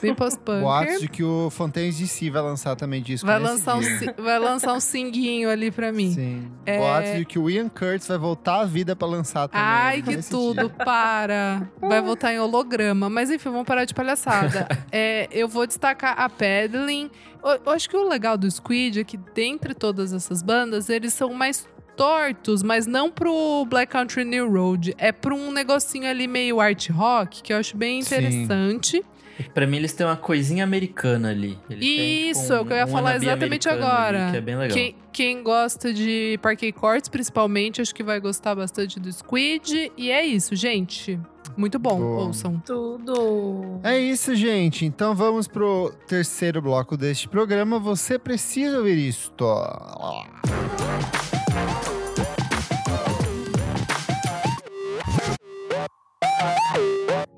Bem 0.00 0.14
Boatos 0.14 0.38
pós-punker. 0.38 0.98
de 1.00 1.08
que 1.08 1.22
o 1.22 1.50
Fontaines 1.50 1.98
DC 1.98 2.30
vai 2.30 2.42
lançar 2.42 2.76
também 2.76 3.02
disco 3.02 3.26
Vai 3.26 3.38
lançar, 3.38 3.76
um, 3.76 3.82
vai 4.22 4.38
lançar 4.38 4.72
um 4.74 4.80
singuinho 4.80 5.50
ali 5.50 5.70
pra 5.70 5.92
mim. 5.92 6.12
Sim. 6.12 6.50
É- 6.64 6.78
Boatos 6.78 7.16
de 7.16 7.24
que 7.24 7.38
o 7.38 7.50
Ian 7.50 7.68
Curtis 7.68 8.06
vai 8.08 8.18
voltar 8.18 8.60
à 8.60 8.64
vida 8.64 8.94
pra 8.96 9.06
lançar 9.08 9.48
também. 9.48 9.64
Ai, 9.66 10.02
que 10.02 10.16
tudo, 10.28 10.68
dia. 10.68 10.84
para. 10.84 11.68
Vai 11.80 12.00
voltar 12.00 12.32
em 12.32 12.38
holograma. 12.38 13.10
Mas 13.10 13.30
enfim, 13.30 13.50
vamos 13.50 13.66
parar 13.66 13.84
de 13.84 13.94
palhaçada. 13.94 14.66
É, 14.94 15.26
eu 15.32 15.48
vou 15.48 15.66
destacar 15.66 16.18
a 16.20 16.28
Paddling. 16.28 17.10
Eu, 17.42 17.60
eu 17.64 17.72
acho 17.72 17.88
que 17.88 17.96
o 17.96 18.06
legal 18.06 18.36
do 18.36 18.50
Squid 18.50 19.00
é 19.00 19.04
que, 19.04 19.16
dentre 19.16 19.74
todas 19.74 20.12
essas 20.12 20.42
bandas, 20.42 20.88
eles 20.90 21.14
são 21.14 21.32
mais 21.32 21.66
tortos, 21.96 22.62
mas 22.62 22.86
não 22.86 23.10
pro 23.10 23.64
Black 23.66 23.92
Country 23.92 24.24
New 24.24 24.50
Road. 24.50 24.94
É 24.98 25.12
pra 25.12 25.34
um 25.34 25.52
negocinho 25.52 26.08
ali 26.08 26.26
meio 26.26 26.60
art 26.60 26.88
rock, 26.90 27.42
que 27.42 27.52
eu 27.52 27.56
acho 27.58 27.76
bem 27.76 28.02
Sim. 28.02 28.14
interessante. 28.14 29.00
Que 29.00 29.06
Pra 29.54 29.66
mim, 29.66 29.76
eles 29.76 29.92
têm 29.92 30.06
uma 30.06 30.16
coisinha 30.16 30.64
americana 30.64 31.30
ali. 31.30 31.58
Eles 31.68 31.84
têm, 31.84 32.26
tipo, 32.26 32.30
Isso, 32.30 32.52
é 32.52 32.60
o 32.60 32.64
que 32.64 32.72
eu 32.72 32.76
ia 32.76 32.84
um 32.84 32.88
falar 32.88 33.16
exatamente 33.16 33.68
agora. 33.68 34.22
ali, 34.24 34.30
que 34.32 34.36
é 34.36 34.40
bem 34.40 34.56
legal. 34.56 34.76
Quem, 34.76 34.96
quem 35.12 35.42
gosta 35.42 35.92
de 35.92 36.38
Parquet 36.42 36.72
Courts, 36.72 37.08
principalmente, 37.08 37.80
acho 37.80 37.94
que 37.94 38.02
vai 38.02 38.20
gostar 38.20 38.54
bastante 38.54 38.98
do 38.98 39.12
Squid. 39.12 39.92
E 39.96 40.10
é 40.10 40.24
isso, 40.24 40.54
gente. 40.56 41.18
Muito 41.56 41.78
bom, 41.78 41.98
Boa. 41.98 42.24
ouçam. 42.26 42.62
Tudo. 42.64 43.80
É 43.82 43.98
isso, 43.98 44.34
gente. 44.34 44.86
Então 44.86 45.14
vamos 45.14 45.46
pro 45.46 45.92
terceiro 46.06 46.62
bloco 46.62 46.96
deste 46.96 47.28
programa. 47.28 47.78
Você 47.78 48.18
precisa 48.18 48.78
ouvir 48.78 48.96
isto. 48.96 49.44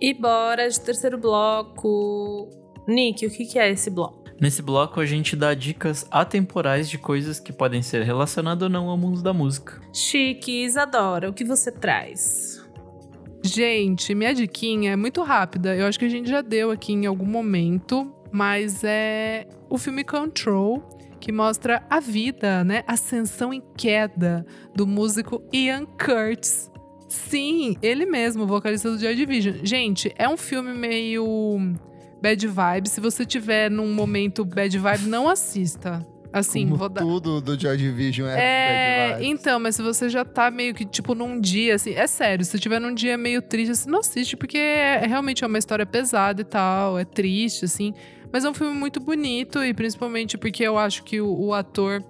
E 0.05 0.12
bora 0.12 0.68
de 0.68 0.78
terceiro 0.78 1.16
bloco. 1.16 2.51
Nick, 2.86 3.24
o 3.24 3.31
que, 3.31 3.47
que 3.47 3.59
é 3.59 3.70
esse 3.70 3.89
bloco? 3.89 4.22
Nesse 4.39 4.60
bloco, 4.60 5.01
a 5.01 5.06
gente 5.06 5.35
dá 5.35 5.55
dicas 5.55 6.06
atemporais 6.10 6.90
de 6.90 6.98
coisas 6.98 7.40
que 7.40 7.55
podem 7.55 7.81
ser 7.81 8.02
relacionadas 8.02 8.64
ou 8.64 8.68
não 8.68 8.90
ao 8.90 8.98
mundo 8.98 9.22
da 9.22 9.32
música. 9.32 9.81
Chique, 9.94 10.62
Isadora, 10.62 11.31
o 11.31 11.32
que 11.32 11.43
você 11.43 11.72
traz? 11.72 12.62
Gente, 13.43 14.14
minha 14.14 14.35
diquinha 14.35 14.93
é 14.93 14.97
muito 14.97 15.22
rápida. 15.22 15.74
Eu 15.74 15.86
acho 15.86 15.98
que 15.98 16.05
a 16.05 16.10
gente 16.10 16.28
já 16.28 16.43
deu 16.43 16.70
aqui 16.70 16.93
em 16.93 17.06
algum 17.06 17.24
momento, 17.24 18.14
mas 18.31 18.85
é 18.85 19.48
o 19.70 19.78
filme 19.78 20.05
Control, 20.05 20.86
que 21.18 21.32
mostra 21.32 21.82
a 21.89 21.98
vida, 21.98 22.62
né? 22.62 22.85
Ascensão 22.86 23.55
em 23.55 23.62
queda 23.74 24.44
do 24.76 24.86
músico 24.86 25.43
Ian 25.51 25.86
Curtis. 25.86 26.73
Sim, 27.14 27.76
ele 27.82 28.04
mesmo, 28.06 28.46
vocalista 28.46 28.90
do 28.90 28.98
Joy 28.98 29.14
Division. 29.14 29.56
Gente, 29.62 30.12
é 30.16 30.28
um 30.28 30.36
filme 30.36 30.72
meio 30.74 31.58
bad 32.20 32.46
vibe. 32.46 32.88
Se 32.88 33.00
você 33.00 33.24
tiver 33.24 33.70
num 33.70 33.92
momento 33.92 34.44
bad 34.44 34.76
vibe, 34.78 35.06
não 35.06 35.28
assista. 35.28 36.04
Assim, 36.32 36.64
Como 36.64 36.76
vou 36.76 36.88
dar. 36.88 37.00
tudo 37.02 37.40
do 37.40 37.56
Joy 37.58 37.76
Division 37.76 38.26
é, 38.26 38.32
É, 38.36 39.08
bad 39.12 39.22
vibes. 39.22 39.40
então, 39.40 39.60
mas 39.60 39.76
se 39.76 39.82
você 39.82 40.08
já 40.08 40.24
tá 40.24 40.50
meio 40.50 40.74
que, 40.74 40.84
tipo, 40.84 41.14
num 41.14 41.40
dia, 41.40 41.76
assim, 41.76 41.92
é 41.92 42.08
sério, 42.08 42.44
se 42.44 42.58
tiver 42.58 42.80
num 42.80 42.92
dia 42.92 43.16
meio 43.16 43.40
triste, 43.40 43.70
assim, 43.70 43.88
não 43.88 44.00
assiste, 44.00 44.36
porque 44.36 44.58
é, 44.58 45.06
realmente 45.06 45.44
é 45.44 45.46
uma 45.46 45.58
história 45.58 45.86
pesada 45.86 46.40
e 46.40 46.44
tal, 46.44 46.98
é 46.98 47.04
triste, 47.04 47.64
assim. 47.66 47.94
Mas 48.32 48.44
é 48.44 48.50
um 48.50 48.54
filme 48.54 48.74
muito 48.76 48.98
bonito, 48.98 49.62
e 49.62 49.72
principalmente 49.72 50.36
porque 50.36 50.64
eu 50.64 50.76
acho 50.76 51.04
que 51.04 51.20
o, 51.20 51.32
o 51.32 51.54
ator 51.54 52.02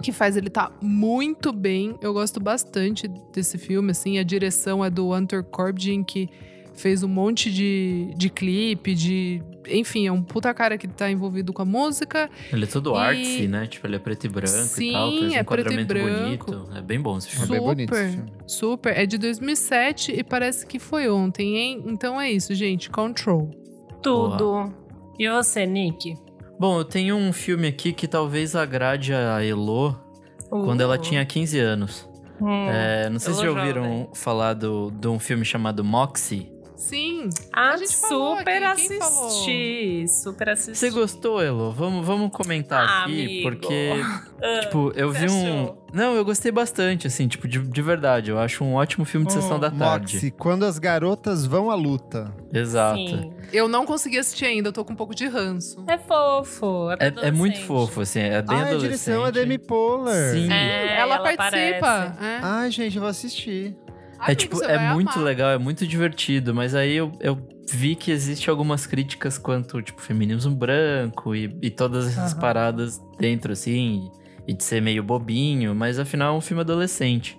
que 0.00 0.12
faz 0.12 0.36
ele 0.36 0.50
tá 0.50 0.70
muito 0.82 1.52
bem. 1.52 1.96
Eu 2.00 2.12
gosto 2.12 2.40
bastante 2.40 3.06
desse 3.32 3.58
filme, 3.58 3.90
assim. 3.90 4.18
A 4.18 4.22
direção 4.22 4.84
é 4.84 4.90
do 4.90 5.12
Hunter 5.14 5.42
Corbijn, 5.44 6.02
que 6.04 6.28
fez 6.74 7.02
um 7.02 7.08
monte 7.08 7.50
de, 7.52 8.12
de 8.16 8.30
clipe, 8.30 8.94
de. 8.94 9.42
Enfim, 9.68 10.06
é 10.06 10.12
um 10.12 10.22
puta 10.22 10.52
cara 10.54 10.78
que 10.78 10.88
tá 10.88 11.10
envolvido 11.10 11.52
com 11.52 11.60
a 11.62 11.64
música. 11.64 12.30
Ele 12.52 12.64
é 12.64 12.66
todo 12.66 12.94
E- 12.94 12.96
artsy, 12.98 13.46
né? 13.48 13.66
Tipo, 13.66 13.86
ele 13.86 13.96
é 13.96 13.98
preto 13.98 14.24
e 14.26 14.28
branco 14.28 14.48
Sim, 14.48 14.88
e 14.88 14.92
tal. 14.92 15.10
Fez 15.10 15.22
um 15.32 15.36
é 15.36 15.42
preto 15.44 15.72
e 15.72 15.84
branco. 15.84 16.10
bonito. 16.22 16.68
É 16.74 16.80
bem 16.82 17.00
bom 17.00 17.18
esse 17.18 17.28
É 17.28 17.30
filme. 17.32 17.48
bem 17.50 17.60
bonito 17.60 17.92
esse 17.94 18.02
Super, 18.10 18.12
filme. 18.24 18.32
super. 18.46 18.96
É 18.98 19.06
de 19.06 19.18
2007 19.18 20.12
e 20.12 20.24
parece 20.24 20.66
que 20.66 20.78
foi 20.78 21.08
ontem, 21.10 21.56
hein? 21.56 21.84
Então 21.86 22.18
é 22.20 22.32
isso, 22.32 22.54
gente. 22.54 22.88
Control. 22.90 23.50
Tudo. 24.02 24.72
E 25.18 25.28
você, 25.28 25.66
Nick? 25.66 26.14
Bom, 26.60 26.78
eu 26.78 26.84
tenho 26.84 27.16
um 27.16 27.32
filme 27.32 27.66
aqui 27.66 27.90
que 27.90 28.06
talvez 28.06 28.54
agrade 28.54 29.14
a 29.14 29.42
Elo 29.42 29.98
quando 30.50 30.82
ela 30.82 30.96
Uh. 30.96 30.98
tinha 30.98 31.24
15 31.24 31.58
anos. 31.58 32.06
Hum. 32.38 32.68
É, 32.68 33.08
não 33.08 33.18
sei 33.18 33.32
se 33.32 33.40
já 33.40 33.48
ouviram 33.48 33.82
jovem. 33.82 34.08
falar 34.14 34.52
do, 34.52 34.90
de 34.90 35.08
um 35.08 35.18
filme 35.18 35.42
chamado 35.42 35.82
Moxie. 35.82 36.52
Sim. 36.80 37.28
Ah, 37.52 37.72
A 37.72 37.76
gente 37.76 37.94
falou 37.96 38.38
super 38.38 38.62
aqui, 38.64 38.98
assisti. 38.98 40.04
Super 40.08 40.48
assisti. 40.48 40.78
Você 40.78 40.90
gostou, 40.90 41.42
Elo? 41.42 41.70
Vamos, 41.72 42.06
vamos 42.06 42.30
comentar 42.32 42.88
Ah, 42.88 43.02
aqui, 43.02 43.22
amigo. 43.22 43.42
porque, 43.50 43.90
Ah, 44.42 44.60
tipo, 44.60 44.90
eu 44.96 45.10
vi 45.12 45.28
um. 45.30 45.74
Não, 45.92 46.14
eu 46.14 46.24
gostei 46.24 46.50
bastante, 46.50 47.06
assim, 47.06 47.28
tipo, 47.28 47.46
de, 47.46 47.58
de 47.58 47.82
verdade. 47.82 48.30
Eu 48.30 48.38
acho 48.38 48.64
um 48.64 48.74
ótimo 48.74 49.04
filme 49.04 49.26
de 49.26 49.36
Hum. 49.36 49.40
sessão 49.42 49.58
da 49.60 49.70
tarde. 49.70 50.14
Moxie, 50.14 50.30
quando 50.30 50.64
as 50.64 50.78
garotas 50.78 51.44
vão 51.44 51.70
à 51.70 51.74
luta. 51.74 52.32
Exato. 52.52 52.96
Sim. 52.98 53.32
Eu 53.52 53.68
não 53.68 53.84
consegui 53.84 54.16
assistir 54.18 54.46
ainda, 54.46 54.68
eu 54.68 54.72
tô 54.72 54.82
com 54.84 54.92
um 54.92 54.96
pouco 54.96 55.14
de 55.14 55.26
ranço. 55.26 55.84
É 55.86 55.98
fofo. 55.98 56.90
É, 56.92 57.08
É, 57.08 57.28
é 57.28 57.30
muito 57.30 57.60
fofo, 57.60 58.00
assim, 58.00 58.20
é 58.20 58.40
bem 58.40 58.56
ah, 58.56 58.60
a 58.60 58.62
adolescente. 58.62 58.80
direção 58.80 59.26
é 59.26 59.32
Demi 59.32 59.58
Poehler. 59.58 60.32
Sim. 60.34 60.50
É, 60.50 60.96
ela, 60.98 61.16
ela 61.16 61.36
participa. 61.36 62.16
É, 62.20 62.38
Ai, 62.40 62.70
gente, 62.70 62.96
eu 62.96 63.02
vou 63.02 63.10
assistir. 63.10 63.76
É 64.20 64.24
Amigo, 64.26 64.40
tipo, 64.40 64.56
você 64.56 64.66
é 64.66 64.76
vai 64.78 64.92
muito 64.92 65.12
amar. 65.14 65.24
legal, 65.24 65.50
é 65.50 65.58
muito 65.58 65.86
divertido, 65.86 66.54
mas 66.54 66.74
aí 66.74 66.94
eu, 66.94 67.10
eu 67.20 67.38
vi 67.72 67.94
que 67.94 68.10
existe 68.10 68.50
algumas 68.50 68.86
críticas 68.86 69.38
quanto, 69.38 69.80
tipo, 69.80 70.00
feminismo 70.02 70.54
branco 70.54 71.34
e, 71.34 71.56
e 71.62 71.70
todas 71.70 72.06
essas 72.08 72.32
Aham. 72.32 72.40
paradas 72.40 73.00
dentro, 73.18 73.52
assim, 73.52 74.10
e 74.46 74.52
de 74.52 74.62
ser 74.62 74.82
meio 74.82 75.02
bobinho, 75.02 75.74
mas 75.74 75.98
afinal 75.98 76.34
é 76.34 76.38
um 76.38 76.40
filme 76.40 76.60
adolescente. 76.60 77.38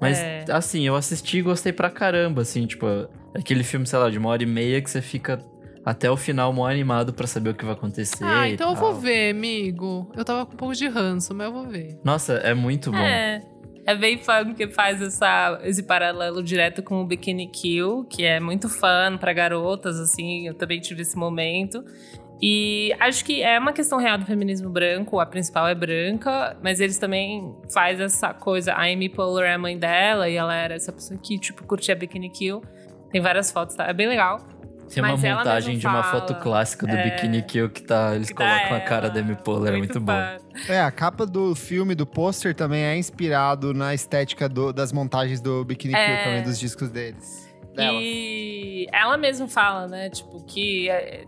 Mas, 0.00 0.22
É. 0.22 0.44
assim, 0.50 0.86
eu 0.86 0.94
assisti 0.94 1.38
e 1.38 1.42
gostei 1.42 1.72
pra 1.72 1.90
caramba, 1.90 2.42
assim, 2.42 2.66
tipo, 2.66 2.86
aquele 3.34 3.64
filme, 3.64 3.86
sei 3.86 3.98
lá, 3.98 4.08
de 4.10 4.18
uma 4.18 4.28
hora 4.28 4.42
e 4.42 4.46
meia 4.46 4.80
que 4.80 4.90
você 4.90 5.02
fica 5.02 5.38
até 5.84 6.10
o 6.10 6.16
final 6.16 6.52
mó 6.52 6.66
animado 6.66 7.12
pra 7.12 7.26
saber 7.26 7.50
o 7.50 7.54
que 7.54 7.64
vai 7.64 7.74
acontecer. 7.74 8.24
Ah, 8.24 8.48
e 8.48 8.54
então 8.54 8.70
eu 8.70 8.76
vou 8.76 8.94
ver, 9.00 9.30
amigo. 9.34 10.10
Eu 10.16 10.24
tava 10.24 10.46
com 10.46 10.54
um 10.54 10.56
pouco 10.56 10.74
de 10.74 10.86
ranço, 10.88 11.34
mas 11.34 11.46
eu 11.46 11.52
vou 11.52 11.66
ver. 11.68 11.98
Nossa, 12.04 12.34
é 12.34 12.54
muito 12.54 12.90
bom. 12.90 12.98
É. 12.98 13.42
É 13.86 13.94
bem 13.94 14.18
fã 14.18 14.54
que 14.54 14.66
faz 14.68 15.02
essa, 15.02 15.60
esse 15.62 15.82
paralelo 15.82 16.42
direto 16.42 16.82
com 16.82 17.02
o 17.02 17.06
Bikini 17.06 17.48
Kill, 17.48 18.04
que 18.04 18.24
é 18.24 18.40
muito 18.40 18.68
fã 18.68 19.16
pra 19.18 19.32
garotas, 19.32 20.00
assim. 20.00 20.46
Eu 20.46 20.54
também 20.54 20.80
tive 20.80 21.02
esse 21.02 21.16
momento. 21.16 21.84
E 22.40 22.94
acho 22.98 23.24
que 23.24 23.42
é 23.42 23.58
uma 23.58 23.72
questão 23.72 23.98
real 23.98 24.18
do 24.18 24.24
feminismo 24.24 24.70
branco. 24.70 25.20
A 25.20 25.26
principal 25.26 25.68
é 25.68 25.74
branca, 25.74 26.56
mas 26.62 26.80
eles 26.80 26.98
também 26.98 27.54
faz 27.72 28.00
essa 28.00 28.32
coisa. 28.32 28.72
A 28.72 28.84
Amy 28.84 29.08
Poehler 29.08 29.50
é 29.50 29.54
a 29.54 29.58
mãe 29.58 29.78
dela 29.78 30.28
e 30.28 30.36
ela 30.36 30.54
era 30.54 30.74
essa 30.74 30.92
pessoa 30.92 31.18
que, 31.22 31.38
tipo, 31.38 31.64
curtia 31.64 31.94
Bikini 31.94 32.30
Kill. 32.30 32.62
Tem 33.10 33.20
várias 33.20 33.52
fotos, 33.52 33.76
tá? 33.76 33.86
É 33.86 33.92
bem 33.92 34.08
legal. 34.08 34.38
Tem 34.92 35.02
uma 35.02 35.16
montagem 35.16 35.78
de 35.78 35.86
uma 35.86 36.02
fala, 36.02 36.20
foto 36.20 36.34
clássica 36.42 36.86
do 36.86 36.94
é, 36.94 37.04
Bikini 37.04 37.42
Kill 37.42 37.70
que 37.70 37.82
tá, 37.82 38.14
eles 38.14 38.28
que 38.28 38.34
tá 38.34 38.44
colocam 38.44 38.76
a 38.76 38.80
cara 38.80 39.08
da 39.08 39.20
Amy 39.20 39.36
Poehler, 39.36 39.74
é 39.74 39.76
muito 39.78 40.00
bom. 40.00 40.12
É, 40.68 40.80
a 40.80 40.90
capa 40.90 41.26
do 41.26 41.54
filme, 41.54 41.94
do 41.94 42.06
pôster, 42.06 42.54
também 42.54 42.82
é 42.84 42.96
inspirado 42.96 43.74
na 43.74 43.92
estética 43.94 44.48
do- 44.48 44.72
das 44.72 44.92
montagens 44.92 45.40
do 45.40 45.64
Bikini 45.64 45.94
É. 45.94 46.06
Kill 46.16 46.24
também, 46.24 46.42
dos 46.42 46.58
discos 46.58 46.90
deles. 46.90 47.52
Dela. 47.74 47.98
E 48.00 48.86
ela 48.92 49.16
mesma 49.16 49.48
fala, 49.48 49.88
né, 49.88 50.08
tipo, 50.10 50.44
que 50.44 50.88
é, 50.88 51.24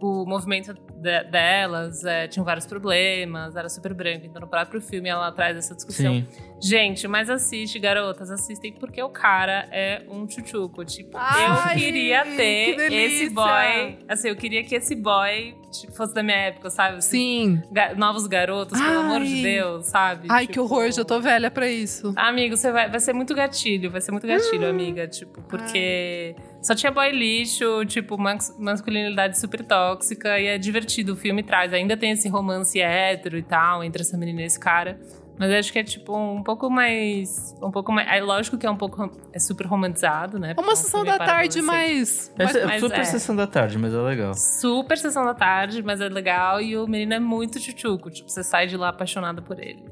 o 0.00 0.24
movimento 0.24 0.74
de- 1.00 1.24
delas 1.24 2.04
é, 2.04 2.28
tinha 2.28 2.44
vários 2.44 2.66
problemas, 2.66 3.56
era 3.56 3.68
super 3.68 3.94
branco. 3.94 4.26
Então, 4.26 4.40
no 4.40 4.48
próprio 4.48 4.80
filme, 4.80 5.08
ela 5.08 5.30
traz 5.32 5.56
essa 5.56 5.74
discussão. 5.74 6.14
Sim. 6.14 6.26
Gente, 6.62 7.08
mas 7.08 7.30
assiste, 7.30 7.78
garotas, 7.78 8.30
assistem, 8.30 8.72
porque 8.72 9.02
o 9.02 9.08
cara 9.08 9.66
é 9.72 10.02
um 10.10 10.26
tchutchuco. 10.26 10.84
Tipo, 10.84 11.16
Ai, 11.16 11.74
eu 11.74 11.78
queria 11.78 12.22
que 12.24 12.36
ter 12.36 12.76
delícia! 12.76 13.24
esse 13.24 13.30
boy. 13.34 13.98
Assim, 14.08 14.28
eu 14.28 14.36
queria 14.36 14.62
que 14.62 14.74
esse 14.74 14.94
boy 14.94 15.54
tipo, 15.72 15.92
fosse 15.94 16.12
da 16.14 16.22
minha 16.22 16.36
época, 16.36 16.68
sabe? 16.68 16.96
Assim, 16.98 17.56
Sim. 17.56 17.62
ga- 17.72 17.94
novos 17.94 18.26
garotos, 18.26 18.78
pelo 18.78 18.98
amor 19.00 19.20
de 19.20 19.34
Ai. 19.36 19.42
Deus, 19.42 19.86
sabe? 19.86 20.28
Ai, 20.30 20.46
que 20.46 20.52
Tipo, 20.54 20.64
horror, 20.64 20.90
já 20.92 21.04
tô 21.04 21.18
velha 21.20 21.50
pra 21.50 21.66
isso. 21.68 22.12
Amigo, 22.16 22.56
você 22.56 22.70
vai, 22.72 22.90
vai 22.90 23.00
ser 23.00 23.12
muito 23.14 23.34
gatilho, 23.34 23.90
vai 23.90 24.00
ser 24.00 24.10
muito 24.12 24.26
gatilho, 24.26 24.66
Hum. 24.66 24.70
amiga. 24.70 25.06
Tipo, 25.08 25.40
porque 25.42 26.34
só 26.60 26.74
tinha 26.74 26.90
boy 26.92 27.10
lixo, 27.12 27.84
tipo, 27.86 28.18
mas- 28.18 28.54
masculinidade 28.58 29.38
super 29.38 29.64
tóxica 29.64 30.38
e 30.38 30.46
é 30.46 30.58
divertido. 30.58 30.89
O 31.12 31.16
filme 31.16 31.42
traz. 31.42 31.72
Ainda 31.72 31.96
tem 31.96 32.10
esse 32.12 32.28
romance 32.28 32.80
hétero 32.80 33.36
e 33.36 33.42
tal, 33.42 33.82
entre 33.84 34.02
essa 34.02 34.16
menina 34.16 34.42
e 34.42 34.44
esse 34.44 34.58
cara. 34.58 35.00
Mas 35.38 35.50
acho 35.52 35.72
que 35.72 35.78
é, 35.78 35.82
tipo, 35.82 36.14
um 36.14 36.42
pouco 36.42 36.68
mais. 36.68 37.56
Um 37.62 37.70
pouco 37.70 37.90
mais. 37.90 38.06
É 38.08 38.20
lógico 38.20 38.58
que 38.58 38.66
é 38.66 38.70
um 38.70 38.76
pouco. 38.76 39.10
É 39.32 39.38
super 39.38 39.66
romantizado, 39.66 40.38
né? 40.38 40.50
É 40.50 40.54
porque 40.54 40.68
uma 40.68 40.74
um 40.74 40.76
sessão 40.76 41.02
da 41.02 41.16
tarde, 41.18 41.62
mas. 41.62 42.30
É 42.38 42.78
super 42.78 42.98
é. 43.00 43.04
sessão 43.04 43.34
da 43.34 43.46
tarde, 43.46 43.78
mas 43.78 43.94
é 43.94 43.96
legal. 43.96 44.34
Super 44.34 44.98
sessão 44.98 45.24
da 45.24 45.32
tarde, 45.32 45.82
mas 45.82 45.98
é 46.02 46.10
legal. 46.10 46.60
E 46.60 46.76
o 46.76 46.86
menino 46.86 47.14
é 47.14 47.18
muito 47.18 47.58
tchutchuco. 47.58 48.10
Tipo, 48.10 48.28
você 48.28 48.44
sai 48.44 48.66
de 48.66 48.76
lá 48.76 48.90
apaixonada 48.90 49.40
por 49.40 49.58
ele. 49.58 49.82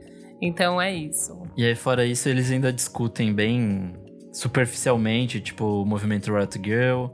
Então 0.41 0.81
é 0.81 0.95
isso. 0.95 1.41
E 1.57 1.65
aí, 1.65 1.75
fora 1.75 2.05
isso, 2.05 2.29
eles 2.29 2.51
ainda 2.51 2.70
discutem 2.70 3.33
bem 3.33 3.95
superficialmente, 4.31 5.41
tipo, 5.41 5.65
o 5.83 5.85
movimento 5.87 6.33
Riot 6.33 6.61
Girl, 6.62 7.07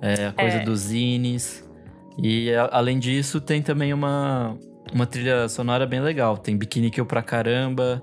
é, 0.00 0.28
a 0.28 0.32
coisa 0.32 0.58
É. 0.58 0.64
dos 0.64 0.78
zines. 0.78 1.68
E 2.22 2.54
a- 2.54 2.68
além 2.72 2.98
disso, 2.98 3.40
tem 3.40 3.62
também 3.62 3.92
uma, 3.94 4.56
uma 4.92 5.06
trilha 5.06 5.48
sonora 5.48 5.86
bem 5.86 6.00
legal. 6.00 6.36
Tem 6.36 6.56
Bikini 6.56 6.90
Kill 6.90 7.06
pra 7.06 7.22
caramba. 7.22 8.02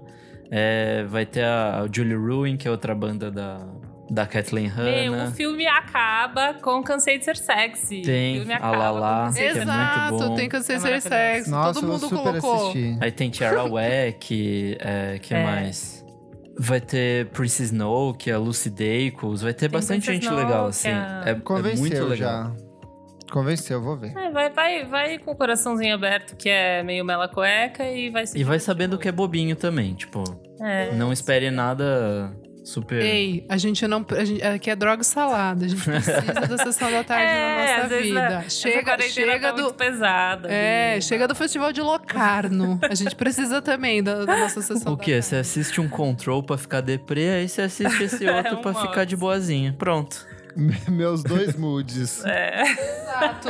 é, 0.49 1.03
vai 1.03 1.25
ter 1.25 1.43
a, 1.43 1.81
a 1.81 1.87
Julie 1.93 2.15
Ruin, 2.15 2.55
que 2.57 2.67
é 2.67 2.71
outra 2.71 2.95
banda 2.95 3.29
da, 3.29 3.57
da 4.09 4.25
Kathleen 4.25 4.67
Hanna. 4.67 5.25
o 5.27 5.31
filme 5.33 5.67
acaba 5.67 6.53
com 6.53 6.81
Cansei 6.81 7.17
de 7.19 7.25
Ser 7.25 7.35
Sexy. 7.35 8.01
Tem 8.01 8.35
o 8.35 8.39
filme 8.39 8.53
a 8.53 8.55
acaba 8.57 8.77
Lala, 8.91 9.19
com 9.19 9.25
Cansei 9.25 9.47
de 9.47 9.53
que 9.53 9.59
é 9.59 9.61
Exato, 9.63 10.13
muito 10.13 10.27
bom. 10.29 10.35
tem 10.35 10.47
que 10.49 10.61
ser 10.61 10.73
É 10.73 10.79
ser 10.79 11.01
sexy. 11.01 11.49
Nossa, 11.51 11.81
Todo 11.81 11.91
mundo 11.91 12.09
colocou. 12.09 12.55
assistir. 12.69 12.97
Aí 13.01 13.11
tem 13.11 13.29
Tiara 13.29 13.63
Weck, 13.69 14.77
é, 14.79 15.19
que 15.19 15.33
É. 15.33 15.43
mais? 15.43 16.05
Vai 16.57 16.79
ter 16.79 17.27
Prince 17.31 17.63
Snow, 17.63 18.13
que 18.13 18.31
é 18.31 18.33
a 18.33 18.39
Lucy 18.39 18.69
Dacus. 18.69 19.41
Vai 19.41 19.53
ter 19.53 19.67
Tem 19.67 19.69
bastante 19.69 20.05
Princess 20.05 20.15
gente 20.15 20.23
Snow, 20.33 20.39
legal, 20.45 20.67
assim. 20.67 20.87
é- 20.87 21.23
É, 21.25 21.29
é 21.31 21.75
muito 21.75 22.03
legal. 22.05 22.15
já. 22.15 22.55
Convenceu, 23.31 23.81
vou 23.81 23.97
ver. 23.97 24.13
É, 24.17 24.29
vai, 24.31 24.49
vai, 24.49 24.85
vai 24.85 25.17
com 25.19 25.31
o 25.31 25.35
coraçãozinho 25.35 25.93
aberto, 25.95 26.35
que 26.35 26.49
é 26.49 26.81
meio 26.83 27.03
mela 27.03 27.27
cueca, 27.27 27.83
e 27.89 28.09
vai 28.09 28.25
se 28.25 28.37
E 28.37 28.43
vai 28.43 28.59
sabendo 28.59 28.97
que 28.97 29.07
é 29.07 29.11
bobinho 29.11 29.55
também, 29.55 29.93
tipo, 29.93 30.23
É. 30.61 30.91
não 30.93 31.11
espere 31.11 31.51
nada 31.51 32.31
super. 32.63 33.01
Ei, 33.01 33.45
a 33.49 33.55
gente 33.57 33.87
não. 33.87 34.05
A 34.11 34.25
gente, 34.25 34.43
aqui 34.43 34.69
é 34.69 34.75
droga 34.75 35.01
e 35.01 35.05
salada. 35.05 35.65
A 35.65 35.67
gente 35.69 35.81
precisa 35.85 36.21
da 36.21 36.57
sessão 36.57 36.91
da 36.91 37.01
tarde 37.03 37.23
É, 37.25 37.55
na 37.55 37.63
às 37.63 37.77
nossa 37.77 37.87
vezes 37.89 38.07
vida. 38.07 38.27
a- 38.27 38.33
essa 38.41 38.49
chega 38.49 38.83
quarentena 38.83 39.11
chega 39.31 39.39
tá 39.49 39.51
do. 39.55 39.61
muito 39.63 39.75
pesada. 39.75 40.51
É, 40.51 40.99
chega 41.01 41.27
do 41.29 41.35
festival 41.35 41.71
de 41.71 41.81
Locarno. 41.81 42.77
A 42.89 42.93
gente 42.95 43.15
precisa 43.15 43.61
também 43.61 44.03
da, 44.03 44.25
da 44.25 44.37
nossa 44.37 44.61
sessão 44.61 44.93
O 44.93 44.95
da 44.97 45.03
quê? 45.03 45.11
tarde. 45.13 45.25
Você 45.27 45.35
assiste 45.37 45.79
um 45.79 45.87
control 45.87 46.43
pra 46.43 46.57
ficar 46.57 46.81
deprê, 46.81 47.29
aí 47.29 47.47
você 47.47 47.61
assiste 47.61 48.03
esse 48.03 48.25
É 48.27 48.35
outro 48.35 48.57
um 48.57 48.61
pra 48.61 48.73
ficar 48.73 49.05
de 49.05 49.15
boazinha. 49.15 49.73
Pronto. 49.77 50.27
Meus 50.89 51.23
dois 51.23 51.55
moods. 51.55 52.23
É. 52.25 52.63
Exato. 52.63 53.49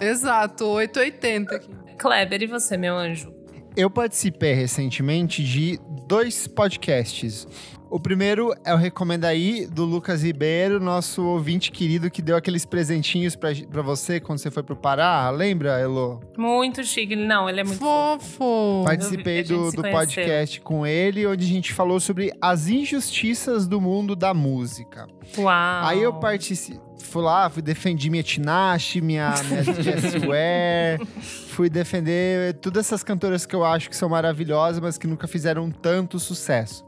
Exato, 0.00 0.64
880 0.66 1.54
aqui. 1.54 1.70
Kleber, 1.98 2.42
e 2.42 2.46
você, 2.46 2.76
meu 2.76 2.96
anjo? 2.96 3.32
Eu 3.76 3.90
participei 3.90 4.54
recentemente 4.54 5.44
de 5.44 5.78
dois 6.06 6.46
podcasts. 6.46 7.46
O 7.90 7.98
primeiro 7.98 8.54
é 8.66 8.74
o 8.74 8.76
Recomenda 8.76 9.28
Aí, 9.28 9.66
do 9.66 9.86
Lucas 9.86 10.22
Ribeiro, 10.22 10.78
nosso 10.78 11.24
ouvinte 11.24 11.72
querido 11.72 12.10
que 12.10 12.20
deu 12.20 12.36
aqueles 12.36 12.66
presentinhos 12.66 13.34
pra, 13.34 13.48
pra 13.70 13.80
você 13.80 14.20
quando 14.20 14.38
você 14.38 14.50
foi 14.50 14.62
pro 14.62 14.76
Pará. 14.76 15.30
Lembra, 15.30 15.80
Elo? 15.80 16.20
Muito 16.36 16.84
chique. 16.84 17.16
Não, 17.16 17.48
ele 17.48 17.60
é 17.60 17.64
muito 17.64 17.78
fofo. 17.78 18.26
Fofo. 18.28 18.84
Participei 18.84 19.42
do, 19.42 19.72
do 19.72 19.80
podcast 19.80 20.60
com 20.60 20.86
ele, 20.86 21.26
onde 21.26 21.46
a 21.46 21.48
gente 21.48 21.72
falou 21.72 21.98
sobre 21.98 22.30
as 22.42 22.68
injustiças 22.68 23.66
do 23.66 23.80
mundo 23.80 24.14
da 24.14 24.34
música. 24.34 25.06
Uau. 25.38 25.86
Aí 25.86 26.02
eu 26.02 26.12
participei, 26.12 26.78
fui 26.98 27.22
lá, 27.22 27.48
fui 27.48 27.62
defendi 27.62 28.10
minha 28.10 28.22
Tinashe, 28.22 29.00
minha, 29.00 29.34
minha 29.44 29.64
Jessie 29.82 30.18
Ware, 30.18 31.06
fui 31.48 31.70
defender 31.70 32.52
todas 32.54 32.84
essas 32.84 33.02
cantoras 33.02 33.46
que 33.46 33.56
eu 33.56 33.64
acho 33.64 33.88
que 33.88 33.96
são 33.96 34.10
maravilhosas, 34.10 34.78
mas 34.78 34.98
que 34.98 35.06
nunca 35.06 35.26
fizeram 35.26 35.70
tanto 35.70 36.18
sucesso. 36.18 36.84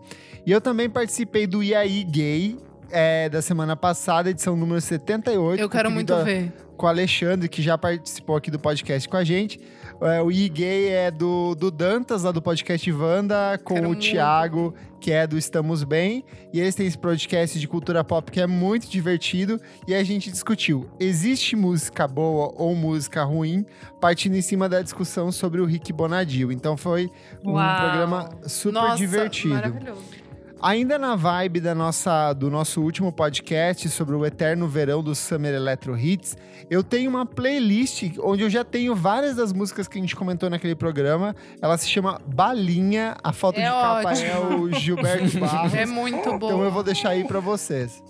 E 0.47 0.53
eu 0.53 0.61
também 0.61 0.89
participei 0.89 1.47
do 1.47 1.63
IAI 1.63 2.05
Gay, 2.05 2.59
é, 2.91 3.29
da 3.29 3.41
semana 3.41 3.77
passada, 3.77 4.31
edição 4.31 4.57
número 4.57 4.81
78. 4.81 5.61
Eu 5.61 5.69
quero 5.69 5.91
muito 5.91 6.15
ver. 6.25 6.53
com 6.77 6.87
o 6.87 6.89
Alexandre, 6.89 7.49
que 7.49 7.63
já 7.63 7.79
participou 7.79 8.37
aqui 8.37 8.51
do 8.51 8.59
podcast 8.59 9.09
com 9.09 9.17
a 9.17 9.25
gente. 9.25 9.61
É, 10.03 10.23
o 10.23 10.33
I-Gay 10.33 10.89
é 10.89 11.11
do, 11.11 11.55
do 11.55 11.71
Dantas, 11.71 12.23
lá 12.23 12.33
do 12.33 12.41
podcast 12.41 12.91
Wanda, 12.91 13.61
com 13.63 13.75
Quero 13.75 13.87
o 13.87 13.91
muito. 13.91 14.01
Thiago, 14.01 14.75
que 14.99 15.13
é 15.13 15.27
do 15.27 15.37
Estamos 15.37 15.85
Bem. 15.85 16.25
E 16.55 16.59
eles 16.59 16.75
têm 16.75 16.87
esse 16.87 16.97
podcast 16.97 17.61
de 17.61 17.69
cultura 17.69 18.03
pop 18.03 18.33
que 18.33 18.41
é 18.41 18.47
muito 18.47 18.89
divertido. 18.89 19.61
E 19.87 19.95
a 19.95 20.03
gente 20.03 20.31
discutiu: 20.31 20.89
existe 20.99 21.55
música 21.55 22.09
boa 22.09 22.51
ou 22.57 22.75
música 22.75 23.23
ruim? 23.25 23.67
Partindo 24.01 24.37
em 24.37 24.43
cima 24.43 24.71
da 24.71 24.81
discussão 24.81 25.31
sobre 25.31 25.61
o 25.61 25.67
Rick 25.67 25.93
Bonadio. 25.93 26.51
Então 26.51 26.79
foi 26.79 27.11
um 27.45 27.53
Uau. 27.53 27.81
programa 27.81 28.31
super 28.47 28.73
Nossa, 28.73 28.97
divertido. 28.97 29.55
maravilhoso. 29.55 30.30
Ainda 30.63 30.99
na 30.99 31.17
vibe 31.17 31.59
da 31.61 31.75
nossa, 31.75 32.35
do 32.35 32.51
nosso 32.51 32.83
último 32.83 33.11
podcast 33.11 33.89
sobre 33.89 34.15
o 34.15 34.27
eterno 34.27 34.69
verão 34.69 35.03
do 35.03 35.15
Summer 35.15 35.55
Electro 35.55 35.99
Hits, 35.99 36.37
eu 36.69 36.85
tenho 36.85 37.09
uma 37.09 37.25
playlist 37.25 38.13
onde 38.23 38.43
eu 38.43 38.51
já 38.51 38.63
tenho 38.63 38.95
várias 38.95 39.37
das 39.37 39.55
músicas 39.55 39.89
que 39.89 39.97
a 39.99 40.01
gente 40.03 40.15
comentou 40.15 40.51
naquele 40.51 40.75
programa. 40.75 41.35
Ela 41.63 41.79
se 41.79 41.89
chama 41.89 42.21
Balinha, 42.27 43.17
a 43.25 43.33
foto 43.33 43.59
É 43.59 43.63
de 43.65 43.69
capa 43.71 44.11
ótimo. 44.11 44.27
é 44.27 44.39
o 44.39 44.73
Gilberto 44.79 45.37
Barros. 45.41 45.75
É 45.75 45.87
muito 45.87 46.29
bom. 46.39 46.47
Então 46.49 46.63
eu 46.63 46.71
vou 46.71 46.83
deixar 46.83 47.11
aí 47.11 47.25
pra 47.25 47.41
vocês. 47.41 48.03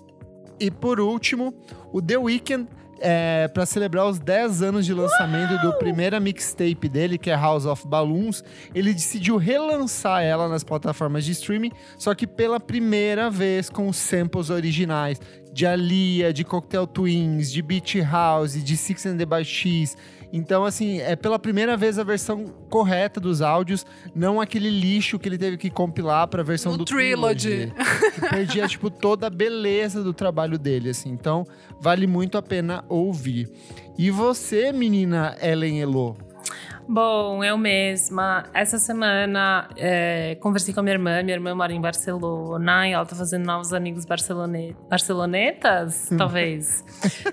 E 0.59 0.73
por 0.73 0.99
último, 0.99 1.55
o 1.93 2.03
The 2.03 2.19
Weeknd, 2.19 2.67
é, 3.01 3.49
para 3.49 3.65
celebrar 3.65 4.07
os 4.07 4.19
10 4.19 4.63
anos 4.63 4.87
de 4.87 4.93
lançamento 4.93 5.61
do 5.63 5.73
primeira 5.75 6.21
mixtape 6.21 6.89
dele, 6.89 7.19
que 7.19 7.31
é 7.31 7.35
House 7.35 7.65
of 7.65 7.87
Balloons, 7.87 8.45
ele 8.75 8.93
decidiu 8.93 9.37
relançar 9.37 10.23
ela 10.23 10.49
nas 10.49 10.63
plataformas 10.63 11.25
de 11.25 11.33
streaming, 11.33 11.73
só 11.99 12.15
que 12.15 12.27
pela 12.27 12.61
primeira 12.61 13.31
vez 13.31 13.71
com 13.71 13.89
os 13.89 13.97
samples 13.97 14.51
originais 14.51 15.21
de 15.53 15.67
Alia, 15.67 16.33
de 16.33 16.45
Cocktail 16.45 16.87
Twins, 16.87 17.51
de 17.51 17.63
Beach 17.63 18.01
House, 18.03 18.63
de 18.63 18.77
Six 18.77 19.07
and 19.07 19.17
the 19.17 19.45
X. 19.45 19.97
Então, 20.33 20.65
assim, 20.65 21.01
é 21.01 21.17
pela 21.17 21.39
primeira 21.39 21.77
vez 21.77 21.99
a 21.99 22.05
versão 22.05 22.47
correta 22.69 23.19
dos 23.19 23.43
áudios, 23.43 23.85
não 24.15 24.41
aquele 24.41 24.71
lixo 24.71 25.19
que 25.19 25.29
ele 25.29 25.39
teve 25.39 25.57
que 25.57 25.69
compilar 25.71 26.29
pra 26.29 26.43
versão 26.43 26.73
O 26.73 26.77
do 26.79 26.85
Trilogy. 26.85 27.73
que 28.15 28.21
perdia, 28.29 28.67
tipo, 28.69 28.91
toda 28.91 29.27
a 29.27 29.31
beleza 29.31 30.03
do 30.05 30.13
trabalho 30.15 30.59
dele, 30.59 30.91
assim. 30.91 31.11
Então, 31.11 31.45
vale 31.81 32.07
muito 32.07 32.39
a 32.39 32.43
pena 32.43 32.85
ouvir. 32.89 33.51
E 33.99 34.11
você, 34.11 34.73
menina 34.73 35.37
Ellen 35.43 35.81
Elo? 35.81 36.17
Bom, 36.93 37.45
eu 37.45 37.57
mesma. 37.57 38.47
Essa 38.53 38.77
semana 38.77 39.69
é, 39.77 40.35
conversei 40.41 40.75
com 40.75 40.81
a 40.81 40.83
minha 40.83 40.95
irmã. 40.95 41.23
Minha 41.23 41.37
irmã 41.37 41.55
mora 41.55 41.73
em 41.73 41.81
Barcelona 41.81 42.89
e 42.89 42.93
ela 42.93 43.07
tá 43.07 43.15
fazendo 43.15 43.47
novos 43.47 43.73
amigos 43.73 44.05
barcelone... 44.05 44.77
barcelonetas, 44.89 46.09
talvez. 46.19 46.85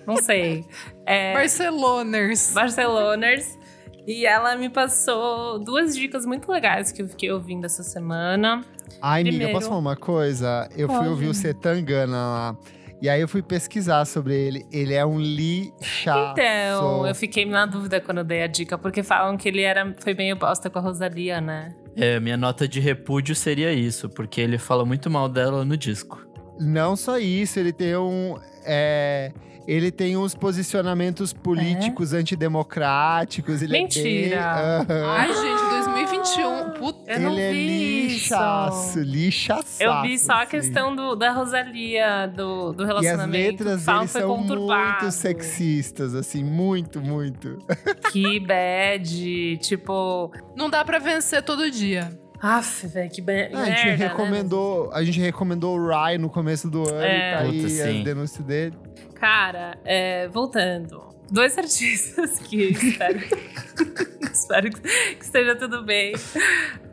Não 0.06 0.18
sei. 0.18 0.64
É, 1.10 1.34
Barceloners. 1.34 2.52
Barceloners. 2.54 3.58
E 4.06 4.26
ela 4.26 4.58
me 4.58 4.70
passou 4.70 5.58
duas 5.58 5.96
dicas 5.96 6.26
muito 6.26 6.52
legais 6.52 6.92
que 6.92 7.02
eu 7.02 7.08
fiquei 7.08 7.32
ouvindo 7.32 7.64
essa 7.66 7.82
semana. 7.82 8.62
Ai, 9.02 9.22
amiga, 9.22 9.38
Primeiro- 9.38 9.54
posso 9.54 9.68
falar 9.70 9.80
uma 9.80 9.96
coisa? 9.96 10.68
Eu 10.76 10.88
fui 10.90 10.98
Pode. 10.98 11.10
ouvir 11.10 11.28
o 11.28 11.34
Setangana 11.34 12.18
lá. 12.18 12.58
E 13.02 13.08
aí 13.08 13.22
eu 13.22 13.28
fui 13.28 13.42
pesquisar 13.42 14.06
sobre 14.06 14.36
ele. 14.36 14.66
Ele 14.72 14.94
é 14.94 15.06
um 15.06 15.20
lixaço. 15.20 16.32
Então, 16.34 17.06
eu 17.06 17.14
fiquei 17.14 17.46
na 17.46 17.66
dúvida 17.66 18.02
quando 18.02 18.20
eu 18.20 18.24
dei 18.24 18.42
a 18.42 18.48
dica, 18.48 18.78
porque 18.78 19.04
falam 19.04 19.38
que 19.38 19.48
ele 19.48 19.62
era, 19.62 19.94
foi 20.00 20.14
meio 20.14 20.36
bosta 20.36 20.70
com 20.70 20.80
a 20.80 20.82
Rosalia, 20.82 21.40
né? 21.40 21.76
É, 21.96 22.20
minha 22.20 22.38
nota 22.38 22.68
de 22.68 22.80
repúdio 22.80 23.36
seria 23.36 23.72
isso, 23.72 24.10
porque 24.10 24.42
ele 24.42 24.58
fala 24.58 24.86
muito 24.86 25.10
mal 25.10 25.30
dela 25.30 25.64
no 25.64 25.78
disco. 25.78 26.26
Não 26.60 26.96
só 26.96 27.20
isso, 27.20 27.60
ele 27.60 27.72
tem 27.72 27.96
um. 27.96 28.36
é, 28.66 29.32
ele 29.68 29.92
tem 29.92 30.16
uns 30.16 30.34
posicionamentos 30.34 31.34
políticos 31.34 32.14
antidemocráticos. 32.14 33.62
Ele 33.62 33.74
Mentira. 33.74 34.36
É 34.36 34.86
bem, 34.86 34.96
Aham. 34.98 35.06
Ai, 35.10 35.34
gente, 35.34 35.70
2021. 35.70 36.72
Puta. 36.80 37.12
Eu 37.12 37.20
não 37.20 37.32
ele 37.34 37.42
é 37.42 37.52
vi 37.52 38.08
lixaço, 38.08 39.00
isso. 39.00 39.00
lixaço. 39.10 39.84
Eu 39.84 40.02
vi 40.04 40.18
só 40.18 40.34
a 40.34 40.42
assim. 40.42 40.52
questão 40.52 40.96
do, 40.96 41.16
da 41.16 41.32
Rosalia, 41.32 42.28
do, 42.28 42.72
do 42.74 42.84
E 42.84 42.86
as 42.86 42.88
relacionamento. 42.88 43.64
letras 43.64 43.86
dele 43.86 44.08
são 44.08 44.38
conturbado. 44.38 45.02
muito 45.04 45.12
sexistas, 45.12 46.16
assim, 46.16 46.44
muito, 46.44 47.02
muito. 47.02 47.58
Que 48.12 48.40
bad, 48.40 49.58
tipo... 49.58 50.32
Não 50.56 50.70
dá 50.70 50.84
pra 50.86 50.98
vencer 51.00 51.42
todo 51.44 51.70
dia. 51.70 52.10
Aff, 52.40 52.86
velho, 52.88 53.10
que 53.10 53.20
be- 53.22 53.50
Ah, 53.54 53.62
a 53.62 53.66
gente 53.66 53.86
merda, 53.86 54.04
né? 54.04 54.08
recomendou, 54.10 54.92
a 54.94 55.04
gente 55.04 55.20
recomendou 55.20 55.78
o 55.78 55.88
Rye 55.88 56.18
no 56.20 56.30
começo 56.30 56.70
do 56.70 56.88
ano 56.88 57.02
É. 57.02 57.18
e 57.18 57.34
tá 57.34 57.40
aí 57.40 57.58
Puta, 57.58 57.70
sim. 57.70 57.98
as 58.00 58.04
denúncias 58.04 58.46
dele. 58.46 58.76
Cara, 59.20 59.78
é, 59.84 60.28
voltando. 60.28 61.16
Dois 61.30 61.58
artistas 61.60 62.40
que 62.40 62.70
espero, 62.72 63.20
espero 64.32 64.72
que, 64.72 64.88
esteja 65.20 65.56
tudo 65.56 65.84
bem. 65.84 66.14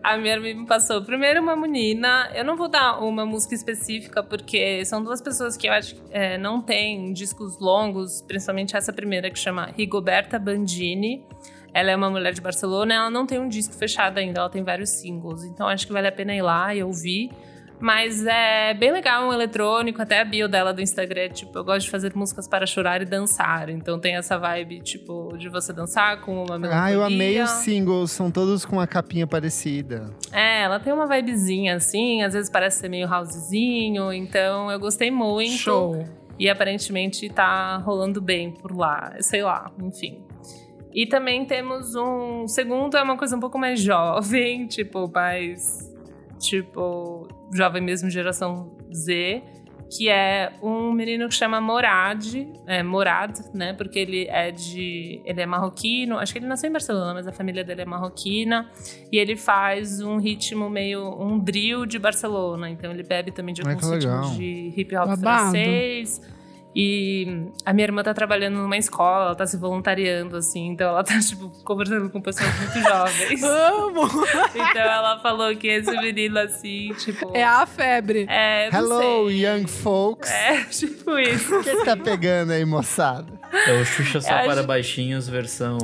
A 0.03 0.17
minha 0.17 0.35
irmã 0.35 0.61
me 0.61 0.67
passou. 0.67 1.03
Primeiro, 1.03 1.41
uma 1.41 1.55
menina. 1.55 2.31
Eu 2.35 2.45
não 2.45 2.57
vou 2.57 2.69
dar 2.69 2.99
uma 2.99 3.25
música 3.25 3.55
específica, 3.55 4.23
porque 4.23 4.85
são 4.85 5.05
duas 5.05 5.21
pessoas 5.21 5.57
que 5.57 5.69
eu 5.69 5.73
acho 5.73 5.95
que 5.95 6.03
é, 6.11 6.37
não 6.39 6.61
têm 6.61 7.13
discos 7.13 7.59
longos, 7.61 8.23
principalmente 8.23 8.77
essa 8.77 8.93
primeira 8.93 9.31
que 9.31 9.39
chama 9.39 9.67
Rigoberta 9.77 10.39
Bandini. 10.39 11.25
Ela 11.73 11.91
é 11.91 11.97
uma 11.97 12.09
mulher 12.09 12.33
de 12.33 12.41
Barcelona, 12.41 12.95
ela 12.95 13.11
não 13.11 13.27
tem 13.27 13.39
um 13.39 13.49
disco 13.49 13.75
fechado 13.75 14.19
ainda, 14.19 14.41
ela 14.41 14.51
tem 14.51 14.63
vários 14.63 14.91
singles. 14.91 15.43
Então 15.45 15.67
acho 15.67 15.87
que 15.87 15.93
vale 15.93 16.07
a 16.07 16.13
pena 16.13 16.35
ir 16.35 16.43
lá 16.43 16.75
e 16.75 16.83
ouvir. 16.83 17.31
Mas 17.85 18.25
é 18.25 18.73
bem 18.73 18.91
legal, 18.91 19.29
um 19.29 19.31
eletrônico, 19.31 20.01
até 20.01 20.19
a 20.19 20.25
bio 20.25 20.49
dela 20.49 20.73
do 20.73 20.81
Instagram, 20.81 21.21
é, 21.21 21.29
tipo, 21.29 21.59
eu 21.59 21.63
gosto 21.63 21.85
de 21.85 21.91
fazer 21.91 22.17
músicas 22.17 22.49
para 22.49 22.65
chorar 22.65 23.03
e 23.03 23.05
dançar. 23.05 23.69
Então 23.69 24.01
tem 24.01 24.17
essa 24.17 24.39
vibe, 24.39 24.81
tipo, 24.81 25.37
de 25.37 25.51
você 25.51 25.71
dançar 25.71 26.23
com 26.23 26.45
uma 26.45 26.59
melodia. 26.59 26.83
Ah, 26.83 26.91
eu 26.91 27.05
amei 27.05 27.43
os 27.43 27.51
singles, 27.51 28.11
são 28.11 28.31
todos 28.31 28.65
com 28.65 28.77
uma 28.77 28.87
capinha 28.87 29.27
parecida. 29.27 30.11
É, 30.33 30.63
ela 30.63 30.81
tem 30.81 30.95
uma 30.95 31.07
vibezinha 31.07 31.77
assim, 31.77 32.23
às 32.23 32.33
vezes 32.33 32.49
parece 32.49 32.79
ser 32.81 32.89
meio 32.89 33.07
housezinho, 33.07 34.11
então 34.15 34.71
eu 34.71 34.81
gostei 34.81 35.11
muito. 35.11 35.53
Show. 35.53 36.09
E 36.39 36.49
aparentemente 36.49 37.29
tá 37.29 37.77
rolando 37.77 38.19
bem 38.19 38.51
por 38.51 38.75
lá, 38.75 39.15
sei 39.21 39.43
lá, 39.43 39.71
enfim. 39.83 40.25
E 40.95 41.07
também 41.07 41.45
temos 41.45 41.95
um 41.95 42.49
segundo, 42.49 42.97
é 42.97 43.03
uma 43.03 43.19
coisa 43.19 43.37
um 43.37 43.41
pouco 43.41 43.59
mais 43.59 43.79
jovem, 43.83 44.67
tipo, 44.67 45.07
mais. 45.13 45.94
Tipo, 46.45 47.29
jovem 47.53 47.83
mesmo, 47.83 48.11
geração 48.11 48.77
Z, 48.93 49.43
que 49.91 50.09
é 50.09 50.53
um 50.63 50.93
menino 50.93 51.29
que 51.29 51.35
chama 51.35 51.61
Morad, 51.61 52.35
é, 52.67 52.83
Morad, 52.83 53.39
né? 53.55 53.73
Porque 53.75 53.99
ele 53.99 54.27
é 54.29 54.51
de. 54.51 55.23
Ele 55.25 55.41
é 55.41 55.47
marroquino, 55.47 56.19
acho 56.19 56.33
que 56.33 56.39
ele 56.39 56.47
nasceu 56.47 56.69
em 56.69 56.73
Barcelona, 56.73 57.15
mas 57.15 57.27
a 57.27 57.33
família 57.33 57.63
dele 57.63 57.83
é 57.83 57.85
marroquina. 57.85 58.71
E 59.13 59.19
ele 59.19 59.37
faz 59.37 60.01
um 60.01 60.17
ritmo 60.19 60.69
meio. 60.69 61.09
um 61.21 61.39
drill 61.39 61.87
de 61.87 61.99
Barcelona. 61.99 62.69
Então 62.71 62.91
ele 62.91 63.03
bebe 63.03 63.31
também 63.31 63.55
de 63.55 63.63
alguns 63.63 63.89
legal. 63.89 64.23
ritmos 64.23 64.37
de 64.37 64.73
hip 64.77 64.97
hop 64.97 65.07
Babado. 65.07 65.23
francês. 65.23 66.21
E 66.77 67.47
a 67.65 67.73
minha 67.73 67.85
irmã 67.87 68.03
tá 68.03 68.13
trabalhando 68.13 68.57
numa 68.57 68.77
escola, 68.77 69.27
ela 69.27 69.35
tá 69.37 69.47
se 69.47 69.57
voluntariando, 69.57 70.37
assim, 70.37 70.69
então 70.69 70.89
ela 70.89 71.05
tá, 71.05 71.19
tipo, 71.23 71.49
conversando 71.63 72.11
com 72.11 72.21
pessoas 72.21 72.51
muito 72.59 72.81
jovens. 72.81 73.43
Amo! 73.45 74.03
então 74.55 74.83
ela 74.83 75.21
falou 75.21 75.55
que 75.57 75.69
esse 75.69 75.91
menino, 75.93 76.39
assim, 76.39 76.93
tipo. 76.99 77.31
É 77.35 77.45
a 77.45 77.65
febre. 77.65 78.27
É, 78.29 78.71
não 78.73 78.81
Hello, 78.81 79.29
sei. 79.29 79.47
young 79.47 79.67
folks. 79.69 80.31
É, 80.31 80.65
tipo 80.71 81.17
isso. 81.19 81.57
O 81.61 81.63
que 81.63 81.85
tá 81.85 81.97
pegando 81.97 82.53
aí, 82.53 82.65
moçada? 82.65 83.33
É 83.53 83.81
o 83.81 83.85
Xuxa 83.85 84.21
só 84.21 84.29
Eu 84.41 84.45
para 84.47 84.53
acho- 84.61 84.67
baixinhos 84.67 85.29
versão. 85.29 85.79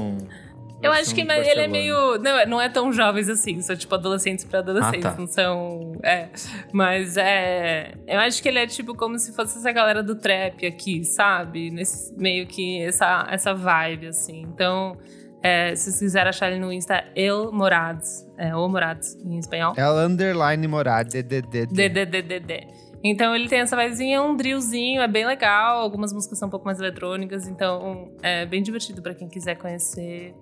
Eu 0.82 0.92
acho 0.92 1.14
que 1.14 1.24
mas 1.24 1.46
ele 1.46 1.60
é 1.60 1.68
meio. 1.68 2.18
Não, 2.18 2.46
não 2.46 2.60
é 2.60 2.68
tão 2.68 2.92
jovens 2.92 3.28
assim, 3.28 3.60
são 3.60 3.76
tipo 3.76 3.94
adolescentes 3.94 4.44
pra 4.44 4.60
adolescentes, 4.60 5.04
Ah, 5.04 5.10
tá. 5.12 5.18
não 5.18 5.26
são. 5.26 5.92
É. 6.02 6.28
Mas 6.72 7.16
é. 7.16 7.92
Eu 8.06 8.18
acho 8.20 8.42
que 8.42 8.48
ele 8.48 8.58
é 8.58 8.66
tipo 8.66 8.94
como 8.94 9.18
se 9.18 9.34
fosse 9.34 9.58
essa 9.58 9.70
galera 9.72 10.02
do 10.02 10.14
trap 10.16 10.66
aqui, 10.66 11.04
sabe? 11.04 11.70
Nesse 11.70 12.14
meio 12.16 12.46
que 12.46 12.82
essa, 12.82 13.26
essa 13.30 13.52
vibe, 13.54 14.06
assim. 14.08 14.40
Então. 14.42 14.96
É, 15.42 15.74
se 15.74 15.84
vocês 15.84 16.00
quiserem 16.00 16.28
achar 16.28 16.50
ele 16.50 16.60
no 16.60 16.70
Insta, 16.70 16.96
é 16.96 17.24
El 17.24 17.50
Morades. 17.50 18.26
É, 18.36 18.54
O 18.54 18.68
Morades, 18.68 19.16
em 19.24 19.38
espanhol. 19.38 19.72
É 19.74 19.88
o 19.88 19.98
underline 20.06 20.68
morar, 20.68 21.02
DDD. 21.02 21.64
DDDDD. 21.64 22.66
Então 23.02 23.34
ele 23.34 23.48
tem 23.48 23.60
essa 23.60 23.74
vozinha, 23.74 24.18
é 24.18 24.20
um 24.20 24.36
drillzinho, 24.36 25.00
é 25.00 25.08
bem 25.08 25.24
legal. 25.24 25.80
Algumas 25.80 26.12
músicas 26.12 26.38
são 26.38 26.48
um 26.48 26.50
pouco 26.50 26.66
mais 26.66 26.78
eletrônicas, 26.78 27.48
então 27.48 28.12
é 28.22 28.44
bem 28.44 28.62
divertido 28.62 29.00
pra 29.00 29.14
quem 29.14 29.26
quiser 29.28 29.54
conhecer 29.56 30.34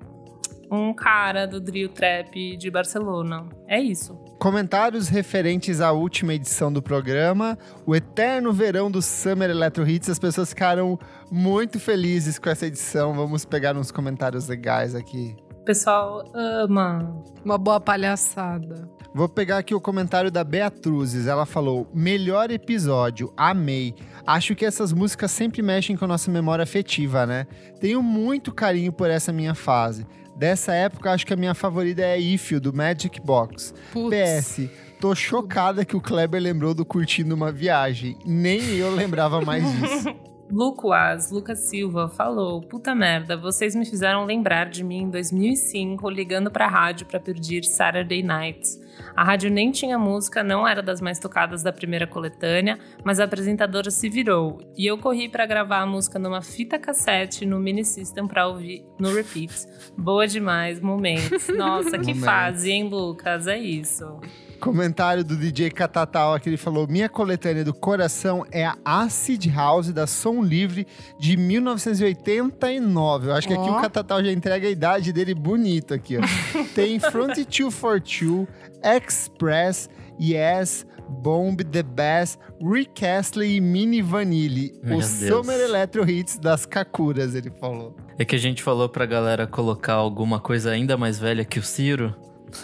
um 0.71 0.93
cara 0.93 1.47
do 1.47 1.61
drill 1.61 1.89
trap 1.89 2.57
de 2.57 2.71
Barcelona. 2.71 3.49
É 3.67 3.81
isso. 3.81 4.15
Comentários 4.39 5.09
referentes 5.09 5.81
à 5.81 5.93
última 5.93 6.35
edição 6.35 6.73
do 6.73 6.81
programa, 6.81 7.59
o 7.85 7.95
eterno 7.95 8.53
verão 8.53 8.91
do 8.91 9.03
Summer 9.03 9.51
Electro 9.51 9.89
Hits. 9.89 10.09
As 10.09 10.19
pessoas 10.19 10.51
ficaram 10.51 10.99
muito 11.31 11.81
felizes 11.81 12.39
com 12.39 12.49
essa 12.49 12.67
edição. 12.67 13.15
Vamos 13.15 13.45
pegar 13.45 13.77
uns 13.77 13.91
comentários 13.91 14.47
legais 14.49 14.95
aqui. 14.95 15.35
O 15.53 15.65
pessoal 15.65 16.25
ama. 16.35 17.23
Uma 17.45 17.59
boa 17.59 17.81
palhaçada. 17.81 18.89
Vou 19.15 19.29
pegar 19.29 19.59
aqui 19.59 19.75
o 19.75 19.81
comentário 19.81 20.31
da 20.31 20.45
Beatruzes. 20.45 21.27
Ela 21.27 21.45
falou: 21.45 21.91
melhor 21.93 22.51
episódio, 22.51 23.33
amei. 23.37 23.95
Acho 24.27 24.55
que 24.55 24.65
essas 24.65 24.93
músicas 24.93 25.31
sempre 25.31 25.63
mexem 25.63 25.97
com 25.97 26.05
a 26.05 26.09
nossa 26.09 26.31
memória 26.31 26.63
afetiva, 26.63 27.27
né? 27.27 27.47
Tenho 27.81 28.03
muito 28.03 28.53
carinho 28.53 28.93
por 28.93 29.11
essa 29.11 29.33
minha 29.33 29.55
fase. 29.55 30.07
Dessa 30.39 30.73
época, 30.73 31.11
acho 31.11 31.27
que 31.27 31.33
a 31.33 31.37
minha 31.37 31.53
favorita 31.53 32.01
é 32.01 32.17
If 32.17 32.53
You, 32.53 32.61
do 32.61 32.73
Magic 32.73 33.21
Box. 33.21 33.75
Putz. 33.93 34.17
PS, 34.17 34.71
tô 35.01 35.13
chocada 35.13 35.85
que 35.85 35.97
o 35.97 36.01
Kleber 36.01 36.41
lembrou 36.41 36.73
do 36.75 36.85
Curtindo 36.85 37.35
uma 37.35 37.51
Viagem. 37.51 38.17
Nem 38.25 38.61
eu 38.77 38.95
lembrava 38.95 39.41
mais 39.41 39.65
disso. 39.65 40.15
Lucas, 40.51 41.31
Lucas 41.31 41.59
Silva, 41.69 42.09
falou: 42.09 42.61
Puta 42.63 42.95
merda, 42.95 43.37
vocês 43.37 43.75
me 43.75 43.85
fizeram 43.85 44.25
lembrar 44.25 44.69
de 44.69 44.83
mim 44.83 45.03
em 45.03 45.11
2005, 45.11 46.09
ligando 46.09 46.51
pra 46.51 46.67
rádio 46.67 47.07
pra 47.07 47.21
pedir 47.21 47.65
Saturday 47.65 48.23
Nights. 48.23 48.81
A 49.15 49.23
rádio 49.23 49.51
nem 49.51 49.71
tinha 49.71 49.99
música, 49.99 50.43
não 50.43 50.67
era 50.67 50.83
das 50.83 51.01
mais 51.01 51.19
tocadas 51.19 51.63
da 51.63 51.73
primeira 51.73 52.07
coletânea, 52.07 52.79
mas 53.05 53.21
a 53.21 53.25
apresentadora 53.25 53.91
se 53.91 54.09
virou. 54.09 54.59
E 54.77 54.87
eu 54.87 54.99
corri 54.99 55.29
pra 55.29 55.47
gravar 55.47 55.81
a 55.81 55.87
música 55.87 56.19
numa 56.19 56.41
fita 56.43 56.79
cassete 56.79 57.45
no 57.47 57.61
mini 57.61 57.85
system 57.85 58.27
pra 58.27 58.47
ouvir 58.49 58.85
no 58.99 59.13
repeat. 59.15 59.53
Boa 59.97 60.27
demais, 60.27 60.81
momentos. 60.81 61.47
Nossa, 61.57 61.93
que 61.93 62.07
Momentos. 62.15 62.25
fase, 62.25 62.71
hein, 62.73 62.89
Lucas? 62.89 63.47
É 63.47 63.59
isso. 63.59 64.19
Comentário 64.59 65.25
do 65.25 65.37
DJ 65.37 65.71
Catatal 65.71 66.35
aqui, 66.35 66.49
ele 66.49 66.57
falou: 66.57 66.87
Minha 66.89 67.09
coletânea 67.09 67.65
do 67.65 67.73
coração 67.73 68.45
é 68.51 68.67
a 68.67 68.77
Acid 68.85 69.47
House 69.55 69.93
da 69.93 70.07
Som 70.07 70.43
Livre 70.43 70.87
de 71.19 71.37
1989. 71.37 73.29
Eu 73.29 73.35
acho 73.35 73.49
que 73.49 73.55
aqui 73.55 73.69
o 73.71 73.81
Catatal 73.81 74.23
já 74.25 74.33
entrega 74.33 74.67
a 74.67 74.71
idade 74.71 75.13
dele 75.13 75.35
bonito 75.35 75.95
aqui, 75.95 76.19
ó. 76.19 76.21
Tem 76.75 76.99
Front 76.99 77.35
242, 77.37 78.47
Express, 78.83 79.89
Yes, 80.21 80.85
Bomb, 81.09 81.63
The 81.65 81.83
Best, 81.83 82.39
Rick 82.61 83.05
Astley 83.05 83.57
e 83.57 83.61
Mini 83.61 84.03
Vanille. 84.03 84.79
Meu 84.83 84.99
o 84.99 85.01
Deus. 85.01 85.07
Summer 85.07 85.59
Electro 85.61 86.09
Hits 86.09 86.39
das 86.39 86.67
Kakuras, 86.67 87.35
ele 87.35 87.51
falou. 87.51 87.97
É 88.19 88.25
que 88.25 88.35
a 88.35 88.39
gente 88.39 88.63
falou 88.63 88.89
pra 88.89 89.07
galera 89.07 89.47
colocar 89.47 89.95
alguma 89.95 90.41
coisa 90.41 90.71
ainda 90.71 90.97
mais 90.97 91.19
velha 91.19 91.45
que 91.45 91.59
o 91.59 91.63
Ciro. 91.63 92.15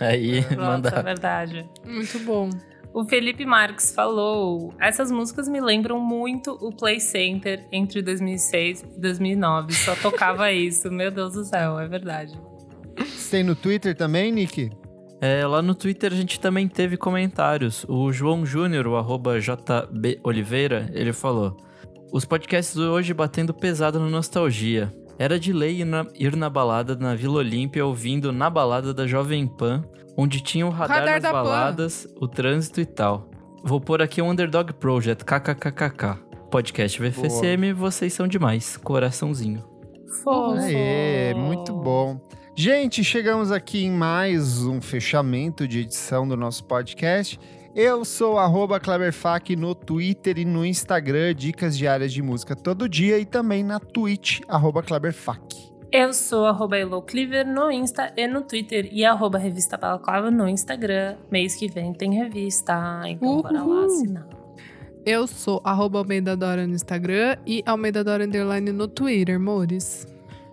Aí 0.01 0.41
Nossa, 0.57 0.97
é 0.97 1.03
verdade. 1.03 1.69
Muito 1.85 2.19
bom. 2.21 2.51
O 2.93 3.05
Felipe 3.05 3.45
Marques 3.45 3.93
falou: 3.93 4.73
essas 4.81 5.11
músicas 5.11 5.49
me 5.49 5.61
lembram 5.61 5.99
muito 5.99 6.53
o 6.61 6.71
Play 6.71 7.01
Center 7.01 7.67
entre 7.73 8.01
2006 8.01 8.83
e 8.97 9.01
2009. 9.01 9.73
Só 9.73 9.97
tocava 9.97 10.51
isso. 10.53 10.91
Meu 10.91 11.11
Deus 11.11 11.35
do 11.35 11.45
céu, 11.45 11.79
é 11.79 11.89
verdade. 11.89 12.39
Você 12.97 13.39
tem 13.39 13.43
no 13.43 13.57
Twitter 13.57 13.97
também, 13.97 14.31
Nick? 14.31 14.71
É, 15.21 15.45
lá 15.47 15.61
no 15.61 15.75
Twitter 15.75 16.13
a 16.13 16.17
gente 16.17 16.39
também 16.39 16.69
teve 16.69 16.97
comentários. 16.97 17.85
O 17.89 18.13
João 18.13 18.47
Júnior, 18.47 18.87
o 18.87 18.97
arroba 18.97 19.41
JB 19.41 20.21
Oliveira, 20.23 20.89
ele 20.93 21.13
falou: 21.13 21.57
Os 22.13 22.25
podcasts 22.25 22.77
hoje 22.77 23.13
batendo 23.13 23.53
pesado 23.53 23.99
na 23.99 24.09
nostalgia. 24.09 24.93
Era 25.19 25.39
de 25.39 25.53
lei 25.53 25.81
ir 25.81 25.85
na, 25.85 26.07
ir 26.15 26.35
na 26.37 26.51
balada 26.51 26.97
na 26.97 27.15
Vila 27.15 27.39
Olímpia 27.39 27.85
ouvindo 27.87 28.33
na 28.33 28.51
balada 28.51 28.93
da 28.93 29.07
Jovem 29.07 29.47
Pan, 29.47 29.85
onde 30.17 30.41
tinha 30.41 30.67
o 30.67 30.71
radar, 30.71 30.99
Radar 30.99 31.15
das 31.15 31.23
da 31.23 31.33
Pan. 31.33 31.43
baladas, 31.43 32.09
o 32.21 32.27
trânsito 32.27 32.81
e 32.81 32.87
tal. 32.87 33.31
Vou 33.63 33.81
pôr 33.81 34.03
aqui 34.03 34.21
o 34.21 34.27
Underdog 34.27 34.73
Project, 34.75 35.25
kkkk. 35.25 36.19
Podcast 36.51 37.01
VFCM, 37.01 37.73
vocês 37.73 38.13
são 38.13 38.29
demais. 38.29 38.77
Coraçãozinho. 38.77 39.65
Fofo. 40.23 40.59
Aê, 40.61 41.35
muito 41.35 41.73
bom. 41.73 42.21
Gente, 42.57 43.03
chegamos 43.03 43.51
aqui 43.51 43.85
em 43.85 43.91
mais 43.91 44.65
um 44.65 44.81
fechamento 44.81 45.67
de 45.67 45.81
edição 45.81 46.29
do 46.29 46.37
nosso 46.37 46.65
podcast. 46.65 47.39
Eu 47.75 48.05
sou 48.05 48.39
arroba 48.39 48.79
Kleberfac 48.79 49.57
no 49.57 49.75
Twitter 49.75 50.39
e 50.39 50.45
no 50.45 50.65
Instagram, 50.65 51.35
dicas 51.35 51.77
diárias 51.77 52.13
de 52.13 52.23
música 52.23 52.55
todo 52.55 52.89
dia 52.89 53.19
e 53.19 53.25
também 53.25 53.65
na 53.65 53.81
Twitch, 53.81 54.41
arroba 54.47 54.81
Kleberfac. 54.81 55.43
Eu 55.91 56.13
sou 56.13 56.47
arroba 56.47 56.77
Elo 56.79 57.03
Cleaver 57.03 57.47
no 57.47 57.71
Insta 57.71 58.13
e 58.17 58.27
no 58.29 58.43
Twitter 58.43 58.89
e 58.93 59.05
arroba 59.05 59.39
Revista 59.39 59.77
Balaclava 59.77 60.31
no 60.31 60.49
Instagram. 60.49 61.17
Mês 61.31 61.57
que 61.57 61.69
vem 61.69 61.93
tem 61.93 62.15
revista, 62.15 63.03
então 63.07 63.43
bora 63.43 63.59
lá 63.63 63.65
Uhul. 63.65 63.85
assinar. 63.87 64.29
Eu 65.05 65.27
sou 65.27 65.61
arroba 65.65 65.99
Almeida 65.99 66.37
Dora 66.37 66.67
no 66.67 66.75
Instagram 66.75 67.37
e 67.47 67.63
Almeida 67.67 68.03
Dora 68.05 68.25
Underline 68.25 68.73
no 68.73 68.87
Twitter, 68.89 69.37
amores. 69.37 70.07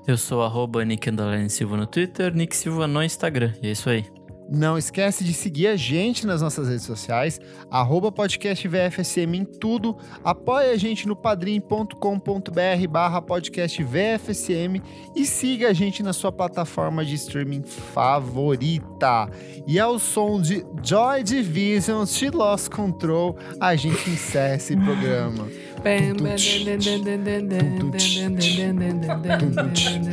Eu 0.07 0.18
sou 0.18 0.41
arroba 0.41 0.84
Nick 0.84 1.07
Underline 1.10 1.49
Silva 1.49 1.77
no 1.77 1.85
Twitter, 1.85 2.34
Nick 2.35 2.56
Silva 2.56 2.88
no 2.88 3.03
Instagram. 3.03 3.53
E 3.61 3.68
é 3.68 3.72
isso 3.72 3.89
aí. 3.89 4.06
Não 4.53 4.78
esquece 4.78 5.23
de 5.23 5.34
seguir 5.34 5.68
a 5.68 5.78
gente 5.78 6.28
nas 6.28 6.41
nossas 6.41 6.68
redes 6.68 6.84
sociais, 6.84 7.40
arroba 7.69 8.11
podcast 8.11 8.68
VFSM 8.68 9.38
em 9.38 9.45
tudo. 9.45 9.95
Apoie 10.26 10.72
a 10.72 10.76
gente 10.76 11.07
no 11.07 11.15
padrim.com.br 11.15 12.88
barra 12.90 13.22
podcast 13.22 13.82
VFSM 13.82 14.82
e 15.15 15.26
siga 15.26 15.69
a 15.69 15.73
gente 15.73 16.03
na 16.03 16.11
sua 16.11 16.34
plataforma 16.34 17.06
de 17.06 17.15
streaming 17.15 17.64
favorita. 17.64 19.30
E 19.65 19.80
ao 19.80 19.98
som 19.98 20.41
de 20.41 20.65
Joy 20.84 21.23
Division, 21.23 22.06
She 22.06 22.30
Lost 22.30 22.72
Control, 22.72 23.38
a 23.57 23.73
gente 23.78 24.10
encerra 24.10 24.56
esse 24.56 24.76
programa. 24.76 25.48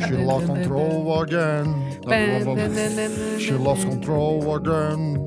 She 0.07 0.17
lost 0.25 0.47
control 0.47 1.21
again. 1.21 1.75
She 3.39 3.51
lost 3.53 3.85
control 3.87 4.55
again. 4.55 5.25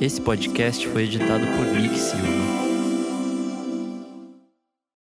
Esse 0.00 0.20
podcast 0.20 0.86
foi 0.88 1.04
editado 1.04 1.44
por 1.56 1.66
Nick 1.66 1.98
Silva. 1.98 2.77